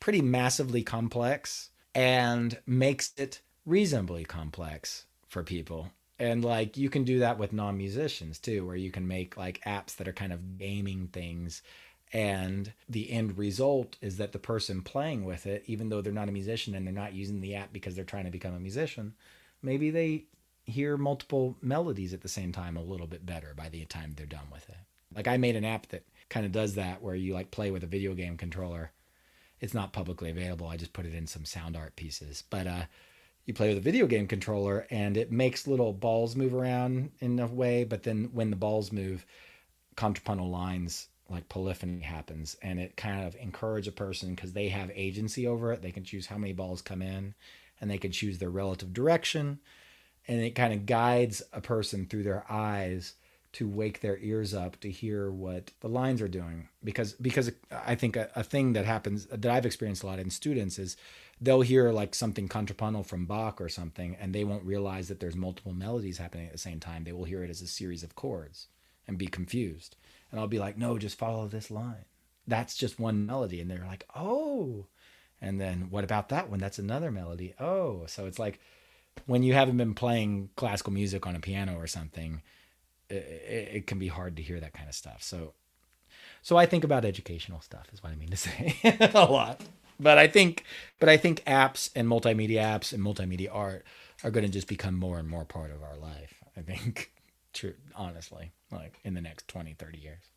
pretty 0.00 0.20
massively 0.20 0.82
complex 0.82 1.70
and 1.94 2.58
makes 2.66 3.12
it 3.16 3.40
reasonably 3.64 4.24
complex 4.24 5.06
for 5.28 5.42
people. 5.42 5.90
And 6.18 6.44
like 6.44 6.76
you 6.76 6.90
can 6.90 7.04
do 7.04 7.20
that 7.20 7.38
with 7.38 7.52
non 7.52 7.76
musicians 7.76 8.38
too, 8.38 8.66
where 8.66 8.76
you 8.76 8.90
can 8.90 9.06
make 9.06 9.36
like 9.36 9.62
apps 9.66 9.96
that 9.96 10.08
are 10.08 10.12
kind 10.12 10.32
of 10.32 10.58
gaming 10.58 11.08
things 11.08 11.62
and 12.16 12.72
the 12.88 13.10
end 13.10 13.36
result 13.36 13.96
is 14.00 14.16
that 14.16 14.32
the 14.32 14.38
person 14.38 14.80
playing 14.80 15.24
with 15.24 15.44
it 15.46 15.62
even 15.66 15.90
though 15.90 16.00
they're 16.00 16.12
not 16.12 16.30
a 16.30 16.32
musician 16.32 16.74
and 16.74 16.86
they're 16.86 16.94
not 16.94 17.12
using 17.12 17.40
the 17.42 17.54
app 17.54 17.72
because 17.72 17.94
they're 17.94 18.04
trying 18.04 18.24
to 18.24 18.30
become 18.30 18.54
a 18.54 18.60
musician 18.60 19.12
maybe 19.62 19.90
they 19.90 20.24
hear 20.64 20.96
multiple 20.96 21.56
melodies 21.62 22.12
at 22.12 22.22
the 22.22 22.28
same 22.28 22.52
time 22.52 22.76
a 22.76 22.82
little 22.82 23.06
bit 23.06 23.24
better 23.24 23.54
by 23.56 23.68
the 23.68 23.84
time 23.84 24.14
they're 24.16 24.26
done 24.26 24.48
with 24.50 24.68
it. 24.68 24.76
Like 25.14 25.28
i 25.28 25.36
made 25.36 25.56
an 25.56 25.64
app 25.64 25.86
that 25.88 26.04
kind 26.28 26.44
of 26.44 26.52
does 26.52 26.74
that 26.74 27.02
where 27.02 27.14
you 27.14 27.34
like 27.34 27.50
play 27.50 27.70
with 27.70 27.84
a 27.84 27.88
video 27.88 28.14
game 28.14 28.36
controller. 28.36 28.90
It's 29.60 29.74
not 29.74 29.92
publicly 29.92 30.30
available. 30.30 30.66
I 30.66 30.76
just 30.76 30.92
put 30.92 31.06
it 31.06 31.14
in 31.14 31.26
some 31.26 31.44
sound 31.44 31.76
art 31.76 31.96
pieces. 31.96 32.42
But 32.50 32.66
uh 32.66 32.82
you 33.44 33.54
play 33.54 33.68
with 33.68 33.78
a 33.78 33.80
video 33.92 34.06
game 34.06 34.26
controller 34.26 34.88
and 34.90 35.16
it 35.16 35.30
makes 35.30 35.68
little 35.68 35.92
balls 35.92 36.34
move 36.34 36.52
around 36.52 37.12
in 37.20 37.38
a 37.38 37.46
way 37.46 37.84
but 37.84 38.02
then 38.02 38.30
when 38.32 38.50
the 38.50 38.56
balls 38.56 38.90
move 38.90 39.24
contrapuntal 39.94 40.50
lines 40.50 41.06
like 41.28 41.48
polyphony 41.48 42.00
happens 42.00 42.56
and 42.62 42.78
it 42.78 42.96
kind 42.96 43.26
of 43.26 43.34
encourage 43.36 43.88
a 43.88 43.92
person 43.92 44.34
because 44.34 44.52
they 44.52 44.68
have 44.68 44.90
agency 44.94 45.46
over 45.46 45.72
it. 45.72 45.82
They 45.82 45.90
can 45.90 46.04
choose 46.04 46.26
how 46.26 46.38
many 46.38 46.52
balls 46.52 46.82
come 46.82 47.02
in 47.02 47.34
and 47.80 47.90
they 47.90 47.98
can 47.98 48.12
choose 48.12 48.38
their 48.38 48.50
relative 48.50 48.92
direction 48.92 49.58
and 50.28 50.40
it 50.40 50.54
kind 50.54 50.72
of 50.72 50.86
guides 50.86 51.42
a 51.52 51.60
person 51.60 52.06
through 52.06 52.24
their 52.24 52.44
eyes 52.50 53.14
to 53.52 53.68
wake 53.68 54.00
their 54.00 54.18
ears 54.18 54.52
up 54.52 54.78
to 54.80 54.90
hear 54.90 55.30
what 55.30 55.70
the 55.80 55.88
lines 55.88 56.20
are 56.20 56.28
doing. 56.28 56.68
Because 56.84 57.12
because 57.14 57.50
i 57.70 57.94
think 57.94 58.16
a, 58.16 58.30
a 58.36 58.44
thing 58.44 58.74
that 58.74 58.84
happens 58.84 59.26
that 59.26 59.46
i've 59.46 59.66
experienced 59.66 60.02
a 60.02 60.06
lot 60.06 60.18
in 60.18 60.30
students 60.30 60.78
is 60.78 60.96
they'll 61.40 61.62
hear 61.62 61.90
like 61.90 62.14
something 62.14 62.48
contrapuntal 62.48 63.02
from 63.02 63.26
bach 63.26 63.60
or 63.60 63.68
something 63.68 64.16
and 64.20 64.34
they 64.34 64.44
won't 64.44 64.64
realize 64.64 65.08
that 65.08 65.20
there's 65.20 65.36
multiple 65.36 65.72
melodies 65.72 66.18
happening 66.18 66.46
at 66.46 66.52
the 66.52 66.58
same 66.58 66.80
time. 66.80 67.04
They 67.04 67.12
will 67.12 67.24
hear 67.24 67.42
it 67.42 67.50
as 67.50 67.62
a 67.62 67.66
series 67.66 68.02
of 68.02 68.14
chords 68.14 68.68
and 69.08 69.18
be 69.18 69.26
confused 69.26 69.96
and 70.30 70.40
I'll 70.40 70.46
be 70.46 70.58
like, 70.58 70.76
no, 70.76 70.98
just 70.98 71.18
follow 71.18 71.46
this 71.46 71.70
line. 71.70 72.04
That's 72.46 72.76
just 72.76 73.00
one 73.00 73.26
melody. 73.26 73.60
And 73.60 73.70
they're 73.70 73.84
like, 73.86 74.06
oh. 74.14 74.86
And 75.40 75.60
then 75.60 75.88
what 75.90 76.04
about 76.04 76.28
that 76.30 76.50
one? 76.50 76.58
That's 76.58 76.78
another 76.78 77.10
melody. 77.10 77.54
Oh. 77.58 78.04
So 78.06 78.26
it's 78.26 78.38
like 78.38 78.60
when 79.26 79.42
you 79.42 79.54
haven't 79.54 79.76
been 79.76 79.94
playing 79.94 80.50
classical 80.56 80.92
music 80.92 81.26
on 81.26 81.36
a 81.36 81.40
piano 81.40 81.76
or 81.76 81.86
something, 81.86 82.42
it, 83.08 83.70
it 83.72 83.86
can 83.86 83.98
be 83.98 84.08
hard 84.08 84.36
to 84.36 84.42
hear 84.42 84.60
that 84.60 84.74
kind 84.74 84.88
of 84.88 84.94
stuff. 84.94 85.22
So, 85.22 85.54
so 86.42 86.56
I 86.56 86.66
think 86.66 86.84
about 86.84 87.04
educational 87.04 87.60
stuff 87.60 87.86
is 87.92 88.02
what 88.02 88.12
I 88.12 88.16
mean 88.16 88.30
to 88.30 88.36
say 88.36 88.76
a 88.84 89.24
lot. 89.24 89.60
But 89.98 90.18
I 90.18 90.28
think, 90.28 90.64
but 91.00 91.08
I 91.08 91.16
think 91.16 91.42
apps 91.44 91.90
and 91.96 92.06
multimedia 92.06 92.60
apps 92.60 92.92
and 92.92 93.02
multimedia 93.02 93.48
art 93.50 93.84
are 94.22 94.30
going 94.30 94.44
to 94.44 94.52
just 94.52 94.68
become 94.68 94.94
more 94.94 95.18
and 95.18 95.28
more 95.28 95.44
part 95.44 95.70
of 95.70 95.82
our 95.82 95.96
life. 95.96 96.34
I 96.56 96.60
think, 96.60 97.12
true, 97.56 97.74
honestly 97.94 98.52
like 98.70 99.00
in 99.04 99.14
the 99.14 99.20
next 99.20 99.48
20, 99.48 99.74
30 99.74 99.98
years. 99.98 100.30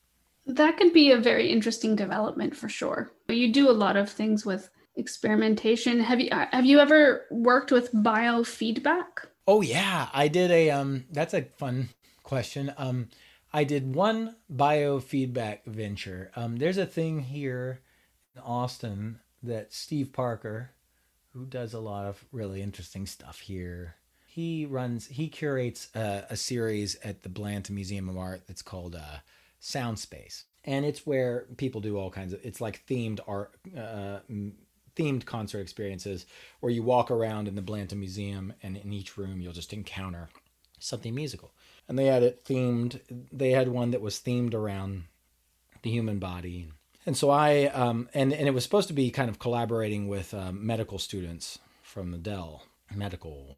That 0.45 0.77
could 0.77 0.93
be 0.93 1.11
a 1.11 1.17
very 1.17 1.49
interesting 1.51 1.95
development 1.95 2.55
for 2.55 2.69
sure. 2.69 3.11
You 3.27 3.51
do 3.51 3.69
a 3.69 3.71
lot 3.71 3.97
of 3.97 4.09
things 4.09 4.45
with 4.45 4.69
experimentation. 4.95 5.99
Have 5.99 6.19
you 6.19 6.29
have 6.31 6.65
you 6.65 6.79
ever 6.79 7.25
worked 7.29 7.71
with 7.71 7.93
biofeedback? 7.93 9.25
Oh 9.47 9.61
yeah, 9.61 10.09
I 10.13 10.27
did 10.27 10.51
a 10.51 10.71
um 10.71 11.05
that's 11.11 11.33
a 11.33 11.43
fun 11.43 11.89
question. 12.23 12.73
Um 12.77 13.09
I 13.53 13.63
did 13.63 13.95
one 13.95 14.35
biofeedback 14.51 15.65
venture. 15.65 16.31
Um 16.35 16.57
there's 16.57 16.77
a 16.77 16.85
thing 16.85 17.19
here 17.19 17.81
in 18.35 18.41
Austin 18.41 19.19
that 19.43 19.71
Steve 19.71 20.11
Parker 20.13 20.71
who 21.33 21.45
does 21.45 21.75
a 21.75 21.79
lot 21.79 22.05
of 22.05 22.25
really 22.31 22.61
interesting 22.61 23.05
stuff 23.05 23.39
here 23.39 23.95
he 24.39 24.65
runs 24.65 25.07
he 25.07 25.27
curates 25.27 25.89
a, 25.93 26.23
a, 26.29 26.37
series 26.37 26.95
at 27.03 27.23
the 27.23 27.29
Blanton 27.29 27.75
Museum 27.75 28.07
of 28.07 28.17
Art 28.17 28.43
that's 28.47 28.61
called 28.61 28.95
uh, 28.95 29.17
Sound 29.59 29.99
Space, 29.99 30.45
and 30.63 30.85
it's 30.85 31.05
where 31.05 31.45
people 31.57 31.81
do 31.81 31.97
all 31.97 32.09
kinds 32.09 32.31
of 32.31 32.39
it's 32.43 32.61
like 32.61 32.85
themed 32.87 33.19
art. 33.27 33.51
Uh, 33.77 34.19
themed 34.95 35.25
concert 35.25 35.59
experiences 35.59 36.25
where 36.59 36.71
you 36.71 36.83
walk 36.83 37.09
around 37.09 37.47
in 37.47 37.55
the 37.55 37.61
Blanton 37.61 37.99
Museum 37.99 38.53
and 38.61 38.75
in 38.75 38.91
each 38.91 39.17
room 39.17 39.39
you'll 39.39 39.53
just 39.53 39.71
encounter 39.71 40.27
something 40.77 41.15
musical. 41.15 41.53
And 41.87 41.97
they 41.97 42.07
had 42.07 42.21
it 42.21 42.43
themed, 42.43 42.99
they 43.31 43.51
had 43.51 43.69
one 43.69 43.91
that 43.91 44.01
was 44.01 44.15
themed 44.19 44.53
around 44.53 45.03
the 45.83 45.89
human 45.89 46.19
body. 46.19 46.67
And 47.05 47.15
so 47.15 47.29
I, 47.29 47.67
um, 47.67 48.09
and, 48.13 48.33
and 48.33 48.45
it 48.45 48.53
was 48.53 48.63
supposed 48.63 48.89
to 48.89 48.93
be 48.93 49.09
kind 49.09 49.29
of 49.29 49.39
collaborating 49.39 50.09
with 50.09 50.33
um, 50.33 50.65
medical 50.65 50.99
students 50.99 51.59
from 51.81 52.11
the 52.11 52.17
Dell 52.17 52.63
Medical 52.93 53.55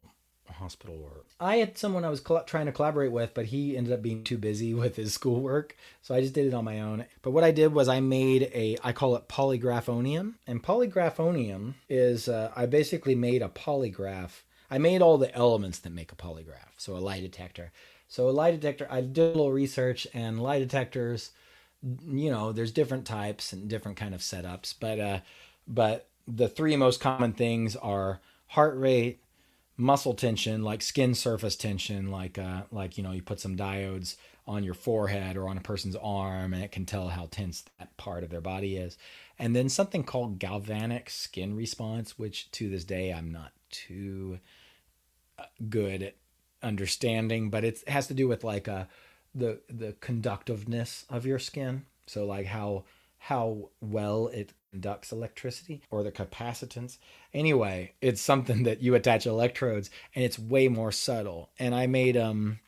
hospital 0.62 0.98
or 1.02 1.24
I 1.40 1.56
had 1.56 1.76
someone 1.76 2.04
I 2.04 2.10
was 2.10 2.22
cl- 2.26 2.44
trying 2.44 2.66
to 2.66 2.72
collaborate 2.72 3.12
with, 3.12 3.34
but 3.34 3.46
he 3.46 3.76
ended 3.76 3.92
up 3.92 4.02
being 4.02 4.22
too 4.22 4.38
busy 4.38 4.72
with 4.82 4.96
his 4.96 5.12
schoolwork, 5.12 5.76
so 6.02 6.14
I 6.14 6.20
just 6.20 6.34
did 6.34 6.46
it 6.46 6.54
on 6.54 6.64
my 6.64 6.80
own. 6.80 7.04
But 7.22 7.32
what 7.32 7.44
I 7.44 7.50
did 7.50 7.72
was 7.72 7.88
I 7.88 8.00
made 8.00 8.50
a 8.54 8.78
I 8.82 8.92
call 8.92 9.16
it 9.16 9.28
polygraphonium, 9.28 10.34
and 10.46 10.62
polygraphonium 10.62 11.74
is 11.88 12.28
uh, 12.28 12.52
I 12.56 12.66
basically 12.66 13.14
made 13.14 13.42
a 13.42 13.48
polygraph. 13.48 14.42
I 14.70 14.78
made 14.78 15.02
all 15.02 15.18
the 15.18 15.34
elements 15.34 15.80
that 15.80 15.90
make 15.90 16.12
a 16.12 16.16
polygraph, 16.16 16.72
so 16.78 16.96
a 16.96 16.98
lie 16.98 17.20
detector. 17.20 17.72
So 18.08 18.28
a 18.28 18.30
lie 18.30 18.50
detector, 18.50 18.86
I 18.90 19.00
did 19.00 19.18
a 19.18 19.28
little 19.28 19.52
research, 19.52 20.06
and 20.12 20.42
lie 20.42 20.58
detectors, 20.58 21.30
you 21.82 22.30
know, 22.30 22.52
there's 22.52 22.70
different 22.70 23.06
types 23.06 23.52
and 23.52 23.68
different 23.68 23.96
kind 23.96 24.14
of 24.14 24.20
setups, 24.20 24.74
but 24.78 25.00
uh, 25.00 25.20
but 25.66 26.08
the 26.28 26.48
three 26.48 26.76
most 26.76 27.00
common 27.00 27.32
things 27.32 27.74
are 27.76 28.20
heart 28.48 28.76
rate, 28.78 29.20
muscle 29.76 30.14
tension, 30.14 30.62
like 30.62 30.82
skin 30.82 31.14
surface 31.14 31.56
tension, 31.56 32.10
like 32.10 32.38
uh, 32.38 32.62
like 32.70 32.96
you 32.96 33.02
know 33.02 33.12
you 33.12 33.22
put 33.22 33.40
some 33.40 33.56
diodes 33.56 34.16
on 34.46 34.64
your 34.64 34.74
forehead 34.74 35.36
or 35.36 35.48
on 35.48 35.56
a 35.56 35.62
person's 35.62 35.96
arm, 35.96 36.52
and 36.52 36.62
it 36.62 36.72
can 36.72 36.84
tell 36.84 37.08
how 37.08 37.28
tense 37.30 37.64
that 37.78 37.96
part 37.96 38.24
of 38.24 38.30
their 38.30 38.40
body 38.40 38.76
is. 38.76 38.98
And 39.38 39.54
then 39.54 39.68
something 39.68 40.04
called 40.04 40.38
galvanic 40.38 41.10
skin 41.10 41.56
response, 41.56 42.18
which 42.18 42.50
to 42.52 42.68
this 42.68 42.84
day 42.84 43.12
I'm 43.12 43.30
not 43.30 43.52
too 43.70 44.38
uh, 45.38 45.44
good 45.68 46.02
at 46.02 46.16
understanding, 46.62 47.50
but 47.50 47.64
it 47.64 47.86
has 47.88 48.06
to 48.08 48.14
do 48.14 48.28
with 48.28 48.44
like 48.44 48.68
uh, 48.68 48.84
the 49.34 49.60
the 49.68 49.94
conductiveness 50.00 51.06
of 51.08 51.26
your 51.26 51.38
skin. 51.38 51.86
So 52.06 52.26
like 52.26 52.46
how 52.46 52.84
how 53.18 53.70
well 53.80 54.26
it 54.28 54.52
conducts 54.72 55.12
electricity 55.12 55.82
or 55.90 56.02
the 56.02 56.10
capacitance. 56.10 56.96
Anyway, 57.32 57.92
it's 58.00 58.20
something 58.22 58.62
that 58.64 58.82
you 58.82 58.94
attach 58.94 59.26
electrodes 59.26 59.90
and 60.14 60.24
it's 60.24 60.38
way 60.38 60.66
more 60.66 60.90
subtle. 60.90 61.50
And 61.58 61.74
I 61.74 61.86
made 61.86 62.16
um 62.16 62.58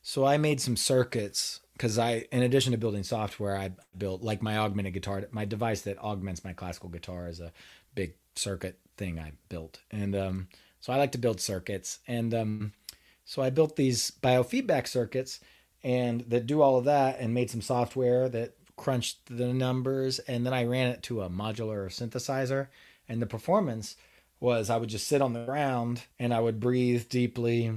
so 0.00 0.24
I 0.24 0.38
made 0.38 0.60
some 0.60 0.76
circuits 0.76 1.60
because 1.72 1.98
I 1.98 2.26
in 2.30 2.42
addition 2.42 2.72
to 2.72 2.78
building 2.78 3.02
software, 3.02 3.56
I 3.56 3.72
built 3.96 4.22
like 4.22 4.40
my 4.40 4.56
augmented 4.56 4.94
guitar, 4.94 5.24
my 5.32 5.44
device 5.44 5.82
that 5.82 5.98
augments 5.98 6.44
my 6.44 6.52
classical 6.52 6.88
guitar 6.88 7.28
is 7.28 7.40
a 7.40 7.52
big 7.94 8.14
circuit 8.36 8.78
thing 8.96 9.18
I 9.18 9.32
built. 9.48 9.80
And 9.90 10.14
um 10.14 10.48
so 10.80 10.92
I 10.92 10.96
like 10.96 11.12
to 11.12 11.18
build 11.18 11.40
circuits 11.40 11.98
and 12.06 12.32
um 12.32 12.72
so 13.24 13.42
I 13.42 13.50
built 13.50 13.76
these 13.76 14.12
biofeedback 14.22 14.86
circuits 14.86 15.40
and 15.82 16.20
that 16.28 16.46
do 16.46 16.62
all 16.62 16.78
of 16.78 16.84
that 16.84 17.18
and 17.18 17.34
made 17.34 17.50
some 17.50 17.60
software 17.60 18.28
that 18.28 18.54
crunched 18.78 19.18
the 19.26 19.52
numbers, 19.52 20.18
and 20.20 20.46
then 20.46 20.54
I 20.54 20.64
ran 20.64 20.88
it 20.88 21.02
to 21.04 21.22
a 21.22 21.28
modular 21.28 21.88
synthesizer. 21.88 22.68
And 23.08 23.20
the 23.20 23.26
performance 23.26 23.96
was 24.40 24.70
I 24.70 24.76
would 24.76 24.88
just 24.88 25.06
sit 25.08 25.20
on 25.20 25.32
the 25.32 25.44
ground 25.44 26.02
and 26.18 26.32
I 26.32 26.40
would 26.40 26.60
breathe 26.60 27.08
deeply 27.08 27.72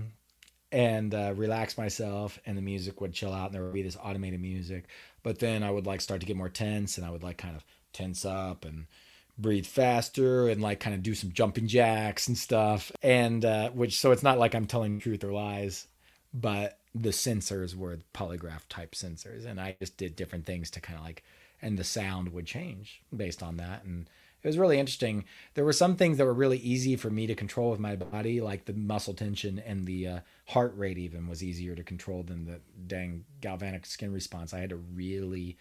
and 0.72 1.14
uh, 1.14 1.34
relax 1.36 1.78
myself, 1.78 2.40
and 2.46 2.58
the 2.58 2.62
music 2.62 3.02
would 3.02 3.14
chill 3.14 3.34
out, 3.34 3.48
and 3.48 3.56
there 3.56 3.64
would 3.64 3.74
be 3.74 3.82
this 3.82 3.98
automated 4.02 4.40
music. 4.42 4.86
But 5.22 5.40
then 5.40 5.64
I 5.64 5.72
would 5.72 5.86
like 5.86 6.00
start 6.00 6.22
to 6.22 6.26
get 6.26 6.38
more 6.38 6.48
tense, 6.48 6.98
and 6.98 7.06
I 7.06 7.10
would 7.10 7.24
like 7.24 7.38
kind 7.38 7.58
of 7.58 7.66
tense 7.92 8.24
up 8.24 8.64
and 8.64 8.86
breathe 9.38 9.66
faster 9.66 10.48
and 10.48 10.62
like 10.62 10.80
kind 10.80 10.96
of 10.96 11.04
do 11.04 11.16
some 11.16 11.32
jumping 11.32 11.68
jacks 11.68 12.28
and 12.28 12.38
stuff 12.38 12.92
and 13.02 13.44
uh 13.44 13.70
which 13.72 14.00
so 14.00 14.12
it's 14.12 14.24
not 14.24 14.38
like 14.38 14.54
i'm 14.54 14.68
telling 14.68 15.00
truth 15.00 15.24
or 15.24 15.32
lies 15.32 15.88
but 16.34 16.78
the 16.94 17.10
sensors 17.10 17.76
were 17.76 18.00
polygraph 18.14 18.68
type 18.70 18.94
sensors 18.94 19.46
and 19.46 19.60
i 19.60 19.76
just 19.80 19.98
did 19.98 20.16
different 20.16 20.46
things 20.46 20.70
to 20.70 20.82
kind 20.82 21.00
of 21.00 21.06
like 21.06 21.24
and 21.62 21.78
the 21.78 21.84
sound 21.84 22.30
would 22.34 22.46
change 22.46 23.02
based 23.16 23.42
on 23.42 23.58
that 23.58 23.84
and 23.84 24.10
it 24.44 24.48
was 24.48 24.58
really 24.58 24.80
interesting 24.80 25.24
there 25.54 25.64
were 25.64 25.72
some 25.72 25.96
things 25.96 26.18
that 26.18 26.26
were 26.26 26.34
really 26.34 26.58
easy 26.58 26.96
for 26.96 27.10
me 27.10 27.28
to 27.28 27.36
control 27.36 27.72
with 27.72 27.80
my 27.80 27.96
body 27.96 28.42
like 28.42 28.66
the 28.66 28.74
muscle 28.74 29.14
tension 29.14 29.60
and 29.60 29.86
the 29.86 30.08
uh, 30.08 30.20
heart 30.48 30.74
rate 30.76 30.98
even 30.98 31.28
was 31.28 31.44
easier 31.44 31.76
to 31.76 31.84
control 31.84 32.24
than 32.24 32.46
the 32.46 32.60
dang 32.88 33.24
galvanic 33.40 33.86
skin 33.86 34.12
response 34.12 34.54
i 34.54 34.60
had 34.60 34.70
to 34.72 34.78
really 34.78 35.58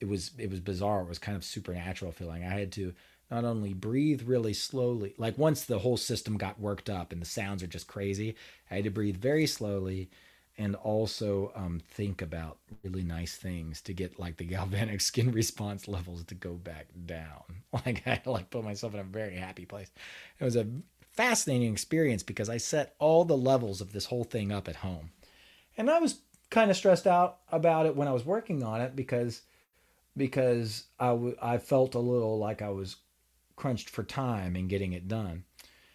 it 0.00 0.08
was 0.08 0.30
it 0.38 0.50
was 0.50 0.60
bizarre. 0.60 1.02
It 1.02 1.08
was 1.08 1.18
kind 1.18 1.36
of 1.36 1.44
supernatural 1.44 2.12
feeling. 2.12 2.44
I 2.44 2.50
had 2.58 2.72
to 2.72 2.94
not 3.30 3.44
only 3.44 3.74
breathe 3.74 4.22
really 4.22 4.54
slowly, 4.54 5.14
like 5.18 5.36
once 5.36 5.64
the 5.64 5.80
whole 5.80 5.96
system 5.96 6.38
got 6.38 6.60
worked 6.60 6.88
up 6.88 7.12
and 7.12 7.20
the 7.20 7.26
sounds 7.26 7.62
are 7.62 7.68
just 7.68 7.86
crazy, 7.86 8.34
I 8.70 8.76
had 8.76 8.84
to 8.84 8.90
breathe 8.90 9.16
very 9.16 9.46
slowly 9.46 10.08
and 10.58 10.74
also 10.76 11.52
um, 11.54 11.80
think 11.88 12.20
about 12.20 12.58
really 12.82 13.04
nice 13.04 13.36
things 13.36 13.80
to 13.82 13.94
get 13.94 14.18
like 14.18 14.36
the 14.36 14.44
galvanic 14.44 15.00
skin 15.02 15.30
response 15.32 15.88
levels 15.88 16.24
to 16.24 16.34
go 16.34 16.54
back 16.54 16.88
down. 17.06 17.42
Like 17.72 18.06
I 18.06 18.20
like 18.24 18.48
put 18.50 18.64
myself 18.64 18.94
in 18.94 19.00
a 19.00 19.04
very 19.04 19.36
happy 19.36 19.66
place. 19.66 19.90
It 20.40 20.44
was 20.44 20.56
a 20.56 20.66
fascinating 21.12 21.70
experience 21.70 22.22
because 22.22 22.48
I 22.48 22.56
set 22.56 22.94
all 22.98 23.26
the 23.26 23.36
levels 23.36 23.82
of 23.82 23.92
this 23.92 24.06
whole 24.06 24.24
thing 24.24 24.50
up 24.50 24.68
at 24.68 24.76
home. 24.76 25.10
And 25.76 25.90
I 25.90 25.98
was 25.98 26.20
kind 26.50 26.70
of 26.70 26.76
stressed 26.78 27.06
out 27.06 27.40
about 27.52 27.84
it 27.84 27.94
when 27.94 28.08
I 28.08 28.12
was 28.12 28.24
working 28.24 28.62
on 28.62 28.80
it 28.80 28.96
because 28.96 29.42
because 30.16 30.84
I, 30.98 31.08
w- 31.08 31.36
I 31.40 31.58
felt 31.58 31.94
a 31.94 32.00
little 32.00 32.38
like 32.38 32.62
I 32.62 32.70
was 32.70 32.96
crunched 33.56 33.90
for 33.90 34.02
time 34.02 34.56
in 34.56 34.66
getting 34.68 34.92
it 34.92 35.08
done. 35.08 35.44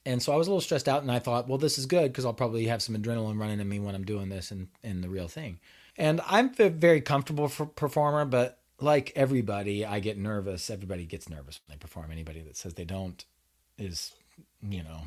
And 0.06 0.22
so 0.22 0.34
I 0.34 0.36
was 0.36 0.48
a 0.48 0.50
little 0.50 0.62
stressed 0.62 0.90
out, 0.90 1.02
and 1.02 1.12
I 1.12 1.20
thought, 1.20 1.48
well, 1.48 1.58
this 1.58 1.78
is 1.78 1.86
good 1.86 2.12
because 2.12 2.26
I'll 2.26 2.34
probably 2.34 2.66
have 2.66 2.82
some 2.82 2.96
adrenaline 2.96 3.40
running 3.40 3.60
in 3.60 3.70
me 3.70 3.80
when 3.80 3.96
I'm 3.96 4.04
doing 4.04 4.30
this 4.30 4.52
and, 4.52 4.68
in 4.84 5.02
the 5.02 5.10
real 5.10 5.28
thing. 5.28 5.60
And 5.98 6.22
I'm 6.28 6.52
a 6.60 6.70
very 6.70 7.02
comfortable 7.02 7.48
for 7.48 7.66
performer, 7.66 8.26
but 8.26 8.60
like 8.80 9.14
everybody, 9.16 9.86
I 9.86 10.00
get 10.00 10.18
nervous. 10.18 10.70
Everybody 10.70 11.06
gets 11.06 11.30
nervous 11.30 11.62
when 11.66 11.76
they 11.76 11.80
perform. 11.80 12.12
Anybody 12.12 12.42
that 12.42 12.58
says 12.58 12.74
they 12.74 12.84
don't 12.84 13.24
is, 13.78 14.14
you 14.62 14.84
know, 14.84 15.04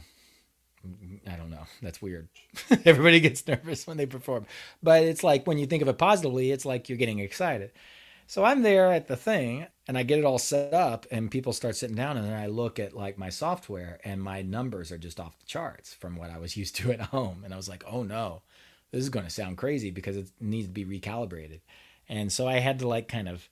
I 1.30 1.36
don't 1.36 1.50
know. 1.50 1.66
That's 1.82 2.00
weird. 2.00 2.28
everybody 2.84 3.20
gets 3.20 3.46
nervous 3.46 3.86
when 3.86 3.96
they 3.96 4.06
perform. 4.06 4.46
But 4.82 5.02
it's 5.02 5.24
like 5.24 5.46
when 5.46 5.58
you 5.58 5.66
think 5.66 5.82
of 5.82 5.88
it 5.88 5.98
positively, 5.98 6.52
it's 6.52 6.64
like 6.64 6.88
you're 6.88 6.98
getting 6.98 7.18
excited. 7.18 7.72
So 8.26 8.44
I'm 8.44 8.62
there 8.62 8.92
at 8.92 9.08
the 9.08 9.16
thing 9.16 9.66
and 9.88 9.96
I 9.96 10.02
get 10.02 10.18
it 10.18 10.24
all 10.24 10.38
set 10.38 10.74
up 10.74 11.06
and 11.10 11.30
people 11.30 11.52
start 11.52 11.76
sitting 11.76 11.96
down 11.96 12.16
and 12.16 12.26
then 12.26 12.34
I 12.34 12.46
look 12.46 12.78
at 12.78 12.96
like 12.96 13.18
my 13.18 13.28
software 13.28 14.00
and 14.04 14.22
my 14.22 14.42
numbers 14.42 14.90
are 14.90 14.98
just 14.98 15.20
off 15.20 15.38
the 15.38 15.46
charts 15.46 15.94
from 15.94 16.16
what 16.16 16.30
I 16.30 16.38
was 16.38 16.56
used 16.56 16.76
to 16.76 16.92
at 16.92 17.00
home. 17.00 17.42
And 17.44 17.54
I 17.54 17.56
was 17.56 17.68
like, 17.68 17.84
oh 17.86 18.02
no, 18.02 18.42
this 18.90 19.02
is 19.02 19.08
going 19.08 19.26
to 19.26 19.30
sound 19.30 19.58
crazy 19.58 19.90
because 19.90 20.16
it 20.16 20.28
needs 20.40 20.68
to 20.68 20.72
be 20.72 20.84
recalibrated. 20.84 21.60
And 22.08 22.32
so 22.32 22.48
I 22.48 22.58
had 22.58 22.78
to 22.80 22.88
like 22.88 23.08
kind 23.08 23.28
of 23.28 23.48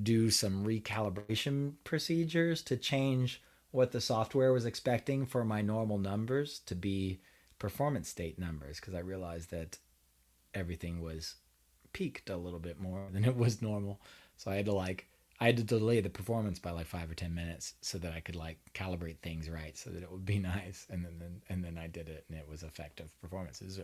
do 0.00 0.30
some 0.30 0.64
recalibration 0.64 1.74
procedures 1.84 2.62
to 2.62 2.76
change 2.76 3.42
what 3.70 3.92
the 3.92 4.00
software 4.00 4.52
was 4.52 4.64
expecting 4.64 5.26
for 5.26 5.44
my 5.44 5.60
normal 5.60 5.98
numbers 5.98 6.60
to 6.60 6.74
be 6.74 7.20
performance 7.58 8.08
state 8.08 8.38
numbers 8.38 8.80
because 8.80 8.94
I 8.94 9.00
realized 9.00 9.50
that 9.50 9.78
everything 10.54 11.00
was 11.00 11.34
peaked 11.92 12.30
a 12.30 12.36
little 12.36 12.60
bit 12.60 12.80
more 12.80 13.08
than 13.12 13.24
it 13.24 13.36
was 13.36 13.62
normal. 13.62 14.00
So 14.36 14.50
I 14.50 14.56
had 14.56 14.66
to 14.66 14.74
like 14.74 15.06
I 15.40 15.46
had 15.46 15.56
to 15.58 15.62
delay 15.64 16.00
the 16.00 16.10
performance 16.10 16.58
by 16.58 16.72
like 16.72 16.86
five 16.86 17.10
or 17.10 17.14
ten 17.14 17.34
minutes 17.34 17.74
so 17.80 17.98
that 17.98 18.12
I 18.12 18.20
could 18.20 18.34
like 18.36 18.58
calibrate 18.74 19.18
things 19.18 19.48
right 19.48 19.76
so 19.76 19.90
that 19.90 20.02
it 20.02 20.10
would 20.10 20.26
be 20.26 20.38
nice. 20.40 20.86
And 20.90 21.04
then, 21.04 21.14
then 21.18 21.42
and 21.48 21.64
then 21.64 21.78
I 21.78 21.86
did 21.86 22.08
it 22.08 22.24
and 22.28 22.38
it 22.38 22.48
was 22.48 22.62
effective 22.62 23.10
performances. 23.20 23.78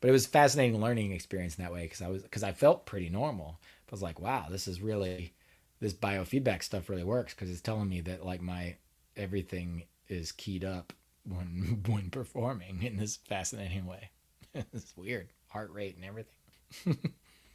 But 0.00 0.08
it 0.08 0.12
was 0.12 0.26
fascinating 0.26 0.80
learning 0.80 1.12
experience 1.12 1.56
in 1.58 1.64
that 1.64 1.72
way 1.72 1.82
because 1.84 2.02
I 2.02 2.08
was 2.08 2.22
because 2.22 2.42
I 2.42 2.52
felt 2.52 2.86
pretty 2.86 3.08
normal. 3.08 3.58
I 3.62 3.90
was 3.90 4.02
like, 4.02 4.20
wow, 4.20 4.46
this 4.50 4.66
is 4.68 4.80
really 4.80 5.32
this 5.80 5.92
biofeedback 5.94 6.62
stuff 6.62 6.88
really 6.88 7.04
works 7.04 7.34
because 7.34 7.50
it's 7.50 7.60
telling 7.60 7.88
me 7.88 8.00
that 8.02 8.24
like 8.24 8.40
my 8.42 8.76
everything 9.16 9.84
is 10.08 10.32
keyed 10.32 10.64
up 10.64 10.92
when 11.24 11.82
when 11.86 12.10
performing 12.10 12.82
in 12.82 12.96
this 12.96 13.16
fascinating 13.16 13.86
way. 13.86 14.10
it's 14.54 14.96
weird, 14.96 15.28
heart 15.48 15.70
rate 15.72 15.96
and 15.96 16.04
everything. 16.04 16.32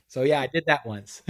So 0.07 0.23
yeah, 0.23 0.41
I 0.41 0.47
did 0.47 0.65
that 0.65 0.85
once. 0.85 1.21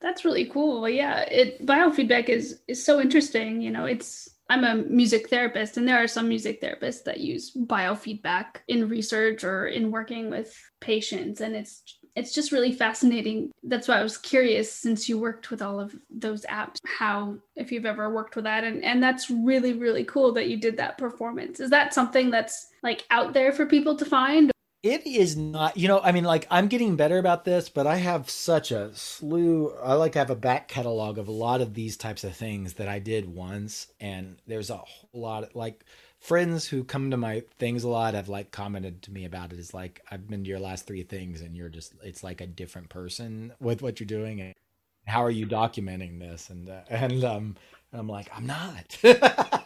That's 0.00 0.24
really 0.24 0.46
cool. 0.46 0.88
Yeah, 0.88 1.20
it 1.20 1.64
biofeedback 1.66 2.28
is 2.28 2.60
is 2.68 2.84
so 2.84 3.00
interesting. 3.00 3.60
You 3.60 3.70
know, 3.70 3.84
it's 3.84 4.30
I'm 4.48 4.64
a 4.64 4.74
music 4.76 5.28
therapist, 5.28 5.76
and 5.76 5.86
there 5.86 6.02
are 6.02 6.08
some 6.08 6.28
music 6.28 6.60
therapists 6.60 7.04
that 7.04 7.20
use 7.20 7.52
biofeedback 7.54 8.62
in 8.68 8.88
research 8.88 9.44
or 9.44 9.66
in 9.66 9.90
working 9.90 10.30
with 10.30 10.56
patients, 10.80 11.40
and 11.42 11.54
it's 11.54 11.82
it's 12.16 12.34
just 12.34 12.50
really 12.50 12.72
fascinating. 12.72 13.52
That's 13.62 13.88
why 13.88 14.00
I 14.00 14.02
was 14.02 14.18
curious 14.18 14.72
since 14.72 15.08
you 15.08 15.18
worked 15.18 15.50
with 15.50 15.62
all 15.62 15.78
of 15.78 15.94
those 16.10 16.44
apps, 16.46 16.78
how 16.84 17.36
if 17.54 17.70
you've 17.70 17.86
ever 17.86 18.12
worked 18.12 18.36
with 18.36 18.44
that 18.44 18.64
and 18.64 18.82
and 18.82 19.02
that's 19.02 19.30
really 19.30 19.74
really 19.74 20.04
cool 20.04 20.32
that 20.32 20.48
you 20.48 20.56
did 20.56 20.76
that 20.78 20.98
performance. 20.98 21.60
Is 21.60 21.70
that 21.70 21.94
something 21.94 22.30
that's 22.30 22.68
like 22.82 23.06
out 23.10 23.32
there 23.34 23.52
for 23.52 23.66
people 23.66 23.96
to 23.96 24.04
find 24.04 24.50
it 24.82 25.06
is 25.06 25.36
not, 25.36 25.76
you 25.76 25.88
know, 25.88 26.00
I 26.00 26.12
mean, 26.12 26.24
like 26.24 26.46
I'm 26.50 26.68
getting 26.68 26.96
better 26.96 27.18
about 27.18 27.44
this, 27.44 27.68
but 27.68 27.86
I 27.86 27.96
have 27.96 28.30
such 28.30 28.70
a 28.70 28.94
slew. 28.94 29.74
I 29.82 29.94
like 29.94 30.12
to 30.12 30.18
have 30.18 30.30
a 30.30 30.36
back 30.36 30.68
catalog 30.68 31.18
of 31.18 31.28
a 31.28 31.32
lot 31.32 31.60
of 31.60 31.74
these 31.74 31.96
types 31.96 32.24
of 32.24 32.34
things 32.34 32.74
that 32.74 32.88
I 32.88 32.98
did 32.98 33.34
once. 33.34 33.88
And 34.00 34.38
there's 34.46 34.70
a 34.70 34.78
whole 34.78 35.20
lot 35.20 35.44
of 35.44 35.54
like 35.54 35.84
friends 36.18 36.66
who 36.66 36.82
come 36.82 37.10
to 37.10 37.18
my 37.18 37.42
things 37.58 37.84
a 37.84 37.88
lot 37.88 38.14
have 38.14 38.30
like 38.30 38.52
commented 38.52 39.02
to 39.02 39.12
me 39.12 39.26
about. 39.26 39.52
It's 39.52 39.74
like, 39.74 40.02
I've 40.10 40.26
been 40.28 40.44
to 40.44 40.50
your 40.50 40.60
last 40.60 40.86
three 40.86 41.02
things 41.02 41.42
and 41.42 41.54
you're 41.54 41.68
just, 41.68 41.92
it's 42.02 42.24
like 42.24 42.40
a 42.40 42.46
different 42.46 42.88
person 42.88 43.52
with 43.60 43.82
what 43.82 44.00
you're 44.00 44.06
doing. 44.06 44.40
And 44.40 44.54
how 45.06 45.22
are 45.24 45.30
you 45.30 45.46
documenting 45.46 46.18
this? 46.20 46.48
And, 46.48 46.70
uh, 46.70 46.82
and, 46.88 47.22
um, 47.24 47.56
I'm 47.92 48.08
like, 48.08 48.30
I'm 48.34 48.46
not. 48.46 48.98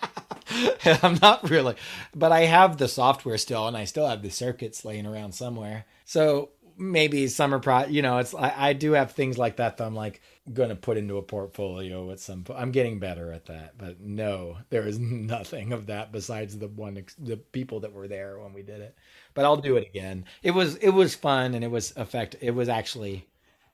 I'm 1.03 1.19
not 1.21 1.49
really, 1.49 1.77
but 2.15 2.33
I 2.33 2.43
have 2.43 2.77
the 2.77 2.89
software 2.89 3.39
still, 3.39 3.67
and 3.67 3.77
I 3.77 3.85
still 3.85 4.09
have 4.09 4.23
the 4.23 4.31
circuits 4.31 4.85
laying 4.85 5.07
around 5.07 5.35
somewhere. 5.35 5.85
So 6.05 6.51
maybe 6.77 7.27
summer 7.29 7.59
pro, 7.59 7.87
you 7.87 8.03
know, 8.03 8.19
it's 8.19 8.35
I, 8.35 8.55
I 8.57 8.73
do 8.73 8.93
have 8.93 9.13
things 9.13 9.39
like 9.39 9.57
that 9.57 9.77
that 9.77 9.85
I'm 9.85 9.95
like 9.95 10.21
gonna 10.53 10.77
put 10.77 10.97
into 10.97 11.17
a 11.17 11.23
portfolio 11.23 12.11
at 12.11 12.21
some 12.21 12.45
point. 12.45 12.61
I'm 12.61 12.73
getting 12.73 12.99
better 12.99 13.33
at 13.33 13.47
that, 13.47 13.79
but 13.79 14.01
no, 14.01 14.59
there 14.71 14.87
is 14.87 14.99
nothing 15.01 15.73
of 15.73 15.87
that 15.87 16.13
besides 16.13 16.59
the 16.59 16.69
one 16.69 17.05
the 17.19 17.37
people 17.37 17.81
that 17.81 17.93
were 17.93 18.09
there 18.09 18.39
when 18.39 18.53
we 18.53 18.63
did 18.63 18.81
it. 18.81 18.97
But 19.35 19.45
I'll 19.45 19.57
do 19.57 19.77
it 19.77 19.89
again. 19.89 20.25
It 20.43 20.53
was 20.53 20.77
it 20.77 20.91
was 20.91 21.15
fun 21.15 21.55
and 21.55 21.65
it 21.65 21.71
was 21.71 21.93
effect. 21.97 22.37
It 22.41 22.53
was 22.53 22.69
actually 22.69 23.27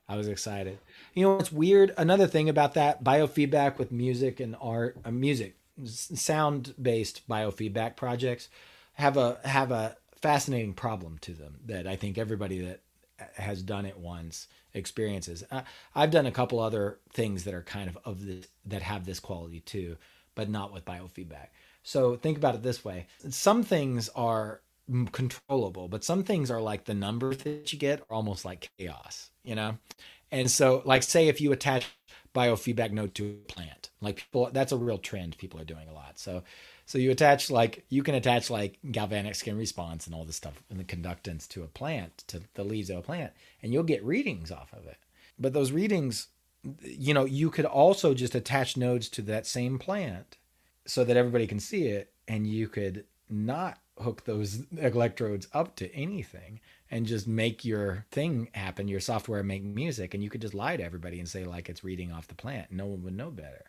I 0.08 0.16
was 0.16 0.28
excited. 0.28 0.78
You 1.14 1.24
know, 1.24 1.38
it's 1.38 1.52
weird. 1.52 1.94
Another 1.96 2.26
thing 2.26 2.48
about 2.48 2.74
that 2.74 3.04
biofeedback 3.04 3.78
with 3.78 3.92
music 3.92 4.40
and 4.40 4.56
art, 4.60 4.96
uh, 5.04 5.10
music 5.12 5.56
sound 5.84 6.74
based 6.80 7.28
biofeedback 7.28 7.96
projects 7.96 8.48
have 8.94 9.16
a 9.16 9.38
have 9.44 9.70
a 9.70 9.96
fascinating 10.20 10.74
problem 10.74 11.18
to 11.22 11.32
them 11.32 11.58
that 11.66 11.86
I 11.86 11.96
think 11.96 12.18
everybody 12.18 12.60
that 12.60 12.80
has 13.36 13.62
done 13.62 13.86
it 13.86 13.98
once 13.98 14.48
experiences. 14.74 15.44
Uh, 15.50 15.62
I've 15.94 16.10
done 16.10 16.26
a 16.26 16.30
couple 16.30 16.60
other 16.60 16.98
things 17.12 17.44
that 17.44 17.54
are 17.54 17.62
kind 17.62 17.88
of 17.88 17.98
of 18.04 18.24
this 18.24 18.46
that 18.66 18.82
have 18.82 19.04
this 19.04 19.20
quality 19.20 19.60
too, 19.60 19.96
but 20.34 20.48
not 20.48 20.72
with 20.72 20.84
biofeedback. 20.84 21.48
So 21.82 22.16
think 22.16 22.36
about 22.36 22.54
it 22.54 22.62
this 22.62 22.84
way: 22.84 23.06
some 23.28 23.62
things 23.62 24.08
are 24.10 24.60
controllable, 25.12 25.88
but 25.88 26.04
some 26.04 26.24
things 26.24 26.50
are 26.50 26.60
like 26.60 26.84
the 26.84 26.94
numbers 26.94 27.38
that 27.38 27.72
you 27.72 27.78
get 27.78 28.00
are 28.00 28.16
almost 28.16 28.44
like 28.44 28.70
chaos, 28.78 29.30
you 29.44 29.54
know. 29.54 29.78
And 30.32 30.50
so, 30.50 30.82
like, 30.84 31.02
say 31.02 31.28
if 31.28 31.40
you 31.40 31.52
attach 31.52 31.86
biofeedback 32.34 32.92
node 32.92 33.14
to 33.16 33.30
a 33.30 33.52
plant. 33.52 33.90
Like 34.00 34.16
people, 34.16 34.50
that's 34.52 34.72
a 34.72 34.76
real 34.76 34.98
trend 34.98 35.38
people 35.38 35.60
are 35.60 35.64
doing 35.64 35.88
a 35.88 35.92
lot. 35.92 36.18
So, 36.18 36.42
so 36.86 36.98
you 36.98 37.10
attach 37.10 37.50
like 37.50 37.84
you 37.88 38.02
can 38.02 38.14
attach 38.14 38.50
like 38.50 38.78
galvanic 38.90 39.34
skin 39.34 39.58
response 39.58 40.06
and 40.06 40.14
all 40.14 40.24
this 40.24 40.36
stuff 40.36 40.62
and 40.70 40.78
the 40.78 40.84
conductance 40.84 41.46
to 41.48 41.62
a 41.62 41.68
plant 41.68 42.18
to 42.28 42.40
the 42.54 42.64
leaves 42.64 42.90
of 42.90 42.98
a 42.98 43.02
plant, 43.02 43.32
and 43.62 43.72
you'll 43.72 43.82
get 43.82 44.04
readings 44.04 44.50
off 44.50 44.72
of 44.72 44.86
it. 44.86 44.98
But 45.38 45.52
those 45.52 45.72
readings, 45.72 46.28
you 46.82 47.14
know, 47.14 47.24
you 47.24 47.50
could 47.50 47.64
also 47.64 48.14
just 48.14 48.34
attach 48.34 48.76
nodes 48.76 49.08
to 49.10 49.22
that 49.22 49.46
same 49.46 49.78
plant 49.78 50.36
so 50.86 51.04
that 51.04 51.16
everybody 51.16 51.46
can 51.46 51.60
see 51.60 51.86
it, 51.86 52.12
and 52.26 52.46
you 52.46 52.68
could 52.68 53.04
not 53.28 53.78
hook 53.98 54.24
those 54.24 54.62
electrodes 54.78 55.46
up 55.52 55.76
to 55.76 55.94
anything 55.94 56.60
and 56.90 57.06
just 57.06 57.28
make 57.28 57.64
your 57.64 58.04
thing 58.10 58.48
happen, 58.52 58.88
your 58.88 59.00
software 59.00 59.42
make 59.42 59.62
music, 59.62 60.14
and 60.14 60.22
you 60.22 60.30
could 60.30 60.40
just 60.40 60.54
lie 60.54 60.76
to 60.76 60.84
everybody 60.84 61.18
and 61.20 61.28
say 61.28 61.44
like 61.44 61.68
it's 61.68 61.84
reading 61.84 62.12
off 62.12 62.28
the 62.28 62.34
plant. 62.34 62.72
No 62.72 62.86
one 62.86 63.02
would 63.04 63.16
know 63.16 63.30
better, 63.30 63.64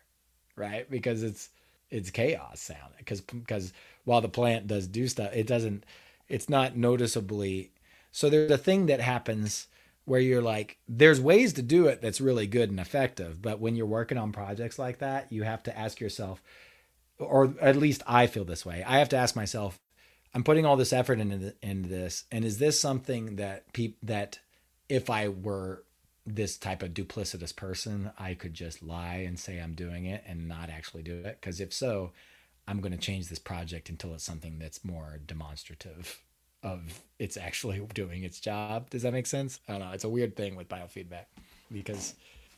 right? 0.56 0.90
Because 0.90 1.22
it's 1.22 1.50
it's 1.90 2.10
chaos 2.10 2.60
sound. 2.60 2.94
Because 2.98 3.20
because 3.20 3.72
while 4.04 4.20
the 4.20 4.28
plant 4.28 4.66
does 4.66 4.86
do 4.86 5.06
stuff, 5.06 5.32
it 5.34 5.46
doesn't. 5.46 5.84
It's 6.28 6.48
not 6.48 6.76
noticeably. 6.76 7.70
So 8.10 8.28
there's 8.28 8.50
a 8.50 8.58
thing 8.58 8.86
that 8.86 9.00
happens 9.00 9.68
where 10.04 10.20
you're 10.20 10.42
like, 10.42 10.78
there's 10.88 11.20
ways 11.20 11.52
to 11.52 11.62
do 11.62 11.86
it 11.86 12.02
that's 12.02 12.20
really 12.20 12.46
good 12.46 12.70
and 12.70 12.80
effective, 12.80 13.40
but 13.40 13.60
when 13.60 13.76
you're 13.76 13.86
working 13.86 14.18
on 14.18 14.32
projects 14.32 14.78
like 14.78 14.98
that, 14.98 15.30
you 15.30 15.44
have 15.44 15.62
to 15.62 15.78
ask 15.78 16.00
yourself, 16.00 16.42
or 17.18 17.54
at 17.60 17.76
least 17.76 18.02
I 18.06 18.26
feel 18.26 18.44
this 18.44 18.66
way. 18.66 18.82
I 18.84 18.98
have 18.98 19.10
to 19.10 19.16
ask 19.16 19.36
myself, 19.36 19.78
I'm 20.34 20.44
putting 20.44 20.64
all 20.64 20.76
this 20.76 20.92
effort 20.92 21.20
into 21.20 21.54
into 21.62 21.88
this, 21.88 22.24
and 22.32 22.44
is 22.44 22.58
this 22.58 22.80
something 22.80 23.36
that 23.36 23.72
peop, 23.72 23.98
that 24.02 24.38
if 24.88 25.10
I 25.10 25.28
were 25.28 25.84
this 26.24 26.56
type 26.56 26.82
of 26.82 26.94
duplicitous 26.94 27.54
person, 27.54 28.10
I 28.18 28.34
could 28.34 28.54
just 28.54 28.82
lie 28.82 29.24
and 29.26 29.38
say 29.38 29.58
I'm 29.58 29.74
doing 29.74 30.06
it 30.06 30.22
and 30.26 30.48
not 30.48 30.70
actually 30.70 31.02
do 31.02 31.16
it? 31.16 31.38
Because 31.40 31.60
if 31.60 31.72
so, 31.72 32.12
I'm 32.66 32.80
going 32.80 32.92
to 32.92 32.98
change 32.98 33.28
this 33.28 33.38
project 33.38 33.88
until 33.88 34.14
it's 34.14 34.24
something 34.24 34.58
that's 34.58 34.84
more 34.84 35.20
demonstrative 35.26 36.20
of 36.62 37.02
it's 37.18 37.36
actually 37.36 37.80
doing 37.94 38.22
its 38.22 38.40
job. 38.40 38.88
Does 38.90 39.02
that 39.02 39.12
make 39.12 39.26
sense? 39.26 39.60
I 39.68 39.72
don't 39.72 39.80
know. 39.80 39.92
It's 39.92 40.04
a 40.04 40.08
weird 40.08 40.36
thing 40.36 40.56
with 40.56 40.68
biofeedback 40.68 41.26
because 41.70 42.14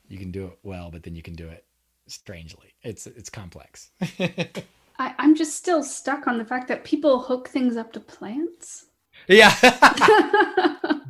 you 0.09 0.19
can 0.19 0.31
do 0.31 0.47
it 0.47 0.59
well, 0.63 0.91
but 0.91 1.03
then 1.03 1.15
you 1.17 1.23
can 1.23 1.35
do 1.35 1.49
it 1.49 1.65
strangely. 2.07 2.75
It's 2.83 3.07
it's 3.07 3.31
complex. 3.31 3.91
I, 4.99 5.15
I'm 5.19 5.35
just 5.35 5.57
still 5.57 5.83
stuck 5.83 6.27
on 6.27 6.39
the 6.39 6.45
fact 6.45 6.69
that 6.69 6.85
people 6.85 7.21
hook 7.21 7.49
things 7.49 7.77
up 7.77 7.93
to 7.95 8.01
plants. 8.01 8.87
Yeah. 9.29 9.55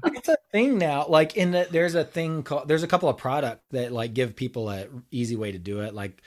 it's 0.05 0.29
a 0.29 0.37
thing 0.53 0.79
now. 0.79 1.07
Like 1.07 1.37
in 1.37 1.51
the, 1.51 1.69
there's 1.71 1.95
a 1.95 2.05
thing 2.05 2.43
called 2.43 2.69
there's 2.69 2.83
a 2.83 2.89
couple 2.89 3.09
of 3.09 3.17
products 3.17 3.63
that 3.71 3.93
like 3.93 4.15
give 4.15 4.37
people 4.37 4.71
a 4.71 4.87
easy 5.11 5.37
way 5.37 5.53
to 5.53 5.59
do 5.59 5.81
it. 5.81 5.95
Like 5.95 6.23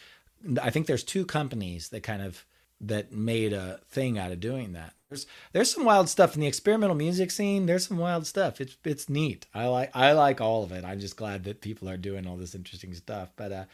I 0.61 0.69
think 0.69 0.87
there's 0.87 1.03
two 1.03 1.25
companies 1.25 1.89
that 1.89 2.03
kind 2.03 2.21
of 2.21 2.45
that 2.81 3.11
made 3.11 3.53
a 3.53 3.79
thing 3.89 4.19
out 4.19 4.31
of 4.31 4.39
doing 4.39 4.73
that. 4.73 4.93
There's 5.09 5.25
there's 5.53 5.73
some 5.73 5.85
wild 5.85 6.09
stuff 6.09 6.35
in 6.35 6.41
the 6.41 6.47
experimental 6.47 6.95
music 6.95 7.31
scene. 7.31 7.65
There's 7.65 7.87
some 7.87 7.97
wild 7.97 8.27
stuff. 8.27 8.59
It's 8.59 8.77
it's 8.83 9.09
neat. 9.09 9.47
I 9.53 9.67
like 9.67 9.95
I 9.95 10.11
like 10.11 10.41
all 10.41 10.63
of 10.63 10.71
it. 10.71 10.83
I'm 10.83 10.99
just 10.99 11.17
glad 11.17 11.45
that 11.45 11.61
people 11.61 11.89
are 11.89 11.97
doing 11.97 12.27
all 12.27 12.37
this 12.37 12.55
interesting 12.55 12.93
stuff. 12.93 13.31
But 13.35 13.51
uh 13.51 13.65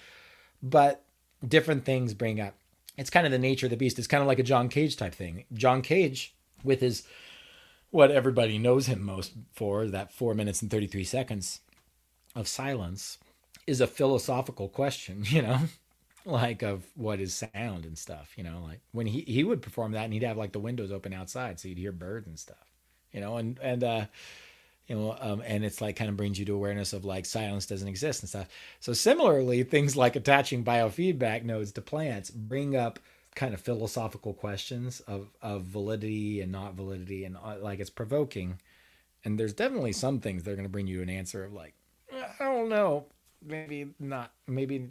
but 0.62 1.04
different 1.46 1.84
things 1.84 2.14
bring 2.14 2.40
up 2.40 2.56
it's 2.98 3.10
kind 3.10 3.26
of 3.26 3.32
the 3.32 3.40
nature 3.40 3.66
of 3.66 3.72
the 3.72 3.78
beast. 3.78 3.98
It's 3.98 4.08
kind 4.08 4.22
of 4.22 4.28
like 4.28 4.40
a 4.40 4.44
John 4.44 4.70
Cage 4.70 4.98
type 4.98 5.16
thing. 5.16 5.46
John 5.54 5.82
Cage 5.82 6.36
with 6.64 6.82
his 6.82 7.04
what 7.92 8.10
everybody 8.10 8.58
knows 8.58 8.88
him 8.88 9.04
most 9.04 9.34
for, 9.54 9.86
that 9.86 10.12
4 10.12 10.34
minutes 10.34 10.64
and 10.64 10.72
33 10.72 11.04
seconds 11.04 11.60
of 12.36 12.48
silence 12.48 13.20
is 13.68 13.82
a 13.82 13.88
philosophical 13.88 14.68
question, 14.68 15.24
you 15.28 15.42
know? 15.42 15.60
like 16.26 16.62
of 16.62 16.86
what 16.96 17.20
is 17.20 17.34
sound 17.34 17.86
and 17.86 17.98
stuff, 17.98 18.34
you 18.38 18.44
know, 18.44 18.64
like 18.64 18.80
when 18.92 19.08
he 19.08 19.22
he 19.22 19.44
would 19.44 19.62
perform 19.62 19.92
that 19.92 20.06
and 20.06 20.14
he'd 20.14 20.24
have 20.24 20.38
like 20.38 20.54
the 20.54 20.60
windows 20.60 20.92
open 20.92 21.14
outside 21.14 21.60
so 21.60 21.68
you'd 21.68 21.78
hear 21.78 21.92
birds 21.92 22.28
and 22.28 22.40
stuff. 22.40 22.72
You 23.12 23.20
know, 23.20 23.38
and 23.38 23.60
and 23.62 23.84
uh 23.84 24.06
know, 24.90 25.18
um, 25.20 25.42
and 25.46 25.64
it's 25.64 25.82
like 25.82 25.96
kind 25.96 26.10
of 26.10 26.18
brings 26.18 26.38
you 26.38 26.46
to 26.46 26.54
awareness 26.54 26.94
of 26.94 27.06
like 27.06 27.26
silence 27.26 27.66
doesn't 27.66 27.88
exist 27.88 28.22
and 28.22 28.30
stuff. 28.30 28.50
So 28.80 28.94
similarly, 28.94 29.64
things 29.64 29.96
like 29.96 30.16
attaching 30.16 30.64
biofeedback 30.64 31.44
nodes 31.44 31.72
to 31.74 31.82
plants 31.82 32.30
bring 32.30 32.76
up 32.76 33.00
kind 33.36 33.54
of 33.54 33.62
philosophical 33.62 34.34
questions 34.34 35.00
of 35.02 35.30
of 35.42 35.64
validity 35.64 36.42
and 36.42 36.52
not 36.52 36.74
validity, 36.76 37.26
and 37.26 37.38
uh, 37.38 37.58
like 37.60 37.80
it's 37.80 37.90
provoking. 37.90 38.60
And 39.26 39.40
there's 39.40 39.54
definitely 39.54 39.94
some 39.94 40.20
things 40.20 40.44
that 40.44 40.52
are 40.52 40.56
going 40.56 40.66
to 40.66 40.70
bring 40.70 40.88
you 40.88 41.02
an 41.02 41.10
answer 41.10 41.46
of 41.46 41.54
like, 41.54 41.74
I 42.12 42.44
don't 42.44 42.68
know, 42.68 43.06
maybe 43.42 43.88
not, 44.00 44.34
maybe 44.48 44.90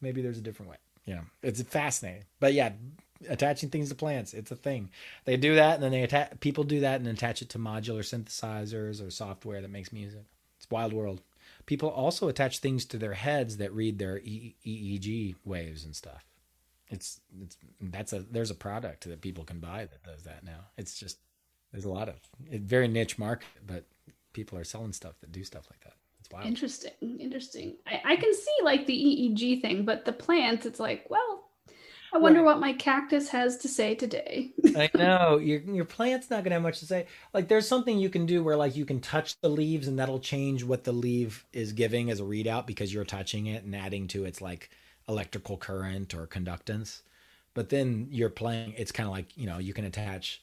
maybe 0.00 0.22
there's 0.22 0.38
a 0.38 0.42
different 0.42 0.70
way. 0.70 0.76
Know, 1.06 1.22
it's 1.42 1.62
fascinating. 1.62 2.24
But 2.38 2.52
yeah, 2.52 2.72
attaching 3.28 3.70
things 3.70 3.88
to 3.88 3.94
plants, 3.94 4.34
it's 4.34 4.50
a 4.50 4.56
thing. 4.56 4.90
They 5.24 5.36
do 5.36 5.54
that, 5.56 5.74
and 5.74 5.82
then 5.82 5.92
they 5.92 6.02
attach. 6.02 6.40
People 6.40 6.64
do 6.64 6.80
that 6.80 7.00
and 7.00 7.08
attach 7.08 7.42
it 7.42 7.48
to 7.50 7.58
modular 7.58 8.00
synthesizers 8.00 9.04
or 9.04 9.10
software 9.10 9.60
that 9.60 9.70
makes 9.70 9.92
music. 9.92 10.24
It's 10.56 10.70
wild 10.70 10.92
world. 10.92 11.22
People 11.66 11.88
also 11.88 12.28
attach 12.28 12.58
things 12.58 12.84
to 12.86 12.98
their 12.98 13.14
heads 13.14 13.58
that 13.58 13.72
read 13.72 13.98
their 13.98 14.18
EEG 14.18 15.36
waves 15.44 15.84
and 15.84 15.94
stuff. 15.94 16.24
It's 16.90 17.20
it's 17.42 17.56
that's 17.80 18.12
a 18.12 18.20
there's 18.20 18.50
a 18.50 18.54
product 18.54 19.06
that 19.08 19.20
people 19.20 19.44
can 19.44 19.60
buy 19.60 19.86
that 19.86 20.02
does 20.02 20.22
that 20.22 20.44
now. 20.44 20.68
It's 20.78 20.98
just 20.98 21.18
there's 21.72 21.84
a 21.84 21.90
lot 21.90 22.08
of 22.08 22.16
it, 22.50 22.62
very 22.62 22.88
niche 22.88 23.18
market, 23.18 23.48
but 23.66 23.84
people 24.32 24.58
are 24.58 24.64
selling 24.64 24.92
stuff 24.92 25.14
that 25.20 25.32
do 25.32 25.44
stuff 25.44 25.66
like 25.70 25.80
that. 25.80 25.94
It's 26.20 26.30
wild. 26.30 26.46
Interesting, 26.46 26.92
interesting. 27.20 27.76
I, 27.86 28.00
I 28.12 28.16
can 28.16 28.32
see 28.32 28.56
like 28.62 28.86
the 28.86 28.94
EEG 28.94 29.60
thing, 29.60 29.84
but 29.84 30.04
the 30.04 30.12
plants, 30.12 30.64
it's 30.64 30.80
like, 30.80 31.06
well, 31.10 31.47
I 32.12 32.18
wonder 32.18 32.40
right. 32.40 32.46
what 32.46 32.60
my 32.60 32.72
cactus 32.72 33.28
has 33.30 33.58
to 33.58 33.68
say 33.68 33.94
today. 33.94 34.52
I 34.76 34.90
know 34.94 35.38
your 35.38 35.60
your 35.60 35.84
plant's 35.84 36.30
not 36.30 36.44
gonna 36.44 36.54
have 36.54 36.62
much 36.62 36.80
to 36.80 36.86
say. 36.86 37.06
Like 37.34 37.48
there's 37.48 37.68
something 37.68 37.98
you 37.98 38.08
can 38.08 38.26
do 38.26 38.42
where 38.42 38.56
like 38.56 38.76
you 38.76 38.84
can 38.84 39.00
touch 39.00 39.38
the 39.40 39.48
leaves 39.48 39.88
and 39.88 39.98
that'll 39.98 40.20
change 40.20 40.64
what 40.64 40.84
the 40.84 40.92
leaf 40.92 41.46
is 41.52 41.72
giving 41.72 42.10
as 42.10 42.20
a 42.20 42.24
readout 42.24 42.66
because 42.66 42.92
you're 42.92 43.04
touching 43.04 43.46
it 43.46 43.64
and 43.64 43.76
adding 43.76 44.08
to 44.08 44.24
its 44.24 44.40
like 44.40 44.70
electrical 45.08 45.56
current 45.56 46.14
or 46.14 46.26
conductance. 46.26 47.02
But 47.54 47.68
then 47.68 48.08
you're 48.10 48.30
playing. 48.30 48.74
It's 48.76 48.92
kind 48.92 49.06
of 49.06 49.12
like 49.12 49.36
you 49.36 49.46
know 49.46 49.58
you 49.58 49.74
can 49.74 49.84
attach. 49.84 50.42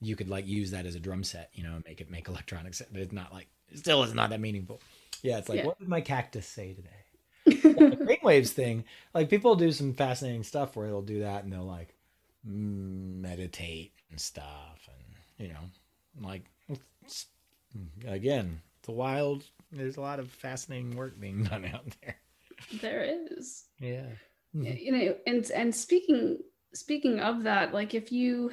You 0.00 0.16
could 0.16 0.28
like 0.28 0.46
use 0.46 0.70
that 0.72 0.86
as 0.86 0.94
a 0.94 1.00
drum 1.00 1.24
set, 1.24 1.50
you 1.54 1.62
know, 1.62 1.82
make 1.86 2.00
it 2.00 2.10
make 2.10 2.28
electronics. 2.28 2.82
But 2.90 3.00
it's 3.00 3.12
not 3.12 3.32
like 3.32 3.48
still 3.74 4.02
is 4.02 4.14
not 4.14 4.30
that 4.30 4.40
meaningful. 4.40 4.80
Yeah, 5.22 5.38
it's 5.38 5.48
like 5.48 5.60
yeah. 5.60 5.66
what 5.66 5.78
did 5.78 5.88
my 5.88 6.00
cactus 6.00 6.46
say 6.46 6.74
today? 6.74 7.03
The 7.44 8.18
brainwaves 8.22 8.50
thing, 8.50 8.84
like 9.12 9.28
people 9.28 9.56
do 9.56 9.72
some 9.72 9.92
fascinating 9.94 10.42
stuff 10.42 10.76
where 10.76 10.86
they'll 10.86 11.02
do 11.02 11.20
that 11.20 11.44
and 11.44 11.52
they'll 11.52 11.64
like 11.64 11.94
meditate 12.44 13.92
and 14.10 14.20
stuff, 14.20 14.88
and 14.88 15.46
you 15.46 15.52
know, 15.52 16.26
like 16.26 16.44
again, 18.06 18.60
the 18.82 18.92
wild. 18.92 19.44
There's 19.72 19.96
a 19.96 20.00
lot 20.00 20.20
of 20.20 20.30
fascinating 20.30 20.96
work 20.96 21.18
being 21.18 21.44
done 21.44 21.64
out 21.74 21.84
there. 22.02 22.16
There 22.80 23.02
is. 23.02 23.64
Yeah. 23.80 24.06
Mm-hmm. 24.54 24.76
You 24.78 24.92
know, 24.92 25.16
and 25.26 25.50
and 25.50 25.74
speaking 25.74 26.38
speaking 26.72 27.20
of 27.20 27.42
that, 27.42 27.74
like 27.74 27.94
if 27.94 28.12
you 28.12 28.50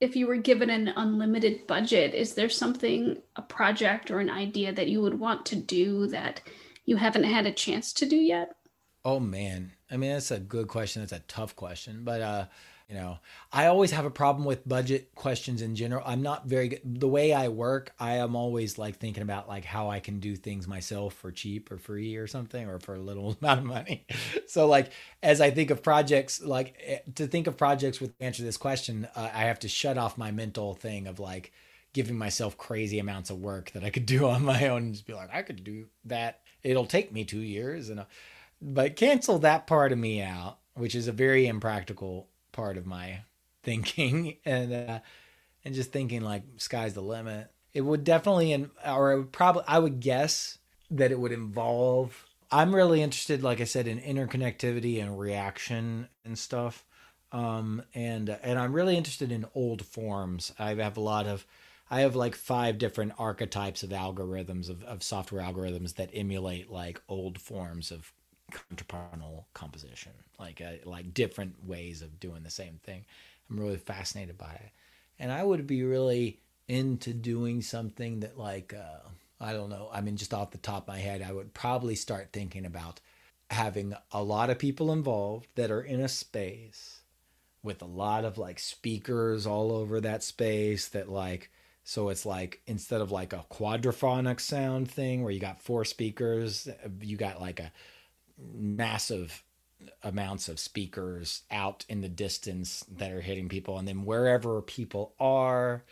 if 0.00 0.16
you 0.16 0.26
were 0.26 0.36
given 0.36 0.70
an 0.70 0.88
unlimited 0.88 1.66
budget, 1.66 2.14
is 2.14 2.34
there 2.34 2.48
something, 2.48 3.16
a 3.36 3.42
project 3.42 4.10
or 4.10 4.18
an 4.18 4.30
idea 4.30 4.72
that 4.72 4.88
you 4.88 5.00
would 5.00 5.18
want 5.18 5.46
to 5.46 5.56
do 5.56 6.06
that 6.08 6.40
you 6.84 6.96
haven't 6.96 7.24
had 7.24 7.46
a 7.46 7.52
chance 7.52 7.92
to 7.94 8.06
do 8.06 8.16
yet? 8.16 8.56
Oh 9.04 9.20
man, 9.20 9.72
I 9.90 9.96
mean 9.96 10.12
that's 10.12 10.30
a 10.30 10.38
good 10.38 10.68
question. 10.68 11.02
That's 11.02 11.12
a 11.12 11.20
tough 11.20 11.54
question, 11.56 12.04
but 12.04 12.20
uh, 12.20 12.46
you 12.88 12.94
know, 12.94 13.18
I 13.50 13.66
always 13.66 13.92
have 13.92 14.04
a 14.04 14.10
problem 14.10 14.44
with 14.44 14.68
budget 14.68 15.14
questions 15.14 15.62
in 15.62 15.74
general. 15.74 16.02
I'm 16.04 16.22
not 16.22 16.46
very 16.46 16.68
good. 16.68 16.80
The 16.84 17.08
way 17.08 17.32
I 17.32 17.48
work, 17.48 17.94
I 17.98 18.16
am 18.16 18.36
always 18.36 18.76
like 18.76 18.96
thinking 18.96 19.22
about 19.22 19.48
like 19.48 19.64
how 19.64 19.88
I 19.88 20.00
can 20.00 20.20
do 20.20 20.36
things 20.36 20.68
myself 20.68 21.14
for 21.14 21.32
cheap 21.32 21.72
or 21.72 21.78
free 21.78 22.16
or 22.16 22.26
something 22.26 22.68
or 22.68 22.78
for 22.78 22.94
a 22.94 23.00
little 23.00 23.36
amount 23.42 23.60
of 23.60 23.66
money. 23.66 24.06
So 24.46 24.68
like 24.68 24.92
as 25.22 25.40
I 25.40 25.50
think 25.50 25.70
of 25.70 25.82
projects, 25.82 26.40
like 26.40 26.76
eh, 26.84 26.98
to 27.16 27.26
think 27.26 27.48
of 27.48 27.56
projects 27.56 28.00
with 28.00 28.14
answer 28.20 28.44
this 28.44 28.56
question, 28.56 29.08
uh, 29.16 29.30
I 29.32 29.44
have 29.44 29.58
to 29.60 29.68
shut 29.68 29.98
off 29.98 30.16
my 30.16 30.30
mental 30.30 30.74
thing 30.74 31.08
of 31.08 31.18
like 31.18 31.52
giving 31.92 32.16
myself 32.16 32.56
crazy 32.56 33.00
amounts 33.00 33.30
of 33.30 33.40
work 33.40 33.72
that 33.72 33.82
I 33.82 33.90
could 33.90 34.06
do 34.14 34.28
on 34.28 34.44
my 34.44 34.68
own 34.68 34.82
and 34.82 34.92
just 34.92 35.06
be 35.06 35.14
like, 35.14 35.34
I 35.34 35.42
could 35.42 35.64
do 35.64 35.86
that. 36.04 36.40
It'll 36.64 36.86
take 36.86 37.12
me 37.12 37.24
two 37.24 37.40
years 37.40 37.90
and, 37.90 38.00
uh, 38.00 38.04
but 38.60 38.96
cancel 38.96 39.38
that 39.40 39.66
part 39.66 39.92
of 39.92 39.98
me 39.98 40.22
out, 40.22 40.58
which 40.74 40.94
is 40.94 41.06
a 41.06 41.12
very 41.12 41.46
impractical 41.46 42.28
part 42.52 42.76
of 42.76 42.86
my 42.86 43.20
thinking 43.62 44.36
and, 44.44 44.72
uh, 44.72 44.98
and 45.64 45.74
just 45.74 45.92
thinking 45.92 46.22
like 46.22 46.42
sky's 46.56 46.94
the 46.94 47.02
limit. 47.02 47.50
It 47.72 47.82
would 47.82 48.04
definitely, 48.04 48.52
and 48.52 48.70
or 48.86 49.12
it 49.12 49.16
would 49.16 49.32
probably, 49.32 49.64
I 49.66 49.78
would 49.78 50.00
guess 50.00 50.58
that 50.90 51.10
it 51.10 51.18
would 51.18 51.32
involve. 51.32 52.24
I'm 52.50 52.74
really 52.74 53.02
interested, 53.02 53.42
like 53.42 53.60
I 53.60 53.64
said, 53.64 53.88
in 53.88 54.00
interconnectivity 54.00 55.02
and 55.02 55.18
reaction 55.18 56.08
and 56.24 56.38
stuff. 56.38 56.84
Um, 57.32 57.82
and 57.94 58.28
and 58.44 58.60
I'm 58.60 58.72
really 58.72 58.96
interested 58.96 59.32
in 59.32 59.46
old 59.56 59.84
forms. 59.84 60.52
I 60.56 60.74
have 60.74 60.96
a 60.96 61.00
lot 61.00 61.26
of 61.26 61.44
I 61.94 62.00
have 62.00 62.16
like 62.16 62.34
five 62.34 62.78
different 62.78 63.12
archetypes 63.20 63.84
of 63.84 63.90
algorithms 63.90 64.68
of, 64.68 64.82
of 64.82 65.04
software 65.04 65.40
algorithms 65.40 65.94
that 65.94 66.10
emulate 66.12 66.68
like 66.68 67.00
old 67.08 67.40
forms 67.40 67.92
of 67.92 68.12
contrapuntal 68.50 69.46
composition, 69.54 70.10
like 70.36 70.60
uh, 70.60 70.84
like 70.84 71.14
different 71.14 71.64
ways 71.64 72.02
of 72.02 72.18
doing 72.18 72.42
the 72.42 72.50
same 72.50 72.80
thing. 72.82 73.04
I'm 73.48 73.60
really 73.60 73.76
fascinated 73.76 74.36
by 74.36 74.54
it, 74.54 74.70
and 75.20 75.30
I 75.30 75.44
would 75.44 75.68
be 75.68 75.84
really 75.84 76.40
into 76.66 77.12
doing 77.12 77.62
something 77.62 78.18
that 78.20 78.36
like 78.36 78.74
uh, 78.74 79.08
I 79.40 79.52
don't 79.52 79.70
know. 79.70 79.88
I 79.92 80.00
mean, 80.00 80.16
just 80.16 80.34
off 80.34 80.50
the 80.50 80.58
top 80.58 80.88
of 80.88 80.94
my 80.94 80.98
head, 80.98 81.22
I 81.22 81.32
would 81.32 81.54
probably 81.54 81.94
start 81.94 82.30
thinking 82.32 82.66
about 82.66 82.98
having 83.50 83.94
a 84.10 84.20
lot 84.20 84.50
of 84.50 84.58
people 84.58 84.90
involved 84.90 85.46
that 85.54 85.70
are 85.70 85.82
in 85.82 86.00
a 86.00 86.08
space 86.08 87.02
with 87.62 87.80
a 87.82 87.86
lot 87.86 88.24
of 88.24 88.36
like 88.36 88.58
speakers 88.58 89.46
all 89.46 89.70
over 89.70 90.00
that 90.00 90.24
space 90.24 90.88
that 90.88 91.08
like 91.08 91.50
so 91.84 92.08
it's 92.08 92.26
like 92.26 92.62
instead 92.66 93.00
of 93.02 93.12
like 93.12 93.32
a 93.32 93.44
quadraphonic 93.50 94.40
sound 94.40 94.90
thing 94.90 95.22
where 95.22 95.32
you 95.32 95.40
got 95.40 95.60
four 95.60 95.84
speakers, 95.84 96.68
you 97.00 97.16
got 97.16 97.40
like 97.40 97.60
a 97.60 97.70
massive 98.54 99.44
amounts 100.02 100.48
of 100.48 100.58
speakers 100.58 101.42
out 101.50 101.84
in 101.88 102.00
the 102.00 102.08
distance 102.08 102.84
that 102.96 103.12
are 103.12 103.20
hitting 103.20 103.48
people. 103.50 103.78
And 103.78 103.86
then 103.86 104.04
wherever 104.06 104.62
people 104.62 105.14
are, 105.20 105.84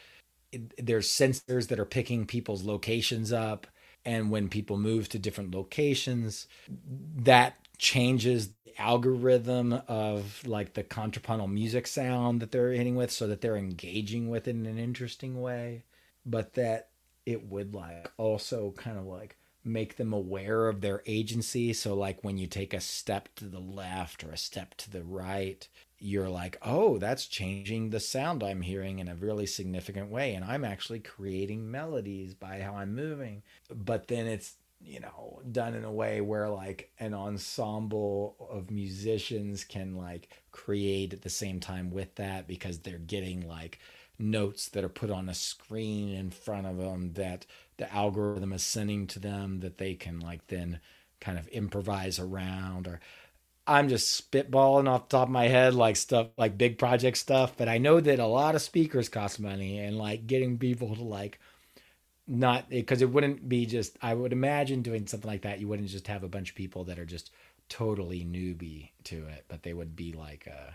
there's 0.78 1.08
sensors 1.08 1.68
that 1.68 1.78
are 1.78 1.84
picking 1.84 2.26
people's 2.26 2.64
locations 2.64 3.32
up. 3.32 3.66
And 4.04 4.30
when 4.30 4.48
people 4.48 4.78
move 4.78 5.08
to 5.10 5.18
different 5.18 5.54
locations, 5.54 6.48
that 7.16 7.56
changes 7.82 8.50
the 8.64 8.80
algorithm 8.80 9.72
of 9.88 10.46
like 10.46 10.74
the 10.74 10.84
contrapuntal 10.84 11.48
music 11.48 11.84
sound 11.88 12.40
that 12.40 12.52
they're 12.52 12.70
hitting 12.70 12.94
with 12.94 13.10
so 13.10 13.26
that 13.26 13.40
they're 13.40 13.56
engaging 13.56 14.30
with 14.30 14.46
it 14.46 14.54
in 14.54 14.66
an 14.66 14.78
interesting 14.78 15.42
way 15.42 15.82
but 16.24 16.54
that 16.54 16.90
it 17.26 17.44
would 17.46 17.74
like 17.74 18.08
also 18.16 18.72
kind 18.76 18.96
of 18.98 19.04
like 19.04 19.36
make 19.64 19.96
them 19.96 20.12
aware 20.12 20.68
of 20.68 20.80
their 20.80 21.02
agency. 21.06 21.72
So 21.72 21.94
like 21.94 22.22
when 22.22 22.38
you 22.38 22.46
take 22.46 22.72
a 22.72 22.80
step 22.80 23.28
to 23.36 23.46
the 23.46 23.60
left 23.60 24.22
or 24.22 24.30
a 24.30 24.36
step 24.36 24.76
to 24.76 24.90
the 24.90 25.02
right 25.02 25.66
you're 26.04 26.28
like 26.28 26.58
oh 26.62 26.98
that's 26.98 27.26
changing 27.26 27.90
the 27.90 28.00
sound 28.00 28.42
i'm 28.42 28.60
hearing 28.60 28.98
in 28.98 29.06
a 29.06 29.14
really 29.14 29.46
significant 29.46 30.10
way 30.10 30.34
and 30.34 30.44
i'm 30.44 30.64
actually 30.64 30.98
creating 30.98 31.70
melodies 31.70 32.34
by 32.34 32.60
how 32.60 32.74
i'm 32.74 32.94
moving. 32.94 33.42
But 33.70 34.08
then 34.08 34.26
it's 34.26 34.54
you 34.84 35.00
know 35.00 35.40
done 35.50 35.74
in 35.74 35.84
a 35.84 35.92
way 35.92 36.20
where 36.20 36.48
like 36.48 36.90
an 36.98 37.14
ensemble 37.14 38.36
of 38.50 38.70
musicians 38.70 39.64
can 39.64 39.96
like 39.96 40.28
create 40.50 41.12
at 41.12 41.22
the 41.22 41.30
same 41.30 41.60
time 41.60 41.90
with 41.90 42.14
that 42.16 42.46
because 42.46 42.78
they're 42.80 42.98
getting 42.98 43.46
like 43.46 43.78
notes 44.18 44.68
that 44.68 44.84
are 44.84 44.88
put 44.88 45.10
on 45.10 45.28
a 45.28 45.34
screen 45.34 46.10
in 46.14 46.30
front 46.30 46.66
of 46.66 46.76
them 46.78 47.12
that 47.14 47.46
the 47.76 47.92
algorithm 47.92 48.52
is 48.52 48.62
sending 48.62 49.06
to 49.06 49.18
them 49.18 49.60
that 49.60 49.78
they 49.78 49.94
can 49.94 50.20
like 50.20 50.46
then 50.48 50.80
kind 51.20 51.38
of 51.38 51.48
improvise 51.48 52.18
around 52.18 52.86
or 52.86 53.00
I'm 53.66 53.88
just 53.88 54.30
spitballing 54.30 54.88
off 54.88 55.08
the 55.08 55.18
top 55.18 55.28
of 55.28 55.32
my 55.32 55.48
head 55.48 55.74
like 55.74 55.96
stuff 55.96 56.28
like 56.36 56.58
big 56.58 56.78
project 56.78 57.16
stuff, 57.16 57.54
but 57.56 57.68
I 57.68 57.78
know 57.78 58.00
that 58.00 58.18
a 58.18 58.26
lot 58.26 58.54
of 58.56 58.62
speakers 58.62 59.08
cost 59.08 59.38
money 59.38 59.78
and 59.78 59.96
like 59.96 60.26
getting 60.26 60.58
people 60.58 60.96
to 60.96 61.02
like 61.02 61.38
not 62.32 62.70
because 62.70 63.02
it 63.02 63.10
wouldn't 63.10 63.48
be 63.48 63.66
just 63.66 63.96
I 64.02 64.14
would 64.14 64.32
imagine 64.32 64.82
doing 64.82 65.06
something 65.06 65.28
like 65.30 65.42
that 65.42 65.60
you 65.60 65.68
wouldn't 65.68 65.88
just 65.88 66.06
have 66.08 66.24
a 66.24 66.28
bunch 66.28 66.50
of 66.50 66.56
people 66.56 66.84
that 66.84 66.98
are 66.98 67.04
just 67.04 67.30
totally 67.68 68.24
newbie 68.24 68.90
to 69.04 69.26
it, 69.28 69.44
but 69.48 69.62
they 69.62 69.74
would 69.74 69.96
be 69.96 70.12
like 70.12 70.48
uh 70.50 70.72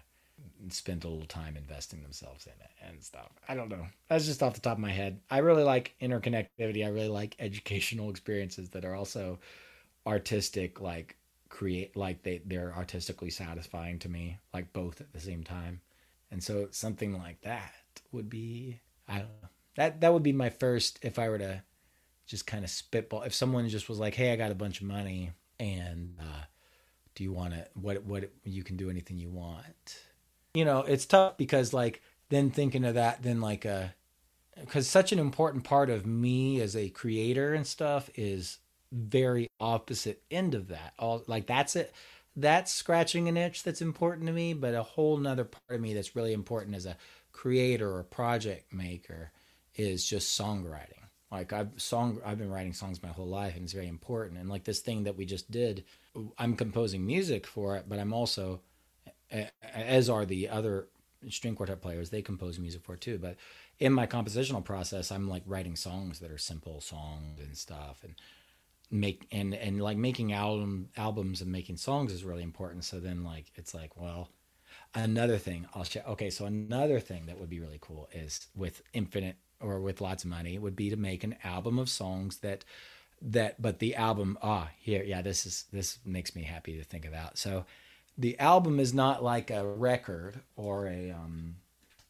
spent 0.70 1.03
a 1.03 1.08
little 1.08 1.26
time 1.28 1.58
investing 1.58 2.01
themselves 2.01 2.45
in 2.45 2.53
it 2.53 2.72
and 2.88 3.03
stuff. 3.03 3.32
I 3.47 3.55
don't 3.55 3.70
know. 3.70 3.88
That's 4.10 4.26
just 4.26 4.43
off 4.43 4.53
the 4.55 4.62
top 4.62 4.78
of 4.78 4.82
my 4.82 4.91
head. 4.91 5.20
I 5.30 5.39
really 5.39 5.64
like 5.64 5.95
interconnectivity. 6.01 6.86
I 6.86 6.89
really 6.89 7.10
like 7.10 7.36
educational 7.39 8.10
experiences 8.10 8.70
that 8.70 8.86
are 8.86 8.95
also 8.95 9.39
artistic, 10.08 10.82
like 10.82 11.18
create, 11.49 11.95
like 11.95 12.24
they 12.24 12.41
they're 12.45 12.74
artistically 12.76 13.30
satisfying 13.32 13.99
to 13.99 14.10
me, 14.10 14.38
like 14.53 14.72
both 14.74 15.01
at 15.01 15.14
the 15.14 15.20
same 15.20 15.43
time. 15.43 15.82
And 16.32 16.43
so 16.43 16.68
something 16.72 17.18
like 17.18 17.41
that 17.41 17.74
would 18.12 18.30
be 18.30 18.80
I 19.08 19.20
don't 19.20 19.30
know. 19.43 19.49
That 19.78 20.02
that 20.02 20.14
would 20.14 20.24
be 20.24 20.34
my 20.34 20.50
first 20.50 21.00
if 21.02 21.18
I 21.18 21.30
were 21.30 21.40
to 21.40 21.64
just 22.26 22.46
kind 22.46 22.66
of 22.66 22.70
spitball. 22.70 23.24
If 23.24 23.34
someone 23.34 23.70
just 23.70 23.88
was 23.88 24.00
like, 24.00 24.14
"Hey, 24.14 24.34
I 24.34 24.36
got 24.36 24.52
a 24.52 24.56
bunch 24.56 24.82
of 24.82 24.88
money, 24.88 25.32
and 25.60 26.18
uh, 26.20 26.44
do 27.16 27.24
you 27.24 27.32
want 27.32 27.54
to? 27.54 27.66
What 27.74 28.04
what 28.04 28.30
you 28.44 28.64
can 28.64 28.76
do 28.76 28.90
anything 28.90 29.18
you 29.18 29.30
want?" 29.30 30.00
you 30.58 30.66
know, 30.66 30.80
it's 30.80 31.06
tough 31.06 31.38
because 31.38 31.72
like 31.72 32.02
then 32.30 32.50
thinking 32.50 32.84
of 32.84 32.96
that, 32.96 33.22
then 33.22 33.42
like 33.42 33.64
a, 33.64 33.94
uh, 34.58 34.62
because 34.62 34.88
such 34.90 35.12
an 35.12 35.20
important 35.20 35.64
part 35.64 35.92
of 35.92 36.08
me 36.08 36.60
as 36.62 36.76
a 36.76 36.90
creator 36.90 37.54
and 37.54 37.68
stuff 37.68 38.10
is 38.16 38.58
very 38.92 39.48
opposite 39.60 40.24
end 40.32 40.56
of 40.56 40.70
that. 40.70 40.94
All 40.98 41.24
like 41.28 41.46
that's 41.46 41.76
it. 41.76 41.94
That's 42.36 42.72
scratching 42.72 43.28
an 43.28 43.38
itch 43.38 43.62
that's 43.62 43.84
important 43.84 44.26
to 44.26 44.34
me, 44.34 44.54
but 44.54 44.74
a 44.74 44.82
whole 44.82 45.18
nother 45.18 45.44
part 45.44 45.78
of 45.78 45.82
me 45.82 45.94
that's 45.94 46.16
really 46.16 46.34
important 46.34 46.76
as 46.76 46.88
a 46.88 46.98
creator 47.32 47.96
or 47.96 48.02
project 48.02 48.74
maker 48.74 49.32
is 49.78 50.06
just 50.06 50.40
songwriting. 50.40 50.98
Like 51.32 51.54
I've 51.54 51.70
song 51.78 52.20
I've 52.26 52.38
been 52.38 52.50
writing 52.50 52.74
songs 52.74 53.04
my 53.04 53.10
whole 53.10 53.28
life 53.28 53.56
and 53.56 53.64
it's 53.64 53.74
very 53.74 53.88
important. 53.88 54.40
And 54.40 54.50
like 54.50 54.64
this 54.64 54.80
thing 54.80 55.04
that 55.04 55.18
we 55.18 55.26
just 55.26 55.52
did, 55.52 55.84
I'm 56.38 56.56
composing 56.56 57.06
music 57.06 57.46
for 57.46 57.76
it, 57.76 57.86
but 57.88 58.00
I'm 58.00 58.14
also 58.14 58.62
as 59.74 60.10
are 60.10 60.26
the 60.26 60.48
other 60.50 60.88
string 61.30 61.56
quartet 61.56 61.82
players. 61.82 62.10
They 62.10 62.22
compose 62.22 62.60
music 62.60 62.84
for 62.84 62.96
too. 62.96 63.18
But 63.18 63.36
in 63.80 63.92
my 63.94 64.08
compositional 64.08 64.64
process, 64.64 65.12
I'm 65.12 65.28
like 65.28 65.44
writing 65.46 65.76
songs 65.76 66.20
that 66.20 66.32
are 66.32 66.38
simple 66.38 66.82
songs 66.82 67.40
and 67.40 67.58
stuff, 67.58 68.04
and 68.04 68.16
make 68.90 69.28
and 69.32 69.54
and 69.54 69.82
like 69.82 69.98
making 69.98 70.32
album 70.32 70.90
albums 70.96 71.42
and 71.42 71.52
making 71.52 71.78
songs 71.78 72.14
is 72.14 72.24
really 72.24 72.44
important. 72.44 72.86
So 72.86 73.00
then 73.00 73.24
like 73.24 73.52
it's 73.56 73.74
like 73.74 74.00
well. 74.00 74.30
Another 74.96 75.38
thing 75.38 75.68
I'll 75.76 75.84
share. 75.84 76.04
Okay, 76.08 76.30
so 76.30 76.46
another 76.46 77.00
thing 77.00 77.26
that 77.26 77.38
would 77.38 77.50
be 77.50 77.60
really 77.60 77.78
cool 77.82 78.08
is 78.14 78.48
with 78.56 78.82
infinite 78.94 79.36
or 79.60 79.80
with 79.80 80.01
lots 80.01 80.24
of 80.24 80.30
money 80.30 80.58
would 80.58 80.76
be 80.76 80.89
to 80.89 80.95
make 80.95 81.24
an 81.24 81.36
album 81.43 81.80
of 81.80 81.89
songs 81.89 82.38
that 82.38 82.64
that 83.22 83.60
but 83.60 83.80
the 83.80 83.95
album 83.95 84.38
ah 84.43 84.70
here 84.78 85.03
yeah 85.03 85.22
this 85.22 85.45
is 85.45 85.66
this 85.72 85.97
makes 86.05 86.36
me 86.36 86.43
happy 86.43 86.78
to 86.78 86.84
think 86.84 87.05
about 87.05 87.38
so 87.38 87.66
the 88.18 88.39
album 88.39 88.80
is 88.80 88.93
not 88.93 89.24
like 89.24 89.51
a 89.51 89.66
record 89.66 90.39
or 90.55 90.88
a 90.88 91.12
um, 91.12 91.55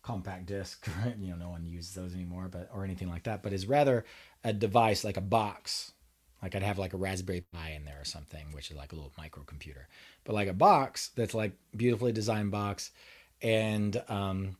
compact 0.07 0.45
disc. 0.45 0.87
you 1.19 1.31
know, 1.31 1.35
no 1.35 1.49
one 1.49 1.65
uses 1.65 1.93
those 1.93 2.13
anymore, 2.13 2.47
but 2.49 2.69
or 2.73 2.83
anything 2.83 3.09
like 3.09 3.23
that. 3.23 3.43
But 3.43 3.53
is 3.53 3.67
rather 3.67 4.05
a 4.43 4.53
device 4.53 5.03
like 5.03 5.17
a 5.17 5.21
box. 5.21 5.91
Like 6.41 6.55
I'd 6.55 6.63
have 6.63 6.79
like 6.79 6.93
a 6.93 6.97
Raspberry 6.97 7.43
Pi 7.51 7.71
in 7.71 7.83
there 7.83 7.99
or 7.99 8.05
something, 8.05 8.51
which 8.51 8.71
is 8.71 8.77
like 8.77 8.93
a 8.93 8.95
little 8.95 9.11
microcomputer. 9.19 9.85
But 10.23 10.35
like 10.35 10.47
a 10.47 10.53
box 10.53 11.09
that's 11.15 11.33
like 11.33 11.51
beautifully 11.75 12.11
designed 12.11 12.51
box, 12.51 12.91
and 13.41 14.01
um, 14.07 14.55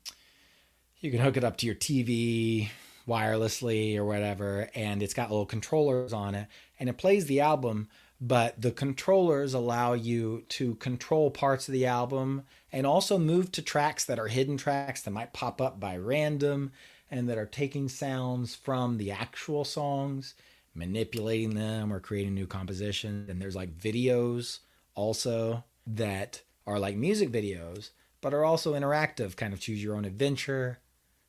you 1.00 1.12
can 1.12 1.20
hook 1.20 1.38
it 1.38 1.44
up 1.44 1.58
to 1.58 1.66
your 1.66 1.76
TV 1.76 2.70
wirelessly 3.08 3.96
or 3.98 4.06
whatever, 4.06 4.70
and 4.76 5.02
it's 5.02 5.14
got 5.14 5.30
little 5.30 5.46
controllers 5.46 6.14
on 6.14 6.36
it, 6.36 6.48
and 6.80 6.90
it 6.90 6.98
plays 6.98 7.26
the 7.26 7.40
album 7.40 7.88
but 8.20 8.60
the 8.60 8.72
controllers 8.72 9.54
allow 9.54 9.94
you 9.94 10.44
to 10.50 10.76
control 10.76 11.30
parts 11.30 11.68
of 11.68 11.74
the 11.74 11.86
album 11.86 12.44
and 12.72 12.88
also 12.88 13.18
move 13.18 13.52
to 13.52 13.62
tracks 13.62 14.06
that 14.06 14.20
are 14.20 14.28
hidden 14.28 14.58
tracks 14.58 15.02
that 15.02 15.12
might 15.12 15.34
pop 15.34 15.62
up 15.62 15.80
by 15.80 15.96
random 15.96 16.72
and 17.12 17.30
that 17.30 17.38
are 17.38 17.46
taking 17.46 17.88
sounds 17.88 18.56
from 18.56 18.98
the 18.98 19.12
actual 19.12 19.64
songs, 19.64 20.34
manipulating 20.74 21.54
them 21.54 21.94
or 21.94 22.00
creating 22.00 22.34
new 22.34 22.48
compositions. 22.48 23.30
And 23.30 23.40
there's 23.42 23.56
like 23.56 23.78
videos 23.78 24.60
also 24.96 25.64
that 25.86 26.42
are 26.66 26.80
like 26.80 26.98
music 26.98 27.32
videos, 27.32 27.92
but 28.20 28.34
are 28.34 28.44
also 28.44 28.74
interactive, 28.74 29.36
kind 29.36 29.54
of 29.54 29.60
choose 29.60 29.82
your 29.82 29.96
own 29.96 30.06
adventure, 30.06 30.80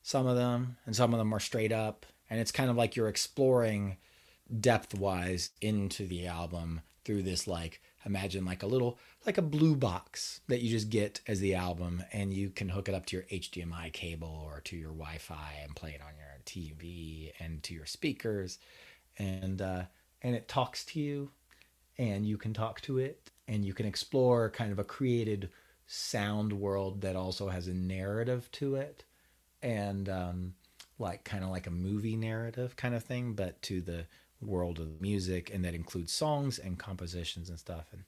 some 0.08 0.26
of 0.26 0.36
them, 0.36 0.78
and 0.86 0.96
some 0.96 1.12
of 1.12 1.18
them 1.18 1.34
are 1.34 1.40
straight 1.40 1.70
up. 1.70 2.06
And 2.30 2.40
it's 2.40 2.50
kind 2.50 2.70
of 2.70 2.76
like 2.76 2.96
you're 2.96 3.08
exploring 3.08 3.98
depth 4.58 4.98
wise 4.98 5.50
into 5.60 6.06
the 6.06 6.26
album 6.26 6.80
through 7.04 7.22
this 7.22 7.46
like 7.46 7.82
imagine 8.06 8.46
like 8.46 8.62
a 8.62 8.66
little 8.66 8.98
like 9.26 9.36
a 9.36 9.42
blue 9.42 9.76
box 9.76 10.40
that 10.48 10.62
you 10.62 10.70
just 10.70 10.88
get 10.88 11.20
as 11.26 11.40
the 11.40 11.54
album 11.54 12.02
and 12.10 12.32
you 12.32 12.48
can 12.48 12.70
hook 12.70 12.88
it 12.88 12.94
up 12.94 13.04
to 13.04 13.16
your 13.16 13.26
HDMI 13.26 13.92
cable 13.92 14.42
or 14.46 14.62
to 14.62 14.76
your 14.76 14.92
Wi-Fi 14.92 15.60
and 15.62 15.76
play 15.76 15.90
it 15.90 16.00
on 16.00 16.14
your 16.16 16.38
TV 16.46 17.32
and 17.38 17.62
to 17.64 17.74
your 17.74 17.84
speakers 17.84 18.58
and 19.18 19.60
uh 19.60 19.82
and 20.22 20.34
it 20.34 20.48
talks 20.48 20.86
to 20.86 21.00
you 21.00 21.30
and 21.98 22.24
you 22.24 22.38
can 22.38 22.54
talk 22.54 22.80
to 22.80 22.96
it 22.96 23.30
and 23.46 23.62
you 23.62 23.74
can 23.74 23.84
explore 23.84 24.48
kind 24.48 24.72
of 24.72 24.78
a 24.78 24.84
created 24.84 25.50
sound 25.86 26.54
world 26.54 27.02
that 27.02 27.16
also 27.16 27.48
has 27.48 27.68
a 27.68 27.74
narrative 27.74 28.48
to 28.52 28.74
it 28.74 29.04
and 29.62 30.08
um 30.08 30.54
like 30.98 31.24
kind 31.24 31.44
of 31.44 31.50
like 31.50 31.66
a 31.66 31.70
movie 31.70 32.16
narrative 32.16 32.74
kind 32.76 32.94
of 32.94 33.04
thing 33.04 33.32
but 33.32 33.60
to 33.62 33.80
the 33.80 34.06
world 34.40 34.78
of 34.78 35.00
music, 35.00 35.52
and 35.52 35.64
that 35.64 35.74
includes 35.74 36.12
songs 36.12 36.58
and 36.58 36.78
compositions 36.78 37.48
and 37.48 37.58
stuff. 37.58 37.86
And 37.92 38.04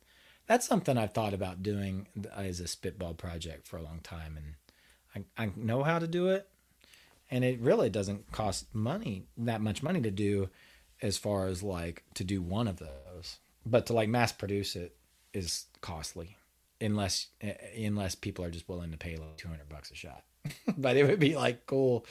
that's 0.47 0.67
something 0.67 0.97
I've 0.97 1.13
thought 1.13 1.35
about 1.35 1.63
doing 1.63 2.09
as 2.37 2.61
a 2.61 2.69
spitball 2.69 3.15
project 3.15 3.67
for 3.67 3.77
a 3.77 3.83
long 3.83 4.01
time, 4.03 4.37
and 4.37 5.27
I, 5.39 5.45
I 5.45 5.53
know 5.57 5.83
how 5.83 5.99
to 5.99 6.07
do 6.07 6.29
it, 6.29 6.49
and 7.31 7.45
it 7.45 7.61
really 7.61 7.91
doesn't 7.91 8.33
cost 8.33 8.75
money 8.75 9.25
that 9.37 9.61
much 9.61 9.83
money 9.83 10.01
to 10.03 10.11
do, 10.11 10.51
as 11.03 11.17
far 11.17 11.47
as 11.47 11.63
like 11.63 12.05
to 12.15 12.25
do 12.25 12.43
one 12.43 12.69
of 12.69 12.79
those, 12.79 13.39
but 13.65 13.87
to 13.87 13.93
like 13.93 14.09
mass 14.09 14.33
produce 14.33 14.77
it 14.77 14.97
is 15.33 15.67
costly 15.81 16.37
unless 16.81 17.29
eh, 17.41 17.55
unless 17.87 18.15
people 18.15 18.45
are 18.45 18.51
just 18.51 18.69
willing 18.69 18.91
to 18.91 18.97
pay 18.97 19.17
like 19.17 19.37
200 19.37 19.69
bucks 19.69 19.93
a 19.93 19.95
shot 19.95 20.25
but 20.79 20.97
it 20.97 21.07
would 21.07 21.21
be 21.21 21.37
like 21.37 21.67
cool 21.67 22.07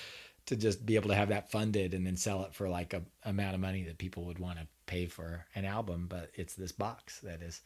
to 0.49 0.55
just 0.55 0.84
be 0.84 0.95
able 0.95 1.09
to 1.09 1.15
have 1.15 1.30
that 1.30 1.51
funded 1.51 1.93
and 1.93 2.05
then 2.05 2.17
sell 2.17 2.43
it 2.43 2.55
for 2.55 2.67
like 2.67 2.93
a 2.93 3.03
amount 3.23 3.53
of 3.53 3.61
money 3.61 3.84
that 3.84 3.99
people 3.99 4.25
would 4.25 4.39
want 4.39 4.57
to 4.57 4.65
pay 4.88 5.05
for 5.05 5.45
an 5.55 5.63
album 5.63 6.07
but 6.09 6.32
it's 6.34 6.55
this 6.55 6.71
box 6.71 7.19
that 7.19 7.41
is 7.41 7.61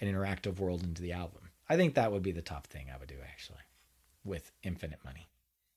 an 0.00 0.12
interactive 0.12 0.58
world 0.58 0.82
into 0.82 1.02
the 1.02 1.12
album. 1.12 1.50
I 1.68 1.76
think 1.76 1.94
that 1.94 2.10
would 2.10 2.22
be 2.22 2.32
the 2.32 2.42
top 2.42 2.66
thing 2.66 2.86
i 2.92 2.98
would 2.98 3.08
do 3.08 3.14
actually 3.22 3.60
with 4.24 4.50
infinite 4.62 4.98
money. 5.04 5.28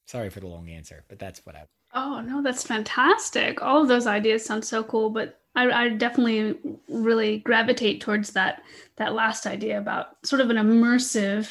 Sorry 0.06 0.30
for 0.30 0.40
the 0.40 0.48
long 0.48 0.70
answer 0.70 1.04
but 1.08 1.20
that's 1.20 1.46
what 1.46 1.56
i 1.56 1.66
oh 1.94 2.22
no 2.22 2.42
that's 2.42 2.66
fantastic. 2.66 3.62
All 3.62 3.82
of 3.82 3.88
those 3.88 4.08
ideas 4.08 4.44
sound 4.44 4.66
so 4.66 4.84
cool 4.84 5.10
but 5.10 5.40
I, 5.56 5.70
I 5.70 5.90
definitely 5.90 6.58
really 6.90 7.38
gravitate 7.40 8.02
towards 8.02 8.32
that 8.32 8.64
that 8.96 9.14
last 9.14 9.46
idea 9.46 9.78
about 9.78 10.18
sort 10.26 10.42
of 10.42 10.50
an 10.50 10.58
immersive 10.58 11.48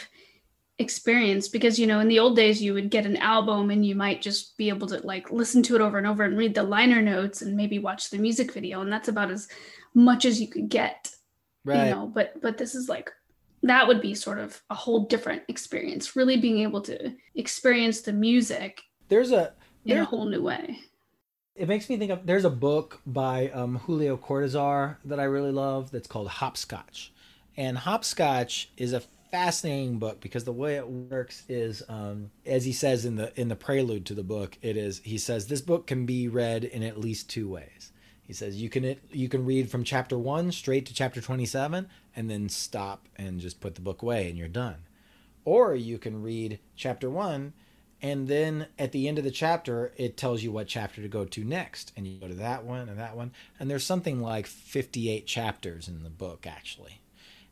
experience 0.78 1.48
because 1.48 1.78
you 1.78 1.86
know 1.86 2.00
in 2.00 2.08
the 2.08 2.18
old 2.18 2.34
days 2.34 2.62
you 2.62 2.72
would 2.72 2.90
get 2.90 3.06
an 3.06 3.16
album 3.18 3.70
and 3.70 3.84
you 3.84 3.94
might 3.94 4.22
just 4.22 4.56
be 4.56 4.68
able 4.68 4.86
to 4.86 4.98
like 5.06 5.30
listen 5.30 5.62
to 5.62 5.74
it 5.74 5.80
over 5.80 5.98
and 5.98 6.06
over 6.06 6.24
and 6.24 6.36
read 6.36 6.54
the 6.54 6.62
liner 6.62 7.02
notes 7.02 7.42
and 7.42 7.56
maybe 7.56 7.78
watch 7.78 8.10
the 8.10 8.18
music 8.18 8.52
video 8.52 8.80
and 8.80 8.92
that's 8.92 9.08
about 9.08 9.30
as 9.30 9.48
much 9.94 10.24
as 10.24 10.40
you 10.40 10.48
could 10.48 10.68
get 10.68 11.14
right. 11.64 11.88
you 11.88 11.94
know 11.94 12.06
but 12.06 12.40
but 12.40 12.56
this 12.56 12.74
is 12.74 12.88
like 12.88 13.10
that 13.62 13.86
would 13.86 14.00
be 14.00 14.14
sort 14.14 14.38
of 14.38 14.60
a 14.70 14.74
whole 14.74 15.04
different 15.06 15.42
experience 15.48 16.16
really 16.16 16.38
being 16.38 16.58
able 16.58 16.80
to 16.80 17.12
experience 17.34 18.00
the 18.00 18.12
music 18.12 18.80
there's 19.08 19.30
a 19.30 19.52
in 19.84 19.98
a 19.98 20.04
whole 20.04 20.24
new 20.24 20.42
way 20.42 20.78
it 21.54 21.68
makes 21.68 21.90
me 21.90 21.98
think 21.98 22.10
of 22.10 22.26
there's 22.26 22.46
a 22.46 22.50
book 22.50 23.02
by 23.06 23.50
um, 23.50 23.76
julio 23.76 24.16
cortazar 24.16 24.96
that 25.04 25.20
i 25.20 25.24
really 25.24 25.52
love 25.52 25.90
that's 25.90 26.08
called 26.08 26.28
hopscotch 26.28 27.12
and 27.58 27.76
hopscotch 27.76 28.70
is 28.78 28.94
a 28.94 29.02
fascinating 29.32 29.98
book 29.98 30.20
because 30.20 30.44
the 30.44 30.52
way 30.52 30.76
it 30.76 30.86
works 30.86 31.42
is 31.48 31.82
um, 31.88 32.30
as 32.44 32.64
he 32.66 32.72
says 32.72 33.04
in 33.06 33.16
the 33.16 33.32
in 33.40 33.48
the 33.48 33.56
prelude 33.56 34.04
to 34.06 34.14
the 34.14 34.22
book 34.22 34.58
it 34.60 34.76
is 34.76 35.00
he 35.04 35.16
says 35.18 35.46
this 35.46 35.62
book 35.62 35.86
can 35.86 36.04
be 36.04 36.28
read 36.28 36.64
in 36.64 36.82
at 36.82 37.00
least 37.00 37.30
two 37.30 37.48
ways 37.48 37.92
He 38.22 38.32
says 38.34 38.60
you 38.60 38.68
can 38.70 38.96
you 39.10 39.28
can 39.28 39.44
read 39.44 39.70
from 39.70 39.84
chapter 39.84 40.18
1 40.18 40.52
straight 40.52 40.86
to 40.86 40.94
chapter 40.94 41.20
27 41.20 41.88
and 42.14 42.30
then 42.30 42.48
stop 42.48 43.08
and 43.16 43.40
just 43.40 43.60
put 43.60 43.74
the 43.74 43.80
book 43.80 44.02
away 44.02 44.28
and 44.28 44.38
you're 44.38 44.48
done. 44.48 44.84
Or 45.44 45.74
you 45.74 45.98
can 45.98 46.22
read 46.22 46.60
chapter 46.76 47.10
1 47.10 47.52
and 48.00 48.28
then 48.28 48.66
at 48.78 48.92
the 48.92 49.08
end 49.08 49.18
of 49.18 49.24
the 49.24 49.30
chapter 49.30 49.92
it 49.96 50.16
tells 50.16 50.42
you 50.42 50.52
what 50.52 50.66
chapter 50.68 51.02
to 51.02 51.08
go 51.08 51.24
to 51.24 51.44
next 51.44 51.92
and 51.96 52.06
you 52.06 52.18
go 52.20 52.28
to 52.28 52.34
that 52.34 52.64
one 52.64 52.88
and 52.88 52.98
that 52.98 53.16
one 53.16 53.32
and 53.60 53.70
there's 53.70 53.84
something 53.84 54.20
like 54.20 54.46
58 54.46 55.26
chapters 55.26 55.88
in 55.88 56.02
the 56.02 56.10
book 56.10 56.46
actually. 56.46 57.01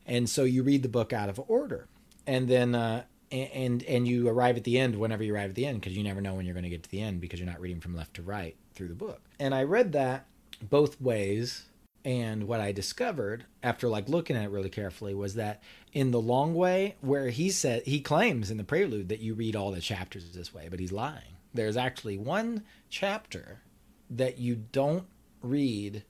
And 0.05 0.29
so 0.29 0.43
you 0.43 0.63
read 0.63 0.83
the 0.83 0.89
book 0.89 1.13
out 1.13 1.29
of 1.29 1.41
order. 1.47 1.87
And 2.27 2.47
then 2.47 2.75
uh, 2.75 3.03
and 3.31 3.83
and 3.83 4.07
you 4.07 4.27
arrive 4.27 4.57
at 4.57 4.63
the 4.63 4.77
end 4.77 4.95
whenever 4.95 5.23
you 5.23 5.33
arrive 5.33 5.49
at 5.49 5.55
the 5.55 5.65
end 5.65 5.79
because 5.79 5.95
you 5.95 6.03
never 6.03 6.21
know 6.21 6.33
when 6.33 6.45
you're 6.45 6.53
going 6.53 6.63
to 6.63 6.69
get 6.69 6.83
to 6.83 6.91
the 6.91 7.01
end 7.01 7.21
because 7.21 7.39
you're 7.39 7.49
not 7.49 7.61
reading 7.61 7.79
from 7.79 7.95
left 7.95 8.15
to 8.15 8.21
right 8.21 8.55
through 8.73 8.89
the 8.89 8.93
book. 8.93 9.21
And 9.39 9.55
I 9.55 9.63
read 9.63 9.93
that 9.93 10.25
both 10.61 10.99
ways 10.99 11.65
and 12.03 12.47
what 12.47 12.59
I 12.59 12.71
discovered 12.71 13.45
after 13.63 13.87
like 13.87 14.09
looking 14.09 14.35
at 14.35 14.45
it 14.45 14.49
really 14.49 14.69
carefully 14.69 15.13
was 15.13 15.35
that 15.35 15.61
in 15.93 16.11
the 16.11 16.21
long 16.21 16.55
way 16.55 16.95
where 17.01 17.29
he 17.29 17.49
said 17.49 17.83
he 17.83 18.01
claims 18.01 18.49
in 18.49 18.57
the 18.57 18.63
prelude 18.63 19.09
that 19.09 19.19
you 19.19 19.33
read 19.33 19.55
all 19.55 19.71
the 19.71 19.81
chapters 19.81 20.31
this 20.31 20.53
way, 20.53 20.67
but 20.69 20.79
he's 20.79 20.91
lying. 20.91 21.37
There's 21.53 21.77
actually 21.77 22.17
one 22.17 22.63
chapter 22.89 23.61
that 24.09 24.39
you 24.39 24.55
don't 24.71 25.05
read 25.41 26.03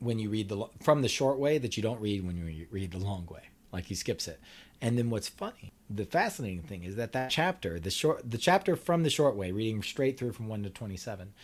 when 0.00 0.18
you 0.18 0.28
read 0.30 0.48
the 0.48 0.66
from 0.82 1.02
the 1.02 1.08
short 1.08 1.38
way 1.38 1.58
that 1.58 1.76
you 1.76 1.82
don't 1.82 2.00
read 2.00 2.26
when 2.26 2.36
you 2.36 2.66
read 2.70 2.90
the 2.90 2.98
long 2.98 3.26
way. 3.30 3.42
Like 3.72 3.84
he 3.84 3.94
skips 3.94 4.26
it. 4.26 4.40
And 4.82 4.98
then 4.98 5.10
what's 5.10 5.28
funny, 5.28 5.72
the 5.88 6.06
fascinating 6.06 6.62
thing 6.62 6.82
is 6.82 6.96
that 6.96 7.12
that 7.12 7.30
chapter, 7.30 7.78
the 7.78 7.90
short, 7.90 8.28
the 8.28 8.38
chapter 8.38 8.74
from 8.74 9.02
the 9.02 9.10
short 9.10 9.36
way, 9.36 9.52
reading 9.52 9.82
straight 9.82 10.18
through 10.18 10.32
from 10.32 10.48
one 10.48 10.62
to 10.62 10.70
twenty-seven, 10.70 11.34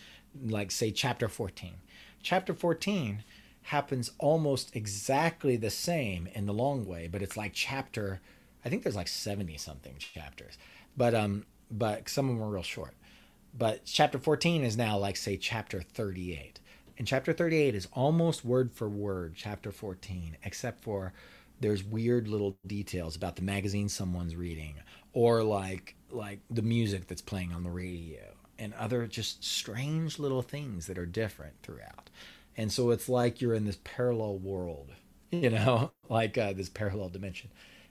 like 0.43 0.71
say 0.71 0.91
chapter 0.91 1.29
fourteen, 1.29 1.75
chapter 2.21 2.53
fourteen 2.53 3.23
happens 3.61 4.11
almost 4.17 4.75
exactly 4.75 5.55
the 5.55 5.69
same 5.69 6.27
in 6.33 6.47
the 6.47 6.53
long 6.53 6.85
way, 6.85 7.07
but 7.07 7.21
it's 7.21 7.37
like 7.37 7.51
chapter, 7.53 8.21
I 8.65 8.69
think 8.69 8.83
there's 8.83 8.95
like 8.95 9.07
seventy 9.07 9.57
something 9.57 9.95
chapters, 9.99 10.57
but 10.97 11.13
um, 11.13 11.45
but 11.69 12.09
some 12.09 12.29
of 12.29 12.35
them 12.35 12.43
are 12.43 12.49
real 12.51 12.63
short. 12.63 12.95
But 13.57 13.85
chapter 13.85 14.17
fourteen 14.17 14.63
is 14.63 14.75
now 14.75 14.97
like 14.97 15.15
say 15.15 15.37
chapter 15.37 15.81
thirty-eight, 15.81 16.59
and 16.97 17.07
chapter 17.07 17.33
thirty-eight 17.33 17.75
is 17.75 17.87
almost 17.93 18.45
word 18.45 18.71
for 18.73 18.89
word 18.89 19.33
chapter 19.35 19.71
fourteen, 19.71 20.37
except 20.43 20.81
for 20.83 21.13
there's 21.59 21.83
weird 21.83 22.27
little 22.27 22.57
details 22.67 23.15
about 23.15 23.35
the 23.35 23.41
magazine 23.41 23.89
someone's 23.89 24.35
reading 24.35 24.75
or 25.13 25.43
like 25.43 25.95
like 26.11 26.39
the 26.49 26.61
music 26.61 27.07
that's 27.07 27.21
playing 27.21 27.51
on 27.53 27.63
the 27.63 27.69
radio 27.71 28.21
and 28.59 28.73
other 28.75 29.05
just 29.07 29.43
strange 29.43 30.19
little 30.19 30.41
things 30.41 30.87
that 30.87 30.97
are 30.97 31.05
different 31.05 31.53
throughout. 31.63 32.09
And 32.55 32.71
so 32.71 32.89
it's 32.91 33.07
like 33.09 33.41
you're 33.41 33.53
in 33.53 33.65
this 33.65 33.79
parallel 33.83 34.37
world 34.37 34.91
you 35.31 35.49
know 35.49 35.91
like 36.09 36.37
uh, 36.37 36.53
this 36.53 36.69
parallel 36.69 37.09
dimension. 37.09 37.49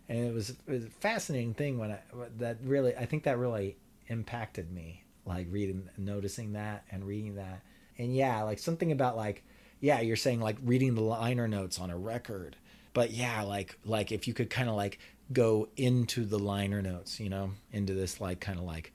And 0.08 0.18
it 0.26 0.32
was, 0.32 0.50
it 0.50 0.56
was 0.68 0.84
a 0.84 0.88
fascinating 0.90 1.54
thing 1.54 1.78
when 1.78 1.90
i 1.92 1.98
that 2.38 2.58
really 2.62 2.94
i 2.96 3.06
think 3.06 3.24
that 3.24 3.38
really 3.38 3.76
impacted 4.06 4.70
me 4.70 5.02
like 5.24 5.48
reading 5.50 5.88
noticing 5.98 6.52
that 6.52 6.84
and 6.92 7.04
reading 7.04 7.34
that 7.36 7.62
and 7.98 8.14
yeah 8.14 8.42
like 8.42 8.58
something 8.58 8.92
about 8.92 9.16
like 9.16 9.44
yeah 9.80 10.00
you're 10.00 10.16
saying 10.16 10.40
like 10.40 10.56
reading 10.62 10.94
the 10.94 11.00
liner 11.00 11.48
notes 11.48 11.78
on 11.78 11.90
a 11.90 11.96
record. 11.96 12.56
But 12.92 13.10
yeah 13.10 13.42
like 13.42 13.78
like 13.84 14.12
if 14.12 14.26
you 14.26 14.34
could 14.34 14.50
kind 14.50 14.68
of 14.68 14.74
like 14.74 14.98
go 15.32 15.68
into 15.76 16.24
the 16.24 16.38
liner 16.38 16.80
notes 16.80 17.18
you 17.18 17.28
know 17.28 17.50
into 17.72 17.94
this 17.94 18.20
like 18.20 18.40
kind 18.40 18.58
of 18.58 18.64
like 18.64 18.92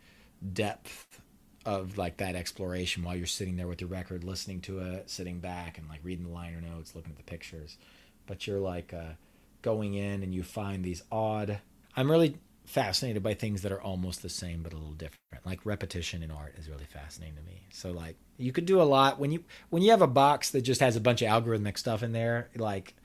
depth 0.53 1.19
of 1.65 1.97
like 1.97 2.17
that 2.17 2.35
exploration 2.35 3.03
while 3.03 3.15
you're 3.15 3.27
sitting 3.27 3.57
there 3.57 3.67
with 3.67 3.81
your 3.81 3.89
record 3.89 4.23
listening 4.23 4.61
to 4.61 4.79
it 4.79 5.09
sitting 5.09 5.39
back 5.39 5.77
and 5.77 5.87
like 5.89 5.99
reading 6.03 6.25
the 6.25 6.31
liner 6.31 6.61
notes 6.61 6.95
looking 6.95 7.11
at 7.11 7.17
the 7.17 7.23
pictures. 7.23 7.77
But 8.27 8.47
you're 8.47 8.59
like 8.59 8.93
uh, 8.93 9.13
going 9.61 9.93
in 9.93 10.23
and 10.23 10.33
you 10.33 10.43
find 10.43 10.83
these 10.83 11.03
odd 11.11 11.59
i'm 11.95 12.09
really 12.09 12.37
fascinated 12.65 13.23
by 13.23 13.33
things 13.33 13.61
that 13.63 13.71
are 13.71 13.81
almost 13.81 14.21
the 14.21 14.29
same 14.29 14.63
but 14.63 14.73
a 14.73 14.77
little 14.77 14.93
different. 14.93 15.45
Like 15.45 15.65
repetition 15.65 16.23
in 16.23 16.31
art 16.31 16.55
is 16.57 16.69
really 16.69 16.85
fascinating 16.85 17.35
to 17.35 17.41
me. 17.43 17.63
So 17.71 17.91
like 17.91 18.15
you 18.37 18.51
could 18.51 18.65
do 18.65 18.81
a 18.81 18.83
lot. 18.83 19.19
When 19.19 19.31
you 19.31 19.43
when 19.69 19.81
you 19.83 19.91
have 19.91 20.01
a 20.01 20.07
box 20.07 20.51
that 20.51 20.61
just 20.61 20.81
has 20.81 20.95
a 20.95 21.01
bunch 21.01 21.21
of 21.21 21.27
algorithmic 21.27 21.77
stuff 21.77 22.03
in 22.03 22.11
there 22.11 22.49
like 22.55 22.95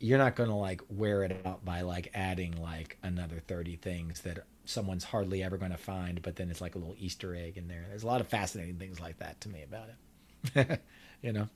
you're 0.00 0.18
not 0.18 0.36
going 0.36 0.48
to 0.48 0.54
like 0.54 0.80
wear 0.88 1.24
it 1.24 1.40
out 1.44 1.64
by 1.64 1.80
like 1.80 2.10
adding 2.14 2.60
like 2.62 2.98
another 3.02 3.40
30 3.48 3.76
things 3.76 4.20
that 4.20 4.44
someone's 4.64 5.02
hardly 5.02 5.42
ever 5.42 5.56
going 5.56 5.72
to 5.72 5.76
find 5.76 6.22
but 6.22 6.36
then 6.36 6.50
it's 6.50 6.60
like 6.60 6.74
a 6.74 6.78
little 6.78 6.94
easter 6.98 7.34
egg 7.34 7.56
in 7.56 7.68
there. 7.68 7.84
There's 7.88 8.04
a 8.04 8.06
lot 8.06 8.20
of 8.20 8.28
fascinating 8.28 8.76
things 8.76 9.00
like 9.00 9.18
that 9.18 9.40
to 9.42 9.48
me 9.48 9.62
about 9.62 9.88
it. 9.88 10.80
You 11.20 11.32
know? 11.32 11.48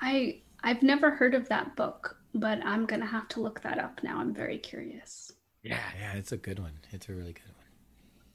I 0.00 0.42
i've 0.62 0.82
never 0.82 1.10
heard 1.10 1.34
of 1.34 1.48
that 1.48 1.74
book 1.74 2.18
but 2.34 2.58
i'm 2.64 2.84
going 2.84 3.00
to 3.00 3.06
have 3.06 3.28
to 3.28 3.40
look 3.40 3.62
that 3.62 3.78
up 3.78 4.02
now. 4.02 4.18
I'm 4.18 4.34
very 4.34 4.58
curious 4.58 5.32
yeah. 5.68 5.80
Yeah 6.00 6.12
it's 6.14 6.32
a 6.32 6.36
good 6.36 6.58
one. 6.58 6.72
It's 6.92 7.08
a 7.08 7.12
really 7.12 7.32
good 7.32 7.46
one. 7.46 7.54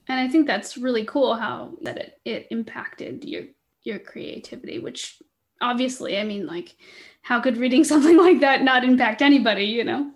And 0.07 0.19
i 0.19 0.27
think 0.27 0.47
that's 0.47 0.77
really 0.77 1.05
cool 1.05 1.35
how 1.35 1.71
that 1.81 1.97
it, 1.97 2.19
it 2.25 2.47
impacted 2.51 3.23
your 3.23 3.43
your 3.83 3.99
creativity 3.99 4.79
which 4.79 5.21
obviously 5.61 6.17
i 6.17 6.23
mean 6.23 6.45
like 6.45 6.75
how 7.21 7.39
could 7.39 7.57
reading 7.57 7.83
something 7.93 8.17
like 8.17 8.41
that 8.41 8.61
not 8.63 8.83
impact 8.83 9.21
anybody 9.21 9.65
you 9.65 9.83
know? 9.83 10.11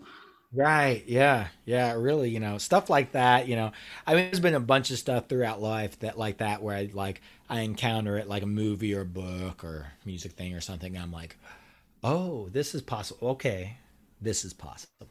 Right. 0.54 1.04
Yeah. 1.08 1.48
Yeah 1.66 1.94
really 1.94 2.30
you 2.30 2.40
know 2.40 2.58
stuff 2.58 2.90
like 2.90 3.12
that 3.12 3.48
you 3.48 3.56
know. 3.56 3.72
I 4.06 4.16
mean 4.16 4.26
there's 4.26 4.40
been 4.40 4.56
a 4.56 4.60
bunch 4.60 4.92
of 4.92 4.98
stuff 4.98 5.28
throughout 5.28 5.62
life 5.62 6.00
that 6.00 6.18
like 6.18 6.38
that 6.38 6.62
where 6.64 6.76
i 6.76 6.90
like 6.94 7.22
i 7.50 7.62
encounter 7.62 8.18
it 8.18 8.28
like 8.28 8.44
a 8.44 8.48
movie 8.48 8.96
or 8.96 9.02
a 9.02 9.06
book 9.06 9.64
or 9.64 9.88
music 10.06 10.34
thing 10.34 10.54
or 10.56 10.62
something 10.62 10.98
i'm 10.98 11.12
like 11.12 11.38
oh 12.04 12.50
this 12.50 12.74
is 12.76 12.82
possible 12.82 13.30
okay 13.30 13.78
this 14.22 14.46
is 14.46 14.54
possible. 14.54 14.88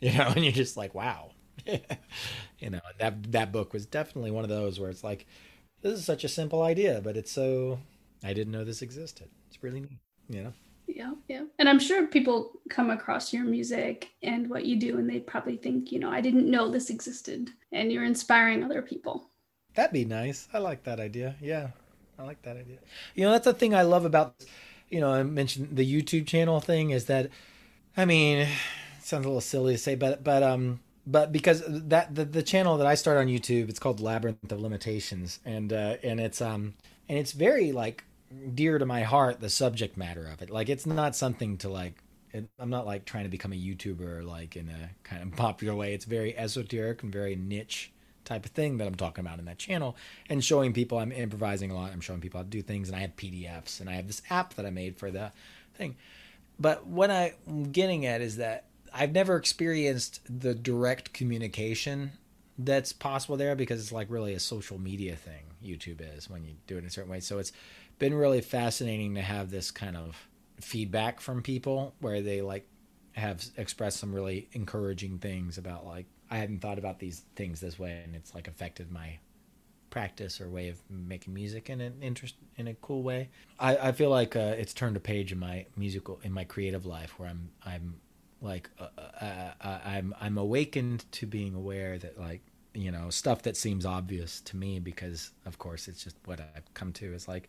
You 0.00 0.12
know 0.12 0.32
and 0.36 0.44
you're 0.44 0.52
just 0.52 0.76
like 0.76 0.94
wow 0.94 1.30
you 2.58 2.70
know 2.70 2.80
that 2.98 3.32
that 3.32 3.52
book 3.52 3.72
was 3.72 3.86
definitely 3.86 4.30
one 4.30 4.44
of 4.44 4.50
those 4.50 4.78
where 4.78 4.90
it's 4.90 5.04
like 5.04 5.26
this 5.82 5.98
is 5.98 6.04
such 6.04 6.24
a 6.24 6.28
simple 6.28 6.62
idea 6.62 7.00
but 7.02 7.16
it's 7.16 7.32
so 7.32 7.78
i 8.22 8.32
didn't 8.32 8.52
know 8.52 8.64
this 8.64 8.82
existed. 8.82 9.28
It's 9.48 9.62
really 9.62 9.80
neat 9.80 9.98
you 10.28 10.42
know? 10.44 10.52
Yeah 10.86 11.12
yeah. 11.28 11.44
And 11.58 11.68
i'm 11.68 11.78
sure 11.78 12.06
people 12.06 12.52
come 12.70 12.90
across 12.90 13.32
your 13.32 13.44
music 13.44 14.10
and 14.22 14.48
what 14.48 14.64
you 14.64 14.76
do 14.76 14.98
and 14.98 15.08
they 15.08 15.20
probably 15.20 15.56
think 15.56 15.92
you 15.92 15.98
know 15.98 16.10
i 16.10 16.20
didn't 16.20 16.50
know 16.50 16.70
this 16.70 16.90
existed 16.90 17.50
and 17.72 17.90
you're 17.92 18.04
inspiring 18.04 18.62
other 18.62 18.82
people. 18.82 19.30
That'd 19.74 19.92
be 19.92 20.04
nice. 20.04 20.46
I 20.52 20.58
like 20.58 20.84
that 20.84 21.00
idea. 21.00 21.34
Yeah 21.40 21.70
i 22.18 22.22
like 22.22 22.42
that 22.42 22.56
idea. 22.56 22.78
You 23.14 23.24
know 23.24 23.32
that's 23.32 23.44
the 23.44 23.54
thing 23.54 23.74
i 23.74 23.82
love 23.82 24.04
about 24.04 24.34
you 24.88 25.00
know 25.00 25.10
i 25.10 25.22
mentioned 25.22 25.76
the 25.76 26.02
youtube 26.02 26.26
channel 26.26 26.60
thing 26.60 26.90
is 26.90 27.06
that 27.06 27.30
i 27.96 28.04
mean 28.04 28.38
it 28.38 28.48
sounds 29.02 29.24
a 29.24 29.28
little 29.28 29.40
silly 29.40 29.74
to 29.74 29.78
say 29.78 29.94
but 29.94 30.22
but 30.22 30.42
um 30.42 30.80
but 31.06 31.32
because 31.32 31.62
that 31.66 32.14
the, 32.14 32.24
the 32.24 32.42
channel 32.42 32.76
that 32.78 32.86
i 32.86 32.94
start 32.94 33.18
on 33.18 33.26
youtube 33.26 33.68
it's 33.68 33.78
called 33.78 34.00
labyrinth 34.00 34.50
of 34.50 34.60
limitations 34.60 35.40
and 35.44 35.72
uh 35.72 35.96
and 36.02 36.20
it's 36.20 36.40
um 36.40 36.74
and 37.08 37.18
it's 37.18 37.32
very 37.32 37.72
like 37.72 38.04
dear 38.54 38.78
to 38.78 38.86
my 38.86 39.02
heart 39.02 39.40
the 39.40 39.50
subject 39.50 39.96
matter 39.96 40.26
of 40.26 40.42
it. 40.42 40.50
Like 40.50 40.68
it's 40.68 40.86
not 40.86 41.16
something 41.16 41.56
to 41.58 41.68
like. 41.68 42.02
It, 42.32 42.48
I'm 42.58 42.70
not 42.70 42.84
like 42.84 43.04
trying 43.04 43.24
to 43.24 43.30
become 43.30 43.52
a 43.52 43.56
YouTuber 43.56 44.26
like 44.26 44.56
in 44.56 44.68
a 44.68 44.90
kind 45.04 45.22
of 45.22 45.32
popular 45.36 45.74
way. 45.74 45.94
It's 45.94 46.04
very 46.04 46.36
esoteric 46.36 47.02
and 47.02 47.12
very 47.12 47.36
niche 47.36 47.92
type 48.24 48.46
of 48.46 48.52
thing 48.52 48.78
that 48.78 48.86
I'm 48.86 48.94
talking 48.94 49.24
about 49.24 49.38
in 49.38 49.44
that 49.44 49.58
channel 49.58 49.96
and 50.30 50.42
showing 50.42 50.72
people 50.72 50.98
I'm 50.98 51.12
improvising 51.12 51.70
a 51.70 51.74
lot. 51.74 51.92
I'm 51.92 52.00
showing 52.00 52.20
people 52.20 52.38
how 52.38 52.44
to 52.44 52.48
do 52.48 52.62
things 52.62 52.88
and 52.88 52.96
I 52.96 53.00
have 53.00 53.14
PDFs 53.16 53.80
and 53.80 53.88
I 53.88 53.92
have 53.94 54.06
this 54.06 54.22
app 54.30 54.54
that 54.54 54.64
I 54.64 54.70
made 54.70 54.96
for 54.96 55.10
the 55.10 55.30
thing. 55.74 55.96
But 56.58 56.86
what 56.86 57.10
I'm 57.10 57.70
getting 57.70 58.06
at 58.06 58.20
is 58.20 58.36
that 58.36 58.64
I've 58.94 59.12
never 59.12 59.36
experienced 59.36 60.20
the 60.40 60.54
direct 60.54 61.12
communication 61.12 62.12
that's 62.56 62.92
possible 62.92 63.36
there 63.36 63.56
because 63.56 63.80
it's 63.80 63.90
like 63.90 64.06
really 64.08 64.34
a 64.34 64.40
social 64.40 64.78
media 64.78 65.16
thing. 65.16 65.42
YouTube 65.62 66.00
is 66.16 66.30
when 66.30 66.44
you 66.44 66.54
do 66.68 66.76
it 66.76 66.80
in 66.80 66.84
a 66.86 66.90
certain 66.90 67.10
way. 67.10 67.18
So 67.18 67.38
it's 67.38 67.52
been 67.98 68.14
really 68.14 68.40
fascinating 68.40 69.16
to 69.16 69.22
have 69.22 69.50
this 69.50 69.72
kind 69.72 69.96
of 69.96 70.28
feedback 70.60 71.20
from 71.20 71.42
people 71.42 71.94
where 72.00 72.22
they 72.22 72.40
like 72.40 72.68
have 73.12 73.44
expressed 73.56 73.98
some 73.98 74.14
really 74.14 74.48
encouraging 74.52 75.18
things 75.18 75.58
about 75.58 75.84
like 75.84 76.06
I 76.30 76.36
hadn't 76.36 76.60
thought 76.60 76.78
about 76.78 77.00
these 77.00 77.22
things 77.34 77.60
this 77.60 77.78
way 77.78 78.02
and 78.04 78.14
it's 78.14 78.34
like 78.34 78.46
affected 78.46 78.92
my 78.92 79.18
practice 79.90 80.40
or 80.40 80.48
way 80.48 80.68
of 80.68 80.78
making 80.88 81.32
music 81.34 81.70
in 81.70 81.80
an 81.80 81.94
interest 82.00 82.34
in 82.56 82.68
a 82.68 82.74
cool 82.74 83.02
way. 83.02 83.30
I, 83.58 83.76
I 83.76 83.92
feel 83.92 84.10
like 84.10 84.34
uh, 84.34 84.54
it's 84.56 84.74
turned 84.74 84.96
a 84.96 85.00
page 85.00 85.32
in 85.32 85.38
my 85.38 85.66
musical 85.76 86.20
in 86.22 86.32
my 86.32 86.44
creative 86.44 86.86
life 86.86 87.18
where 87.18 87.28
I'm 87.28 87.50
I'm 87.64 88.00
like 88.40 88.70
uh, 88.78 88.88
uh, 88.98 89.50
uh 89.60 89.78
I'm 89.84 90.14
I'm 90.20 90.38
awakened 90.38 91.10
to 91.12 91.26
being 91.26 91.54
aware 91.54 91.98
that 91.98 92.18
like 92.18 92.42
you 92.74 92.90
know 92.90 93.10
stuff 93.10 93.42
that 93.42 93.56
seems 93.56 93.86
obvious 93.86 94.40
to 94.42 94.56
me 94.56 94.80
because 94.80 95.30
of 95.46 95.58
course 95.58 95.88
it's 95.88 96.02
just 96.04 96.16
what 96.24 96.40
I've 96.40 96.72
come 96.74 96.92
to 96.94 97.12
is 97.14 97.28
like 97.28 97.48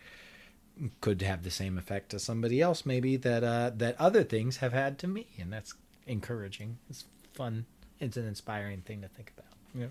could 1.01 1.21
have 1.21 1.43
the 1.43 1.51
same 1.51 1.77
effect 1.77 2.09
to 2.09 2.19
somebody 2.19 2.61
else 2.61 2.85
maybe 2.85 3.15
that 3.17 3.43
uh, 3.43 3.71
that 3.75 3.99
other 3.99 4.23
things 4.23 4.57
have 4.57 4.73
had 4.73 4.99
to 4.99 5.07
me. 5.07 5.27
And 5.39 5.51
that's 5.51 5.73
encouraging. 6.07 6.77
It's 6.89 7.05
fun. 7.33 7.65
It's 7.99 8.17
an 8.17 8.27
inspiring 8.27 8.81
thing 8.81 9.01
to 9.01 9.07
think 9.07 9.31
about. 9.37 9.51
Yeah. 9.73 9.87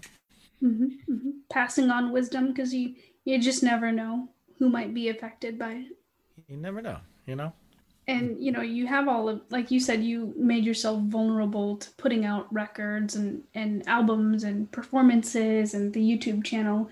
Mm-hmm, 0.62 1.12
mm-hmm. 1.12 1.30
passing 1.50 1.90
on 1.90 2.12
wisdom 2.12 2.48
because 2.48 2.72
you 2.72 2.94
you 3.24 3.38
just 3.38 3.62
never 3.62 3.92
know 3.92 4.28
who 4.58 4.68
might 4.68 4.94
be 4.94 5.08
affected 5.08 5.58
by 5.58 5.72
it. 5.72 5.86
You 6.48 6.56
never 6.56 6.80
know 6.82 6.98
you 7.26 7.36
know 7.36 7.52
and 8.06 8.36
you 8.38 8.52
know 8.52 8.60
you 8.60 8.86
have 8.86 9.08
all 9.08 9.28
of 9.28 9.40
like 9.50 9.70
you 9.70 9.80
said 9.80 10.02
you 10.02 10.34
made 10.36 10.64
yourself 10.64 11.00
vulnerable 11.04 11.76
to 11.78 11.90
putting 11.92 12.24
out 12.24 12.52
records 12.52 13.16
and 13.16 13.42
and 13.54 13.86
albums 13.88 14.44
and 14.44 14.70
performances 14.72 15.74
and 15.74 15.92
the 15.92 16.00
youtube 16.00 16.44
channel. 16.44 16.90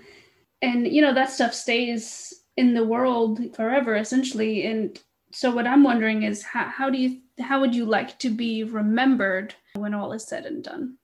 And 0.61 0.87
you 0.87 1.01
know 1.01 1.13
that 1.13 1.29
stuff 1.29 1.53
stays 1.53 2.33
in 2.57 2.73
the 2.73 2.85
world 2.85 3.39
forever 3.55 3.95
essentially. 3.95 4.65
And 4.65 4.99
so 5.31 5.51
what 5.51 5.67
i'm 5.67 5.83
wondering 5.83 6.23
is 6.23 6.43
how, 6.43 6.65
how 6.65 6.89
do 6.89 6.97
you 6.97 7.19
how 7.39 7.59
would 7.61 7.75
you 7.75 7.85
like 7.85 8.19
to 8.19 8.29
be 8.29 8.63
remembered 8.63 9.55
when 9.75 9.93
all 9.93 10.13
is 10.13 10.27
said 10.27 10.45
and 10.45 10.63
done? 10.63 10.97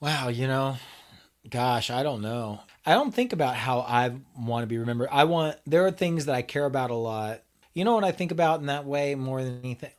Wow 0.00 0.28
you 0.28 0.48
know 0.48 0.76
gosh 1.48 1.90
i 1.90 2.02
don't 2.02 2.22
know. 2.22 2.60
I 2.84 2.94
don't 2.94 3.14
think 3.14 3.32
about 3.32 3.54
how 3.54 3.80
i 3.80 4.12
want 4.36 4.64
to 4.64 4.66
be 4.66 4.78
remembered. 4.78 5.08
I 5.12 5.24
want 5.24 5.56
there 5.66 5.86
are 5.86 5.92
things 5.92 6.26
that 6.26 6.34
i 6.34 6.42
care 6.42 6.64
about 6.64 6.90
a 6.90 6.96
lot 6.96 7.42
you 7.74 7.84
know 7.84 7.94
what 7.94 8.04
I 8.04 8.12
think 8.12 8.30
about 8.30 8.60
in 8.60 8.66
that 8.66 8.84
way 8.84 9.14
more 9.14 9.42
than 9.42 9.60
anything? 9.62 9.92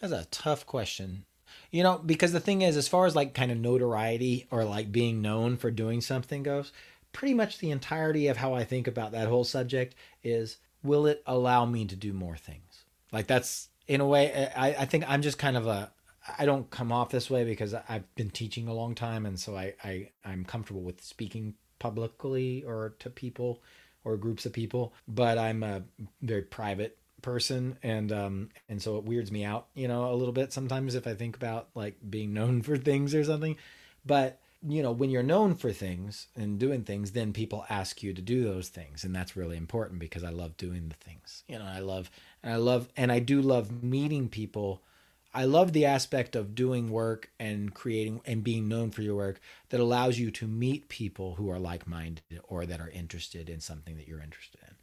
That's 0.00 0.12
a 0.12 0.26
tough 0.30 0.66
question. 0.66 1.24
You 1.70 1.82
know, 1.82 1.98
because 1.98 2.32
the 2.32 2.40
thing 2.40 2.62
is, 2.62 2.76
as 2.76 2.88
far 2.88 3.06
as 3.06 3.16
like 3.16 3.34
kind 3.34 3.50
of 3.50 3.58
notoriety 3.58 4.46
or 4.50 4.64
like 4.64 4.92
being 4.92 5.22
known 5.22 5.56
for 5.56 5.70
doing 5.70 6.00
something 6.00 6.42
goes, 6.42 6.72
pretty 7.12 7.34
much 7.34 7.58
the 7.58 7.70
entirety 7.70 8.28
of 8.28 8.36
how 8.36 8.54
I 8.54 8.64
think 8.64 8.86
about 8.86 9.12
that 9.12 9.28
whole 9.28 9.44
subject 9.44 9.94
is 10.22 10.58
will 10.82 11.06
it 11.06 11.22
allow 11.26 11.64
me 11.64 11.84
to 11.86 11.96
do 11.96 12.12
more 12.12 12.36
things? 12.36 12.84
Like 13.12 13.26
that's 13.26 13.68
in 13.86 14.00
a 14.00 14.06
way, 14.06 14.32
eh, 14.32 14.50
I, 14.56 14.68
I 14.74 14.84
think 14.84 15.04
I'm 15.08 15.22
just 15.22 15.38
kind 15.38 15.56
of 15.56 15.66
a, 15.66 15.92
I 16.38 16.46
don't 16.46 16.70
come 16.70 16.92
off 16.92 17.10
this 17.10 17.30
way 17.30 17.44
because 17.44 17.74
I've 17.74 18.12
been 18.14 18.30
teaching 18.30 18.68
a 18.68 18.74
long 18.74 18.94
time. 18.94 19.26
And 19.26 19.38
so 19.38 19.56
I, 19.56 19.74
I, 19.82 20.10
I'm 20.24 20.44
comfortable 20.44 20.82
with 20.82 21.02
speaking 21.02 21.54
publicly 21.78 22.64
or 22.64 22.94
to 23.00 23.10
people 23.10 23.62
or 24.04 24.16
groups 24.16 24.46
of 24.46 24.52
people, 24.52 24.94
but 25.08 25.38
I'm 25.38 25.62
a 25.62 25.82
very 26.22 26.42
private 26.42 26.98
person 27.22 27.78
and 27.82 28.12
um 28.12 28.50
and 28.68 28.82
so 28.82 28.98
it 28.98 29.04
weirds 29.04 29.30
me 29.30 29.44
out 29.44 29.66
you 29.74 29.88
know 29.88 30.12
a 30.12 30.16
little 30.16 30.32
bit 30.32 30.52
sometimes 30.52 30.94
if 30.94 31.06
i 31.06 31.14
think 31.14 31.36
about 31.36 31.68
like 31.74 31.96
being 32.08 32.34
known 32.34 32.62
for 32.66 32.76
things 32.76 33.14
or 33.14 33.24
something. 33.24 33.56
But 34.04 34.40
you 34.66 34.82
know 34.82 34.92
when 34.92 35.10
you're 35.10 35.22
known 35.22 35.54
for 35.54 35.72
things 35.72 36.28
and 36.36 36.58
doing 36.58 36.84
things 36.84 37.12
then 37.12 37.32
people 37.32 37.64
ask 37.68 38.02
you 38.02 38.12
to 38.12 38.22
do 38.22 38.44
those 38.44 38.68
things 38.68 39.04
and 39.04 39.14
that's 39.14 39.36
really 39.36 39.56
important 39.56 39.98
because 39.98 40.22
i 40.22 40.30
love 40.30 40.56
doing 40.56 40.88
the 40.88 40.94
things 40.94 41.42
you 41.48 41.58
know 41.58 41.64
i 41.64 41.80
love 41.80 42.10
and 42.42 42.52
i 42.52 42.56
love 42.56 42.88
and 42.96 43.10
i 43.10 43.18
do 43.18 43.40
love 43.40 43.82
meeting 43.82 44.28
people. 44.28 44.82
I 45.34 45.44
love 45.44 45.72
the 45.72 45.86
aspect 45.86 46.36
of 46.36 46.54
doing 46.54 46.90
work 46.90 47.30
and 47.40 47.72
creating 47.72 48.20
and 48.26 48.44
being 48.44 48.68
known 48.68 48.90
for 48.90 49.00
your 49.00 49.16
work 49.16 49.40
that 49.70 49.80
allows 49.80 50.18
you 50.18 50.30
to 50.32 50.46
meet 50.46 50.90
people 50.90 51.36
who 51.36 51.50
are 51.50 51.58
like-minded 51.58 52.22
or 52.48 52.66
that 52.66 52.80
are 52.80 52.90
interested 52.90 53.48
in 53.48 53.60
something 53.60 53.96
that 53.96 54.06
you're 54.06 54.20
interested 54.20 54.60
in 54.68 54.74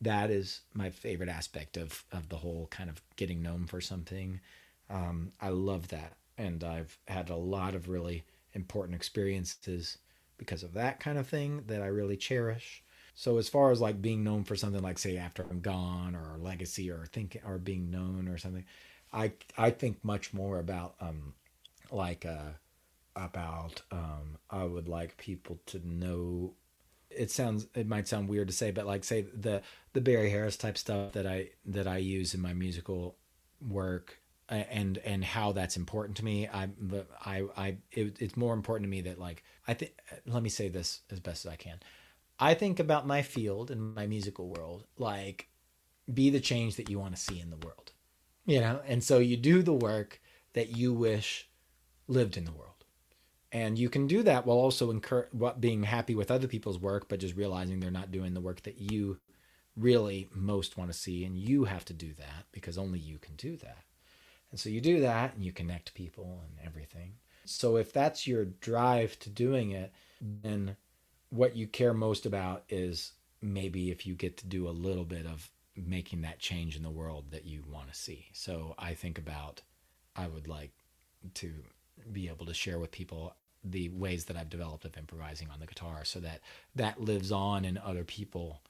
that 0.00 0.30
is 0.30 0.60
my 0.74 0.90
favorite 0.90 1.28
aspect 1.28 1.76
of 1.76 2.04
of 2.12 2.28
the 2.28 2.36
whole 2.36 2.68
kind 2.70 2.90
of 2.90 3.02
getting 3.16 3.42
known 3.42 3.66
for 3.66 3.80
something. 3.80 4.40
Um, 4.90 5.32
I 5.40 5.50
love 5.50 5.88
that, 5.88 6.16
and 6.36 6.62
I've 6.64 6.98
had 7.08 7.30
a 7.30 7.36
lot 7.36 7.74
of 7.74 7.88
really 7.88 8.24
important 8.54 8.94
experiences 8.96 9.98
because 10.38 10.62
of 10.62 10.74
that 10.74 11.00
kind 11.00 11.18
of 11.18 11.26
thing 11.26 11.64
that 11.66 11.82
I 11.82 11.86
really 11.86 12.16
cherish. 12.16 12.82
So 13.14 13.38
as 13.38 13.48
far 13.48 13.72
as 13.72 13.80
like 13.80 14.00
being 14.00 14.22
known 14.22 14.44
for 14.44 14.54
something 14.54 14.82
like 14.82 14.98
say 14.98 15.16
after 15.16 15.42
I'm 15.42 15.60
gone 15.60 16.14
or 16.14 16.38
legacy 16.38 16.90
or 16.90 17.04
thinking 17.06 17.42
or 17.44 17.58
being 17.58 17.90
known 17.90 18.28
or 18.28 18.38
something, 18.38 18.64
I 19.12 19.32
I 19.56 19.70
think 19.70 20.04
much 20.04 20.32
more 20.32 20.58
about 20.60 20.94
um 21.00 21.34
like 21.90 22.24
uh 22.24 22.52
about 23.16 23.82
um 23.90 24.38
I 24.50 24.64
would 24.64 24.88
like 24.88 25.16
people 25.16 25.58
to 25.66 25.80
know 25.86 26.54
it 27.18 27.30
sounds 27.30 27.66
it 27.74 27.86
might 27.86 28.08
sound 28.08 28.28
weird 28.28 28.48
to 28.48 28.54
say, 28.54 28.70
but 28.70 28.86
like 28.86 29.04
say 29.04 29.22
the 29.22 29.62
the 29.92 30.00
Barry 30.00 30.30
Harris 30.30 30.56
type 30.56 30.78
stuff 30.78 31.12
that 31.12 31.26
I 31.26 31.50
that 31.66 31.86
I 31.86 31.98
use 31.98 32.34
in 32.34 32.40
my 32.40 32.54
musical 32.54 33.16
work 33.60 34.20
and 34.48 34.98
and 34.98 35.24
how 35.24 35.52
that's 35.52 35.76
important 35.76 36.16
to 36.18 36.24
me. 36.24 36.48
I 36.48 36.68
I 37.24 37.44
I 37.56 37.76
it, 37.90 38.16
it's 38.20 38.36
more 38.36 38.54
important 38.54 38.86
to 38.86 38.90
me 38.90 39.02
that 39.02 39.18
like 39.18 39.42
I 39.66 39.74
think 39.74 39.92
let 40.26 40.42
me 40.42 40.48
say 40.48 40.68
this 40.68 41.00
as 41.10 41.20
best 41.20 41.44
as 41.44 41.52
I 41.52 41.56
can. 41.56 41.80
I 42.40 42.54
think 42.54 42.78
about 42.78 43.06
my 43.06 43.22
field 43.22 43.70
and 43.70 43.94
my 43.94 44.06
musical 44.06 44.48
world 44.48 44.84
like 44.96 45.48
be 46.12 46.30
the 46.30 46.40
change 46.40 46.76
that 46.76 46.88
you 46.88 46.98
want 46.98 47.14
to 47.14 47.20
see 47.20 47.40
in 47.40 47.50
the 47.50 47.56
world. 47.56 47.92
You 48.46 48.60
know, 48.60 48.80
and 48.86 49.04
so 49.04 49.18
you 49.18 49.36
do 49.36 49.62
the 49.62 49.74
work 49.74 50.20
that 50.54 50.74
you 50.74 50.94
wish 50.94 51.48
lived 52.06 52.38
in 52.38 52.46
the 52.46 52.52
world 52.52 52.77
and 53.52 53.78
you 53.78 53.88
can 53.88 54.06
do 54.06 54.22
that 54.22 54.46
while 54.46 54.58
also 54.58 54.90
incur 54.90 55.28
being 55.58 55.82
happy 55.82 56.14
with 56.14 56.30
other 56.30 56.48
people's 56.48 56.78
work 56.78 57.08
but 57.08 57.20
just 57.20 57.36
realizing 57.36 57.80
they're 57.80 57.90
not 57.90 58.12
doing 58.12 58.34
the 58.34 58.40
work 58.40 58.62
that 58.62 58.78
you 58.78 59.18
really 59.76 60.28
most 60.34 60.76
want 60.76 60.90
to 60.90 60.98
see 60.98 61.24
and 61.24 61.38
you 61.38 61.64
have 61.64 61.84
to 61.84 61.92
do 61.92 62.12
that 62.14 62.44
because 62.52 62.76
only 62.76 62.98
you 62.98 63.18
can 63.18 63.34
do 63.36 63.56
that. 63.56 63.84
And 64.50 64.58
so 64.58 64.68
you 64.68 64.80
do 64.80 65.00
that 65.00 65.34
and 65.34 65.44
you 65.44 65.52
connect 65.52 65.94
people 65.94 66.42
and 66.44 66.66
everything. 66.66 67.14
So 67.44 67.76
if 67.76 67.92
that's 67.92 68.26
your 68.26 68.44
drive 68.44 69.18
to 69.20 69.30
doing 69.30 69.70
it 69.70 69.92
then 70.20 70.76
what 71.30 71.54
you 71.54 71.66
care 71.66 71.94
most 71.94 72.26
about 72.26 72.64
is 72.68 73.12
maybe 73.40 73.90
if 73.90 74.06
you 74.06 74.14
get 74.14 74.36
to 74.38 74.46
do 74.46 74.68
a 74.68 74.70
little 74.70 75.04
bit 75.04 75.26
of 75.26 75.50
making 75.76 76.22
that 76.22 76.40
change 76.40 76.76
in 76.76 76.82
the 76.82 76.90
world 76.90 77.26
that 77.30 77.44
you 77.44 77.62
want 77.70 77.88
to 77.88 77.94
see. 77.94 78.26
So 78.32 78.74
i 78.78 78.94
think 78.94 79.18
about 79.18 79.62
i 80.16 80.26
would 80.26 80.48
like 80.48 80.72
to 81.34 81.52
be 82.10 82.28
able 82.28 82.46
to 82.46 82.54
share 82.54 82.78
with 82.78 82.90
people 82.90 83.34
the 83.64 83.88
ways 83.90 84.26
that 84.26 84.36
I've 84.36 84.50
developed 84.50 84.84
of 84.84 84.96
improvising 84.96 85.48
on 85.50 85.60
the 85.60 85.66
guitar 85.66 86.04
so 86.04 86.20
that 86.20 86.40
that 86.76 87.00
lives 87.00 87.32
on 87.32 87.64
in 87.64 87.78
other 87.78 88.04
people 88.04 88.60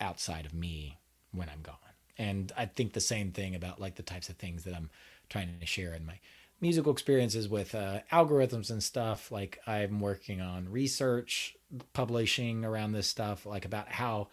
outside 0.00 0.46
of 0.46 0.54
me 0.54 0.98
when 1.32 1.48
I'm 1.48 1.62
gone. 1.62 1.76
And 2.18 2.52
I 2.56 2.66
think 2.66 2.92
the 2.92 3.00
same 3.00 3.30
thing 3.32 3.54
about 3.54 3.80
like 3.80 3.96
the 3.96 4.02
types 4.02 4.28
of 4.28 4.36
things 4.36 4.64
that 4.64 4.74
I'm 4.74 4.90
trying 5.28 5.58
to 5.60 5.66
share 5.66 5.92
in 5.92 6.06
my 6.06 6.18
musical 6.60 6.92
experiences 6.92 7.48
with 7.48 7.74
uh, 7.74 8.00
algorithms 8.10 8.70
and 8.70 8.82
stuff. 8.82 9.30
Like 9.30 9.60
I'm 9.66 10.00
working 10.00 10.40
on 10.40 10.70
research, 10.70 11.56
publishing 11.92 12.64
around 12.64 12.92
this 12.92 13.08
stuff, 13.08 13.44
like 13.44 13.64
about 13.64 13.88
how 13.88 14.28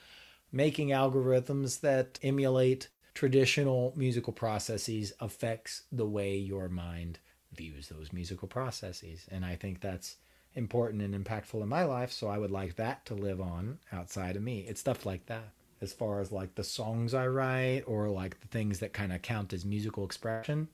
making 0.51 0.89
algorithms 0.89 1.81
that 1.81 2.19
emulate 2.23 2.87
traditional 3.13 3.93
musical 3.95 4.33
processes 4.33 5.13
affects 5.19 5.83
the 5.91 6.05
way 6.05 6.35
your 6.35 6.69
mind 6.69 7.19
views 7.55 7.89
those 7.89 8.13
musical 8.13 8.47
processes. 8.47 9.25
And 9.31 9.45
I 9.45 9.55
think 9.55 9.81
that's 9.81 10.17
important 10.55 11.01
and 11.01 11.13
impactful 11.13 11.61
in 11.61 11.69
my 11.69 11.83
life. 11.83 12.11
So 12.11 12.27
I 12.27 12.37
would 12.37 12.51
like 12.51 12.75
that 12.75 13.05
to 13.07 13.15
live 13.15 13.41
on 13.41 13.79
outside 13.91 14.35
of 14.35 14.43
me. 14.43 14.65
It's 14.67 14.79
stuff 14.79 15.05
like 15.05 15.25
that. 15.27 15.49
As 15.81 15.91
far 15.91 16.21
as 16.21 16.31
like 16.31 16.55
the 16.55 16.63
songs 16.63 17.13
I 17.13 17.27
write 17.27 17.83
or 17.87 18.09
like 18.09 18.39
the 18.39 18.47
things 18.47 18.79
that 18.79 18.93
kind 18.93 19.11
of 19.11 19.21
count 19.21 19.51
as 19.51 19.65
musical 19.65 20.05
expression, 20.05 20.69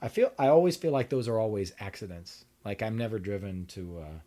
I 0.00 0.08
feel 0.08 0.32
I 0.38 0.48
always 0.48 0.76
feel 0.76 0.92
like 0.92 1.10
those 1.10 1.28
are 1.28 1.38
always 1.38 1.72
accidents. 1.80 2.44
Like 2.64 2.82
I'm 2.82 2.96
never 2.96 3.18
driven 3.18 3.66
to 3.66 3.98
uh, 3.98 4.18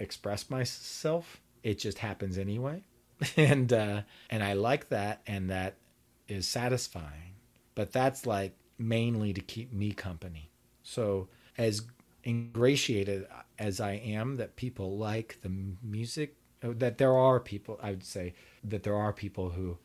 express 0.00 0.50
myself. 0.50 1.40
It 1.62 1.78
just 1.78 1.98
happens 1.98 2.36
anyway, 2.36 2.82
and 3.36 3.72
uh, 3.72 4.02
and 4.28 4.42
I 4.42 4.54
like 4.54 4.88
that, 4.88 5.20
and 5.26 5.50
that 5.50 5.76
is 6.26 6.48
satisfying. 6.48 7.34
But 7.76 7.92
that's 7.92 8.26
like 8.26 8.56
mainly 8.78 9.32
to 9.32 9.40
keep 9.40 9.72
me 9.72 9.92
company. 9.92 10.50
So 10.82 11.28
as 11.58 11.82
ingratiated 12.24 13.26
as 13.58 13.80
I 13.80 13.92
am 13.92 14.36
that 14.36 14.56
people 14.56 14.96
like 14.98 15.38
the 15.42 15.52
music, 15.82 16.36
uh, 16.62 16.68
that 16.76 16.98
there 16.98 17.16
are 17.16 17.40
people, 17.40 17.78
I 17.82 17.90
would 17.90 18.04
say 18.04 18.34
that 18.64 18.82
there 18.82 18.96
are 18.96 19.12
people 19.12 19.50
who 19.50 19.78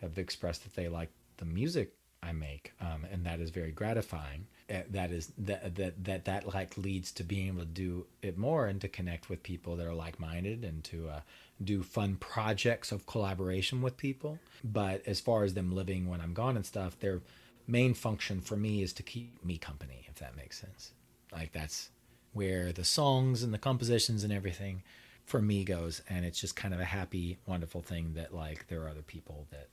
have 0.00 0.18
expressed 0.18 0.62
that 0.62 0.74
they 0.74 0.88
like 0.88 1.10
the 1.38 1.44
music 1.44 1.92
I 2.22 2.32
make, 2.32 2.72
um, 2.80 3.06
and 3.10 3.24
that 3.26 3.40
is 3.40 3.50
very 3.50 3.70
gratifying. 3.70 4.46
Uh, 4.68 4.82
that 4.90 5.10
is 5.10 5.32
that 5.38 5.76
that 5.76 6.04
that 6.04 6.24
that 6.24 6.54
like 6.54 6.76
leads 6.76 7.12
to 7.12 7.24
being 7.24 7.48
able 7.48 7.60
to 7.60 7.64
do 7.66 8.06
it 8.22 8.36
more 8.36 8.66
and 8.66 8.80
to 8.80 8.88
connect 8.88 9.30
with 9.30 9.42
people 9.42 9.76
that 9.76 9.86
are 9.86 9.94
like 9.94 10.20
minded 10.20 10.64
and 10.64 10.82
to 10.84 11.08
uh, 11.08 11.20
do 11.62 11.82
fun 11.82 12.16
projects 12.16 12.92
of 12.92 13.06
collaboration 13.06 13.82
with 13.82 13.96
people. 13.96 14.38
But 14.64 15.06
as 15.06 15.20
far 15.20 15.44
as 15.44 15.54
them 15.54 15.72
living 15.72 16.08
when 16.08 16.20
I'm 16.20 16.34
gone 16.34 16.56
and 16.56 16.66
stuff, 16.66 16.98
their 16.98 17.22
main 17.66 17.94
function 17.94 18.40
for 18.40 18.56
me 18.56 18.82
is 18.82 18.92
to 18.94 19.02
keep 19.02 19.44
me 19.44 19.56
company, 19.56 20.04
if 20.08 20.16
that 20.16 20.36
makes 20.36 20.58
sense. 20.58 20.92
Like 21.32 21.52
that's 21.52 21.90
where 22.32 22.72
the 22.72 22.84
songs 22.84 23.42
and 23.42 23.52
the 23.52 23.58
compositions 23.58 24.24
and 24.24 24.32
everything 24.32 24.82
for 25.24 25.42
me 25.42 25.62
goes 25.62 26.00
and 26.08 26.24
it's 26.24 26.40
just 26.40 26.56
kind 26.56 26.72
of 26.72 26.80
a 26.80 26.86
happy 26.86 27.36
wonderful 27.46 27.82
thing 27.82 28.14
that 28.14 28.34
like 28.34 28.66
there 28.68 28.82
are 28.82 28.88
other 28.88 29.02
people 29.02 29.46
that 29.50 29.68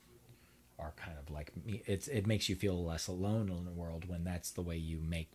are 0.78 0.93
kind 0.97 1.18
of 1.18 1.34
like 1.34 1.51
me. 1.66 1.82
It's 1.86 2.08
it 2.08 2.28
makes 2.28 2.49
you 2.49 2.56
feel 2.56 2.84
less 2.84 3.08
alone 3.08 3.49
in 3.49 3.66
the 3.66 3.72
world 3.72 4.08
when 4.08 4.24
that's 4.24 4.51
the 4.51 4.62
way 4.62 4.76
you 4.76 4.99
make 4.99 5.30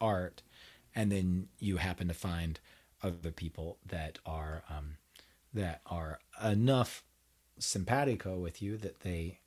art 0.00 0.42
and 0.94 1.10
then 1.10 1.48
you 1.58 1.78
happen 1.78 2.08
to 2.08 2.14
find 2.14 2.60
other 3.02 3.30
people 3.30 3.78
that 3.86 4.18
are 4.26 4.64
um, 4.68 4.96
that 5.52 5.80
are 5.86 6.18
enough 6.44 7.02
simpatico 7.58 8.36
with 8.36 8.60
you 8.60 8.76
that 8.76 9.00
they 9.00 9.38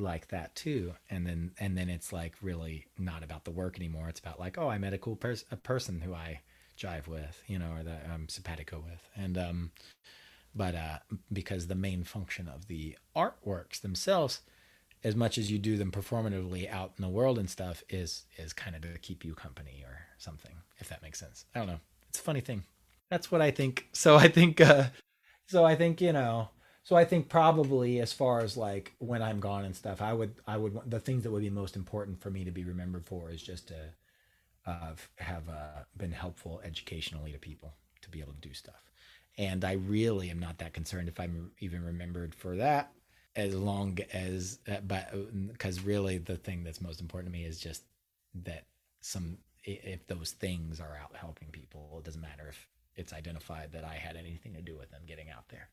like 0.00 0.28
that 0.28 0.54
too. 0.54 0.94
And 1.08 1.26
then 1.26 1.52
and 1.58 1.76
then 1.76 1.88
it's 1.88 2.12
like 2.12 2.34
really 2.42 2.86
not 2.98 3.22
about 3.22 3.44
the 3.44 3.50
work 3.50 3.76
anymore. 3.76 4.08
It's 4.08 4.20
about 4.20 4.40
like 4.40 4.58
oh 4.58 4.68
i 4.68 4.78
met 4.78 4.92
a 4.94 4.98
cool 4.98 5.16
person 5.16 5.46
a 5.50 5.56
person 5.56 6.00
who 6.00 6.14
i 6.14 6.40
jive 6.78 7.06
with 7.06 7.42
you 7.46 7.58
know 7.58 7.72
or 7.78 7.82
that 7.82 8.06
i'm 8.12 8.28
simpatico 8.28 8.82
with. 8.84 9.00
And 9.14 9.36
um 9.38 9.70
but 10.54 10.74
uh 10.74 10.98
because 11.32 11.66
the 11.66 11.74
main 11.74 12.04
function 12.04 12.48
of 12.48 12.66
the 12.68 12.96
artworks 13.16 13.80
themselves 13.80 14.40
as 15.02 15.16
much 15.16 15.38
as 15.38 15.50
you 15.50 15.58
do 15.58 15.76
them 15.78 15.90
performatively 15.90 16.70
out 16.70 16.92
in 16.98 17.02
the 17.02 17.08
world 17.08 17.38
and 17.38 17.48
stuff 17.48 17.82
is 17.88 18.24
is 18.36 18.52
kind 18.52 18.76
of 18.76 18.82
to 18.82 18.98
keep 18.98 19.24
you 19.24 19.34
company 19.34 19.82
or 19.86 19.98
something 20.18 20.56
if 20.78 20.88
that 20.88 21.02
makes 21.02 21.18
sense. 21.18 21.44
I 21.54 21.58
don't 21.58 21.68
know. 21.68 21.80
It's 22.08 22.18
a 22.18 22.22
funny 22.22 22.40
thing. 22.40 22.64
That's 23.10 23.30
what 23.30 23.40
i 23.42 23.50
think. 23.50 23.88
So 23.92 24.16
i 24.16 24.28
think 24.28 24.60
uh 24.60 24.84
so 25.46 25.64
i 25.64 25.74
think 25.74 26.00
you 26.00 26.12
know 26.12 26.48
so 26.82 26.96
i 26.96 27.04
think 27.04 27.28
probably 27.28 28.00
as 28.00 28.12
far 28.12 28.40
as 28.40 28.56
like 28.56 28.92
when 28.98 29.22
i'm 29.22 29.40
gone 29.40 29.64
and 29.64 29.76
stuff 29.76 30.00
i 30.00 30.12
would 30.12 30.34
i 30.46 30.56
would 30.56 30.78
the 30.86 31.00
things 31.00 31.22
that 31.22 31.30
would 31.30 31.42
be 31.42 31.50
most 31.50 31.76
important 31.76 32.20
for 32.20 32.30
me 32.30 32.44
to 32.44 32.50
be 32.50 32.64
remembered 32.64 33.04
for 33.04 33.30
is 33.30 33.42
just 33.42 33.68
to 33.68 33.74
uh, 34.66 34.92
have 35.16 35.48
uh, 35.48 35.84
been 35.96 36.12
helpful 36.12 36.60
educationally 36.64 37.32
to 37.32 37.38
people 37.38 37.72
to 38.02 38.10
be 38.10 38.20
able 38.20 38.32
to 38.34 38.40
do 38.40 38.52
stuff. 38.52 38.90
And 39.38 39.64
i 39.64 39.72
really 39.72 40.30
am 40.30 40.38
not 40.38 40.58
that 40.58 40.74
concerned 40.74 41.08
if 41.08 41.18
i'm 41.18 41.52
even 41.60 41.84
remembered 41.84 42.34
for 42.34 42.56
that 42.56 42.92
as 43.36 43.54
long 43.54 43.98
as 44.12 44.58
uh, 44.68 44.80
but 44.86 45.12
because 45.48 45.80
really 45.80 46.18
the 46.18 46.36
thing 46.36 46.64
that's 46.64 46.80
most 46.80 47.00
important 47.00 47.32
to 47.32 47.38
me 47.38 47.44
is 47.44 47.58
just 47.60 47.84
that 48.34 48.64
some 49.00 49.38
if 49.64 50.06
those 50.06 50.32
things 50.32 50.80
are 50.80 50.98
out 51.00 51.14
helping 51.14 51.48
people 51.48 51.96
it 51.98 52.04
doesn't 52.04 52.20
matter 52.20 52.46
if 52.48 52.66
it's 52.96 53.12
identified 53.12 53.70
that 53.72 53.84
i 53.84 53.94
had 53.94 54.16
anything 54.16 54.52
to 54.52 54.62
do 54.62 54.76
with 54.76 54.90
them 54.90 55.02
getting 55.06 55.30
out 55.30 55.48
there 55.48 55.68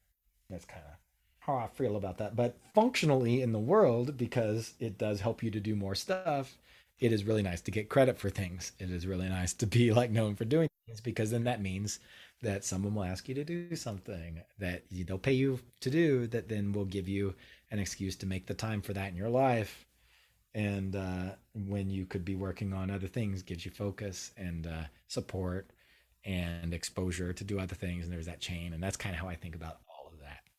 that's 0.50 0.66
kind 0.66 0.84
of 0.86 0.94
how 1.40 1.56
i 1.56 1.68
feel 1.68 1.96
about 1.96 2.18
that. 2.18 2.36
But 2.36 2.58
functionally 2.76 3.42
in 3.42 3.54
the 3.54 3.60
world 3.60 4.18
because 4.18 4.74
it 4.80 4.98
does 4.98 5.22
help 5.22 5.42
you 5.42 5.52
to 5.52 5.60
do 5.60 5.76
more 5.76 5.96
stuff 5.96 6.58
it 7.00 7.14
is 7.14 7.26
really 7.26 7.44
nice 7.44 7.62
to 7.62 7.72
get 7.72 7.90
credit 7.90 8.18
for 8.18 8.30
things. 8.30 8.72
It 8.80 8.90
is 8.90 9.06
really 9.06 9.30
nice 9.30 9.54
to 9.54 9.68
be 9.68 9.92
like 9.94 10.12
known 10.12 10.36
for 10.36 10.46
doing 10.46 10.70
things 10.86 11.02
because 11.02 11.32
then 11.32 11.44
that 11.44 11.62
means 11.62 12.00
that 12.42 12.64
someone 12.64 12.96
will 12.96 13.04
ask 13.04 13.28
you 13.28 13.36
to 13.36 13.44
do 13.44 13.76
something 13.76 14.42
that 14.60 14.84
they'll 14.92 15.18
pay 15.18 15.34
you 15.34 15.60
to 15.82 15.90
do 15.90 16.28
that 16.28 16.50
then 16.50 16.72
will 16.72 16.86
give 16.86 17.08
you 17.08 17.36
an 17.72 17.80
excuse 17.80 18.16
to 18.16 18.26
make 18.26 18.46
the 18.46 18.54
time 18.54 18.82
for 18.82 18.94
that 18.94 19.10
in 19.10 19.16
your 19.16 19.30
life. 19.30 19.86
And 20.54 20.96
uh, 20.96 21.36
when 21.54 21.90
you 21.90 22.06
could 22.06 22.26
be 22.26 22.36
working 22.36 22.74
on 22.74 22.90
other 22.90 23.08
things 23.08 23.44
gives 23.44 23.66
you 23.66 23.72
focus 23.72 24.32
and 24.38 24.66
uh, 24.66 24.84
support 25.08 25.70
and 26.26 26.74
exposure 26.74 27.32
to 27.32 27.44
do 27.44 27.60
other 27.60 27.76
things 27.76 28.04
and 28.04 28.14
there's 28.14 28.26
that 28.26 28.40
chain 28.42 28.74
and 28.74 28.84
that's 28.84 28.98
kind 28.98 29.16
of 29.16 29.22
how 29.22 29.30
i 29.30 29.36
think 29.36 29.56
about 29.56 29.78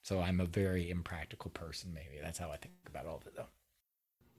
so 0.09 0.21
i'm 0.21 0.41
a 0.41 0.47
very 0.47 0.91
impractical 0.91 1.51
person 1.51 1.93
maybe 1.95 2.21
that's 2.23 2.39
how 2.39 2.51
i 2.51 2.57
think 2.57 2.75
about 2.87 3.07
all 3.07 3.17
of 3.17 3.27
it 3.27 3.35
though 3.37 3.47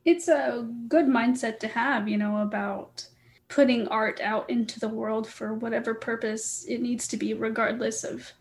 it's 0.06 0.28
a 0.28 0.68
good 0.88 1.06
mindset 1.06 1.60
to 1.60 1.68
have 1.68 2.08
you 2.08 2.18
know 2.18 2.42
about 2.42 3.08
putting 3.50 3.88
art 3.88 4.22
out 4.22 4.50
into 4.50 4.80
the 4.80 4.88
world 4.88 5.28
for 5.28 5.54
whatever 5.54 5.94
purpose 5.94 6.64
it 6.68 6.82
needs 6.82 7.08
to 7.08 7.18
be, 7.18 7.34
regardless 7.34 8.04
of 8.04 8.32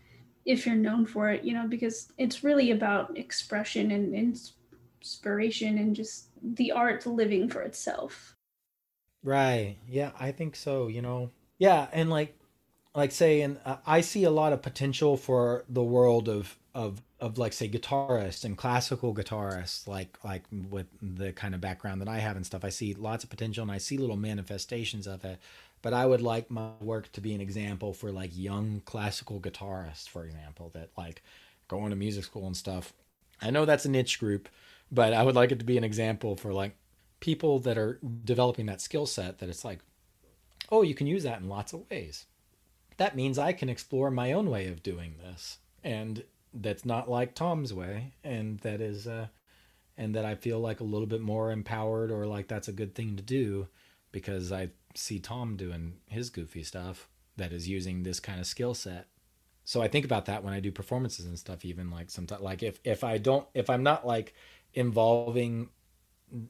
if 0.45 0.65
you're 0.65 0.75
known 0.75 1.05
for 1.05 1.31
it, 1.31 1.43
you 1.43 1.53
know, 1.53 1.67
because 1.67 2.13
it's 2.17 2.43
really 2.43 2.71
about 2.71 3.17
expression 3.17 3.91
and 3.91 4.15
inspiration 4.15 5.77
and 5.79 5.95
just 5.95 6.29
the 6.41 6.71
art 6.71 7.05
living 7.05 7.49
for 7.49 7.61
itself. 7.61 8.35
Right. 9.23 9.77
Yeah, 9.87 10.11
I 10.17 10.31
think 10.31 10.55
so, 10.55 10.87
you 10.87 11.01
know. 11.01 11.31
Yeah, 11.57 11.87
and 11.91 12.09
like 12.09 12.35
like 12.95 13.11
saying 13.11 13.57
uh, 13.65 13.77
I 13.85 14.01
see 14.01 14.23
a 14.23 14.31
lot 14.31 14.53
of 14.53 14.61
potential 14.61 15.17
for 15.17 15.65
the 15.67 15.83
world 15.83 16.29
of 16.29 16.57
of 16.73 17.01
of 17.19 17.37
like 17.37 17.51
say 17.53 17.67
guitarists 17.67 18.45
and 18.45 18.57
classical 18.57 19.13
guitarists 19.13 19.87
like 19.87 20.17
like 20.23 20.43
with 20.69 20.87
the 21.01 21.33
kind 21.33 21.53
of 21.53 21.61
background 21.61 22.01
that 22.01 22.07
I 22.07 22.19
have 22.19 22.35
and 22.35 22.45
stuff 22.45 22.63
I 22.63 22.69
see 22.69 22.93
lots 22.93 23.23
of 23.23 23.29
potential 23.29 23.61
and 23.61 23.71
I 23.71 23.77
see 23.77 23.97
little 23.97 24.15
manifestations 24.15 25.07
of 25.07 25.25
it. 25.25 25.39
But 25.81 25.93
I 25.93 26.05
would 26.05 26.21
like 26.21 26.51
my 26.51 26.71
work 26.81 27.11
to 27.13 27.21
be 27.21 27.33
an 27.33 27.41
example 27.41 27.93
for 27.93 28.11
like 28.11 28.31
young 28.33 28.81
classical 28.85 29.39
guitarists 29.39 30.07
for 30.07 30.25
example 30.25 30.71
that 30.73 30.89
like 30.97 31.21
going 31.67 31.89
to 31.89 31.95
music 31.95 32.23
school 32.23 32.47
and 32.47 32.55
stuff. 32.55 32.93
I 33.41 33.51
know 33.51 33.65
that's 33.65 33.85
a 33.85 33.89
niche 33.89 34.19
group 34.19 34.49
but 34.91 35.13
I 35.13 35.23
would 35.23 35.35
like 35.35 35.51
it 35.51 35.59
to 35.59 35.65
be 35.65 35.77
an 35.77 35.83
example 35.83 36.35
for 36.35 36.53
like 36.53 36.75
people 37.19 37.59
that 37.59 37.77
are 37.77 37.99
developing 38.23 38.65
that 38.67 38.81
skill 38.81 39.05
set 39.05 39.39
that 39.39 39.49
it's 39.49 39.65
like 39.65 39.79
oh 40.71 40.83
you 40.83 40.95
can 40.95 41.07
use 41.07 41.23
that 41.23 41.41
in 41.41 41.49
lots 41.49 41.73
of 41.73 41.89
ways. 41.89 42.25
That 42.97 43.15
means 43.15 43.37
I 43.37 43.53
can 43.53 43.69
explore 43.69 44.11
my 44.11 44.31
own 44.31 44.49
way 44.49 44.67
of 44.67 44.83
doing 44.83 45.15
this. 45.21 45.59
And 45.83 46.23
that's 46.53 46.85
not 46.85 47.09
like 47.09 47.35
Tom's 47.35 47.73
way, 47.73 48.13
and 48.23 48.59
that 48.59 48.81
is, 48.81 49.07
uh, 49.07 49.27
and 49.97 50.15
that 50.15 50.25
I 50.25 50.35
feel 50.35 50.59
like 50.59 50.79
a 50.79 50.85
little 50.85 51.07
bit 51.07 51.21
more 51.21 51.51
empowered 51.51 52.11
or 52.11 52.25
like 52.25 52.47
that's 52.47 52.67
a 52.67 52.73
good 52.73 52.95
thing 52.95 53.15
to 53.17 53.23
do 53.23 53.67
because 54.11 54.51
I 54.51 54.69
see 54.95 55.19
Tom 55.19 55.55
doing 55.55 55.97
his 56.07 56.29
goofy 56.29 56.63
stuff 56.63 57.07
that 57.37 57.51
is 57.53 57.67
using 57.67 58.03
this 58.03 58.19
kind 58.19 58.39
of 58.39 58.47
skill 58.47 58.73
set. 58.73 59.07
So 59.65 59.81
I 59.81 59.87
think 59.87 60.05
about 60.05 60.25
that 60.25 60.43
when 60.43 60.53
I 60.53 60.59
do 60.59 60.71
performances 60.71 61.25
and 61.25 61.37
stuff, 61.37 61.63
even 61.63 61.91
like 61.91 62.09
sometimes, 62.09 62.41
like 62.41 62.63
if, 62.63 62.79
if 62.83 63.03
I 63.03 63.17
don't, 63.17 63.47
if 63.53 63.69
I'm 63.69 63.83
not 63.83 64.05
like 64.05 64.33
involving 64.73 65.69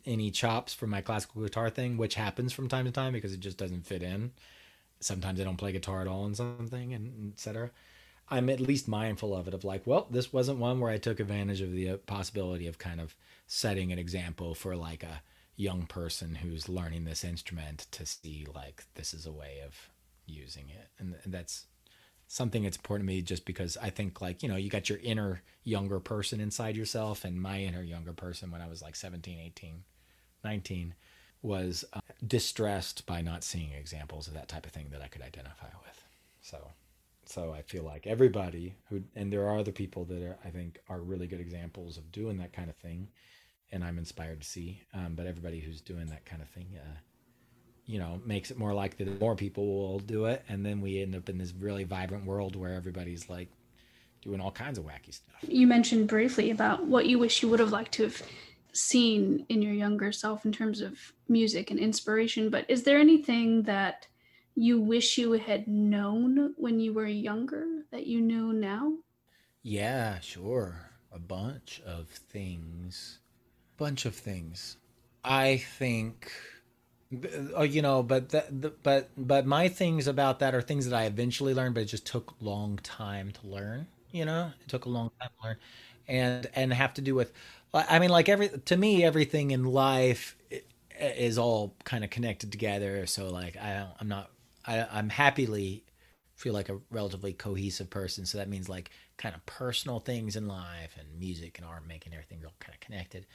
any 0.05 0.31
chops 0.31 0.73
for 0.73 0.87
my 0.87 1.01
classical 1.01 1.41
guitar 1.41 1.69
thing, 1.69 1.97
which 1.97 2.15
happens 2.15 2.53
from 2.53 2.67
time 2.67 2.85
to 2.85 2.91
time 2.91 3.13
because 3.13 3.33
it 3.33 3.39
just 3.39 3.57
doesn't 3.57 3.85
fit 3.85 4.03
in. 4.03 4.31
Sometimes 4.99 5.39
I 5.39 5.43
don't 5.43 5.57
play 5.57 5.71
guitar 5.71 6.01
at 6.01 6.07
all 6.07 6.25
in 6.25 6.35
something 6.35 6.93
and 6.93 7.33
etc. 7.33 7.71
I'm 8.31 8.49
at 8.49 8.59
least 8.59 8.87
mindful 8.87 9.35
of 9.35 9.47
it 9.47 9.53
of 9.53 9.63
like, 9.63 9.85
well, 9.85 10.07
this 10.09 10.31
wasn't 10.31 10.59
one 10.59 10.79
where 10.79 10.91
I 10.91 10.97
took 10.97 11.19
advantage 11.19 11.61
of 11.61 11.71
the 11.71 11.91
uh, 11.91 11.97
possibility 11.97 12.67
of 12.67 12.77
kind 12.77 13.01
of 13.01 13.15
setting 13.47 13.91
an 13.91 13.99
example 13.99 14.53
for 14.53 14.75
like 14.75 15.03
a 15.03 15.21
young 15.55 15.85
person 15.87 16.35
who's 16.35 16.69
learning 16.69 17.05
this 17.05 17.23
instrument 17.23 17.87
to 17.91 18.05
see 18.05 18.45
like 18.53 18.83
this 18.95 19.13
is 19.13 19.25
a 19.25 19.31
way 19.31 19.59
of 19.65 19.75
using 20.25 20.69
it. 20.69 20.87
And, 20.99 21.15
and 21.23 21.33
that's 21.33 21.65
something 22.27 22.63
that's 22.63 22.77
important 22.77 23.09
to 23.09 23.13
me 23.13 23.21
just 23.21 23.45
because 23.45 23.75
I 23.81 23.89
think 23.89 24.21
like, 24.21 24.43
you 24.43 24.49
know, 24.49 24.55
you 24.55 24.69
got 24.69 24.89
your 24.89 24.99
inner 25.03 25.41
younger 25.63 25.99
person 25.99 26.39
inside 26.39 26.77
yourself 26.77 27.25
and 27.25 27.41
my 27.41 27.59
inner 27.61 27.81
younger 27.81 28.13
person 28.13 28.51
when 28.51 28.61
I 28.61 28.67
was 28.67 28.81
like 28.81 28.95
17, 28.95 29.39
18, 29.39 29.83
19 30.43 30.93
was 31.41 31.85
uh, 31.93 32.01
distressed 32.25 33.05
by 33.05 33.21
not 33.21 33.43
seeing 33.43 33.71
examples 33.71 34.27
of 34.27 34.35
that 34.35 34.47
type 34.47 34.65
of 34.65 34.71
thing 34.71 34.89
that 34.91 35.01
I 35.01 35.07
could 35.07 35.21
identify 35.21 35.67
with. 35.83 36.03
So 36.41 36.69
so 37.29 37.53
I 37.53 37.61
feel 37.61 37.83
like 37.83 38.07
everybody 38.07 38.75
who, 38.89 39.03
and 39.15 39.31
there 39.31 39.47
are 39.47 39.59
other 39.59 39.71
people 39.71 40.03
that 40.05 40.21
are, 40.23 40.37
I 40.43 40.49
think 40.49 40.79
are 40.89 40.99
really 40.99 41.27
good 41.27 41.39
examples 41.39 41.97
of 41.97 42.11
doing 42.11 42.37
that 42.39 42.53
kind 42.53 42.69
of 42.69 42.75
thing, 42.77 43.07
and 43.71 43.83
I'm 43.83 43.99
inspired 43.99 44.41
to 44.41 44.47
see. 44.47 44.81
Um, 44.95 45.13
but 45.15 45.27
everybody 45.27 45.59
who's 45.59 45.79
doing 45.79 46.07
that 46.07 46.25
kind 46.25 46.41
of 46.41 46.49
thing, 46.49 46.67
uh, 46.75 46.97
you 47.85 47.99
know, 47.99 48.19
makes 48.25 48.49
it 48.49 48.57
more 48.57 48.73
likely 48.73 49.05
that 49.05 49.21
more 49.21 49.35
people 49.35 49.67
will 49.67 49.99
do 49.99 50.25
it, 50.25 50.43
and 50.49 50.65
then 50.65 50.81
we 50.81 51.01
end 51.03 51.15
up 51.15 51.29
in 51.29 51.37
this 51.37 51.53
really 51.53 51.83
vibrant 51.83 52.25
world 52.25 52.55
where 52.55 52.73
everybody's 52.73 53.29
like 53.29 53.49
doing 54.23 54.41
all 54.41 54.51
kinds 54.51 54.79
of 54.79 54.85
wacky 54.85 55.13
stuff. 55.13 55.35
You 55.47 55.67
mentioned 55.67 56.07
briefly 56.07 56.49
about 56.49 56.85
what 56.85 57.05
you 57.05 57.19
wish 57.19 57.43
you 57.43 57.49
would 57.49 57.59
have 57.59 57.71
liked 57.71 57.91
to 57.93 58.03
have 58.03 58.21
seen 58.73 59.45
in 59.49 59.61
your 59.61 59.73
younger 59.73 60.11
self 60.11 60.45
in 60.45 60.51
terms 60.51 60.81
of 60.81 60.97
music 61.27 61.69
and 61.69 61.79
inspiration, 61.79 62.49
but 62.49 62.65
is 62.67 62.83
there 62.83 62.99
anything 62.99 63.63
that 63.63 64.07
you 64.59 64.81
wish 64.81 65.17
you 65.17 65.33
had 65.33 65.67
known 65.67 66.53
when 66.57 66.79
you 66.79 66.93
were 66.93 67.07
younger 67.07 67.65
that 67.91 68.07
you 68.07 68.21
know 68.21 68.51
now? 68.51 68.93
Yeah, 69.63 70.19
sure. 70.19 70.91
A 71.11 71.19
bunch 71.19 71.81
of 71.85 72.07
things. 72.09 73.19
Bunch 73.77 74.05
of 74.05 74.15
things. 74.15 74.77
I 75.23 75.57
think 75.57 76.31
uh, 77.57 77.63
you 77.63 77.81
know, 77.81 78.03
but 78.03 78.29
that, 78.29 78.83
but 78.83 79.09
but 79.17 79.45
my 79.45 79.67
things 79.67 80.07
about 80.07 80.39
that 80.39 80.53
are 80.53 80.61
things 80.61 80.87
that 80.89 80.95
I 80.95 81.05
eventually 81.05 81.53
learned, 81.53 81.75
but 81.75 81.81
it 81.83 81.85
just 81.87 82.05
took 82.05 82.35
long 82.41 82.77
time 82.83 83.31
to 83.31 83.47
learn. 83.47 83.87
You 84.11 84.25
know, 84.25 84.51
it 84.61 84.69
took 84.69 84.85
a 84.85 84.89
long 84.89 85.11
time 85.19 85.29
to 85.41 85.47
learn, 85.47 85.57
and 86.07 86.47
and 86.55 86.73
have 86.73 86.93
to 86.95 87.01
do 87.01 87.15
with. 87.15 87.33
I 87.73 87.99
mean, 87.99 88.09
like 88.09 88.29
every 88.29 88.49
to 88.49 88.77
me, 88.77 89.03
everything 89.03 89.51
in 89.51 89.63
life 89.63 90.35
is 90.99 91.37
all 91.37 91.75
kind 91.83 92.03
of 92.03 92.09
connected 92.09 92.51
together. 92.51 93.05
So 93.07 93.29
like, 93.29 93.57
I 93.57 93.87
I'm 93.99 94.07
not 94.07 94.31
I, 94.69 94.87
I'm 94.91 95.09
happily 95.09 95.83
feel 96.35 96.53
like 96.53 96.69
a 96.69 96.79
relatively 96.91 97.33
cohesive 97.33 97.89
person. 97.89 98.25
So 98.25 98.37
that 98.37 98.47
means 98.47 98.69
like 98.69 98.91
kind 99.17 99.35
of 99.35 99.45
personal 99.45 99.99
things 99.99 100.35
in 100.35 100.47
life 100.47 100.95
and 100.97 101.19
music 101.19 101.57
and 101.57 101.67
art 101.67 101.85
making 101.87 102.13
everything 102.13 102.39
real 102.39 102.53
kind 102.59 102.73
of 102.73 102.79
connected. 102.79 103.25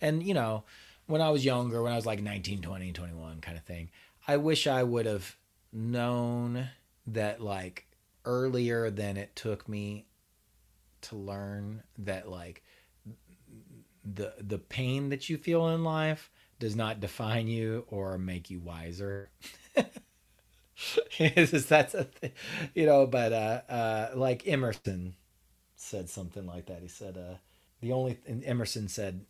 And, 0.00 0.22
you 0.22 0.34
know, 0.34 0.64
when 1.06 1.20
I 1.20 1.30
was 1.30 1.44
younger, 1.44 1.82
when 1.82 1.92
I 1.92 1.96
was 1.96 2.06
like 2.06 2.22
19, 2.22 2.62
20, 2.62 2.92
21 2.92 3.40
kind 3.40 3.56
of 3.56 3.64
thing, 3.64 3.90
I 4.28 4.36
wish 4.36 4.66
I 4.66 4.82
would 4.82 5.06
have 5.06 5.34
known 5.72 6.68
that 7.08 7.40
like 7.40 7.86
earlier 8.24 8.90
than 8.90 9.16
it 9.16 9.34
took 9.34 9.68
me 9.68 10.06
to 11.00 11.16
learn 11.16 11.82
that 11.98 12.28
like 12.28 12.62
the 14.04 14.34
the 14.40 14.58
pain 14.58 15.08
that 15.08 15.28
you 15.28 15.36
feel 15.36 15.68
in 15.70 15.82
life 15.82 16.30
does 16.60 16.76
not 16.76 17.00
define 17.00 17.48
you 17.48 17.84
or 17.88 18.18
make 18.18 18.50
you 18.50 18.60
wiser. 18.60 19.30
that's 21.18 21.94
a 21.94 22.08
you 22.74 22.86
know. 22.86 23.06
But 23.06 23.32
uh, 23.32 23.60
uh, 23.68 24.10
like 24.14 24.46
Emerson 24.46 25.14
said 25.76 26.08
something 26.08 26.46
like 26.46 26.66
that. 26.66 26.82
He 26.82 26.88
said, 26.88 27.16
uh, 27.16 27.36
"The 27.80 27.92
only 27.92 28.18
Emerson 28.44 28.88
said, 28.88 29.24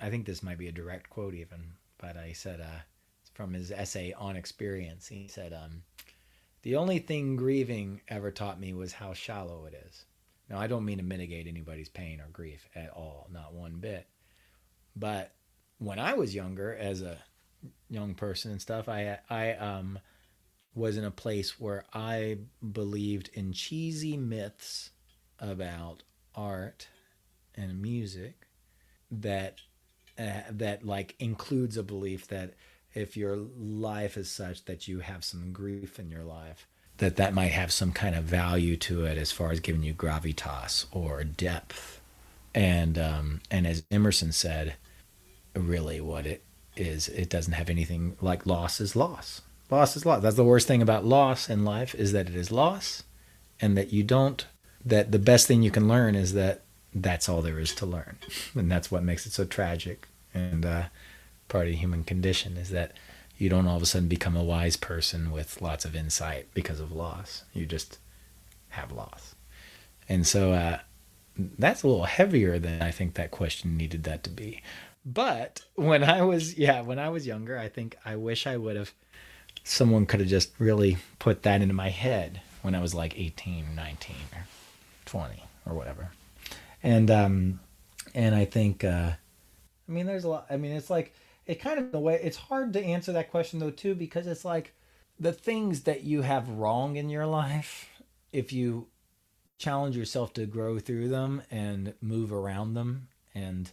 I 0.00 0.10
think 0.10 0.26
this 0.26 0.42
might 0.42 0.58
be 0.58 0.68
a 0.68 0.72
direct 0.72 1.10
quote 1.10 1.34
even, 1.34 1.74
but 1.98 2.16
I 2.16 2.32
said 2.32 2.60
uh, 2.60 2.80
from 3.34 3.52
his 3.52 3.70
essay 3.70 4.12
on 4.12 4.36
experience. 4.36 5.08
He 5.08 5.28
said, 5.28 5.52
um, 5.52 5.82
"The 6.62 6.76
only 6.76 6.98
thing 6.98 7.36
grieving 7.36 8.00
ever 8.08 8.30
taught 8.30 8.60
me 8.60 8.72
was 8.74 8.92
how 8.94 9.14
shallow 9.14 9.66
it 9.66 9.74
is." 9.88 10.04
Now, 10.48 10.58
I 10.58 10.66
don't 10.66 10.84
mean 10.84 10.98
to 10.98 11.04
mitigate 11.04 11.46
anybody's 11.46 11.88
pain 11.88 12.20
or 12.20 12.26
grief 12.32 12.68
at 12.74 12.90
all, 12.90 13.28
not 13.32 13.54
one 13.54 13.78
bit, 13.78 14.08
but 14.96 15.32
when 15.78 15.98
I 15.98 16.14
was 16.14 16.34
younger, 16.34 16.74
as 16.74 17.02
a 17.02 17.16
young 17.88 18.14
person 18.14 18.50
and 18.52 18.60
stuff, 18.60 18.88
I 18.88 19.18
I 19.28 19.52
um 19.52 19.98
was 20.74 20.96
in 20.96 21.04
a 21.04 21.10
place 21.10 21.58
where 21.60 21.84
I 21.92 22.38
believed 22.72 23.30
in 23.34 23.52
cheesy 23.52 24.16
myths 24.16 24.90
about 25.38 26.02
art 26.34 26.88
and 27.54 27.82
music 27.82 28.46
that 29.10 29.56
uh, 30.18 30.42
that 30.50 30.84
like 30.84 31.16
includes 31.18 31.76
a 31.76 31.82
belief 31.82 32.28
that 32.28 32.54
if 32.94 33.16
your 33.16 33.36
life 33.36 34.16
is 34.16 34.30
such 34.30 34.64
that 34.66 34.86
you 34.86 35.00
have 35.00 35.24
some 35.24 35.52
grief 35.52 35.98
in 35.98 36.10
your 36.10 36.24
life 36.24 36.66
that 37.00 37.16
that 37.16 37.34
might 37.34 37.52
have 37.52 37.72
some 37.72 37.92
kind 37.92 38.14
of 38.14 38.24
value 38.24 38.76
to 38.76 39.04
it 39.04 39.18
as 39.18 39.32
far 39.32 39.50
as 39.50 39.60
giving 39.60 39.82
you 39.82 39.94
gravitas 39.94 40.84
or 40.92 41.24
depth. 41.24 42.00
And 42.54 42.98
um, 42.98 43.40
and 43.50 43.66
as 43.66 43.82
Emerson 43.90 44.32
said 44.32 44.76
really 45.56 46.00
what 46.00 46.26
it 46.26 46.44
is 46.76 47.08
it 47.08 47.28
doesn't 47.28 47.54
have 47.54 47.68
anything 47.68 48.16
like 48.20 48.46
loss 48.46 48.80
is 48.80 48.94
loss 48.94 49.42
loss 49.70 49.96
is 49.96 50.06
loss 50.06 50.22
that's 50.22 50.36
the 50.36 50.44
worst 50.44 50.66
thing 50.66 50.82
about 50.82 51.04
loss 51.04 51.48
in 51.48 51.64
life 51.64 51.94
is 51.94 52.12
that 52.12 52.28
it 52.28 52.34
is 52.34 52.50
loss 52.50 53.04
and 53.60 53.76
that 53.76 53.92
you 53.92 54.02
don't 54.02 54.46
that 54.84 55.12
the 55.12 55.18
best 55.18 55.46
thing 55.46 55.62
you 55.62 55.70
can 55.70 55.88
learn 55.88 56.14
is 56.14 56.32
that 56.32 56.62
that's 56.94 57.28
all 57.28 57.42
there 57.42 57.58
is 57.58 57.74
to 57.76 57.86
learn. 57.86 58.16
And 58.54 58.70
that's 58.70 58.90
what 58.90 59.02
makes 59.02 59.26
it 59.26 59.32
so 59.32 59.44
tragic 59.44 60.08
and 60.34 60.64
uh, 60.64 60.84
part 61.48 61.66
of 61.66 61.72
the 61.72 61.78
human 61.78 62.04
condition 62.04 62.56
is 62.56 62.70
that 62.70 62.92
you 63.36 63.48
don't 63.48 63.66
all 63.66 63.76
of 63.76 63.82
a 63.82 63.86
sudden 63.86 64.08
become 64.08 64.36
a 64.36 64.44
wise 64.44 64.76
person 64.76 65.30
with 65.30 65.62
lots 65.62 65.84
of 65.84 65.96
insight 65.96 66.48
because 66.54 66.78
of 66.80 66.92
loss. 66.92 67.44
You 67.52 67.66
just 67.66 67.98
have 68.70 68.92
loss. 68.92 69.34
And 70.08 70.26
so 70.26 70.52
uh, 70.52 70.78
that's 71.36 71.82
a 71.82 71.88
little 71.88 72.04
heavier 72.04 72.58
than 72.58 72.82
i 72.82 72.90
think 72.90 73.14
that 73.14 73.30
question 73.30 73.76
needed 73.76 74.04
that 74.04 74.22
to 74.24 74.30
be. 74.30 74.62
But 75.04 75.62
when 75.76 76.04
I 76.04 76.22
was, 76.22 76.58
yeah, 76.58 76.82
when 76.82 76.98
I 76.98 77.08
was 77.08 77.26
younger, 77.26 77.58
I 77.58 77.68
think 77.68 77.96
I 78.04 78.16
wish 78.16 78.46
I 78.46 78.56
would 78.56 78.76
have, 78.76 78.92
someone 79.64 80.06
could 80.06 80.20
have 80.20 80.28
just 80.28 80.52
really 80.58 80.98
put 81.18 81.42
that 81.42 81.62
into 81.62 81.74
my 81.74 81.90
head 81.90 82.40
when 82.62 82.74
I 82.74 82.80
was 82.80 82.94
like 82.94 83.18
18, 83.18 83.74
19, 83.74 84.16
or 84.32 84.46
20, 85.06 85.42
or 85.66 85.74
whatever. 85.74 86.10
And, 86.82 87.10
um, 87.10 87.60
and 88.14 88.34
I 88.34 88.44
think, 88.44 88.84
uh, 88.84 89.12
I 89.88 89.92
mean, 89.92 90.06
there's 90.06 90.24
a 90.24 90.28
lot, 90.28 90.46
I 90.50 90.56
mean, 90.56 90.72
it's 90.72 90.90
like, 90.90 91.14
it 91.46 91.60
kind 91.60 91.78
of 91.78 91.92
the 91.92 91.98
way, 91.98 92.20
it's 92.22 92.36
hard 92.36 92.72
to 92.74 92.82
answer 92.82 93.12
that 93.12 93.30
question 93.30 93.58
though, 93.58 93.70
too, 93.70 93.94
because 93.94 94.26
it's 94.26 94.44
like 94.44 94.74
the 95.18 95.32
things 95.32 95.82
that 95.82 96.04
you 96.04 96.22
have 96.22 96.48
wrong 96.48 96.96
in 96.96 97.08
your 97.08 97.26
life, 97.26 97.88
if 98.32 98.52
you 98.52 98.86
challenge 99.58 99.96
yourself 99.96 100.32
to 100.34 100.46
grow 100.46 100.78
through 100.78 101.08
them 101.08 101.42
and 101.50 101.94
move 102.00 102.32
around 102.32 102.74
them 102.74 103.08
and, 103.34 103.72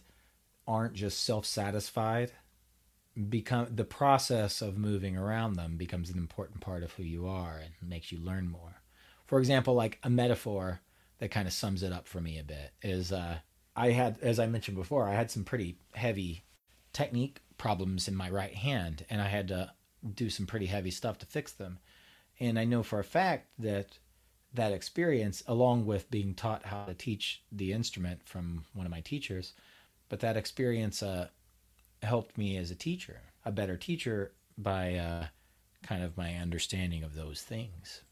aren't 0.68 0.92
just 0.92 1.24
self-satisfied 1.24 2.30
become 3.28 3.68
the 3.74 3.84
process 3.84 4.62
of 4.62 4.78
moving 4.78 5.16
around 5.16 5.54
them 5.54 5.76
becomes 5.76 6.10
an 6.10 6.18
important 6.18 6.60
part 6.60 6.82
of 6.82 6.92
who 6.92 7.02
you 7.02 7.26
are 7.26 7.58
and 7.58 7.88
makes 7.88 8.12
you 8.12 8.18
learn 8.18 8.48
more. 8.48 8.82
For 9.26 9.38
example 9.38 9.74
like 9.74 9.98
a 10.02 10.10
metaphor 10.10 10.80
that 11.18 11.30
kind 11.30 11.46
of 11.46 11.54
sums 11.54 11.82
it 11.82 11.92
up 11.92 12.06
for 12.06 12.20
me 12.20 12.38
a 12.38 12.44
bit 12.44 12.72
is 12.82 13.12
uh, 13.12 13.38
i 13.76 13.90
had 13.90 14.18
as 14.22 14.38
i 14.38 14.46
mentioned 14.46 14.76
before 14.76 15.08
i 15.08 15.14
had 15.14 15.30
some 15.30 15.44
pretty 15.44 15.78
heavy 15.94 16.44
technique 16.92 17.40
problems 17.58 18.08
in 18.08 18.14
my 18.14 18.30
right 18.30 18.54
hand 18.54 19.04
and 19.10 19.20
i 19.20 19.28
had 19.28 19.48
to 19.48 19.70
do 20.14 20.30
some 20.30 20.46
pretty 20.46 20.66
heavy 20.66 20.92
stuff 20.92 21.18
to 21.18 21.26
fix 21.26 21.52
them. 21.52 21.78
And 22.40 22.58
i 22.58 22.64
know 22.64 22.82
for 22.82 23.00
a 23.00 23.04
fact 23.04 23.48
that 23.58 23.98
that 24.54 24.72
experience 24.72 25.42
along 25.46 25.86
with 25.86 26.10
being 26.10 26.34
taught 26.34 26.64
how 26.64 26.84
to 26.84 26.94
teach 26.94 27.42
the 27.52 27.72
instrument 27.72 28.22
from 28.24 28.64
one 28.72 28.86
of 28.86 28.92
my 28.92 29.00
teachers 29.00 29.52
but 30.08 30.20
that 30.20 30.36
experience 30.36 31.02
uh, 31.02 31.28
helped 32.02 32.38
me 32.38 32.56
as 32.56 32.70
a 32.70 32.74
teacher, 32.74 33.20
a 33.44 33.52
better 33.52 33.76
teacher 33.76 34.32
by 34.56 34.94
uh, 34.94 35.26
kind 35.82 36.02
of 36.02 36.16
my 36.16 36.34
understanding 36.34 37.02
of 37.02 37.14
those 37.14 37.42
things. 37.42 38.02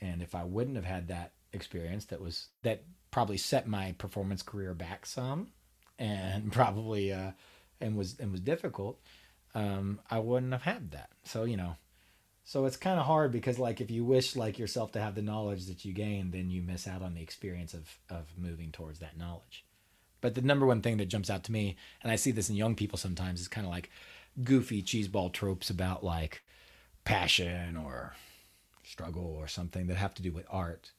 And 0.00 0.22
if 0.22 0.34
I 0.34 0.44
wouldn't 0.44 0.76
have 0.76 0.84
had 0.84 1.08
that 1.08 1.32
experience, 1.52 2.06
that 2.06 2.20
was 2.20 2.48
that 2.62 2.84
probably 3.10 3.36
set 3.36 3.66
my 3.66 3.92
performance 3.98 4.42
career 4.42 4.74
back 4.74 5.06
some, 5.06 5.48
and 5.98 6.52
probably 6.52 7.12
uh, 7.12 7.32
and 7.80 7.96
was 7.96 8.18
and 8.18 8.30
was 8.30 8.40
difficult. 8.40 9.00
Um, 9.54 10.00
I 10.10 10.18
wouldn't 10.18 10.52
have 10.52 10.62
had 10.62 10.92
that. 10.92 11.10
So 11.24 11.44
you 11.44 11.56
know, 11.56 11.76
so 12.44 12.66
it's 12.66 12.76
kind 12.76 12.98
of 12.98 13.06
hard 13.06 13.32
because 13.32 13.58
like 13.58 13.80
if 13.80 13.90
you 13.90 14.04
wish 14.04 14.34
like 14.34 14.58
yourself 14.58 14.92
to 14.92 15.00
have 15.00 15.14
the 15.14 15.22
knowledge 15.22 15.66
that 15.66 15.84
you 15.84 15.92
gain, 15.92 16.30
then 16.32 16.50
you 16.50 16.62
miss 16.62 16.88
out 16.88 17.02
on 17.02 17.14
the 17.14 17.22
experience 17.22 17.74
of 17.74 17.88
of 18.10 18.26
moving 18.36 18.72
towards 18.72 18.98
that 19.00 19.16
knowledge. 19.16 19.64
But 20.22 20.34
the 20.34 20.40
number 20.40 20.64
one 20.64 20.80
thing 20.80 20.96
that 20.96 21.06
jumps 21.06 21.28
out 21.28 21.44
to 21.44 21.52
me, 21.52 21.76
and 22.02 22.10
I 22.10 22.16
see 22.16 22.30
this 22.30 22.48
in 22.48 22.56
young 22.56 22.74
people 22.74 22.96
sometimes, 22.96 23.42
is 23.42 23.48
kind 23.48 23.66
of 23.66 23.72
like 23.72 23.90
goofy 24.42 24.82
cheeseball 24.82 25.32
tropes 25.32 25.68
about 25.68 26.02
like 26.02 26.42
passion 27.04 27.76
or 27.76 28.14
struggle 28.84 29.36
or 29.38 29.48
something 29.48 29.88
that 29.88 29.98
have 29.98 30.14
to 30.14 30.22
do 30.22 30.32
with 30.32 30.46
art 30.48 30.92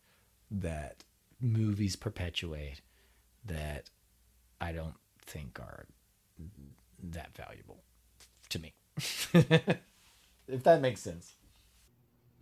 that 0.52 1.04
movies 1.42 1.96
perpetuate 1.96 2.82
that 3.46 3.90
I 4.62 4.72
don't 4.72 4.96
think 5.22 5.60
are 5.60 5.86
that 7.02 7.36
valuable 7.36 7.84
to 8.50 8.60
me. 8.60 8.74
if 10.48 10.64
that 10.64 10.82
makes 10.82 11.02
sense. 11.02 11.34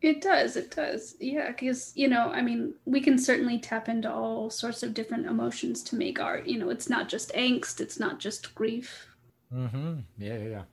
It 0.02 0.22
does. 0.22 0.56
It 0.56 0.76
does. 0.76 1.16
Yeah, 1.20 1.48
because 1.48 1.92
you 1.96 2.08
know, 2.08 2.30
I 2.30 2.42
mean, 2.42 2.74
we 2.86 3.02
can 3.02 3.20
certainly 3.20 3.60
tap 3.60 3.88
into 3.88 4.12
all 4.12 4.50
sorts 4.50 4.82
of 4.82 4.94
different 4.94 5.28
emotions 5.28 5.84
to 5.84 5.96
make 5.96 6.20
art. 6.20 6.48
You 6.48 6.58
know, 6.58 6.70
it's 6.70 6.90
not 6.90 7.08
just 7.08 7.32
angst. 7.34 7.80
It's 7.80 8.00
not 8.00 8.20
just 8.20 8.56
grief. 8.56 9.08
Mm-hmm. 9.54 10.00
Yeah, 10.18 10.38
yeah. 10.38 10.64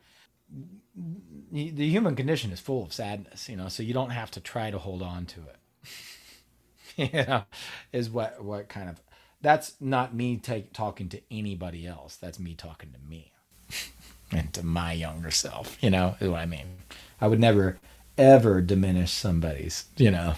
The 1.52 1.88
human 1.88 2.16
condition 2.16 2.52
is 2.52 2.60
full 2.60 2.84
of 2.84 2.92
sadness. 2.92 3.48
You 3.48 3.56
know, 3.56 3.68
so 3.68 3.82
you 3.82 3.92
don't 3.92 4.10
have 4.10 4.30
to 4.32 4.40
try 4.40 4.70
to 4.70 4.78
hold 4.78 5.02
on 5.02 5.26
to 5.26 5.40
it. 5.40 7.12
you 7.12 7.24
know, 7.26 7.44
is 7.92 8.08
what 8.08 8.42
what 8.42 8.68
kind 8.70 8.88
of 8.88 9.02
that's 9.42 9.74
not 9.78 10.14
me 10.14 10.40
talking 10.72 11.10
to 11.10 11.20
anybody 11.30 11.86
else. 11.86 12.16
That's 12.16 12.38
me 12.38 12.54
talking 12.54 12.92
to 12.92 12.98
me 12.98 13.32
and 14.32 14.52
to 14.54 14.64
my 14.64 14.92
younger 14.92 15.30
self. 15.30 15.76
You 15.82 15.90
know, 15.90 16.16
is 16.18 16.30
what 16.30 16.40
I 16.40 16.46
mean. 16.46 16.78
I 17.20 17.28
would 17.28 17.40
never 17.40 17.78
ever 18.18 18.60
diminish 18.60 19.12
somebody's, 19.12 19.84
you 19.96 20.10
know, 20.10 20.34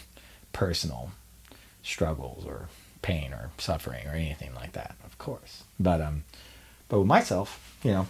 personal 0.53 1.13
struggles 1.83 2.45
or 2.45 2.69
pain 3.03 3.33
or 3.33 3.51
suffering 3.59 4.07
or 4.07 4.13
anything 4.13 4.55
like 4.55 4.73
that, 4.73 4.95
of 5.05 5.17
course. 5.19 5.65
But 5.79 6.01
um 6.01 6.25
but 6.89 6.99
with 6.99 7.09
myself, 7.09 7.77
you 7.83 7.93
know, 7.93 8.07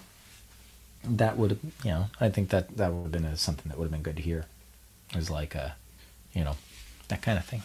that 1.05 1.37
would 1.37 1.59
you 1.85 1.91
know, 1.91 2.07
I 2.21 2.29
think 2.29 2.51
that 2.51 2.77
that 2.77 2.93
would 2.93 3.03
have 3.05 3.13
been 3.13 3.25
a, 3.25 3.37
something 3.37 3.69
that 3.69 3.79
would 3.79 3.85
have 3.85 3.93
been 3.93 4.03
good 4.03 4.17
to 4.17 4.23
hear. 4.23 4.47
It 5.11 5.17
was 5.17 5.31
like 5.31 5.55
a, 5.55 5.77
you 6.33 6.45
know, 6.45 6.57
that 7.09 7.23
kind 7.23 7.39
of 7.39 7.45
thing. 7.45 7.63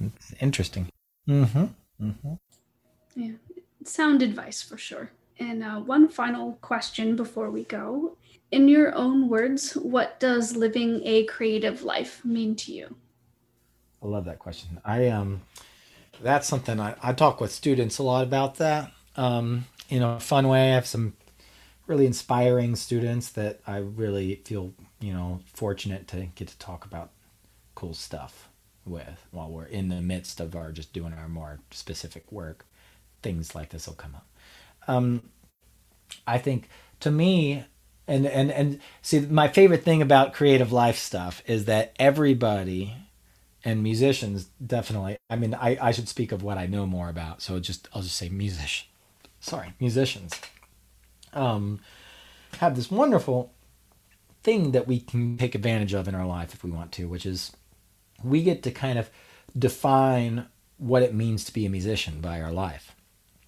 It's 0.00 0.32
interesting. 0.40 0.88
Mm-hmm. 1.28 1.64
Mm-hmm. 2.02 2.34
Yeah, 3.14 3.32
sound 3.84 4.22
advice 4.22 4.62
for 4.62 4.78
sure. 4.78 5.10
And 5.38 5.62
uh, 5.62 5.80
one 5.80 6.08
final 6.08 6.52
question 6.60 7.16
before 7.16 7.50
we 7.50 7.64
go 7.64 8.16
in 8.52 8.68
your 8.68 8.94
own 8.94 9.28
words, 9.28 9.74
what 9.74 10.18
does 10.18 10.56
living 10.56 11.02
a 11.04 11.24
creative 11.24 11.82
life 11.82 12.24
mean 12.24 12.56
to 12.56 12.72
you? 12.72 12.96
I 14.02 14.06
love 14.06 14.24
that 14.24 14.38
question. 14.38 14.80
I 14.84 15.08
um, 15.08 15.42
that's 16.22 16.48
something 16.48 16.80
I, 16.80 16.94
I 17.02 17.12
talk 17.12 17.40
with 17.40 17.52
students 17.52 17.98
a 17.98 18.02
lot 18.02 18.24
about 18.24 18.56
that. 18.56 18.92
Um, 19.16 19.66
in 19.88 20.02
a 20.02 20.20
fun 20.20 20.48
way, 20.48 20.70
I 20.70 20.74
have 20.74 20.86
some 20.86 21.14
really 21.86 22.06
inspiring 22.06 22.76
students 22.76 23.30
that 23.30 23.60
I 23.66 23.78
really 23.78 24.36
feel 24.44 24.72
you 25.00 25.12
know 25.12 25.40
fortunate 25.52 26.08
to 26.08 26.26
get 26.34 26.48
to 26.48 26.58
talk 26.58 26.84
about 26.84 27.10
cool 27.74 27.94
stuff 27.94 28.48
with 28.84 29.26
while 29.30 29.50
we're 29.50 29.64
in 29.64 29.88
the 29.88 30.00
midst 30.00 30.40
of 30.40 30.56
our 30.56 30.72
just 30.72 30.92
doing 30.92 31.12
our 31.12 31.28
more 31.28 31.60
specific 31.70 32.30
work. 32.32 32.66
Things 33.22 33.54
like 33.54 33.68
this 33.68 33.86
will 33.86 33.94
come 33.94 34.14
up. 34.14 34.26
Um, 34.88 35.22
I 36.26 36.38
think 36.38 36.68
to 37.00 37.10
me, 37.10 37.64
and 38.10 38.26
and 38.26 38.50
and 38.50 38.80
see 39.02 39.20
my 39.20 39.48
favorite 39.48 39.84
thing 39.84 40.02
about 40.02 40.34
creative 40.34 40.72
life 40.72 40.98
stuff 40.98 41.42
is 41.46 41.66
that 41.66 41.94
everybody 41.98 42.94
and 43.64 43.82
musicians 43.82 44.48
definitely 44.64 45.16
i 45.30 45.36
mean 45.36 45.54
i 45.54 45.78
i 45.80 45.90
should 45.92 46.08
speak 46.08 46.32
of 46.32 46.42
what 46.42 46.58
i 46.58 46.66
know 46.66 46.86
more 46.86 47.08
about. 47.08 47.40
So 47.40 47.58
just 47.60 47.88
i'll 47.94 48.02
just 48.02 48.16
say 48.16 48.28
musician 48.28 48.88
sorry 49.40 49.72
musicians. 49.78 50.38
Um 51.32 51.80
have 52.58 52.74
this 52.74 52.90
wonderful 52.90 53.52
thing 54.42 54.72
that 54.72 54.88
we 54.88 54.98
can 54.98 55.36
take 55.36 55.54
advantage 55.54 55.94
of 55.94 56.08
in 56.08 56.14
our 56.14 56.26
life 56.26 56.52
if 56.52 56.64
we 56.64 56.70
want 56.70 56.90
to 56.92 57.08
which 57.08 57.24
is 57.24 57.52
we 58.24 58.42
get 58.42 58.62
to 58.64 58.72
kind 58.72 58.98
of 58.98 59.08
define 59.56 60.46
what 60.78 61.02
it 61.02 61.14
means 61.14 61.44
to 61.44 61.52
be 61.52 61.64
a 61.64 61.70
musician 61.70 62.20
by 62.20 62.40
our 62.40 62.52
life. 62.52 62.94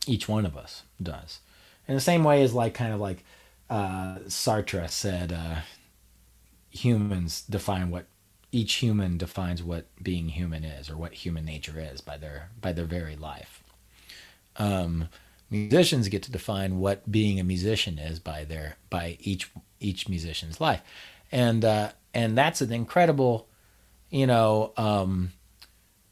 Each 0.06 0.28
one 0.28 0.46
of 0.46 0.56
us 0.56 0.82
does. 1.02 1.40
In 1.88 1.94
the 1.94 2.00
same 2.00 2.24
way 2.24 2.42
as 2.42 2.54
like 2.54 2.74
kind 2.74 2.92
of 2.92 3.00
like 3.00 3.24
uh, 3.72 4.18
Sartre 4.28 4.88
said 4.90 5.32
uh, 5.32 5.60
humans 6.70 7.42
define 7.48 7.90
what 7.90 8.06
each 8.52 8.74
human 8.74 9.16
defines 9.16 9.62
what 9.62 9.86
being 10.02 10.28
human 10.28 10.62
is 10.62 10.90
or 10.90 10.96
what 10.96 11.14
human 11.14 11.44
nature 11.44 11.80
is 11.80 12.00
by 12.00 12.16
their 12.16 12.50
by 12.60 12.72
their 12.72 12.84
very 12.84 13.16
life. 13.16 13.62
Um, 14.56 15.08
musicians 15.52 16.08
get 16.08 16.22
to 16.22 16.32
define 16.32 16.78
what 16.78 17.10
being 17.10 17.38
a 17.38 17.44
musician 17.44 17.98
is 17.98 18.18
by 18.18 18.44
their 18.44 18.76
by 18.90 19.18
each 19.20 19.50
each 19.80 20.08
musician's 20.08 20.60
life 20.60 20.82
and 21.30 21.64
uh, 21.64 21.90
and 22.14 22.36
that's 22.36 22.60
an 22.62 22.72
incredible 22.72 23.46
you 24.10 24.26
know 24.26 24.72
um, 24.78 25.32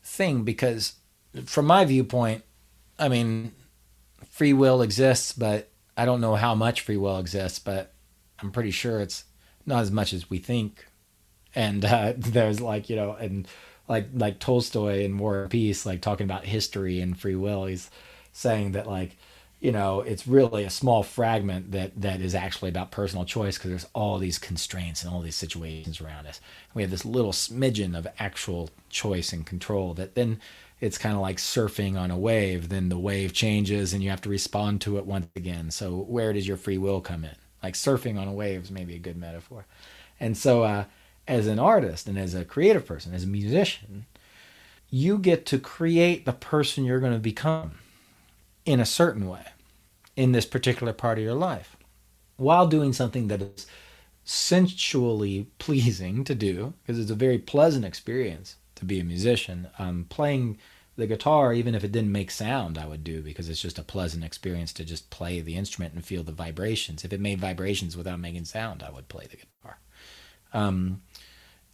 thing 0.03 0.45
because 0.45 0.95
from 1.47 1.65
my 1.67 1.85
viewpoint 1.85 2.43
i 2.99 3.09
mean 3.09 3.53
free 4.29 4.53
will 4.53 4.83
exists 4.83 5.33
but 5.33 5.70
i 6.01 6.05
don't 6.05 6.21
know 6.21 6.35
how 6.35 6.55
much 6.55 6.81
free 6.81 6.97
will 6.97 7.19
exists 7.19 7.59
but 7.59 7.93
i'm 8.41 8.51
pretty 8.51 8.71
sure 8.71 9.01
it's 9.01 9.25
not 9.67 9.83
as 9.83 9.91
much 9.91 10.13
as 10.13 10.29
we 10.29 10.39
think. 10.39 10.87
And 11.55 11.85
uh, 11.85 12.13
there's 12.19 12.61
like 12.61 12.91
you 12.91 12.97
know 12.97 13.15
and 13.15 13.49
like 13.89 14.09
like 14.15 14.39
tolstoy 14.39 15.05
in 15.05 15.19
war 15.19 15.43
and 15.43 15.51
peace 15.51 15.87
like 15.87 16.01
talking 16.01 16.25
about 16.25 16.45
history 16.45 17.01
and 17.01 17.19
free 17.19 17.35
will 17.35 17.65
he's 17.65 17.91
saying 18.33 18.71
that 18.73 18.87
like 18.87 19.17
you 19.59 19.73
know 19.73 20.01
it's 20.01 20.29
really 20.29 20.63
a 20.63 20.71
small 20.71 21.03
fragment 21.03 21.73
that 21.73 22.01
that 22.01 22.21
is 22.21 22.35
actually 22.35 22.69
about 22.69 22.93
personal 22.93 23.25
choice 23.25 23.59
because 23.59 23.71
there's 23.71 23.87
all 23.93 24.19
these 24.19 24.39
constraints 24.39 25.03
and 25.03 25.13
all 25.13 25.21
these 25.21 25.37
situations 25.37 26.01
around 26.01 26.27
us. 26.27 26.41
We 26.75 26.83
have 26.83 26.91
this 26.91 27.05
little 27.05 27.33
smidgen 27.33 27.97
of 27.97 28.07
actual 28.19 28.71
choice 28.91 29.33
and 29.33 29.45
control 29.47 29.95
that 29.95 30.15
then 30.15 30.41
it's 30.81 30.99
kind 30.99 31.15
of 31.15 31.21
like 31.21 31.37
surfing 31.37 31.99
on 31.99 32.11
a 32.11 32.19
wave 32.19 32.69
then 32.69 32.89
the 32.89 32.99
wave 32.99 33.33
changes 33.33 33.93
and 33.93 34.03
you 34.03 34.11
have 34.11 34.23
to 34.23 34.29
respond 34.29 34.81
to 34.81 34.97
it 34.99 35.07
once 35.07 35.27
again. 35.37 35.71
So 35.71 35.97
where 35.97 36.33
does 36.33 36.49
your 36.49 36.57
free 36.57 36.79
will 36.79 37.01
come 37.01 37.25
in? 37.25 37.37
Like 37.63 37.75
surfing 37.75 38.19
on 38.19 38.29
a 38.29 38.33
wave 38.33 38.65
is 38.65 38.71
maybe 38.71 38.95
a 38.95 38.99
good 38.99 39.17
metaphor. 39.17 39.67
And 40.19 40.37
so 40.37 40.63
uh, 40.63 40.85
as 41.31 41.47
an 41.47 41.61
artist 41.61 42.09
and 42.09 42.19
as 42.19 42.35
a 42.35 42.45
creative 42.45 42.85
person 42.85 43.15
as 43.15 43.23
a 43.23 43.29
musician 43.29 44.07
you 44.91 45.17
get 45.17 45.47
to 45.47 45.59
create 45.59 46.25
the 46.25 46.33
person 46.33 46.85
you're 46.85 46.99
going 46.99 47.13
to 47.13 47.21
become 47.21 47.73
in 48.67 48.81
a 48.81 48.87
certain 48.87 49.29
way 49.29 49.47
in 50.17 50.33
this 50.33 50.45
particular 50.45 50.93
part 50.93 51.19
of 51.19 51.25
your 51.25 51.35
life 51.35 51.77
while 52.37 52.67
doing 52.67 52.93
something 52.93 53.29
that 53.29 53.41
is 53.41 53.67
sensually 54.25 55.47
pleasing 55.59 56.25
to 56.25 56.35
do 56.35 56.75
because 56.83 56.99
it's 56.99 57.13
a 57.13 57.15
very 57.15 57.39
pleasant 57.39 57.85
experience 57.85 58.57
to 58.81 58.87
be 58.87 59.01
a 59.01 59.05
musician 59.05 59.69
um, 59.79 60.07
playing 60.09 60.59
the 60.97 61.07
guitar 61.07 61.53
even 61.53 61.75
if 61.75 61.83
it 61.83 61.93
didn't 61.93 62.13
make 62.13 62.31
sound 62.31 62.77
i 62.77 62.87
would 62.87 63.03
do 63.03 63.23
because 63.23 63.49
it's 63.49 63.63
just 63.63 63.79
a 63.79 63.83
pleasant 63.83 64.23
experience 64.25 64.73
to 64.73 64.85
just 64.85 65.09
play 65.11 65.41
the 65.41 65.57
instrument 65.57 65.95
and 65.95 66.05
feel 66.05 66.23
the 66.23 66.33
vibrations. 66.33 67.05
If 67.05 67.13
it 67.13 67.21
made 67.21 67.41
vibrations 67.41 67.97
without 67.97 68.21
making 68.21 68.45
sound 68.45 68.83
i 68.83 68.91
would 68.91 69.09
play 69.09 69.27
the 69.27 69.37
guitar. 69.37 69.79
Um, 70.53 71.03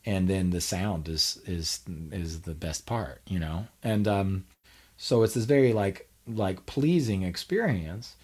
and 0.05 0.28
then 0.28 0.51
the 0.51 0.61
sound 0.61 1.09
is 1.09 1.41
is 1.47 1.81
is 2.12 2.43
the 2.43 2.55
best 2.55 2.87
part 2.87 3.20
you 3.27 3.39
know? 3.39 3.66
And 3.83 4.07
um, 4.07 4.45
so 4.97 5.23
it's 5.23 5.35
this 5.35 5.45
very 5.45 5.73
like 5.73 6.09
like 6.27 6.66
pleasing 6.66 7.23
experience 7.23 8.16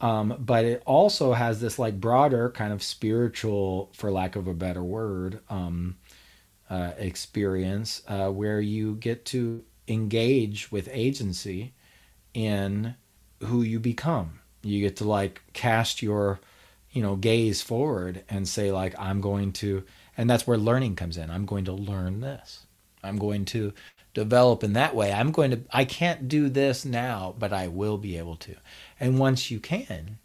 um, 0.00 0.36
but 0.38 0.64
it 0.64 0.82
also 0.84 1.32
has 1.32 1.60
this 1.60 1.78
like 1.78 2.00
broader 2.00 2.50
kind 2.50 2.72
of 2.72 2.82
spiritual 2.82 3.90
for 3.94 4.10
lack 4.10 4.36
of 4.36 4.46
a 4.46 4.54
better 4.54 4.82
word 4.82 5.40
um, 5.48 5.96
uh, 6.74 6.92
experience 6.98 8.02
uh, 8.08 8.28
where 8.30 8.60
you 8.60 8.94
get 8.96 9.24
to 9.24 9.62
engage 9.86 10.72
with 10.72 10.88
agency 10.92 11.72
in 12.32 12.94
who 13.42 13.62
you 13.62 13.78
become 13.78 14.40
you 14.62 14.80
get 14.80 14.96
to 14.96 15.04
like 15.04 15.42
cast 15.52 16.02
your 16.02 16.40
you 16.90 17.02
know 17.02 17.16
gaze 17.16 17.60
forward 17.60 18.24
and 18.28 18.48
say 18.48 18.72
like 18.72 18.94
i'm 18.98 19.20
going 19.20 19.52
to 19.52 19.84
and 20.16 20.28
that's 20.30 20.46
where 20.46 20.56
learning 20.56 20.96
comes 20.96 21.16
in 21.16 21.30
i'm 21.30 21.44
going 21.44 21.64
to 21.64 21.72
learn 21.72 22.20
this 22.20 22.66
i'm 23.02 23.18
going 23.18 23.44
to 23.44 23.72
develop 24.14 24.62
in 24.62 24.72
that 24.72 24.94
way. 24.94 25.12
I'm 25.12 25.32
going 25.32 25.50
to, 25.50 25.60
I 25.72 25.84
can't 25.84 26.28
do 26.28 26.48
this 26.48 26.84
now, 26.84 27.34
but 27.38 27.52
I 27.52 27.68
will 27.68 27.98
be 27.98 28.16
able 28.16 28.36
to. 28.36 28.54
And 28.98 29.18
once 29.18 29.50
you 29.50 29.60
can, 29.60 30.18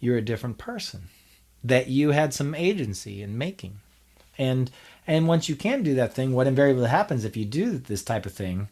you're 0.00 0.16
a 0.16 0.22
different 0.22 0.58
person 0.58 1.08
that 1.62 1.88
you 1.88 2.12
had 2.12 2.32
some 2.32 2.54
agency 2.54 3.20
in 3.20 3.36
making. 3.36 3.80
And, 4.38 4.70
and 5.06 5.26
once 5.28 5.48
you 5.48 5.56
can 5.56 5.82
do 5.82 5.94
that 5.94 6.14
thing, 6.14 6.32
what 6.32 6.46
invariably 6.46 6.88
happens 6.88 7.24
if 7.24 7.36
you 7.36 7.44
do 7.44 7.78
this 7.78 8.02
type 8.02 8.26
of 8.26 8.32
thing 8.32 8.68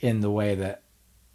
in 0.00 0.20
the 0.20 0.30
way 0.30 0.54
that 0.54 0.82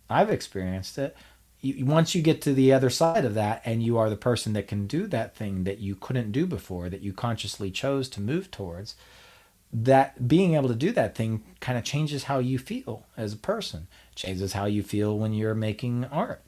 I've 0.10 0.30
experienced 0.32 0.98
it, 0.98 1.16
you, 1.62 1.86
once 1.86 2.16
you 2.16 2.22
get 2.22 2.42
to 2.44 2.54
the 2.54 2.74
other 2.74 2.90
side 2.90 3.26
of 3.26 3.36
that 3.36 3.62
and 3.66 3.84
you 3.84 3.98
are 3.98 4.10
the 4.10 4.16
person 4.16 4.54
that 4.54 4.68
can 4.68 4.88
do 4.88 5.08
that 5.08 5.36
thing 5.36 5.66
that 5.66 5.80
you 5.80 5.96
couldn't 5.96 6.32
do 6.32 6.46
before, 6.46 6.90
that 6.90 7.02
you 7.02 7.14
consciously 7.14 7.70
chose 7.70 8.10
to 8.10 8.22
move 8.22 8.50
towards, 8.50 8.96
that 9.72 10.28
being 10.28 10.56
able 10.56 10.70
to 10.70 10.76
do 10.76 10.92
that 10.92 11.16
thing 11.16 11.44
kind 11.60 11.78
of 11.78 11.84
changes 11.84 12.24
how 12.24 12.40
you 12.40 12.58
feel 12.58 13.06
as 13.16 13.34
a 13.34 13.38
person. 13.38 13.88
Changes 14.16 14.54
how 14.54 14.66
you 14.66 14.82
feel 14.82 15.18
when 15.18 15.34
you're 15.34 15.56
making 15.56 16.06
art. 16.06 16.44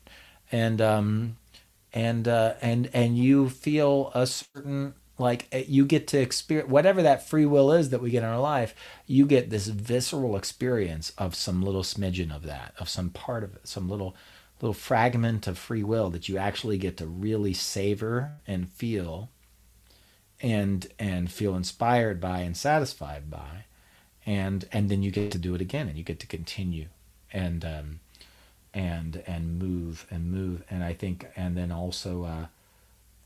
And 0.52 0.82
um 0.82 1.38
and 1.94 2.28
uh 2.28 2.56
and 2.62 2.90
and 2.94 3.18
you 3.18 3.50
feel 3.50 4.12
a 4.16 4.26
certain 4.26 4.94
like 5.18 5.48
eh, 5.52 5.64
you 5.68 5.86
get 5.86 6.08
to 6.08 6.20
experience 6.20 6.70
whatever 6.70 7.02
that 7.02 7.28
free 7.28 7.46
will 7.46 7.72
is 7.72 7.90
that 7.90 8.02
we 8.02 8.10
get 8.10 8.24
in 8.24 8.30
our 8.30 8.40
life 8.40 8.74
you 9.06 9.26
get 9.26 9.50
this 9.50 9.68
visceral 9.68 10.36
experience 10.36 11.12
of 11.18 11.36
some 11.36 11.62
little 11.62 11.84
smidgen 11.84 12.36
of 12.36 12.44
that 12.44 12.74
of 12.80 12.90
some 12.90 13.10
part 13.10 13.44
of 13.44 13.56
it 13.56 13.68
some 13.68 13.90
little 13.90 14.16
little 14.62 14.74
fragment 14.74 15.48
of 15.48 15.58
free 15.58 15.84
will 15.84 16.10
that 16.10 16.30
you 16.30 16.38
actually 16.38 16.78
get 16.78 16.98
to 16.98 17.08
really 17.08 17.54
savor 17.54 18.34
and 18.48 18.70
feel 18.70 19.30
and 20.42 20.88
and 21.00 21.32
feel 21.32 21.56
inspired 21.56 22.20
by 22.20 22.40
and 22.40 22.56
satisfied 22.56 23.30
by. 23.30 23.66
And 24.26 24.68
and 24.72 24.90
then 24.90 25.02
you 25.02 25.12
get 25.12 25.32
to 25.32 25.38
do 25.38 25.56
it 25.56 25.62
again 25.62 25.88
and 25.88 25.98
you 25.98 26.04
get 26.04 26.20
to 26.20 26.28
continue 26.28 26.88
and 27.34 27.66
um, 27.66 28.00
and 28.74 29.24
and 29.26 29.58
move 29.58 30.06
and 30.12 30.32
move. 30.32 30.64
And 30.70 30.84
I 30.84 30.94
think 30.94 31.28
and 31.36 31.58
then 31.58 31.72
also 31.72 32.24
uh, 32.24 32.46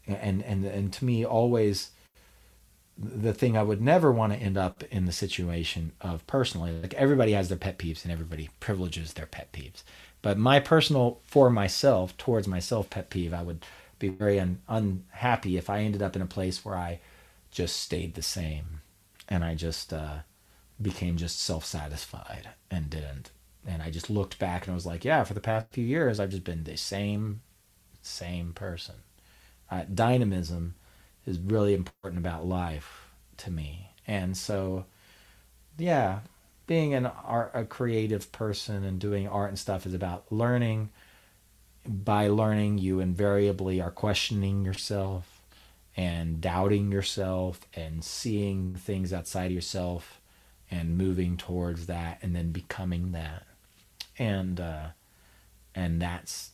and 0.08 0.44
and 0.44 0.66
and 0.66 0.94
to 0.94 1.06
me 1.06 1.26
always 1.26 1.92
the 2.98 3.34
thing 3.34 3.58
I 3.58 3.64
would 3.64 3.82
never 3.82 4.12
want 4.12 4.32
to 4.32 4.40
end 4.40 4.58
up 4.58 4.84
in 4.90 5.06
the 5.06 5.12
situation 5.12 5.92
of 6.00 6.26
personally 6.28 6.72
like 6.82 6.94
everybody 6.94 7.34
has 7.34 7.50
their 7.50 7.58
pet 7.58 7.78
peeves 7.78 8.04
and 8.04 8.12
everybody 8.12 8.50
privileges 8.60 9.14
their 9.14 9.26
pet 9.26 9.52
peeves 9.52 9.84
but 10.22 10.38
my 10.38 10.60
personal 10.60 11.20
for 11.26 11.50
myself 11.50 12.16
towards 12.18 12.48
myself 12.48 12.90
pet 12.90 13.10
peeve 13.10 13.34
I 13.34 13.44
would 13.44 13.66
be 14.00 14.10
very 14.10 14.40
un, 14.40 14.60
unhappy 14.68 15.58
if 15.58 15.70
I 15.70 15.80
ended 15.82 16.02
up 16.02 16.16
in 16.16 16.22
a 16.22 16.28
place 16.28 16.64
where 16.64 16.76
I 16.76 17.00
just 17.52 17.78
stayed 17.78 18.16
the 18.16 18.22
same 18.22 18.82
and 19.30 19.44
I 19.44 19.56
just 19.56 19.94
uh, 19.94 20.20
became 20.82 21.18
just 21.18 21.42
self 21.42 21.66
satisfied 21.66 22.50
and 22.70 22.90
didn't. 22.90 23.32
And 23.66 23.82
I 23.82 23.90
just 23.90 24.10
looked 24.10 24.38
back 24.38 24.66
and 24.66 24.74
I 24.74 24.76
was 24.76 24.86
like, 24.86 25.04
yeah, 25.04 25.24
for 25.24 25.34
the 25.34 25.42
past 25.42 25.68
few 25.72 25.84
years, 25.84 26.20
I've 26.20 26.30
just 26.30 26.44
been 26.44 26.64
the 26.64 26.78
same, 26.78 27.42
same 28.02 28.54
person. 28.54 28.96
Uh, 29.70 29.84
dynamism 29.94 30.76
is 31.26 31.40
really 31.40 31.74
important 31.74 32.20
about 32.20 32.46
life 32.46 33.10
to 33.38 33.52
me. 33.52 33.92
And 34.08 34.38
so, 34.38 34.86
yeah, 35.78 36.20
being 36.68 36.94
an 36.94 37.06
art, 37.06 37.52
a 37.54 37.66
creative 37.66 38.32
person 38.32 38.84
and 38.84 39.00
doing 39.00 39.28
art 39.28 39.50
and 39.50 39.60
stuff 39.60 39.86
is 39.86 39.94
about 39.94 40.32
learning 40.32 40.90
by 41.88 42.28
learning, 42.28 42.80
you 42.80 43.00
invariably 43.00 43.80
are 43.80 43.92
questioning 43.92 44.66
yourself 44.66 45.42
and 45.96 46.42
doubting 46.42 46.92
yourself 46.92 47.62
and 47.74 48.04
seeing 48.04 48.76
things 48.76 49.14
outside 49.14 49.52
yourself 49.52 50.20
and 50.70 50.98
moving 50.98 51.38
towards 51.38 51.86
that 51.86 52.18
and 52.22 52.36
then 52.36 52.52
becoming 52.52 53.12
that. 53.12 53.44
And 54.18 54.60
uh, 54.60 54.88
and 55.74 56.02
that's 56.02 56.52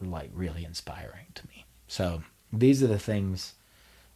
like 0.00 0.30
really 0.34 0.64
inspiring 0.64 1.26
to 1.34 1.46
me. 1.48 1.64
So 1.88 2.22
these 2.52 2.82
are 2.82 2.86
the 2.86 2.98
things. 2.98 3.54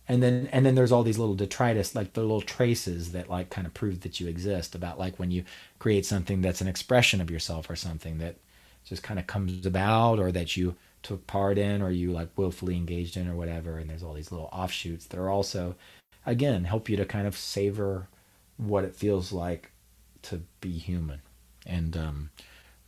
And 0.08 0.22
then 0.22 0.48
and 0.52 0.64
then 0.66 0.74
there's 0.74 0.92
all 0.92 1.02
these 1.02 1.18
little 1.18 1.34
detritus 1.34 1.94
like 1.94 2.12
the 2.12 2.20
little 2.20 2.40
traces 2.42 3.12
that 3.12 3.30
like 3.30 3.50
kind 3.50 3.66
of 3.66 3.74
prove 3.74 4.00
that 4.00 4.20
you 4.20 4.28
exist 4.28 4.74
about 4.74 4.98
like 4.98 5.18
when 5.18 5.30
you 5.30 5.44
create 5.78 6.04
something 6.04 6.42
that's 6.42 6.60
an 6.60 6.68
expression 6.68 7.20
of 7.20 7.30
yourself 7.30 7.70
or 7.70 7.76
something 7.76 8.18
that 8.18 8.36
just 8.84 9.02
kind 9.02 9.18
of 9.18 9.26
comes 9.26 9.64
about 9.64 10.18
or 10.18 10.32
that 10.32 10.56
you 10.56 10.74
took 11.02 11.26
part 11.26 11.56
in 11.56 11.82
or 11.82 11.90
you 11.90 12.12
like 12.12 12.28
willfully 12.36 12.76
engaged 12.76 13.16
in 13.16 13.28
or 13.28 13.34
whatever. 13.34 13.78
And 13.78 13.88
there's 13.88 14.02
all 14.02 14.14
these 14.14 14.32
little 14.32 14.50
offshoots 14.52 15.06
that 15.06 15.20
are 15.20 15.30
also 15.30 15.76
again 16.26 16.64
help 16.64 16.88
you 16.88 16.96
to 16.96 17.04
kind 17.04 17.26
of 17.26 17.36
savor 17.36 18.08
what 18.56 18.84
it 18.84 18.94
feels 18.94 19.32
like 19.32 19.70
to 20.22 20.42
be 20.60 20.72
human. 20.72 21.20
And 21.64 21.96
um 21.96 22.30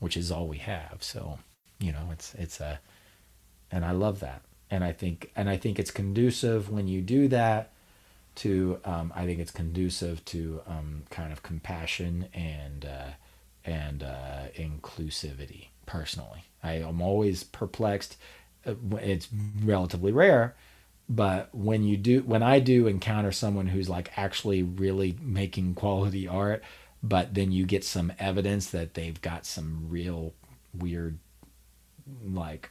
which 0.00 0.16
is 0.16 0.30
all 0.30 0.48
we 0.48 0.58
have. 0.58 0.96
So 1.00 1.38
you 1.78 1.92
know 1.92 2.08
it's 2.10 2.34
it's 2.34 2.60
a 2.60 2.80
and 3.70 3.84
I 3.84 3.92
love 3.92 4.18
that 4.20 4.42
and 4.74 4.82
I 4.82 4.90
think 4.90 5.30
and 5.36 5.48
I 5.48 5.56
think 5.56 5.78
it's 5.78 5.92
conducive 5.92 6.68
when 6.68 6.88
you 6.88 7.00
do 7.00 7.28
that 7.28 7.70
to 8.36 8.80
um, 8.84 9.12
I 9.14 9.24
think 9.24 9.38
it's 9.38 9.52
conducive 9.52 10.24
to 10.26 10.62
um, 10.66 11.04
kind 11.10 11.32
of 11.32 11.44
compassion 11.44 12.26
and 12.34 12.84
uh, 12.84 13.10
and 13.64 14.02
uh, 14.02 14.48
inclusivity 14.56 15.68
personally. 15.86 16.46
I 16.60 16.72
am 16.74 17.00
always 17.00 17.44
perplexed. 17.44 18.16
Uh, 18.66 18.74
it's 19.00 19.28
relatively 19.62 20.10
rare, 20.10 20.56
but 21.08 21.54
when 21.54 21.84
you 21.84 21.96
do, 21.96 22.22
when 22.22 22.42
I 22.42 22.58
do 22.58 22.88
encounter 22.88 23.30
someone 23.30 23.68
who's 23.68 23.88
like 23.88 24.10
actually 24.18 24.64
really 24.64 25.16
making 25.22 25.74
quality 25.74 26.26
art, 26.26 26.64
but 27.00 27.34
then 27.34 27.52
you 27.52 27.64
get 27.64 27.84
some 27.84 28.12
evidence 28.18 28.70
that 28.70 28.94
they've 28.94 29.22
got 29.22 29.46
some 29.46 29.86
real 29.88 30.32
weird, 30.76 31.18
like 32.24 32.70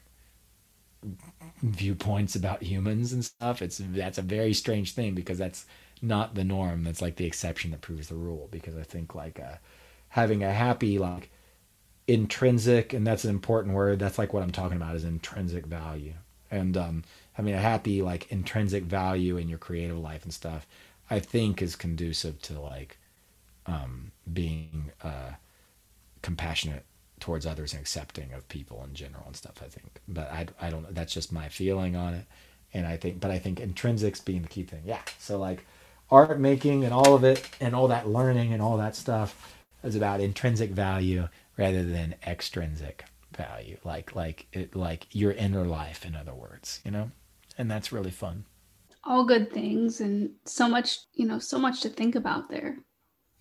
viewpoints 1.61 2.35
about 2.35 2.63
humans 2.63 3.13
and 3.13 3.23
stuff. 3.25 3.61
It's 3.61 3.79
that's 3.79 4.17
a 4.17 4.23
very 4.23 4.53
strange 4.53 4.93
thing 4.93 5.13
because 5.13 5.37
that's 5.37 5.65
not 6.01 6.35
the 6.35 6.43
norm. 6.43 6.83
That's 6.83 7.01
like 7.01 7.15
the 7.15 7.25
exception 7.25 7.71
that 7.71 7.81
proves 7.81 8.09
the 8.09 8.15
rule. 8.15 8.47
Because 8.51 8.75
I 8.77 8.83
think 8.83 9.15
like 9.15 9.39
uh, 9.39 9.57
having 10.09 10.43
a 10.43 10.51
happy 10.53 10.99
like 10.99 11.29
intrinsic, 12.07 12.93
and 12.93 13.05
that's 13.05 13.23
an 13.23 13.29
important 13.29 13.75
word. 13.75 13.99
That's 13.99 14.17
like 14.17 14.33
what 14.33 14.43
I'm 14.43 14.51
talking 14.51 14.77
about 14.77 14.95
is 14.95 15.03
intrinsic 15.03 15.65
value, 15.65 16.13
and 16.51 16.75
um, 16.77 17.03
having 17.33 17.53
a 17.53 17.59
happy 17.59 18.01
like 18.01 18.31
intrinsic 18.31 18.83
value 18.83 19.37
in 19.37 19.49
your 19.49 19.59
creative 19.59 19.97
life 19.99 20.23
and 20.23 20.33
stuff. 20.33 20.67
I 21.09 21.19
think 21.19 21.61
is 21.61 21.75
conducive 21.75 22.41
to 22.43 22.59
like 22.59 22.97
um, 23.67 24.11
being 24.31 24.91
uh, 25.03 25.33
compassionate 26.21 26.85
towards 27.23 27.45
others 27.45 27.71
and 27.71 27.79
accepting 27.79 28.33
of 28.33 28.45
people 28.49 28.83
in 28.83 28.93
general 28.93 29.23
and 29.25 29.33
stuff. 29.33 29.61
I 29.63 29.69
think, 29.69 30.01
but 30.09 30.29
I, 30.29 30.45
I 30.59 30.69
don't. 30.69 30.93
That's 30.93 31.13
just 31.13 31.31
my 31.31 31.47
feeling 31.47 31.95
on 31.95 32.13
it, 32.13 32.25
and 32.73 32.85
I 32.85 32.97
think, 32.97 33.21
but 33.21 33.31
I 33.31 33.39
think 33.39 33.59
intrinsics 33.59 34.23
being 34.23 34.41
the 34.41 34.49
key 34.49 34.63
thing. 34.63 34.81
Yeah. 34.83 34.99
So 35.19 35.39
like 35.39 35.65
art 36.11 36.37
making 36.37 36.83
and 36.83 36.93
all 36.93 37.15
of 37.15 37.23
it 37.23 37.49
and 37.61 37.73
all 37.73 37.87
that 37.87 38.09
learning 38.09 38.51
and 38.51 38.61
all 38.61 38.75
that 38.75 38.97
stuff 38.97 39.55
is 39.85 39.95
about 39.95 40.19
intrinsic 40.19 40.71
value 40.71 41.29
rather 41.57 41.85
than 41.85 42.15
extrinsic 42.27 43.05
value. 43.31 43.77
Like 43.85 44.17
like 44.17 44.47
it 44.51 44.75
like 44.75 45.07
your 45.15 45.31
inner 45.31 45.63
life, 45.63 46.05
in 46.05 46.17
other 46.17 46.33
words, 46.33 46.81
you 46.83 46.91
know, 46.91 47.09
and 47.57 47.71
that's 47.71 47.93
really 47.93 48.11
fun. 48.11 48.43
All 49.05 49.23
good 49.23 49.49
things 49.53 50.01
and 50.01 50.31
so 50.43 50.67
much, 50.67 50.97
you 51.13 51.25
know, 51.25 51.39
so 51.39 51.57
much 51.57 51.79
to 51.83 51.89
think 51.89 52.15
about 52.15 52.49
there. 52.49 52.79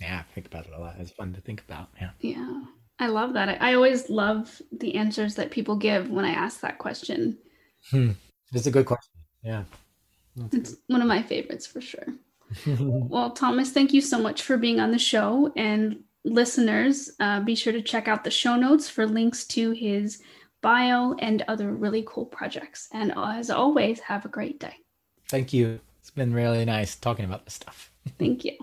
Yeah, 0.00 0.22
think 0.36 0.46
about 0.46 0.66
it 0.66 0.72
a 0.72 0.80
lot. 0.80 0.94
It's 1.00 1.10
fun 1.10 1.32
to 1.32 1.40
think 1.40 1.64
about. 1.68 1.88
Yeah. 2.00 2.10
Yeah. 2.20 2.62
I 2.98 3.08
love 3.08 3.32
that. 3.34 3.60
I, 3.60 3.74
always 3.74 4.08
love 4.10 4.60
the 4.70 4.94
answers 4.94 5.34
that 5.34 5.50
people 5.50 5.76
give 5.76 6.10
when 6.10 6.24
I 6.24 6.30
ask 6.30 6.60
that 6.60 6.78
question. 6.78 7.38
Hmm. 7.90 8.12
It's 8.52 8.66
a 8.66 8.70
good 8.70 8.86
question. 8.86 9.12
Yeah. 9.42 9.64
That's 10.36 10.54
it's 10.54 10.70
good. 10.70 10.78
one 10.86 11.02
of 11.02 11.08
my 11.08 11.22
favorites 11.22 11.66
for 11.66 11.80
sure. 11.80 12.06
well, 12.66 13.30
Thomas, 13.30 13.72
thank 13.72 13.92
you 13.92 14.00
so 14.00 14.18
much 14.18 14.42
for 14.42 14.56
being 14.56 14.78
on 14.78 14.92
the 14.92 14.98
show. 14.98 15.52
And 15.56 16.04
listeners, 16.24 17.10
uh, 17.18 17.40
be 17.40 17.54
sure 17.54 17.72
to 17.72 17.82
check 17.82 18.08
out 18.08 18.24
the 18.24 18.30
show 18.30 18.56
notes 18.56 18.88
for 18.88 19.06
links 19.06 19.44
to 19.46 19.72
his 19.72 20.22
bio 20.60 21.14
and 21.18 21.42
other 21.48 21.72
really 21.72 22.04
cool 22.06 22.26
projects. 22.26 22.88
And 22.92 23.12
as 23.16 23.50
always, 23.50 24.00
have 24.00 24.24
a 24.24 24.28
great 24.28 24.60
day. 24.60 24.76
Thank 25.28 25.52
you. 25.52 25.80
It's 26.00 26.10
been 26.10 26.32
really 26.32 26.64
nice 26.64 26.96
talking 26.96 27.24
about 27.24 27.44
this 27.44 27.54
stuff. 27.54 27.90
Thank 28.18 28.44
you. 28.44 28.56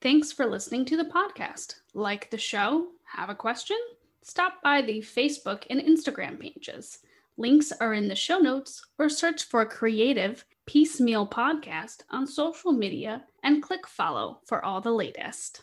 Thanks 0.00 0.32
for 0.32 0.46
listening 0.46 0.84
to 0.86 0.96
the 0.96 1.04
podcast. 1.04 1.76
Like 1.94 2.30
the 2.30 2.38
show? 2.38 2.88
Have 3.14 3.28
a 3.28 3.34
question? 3.34 3.76
Stop 4.22 4.62
by 4.62 4.80
the 4.80 5.00
Facebook 5.00 5.64
and 5.68 5.78
Instagram 5.78 6.40
pages. 6.40 7.00
Links 7.36 7.70
are 7.72 7.92
in 7.92 8.08
the 8.08 8.14
show 8.14 8.38
notes 8.38 8.86
or 8.98 9.10
search 9.10 9.44
for 9.44 9.66
Creative 9.66 10.42
Piecemeal 10.64 11.26
Podcast 11.26 12.04
on 12.08 12.26
social 12.26 12.72
media 12.72 13.24
and 13.42 13.62
click 13.62 13.86
follow 13.86 14.40
for 14.46 14.64
all 14.64 14.80
the 14.80 14.92
latest. 14.92 15.60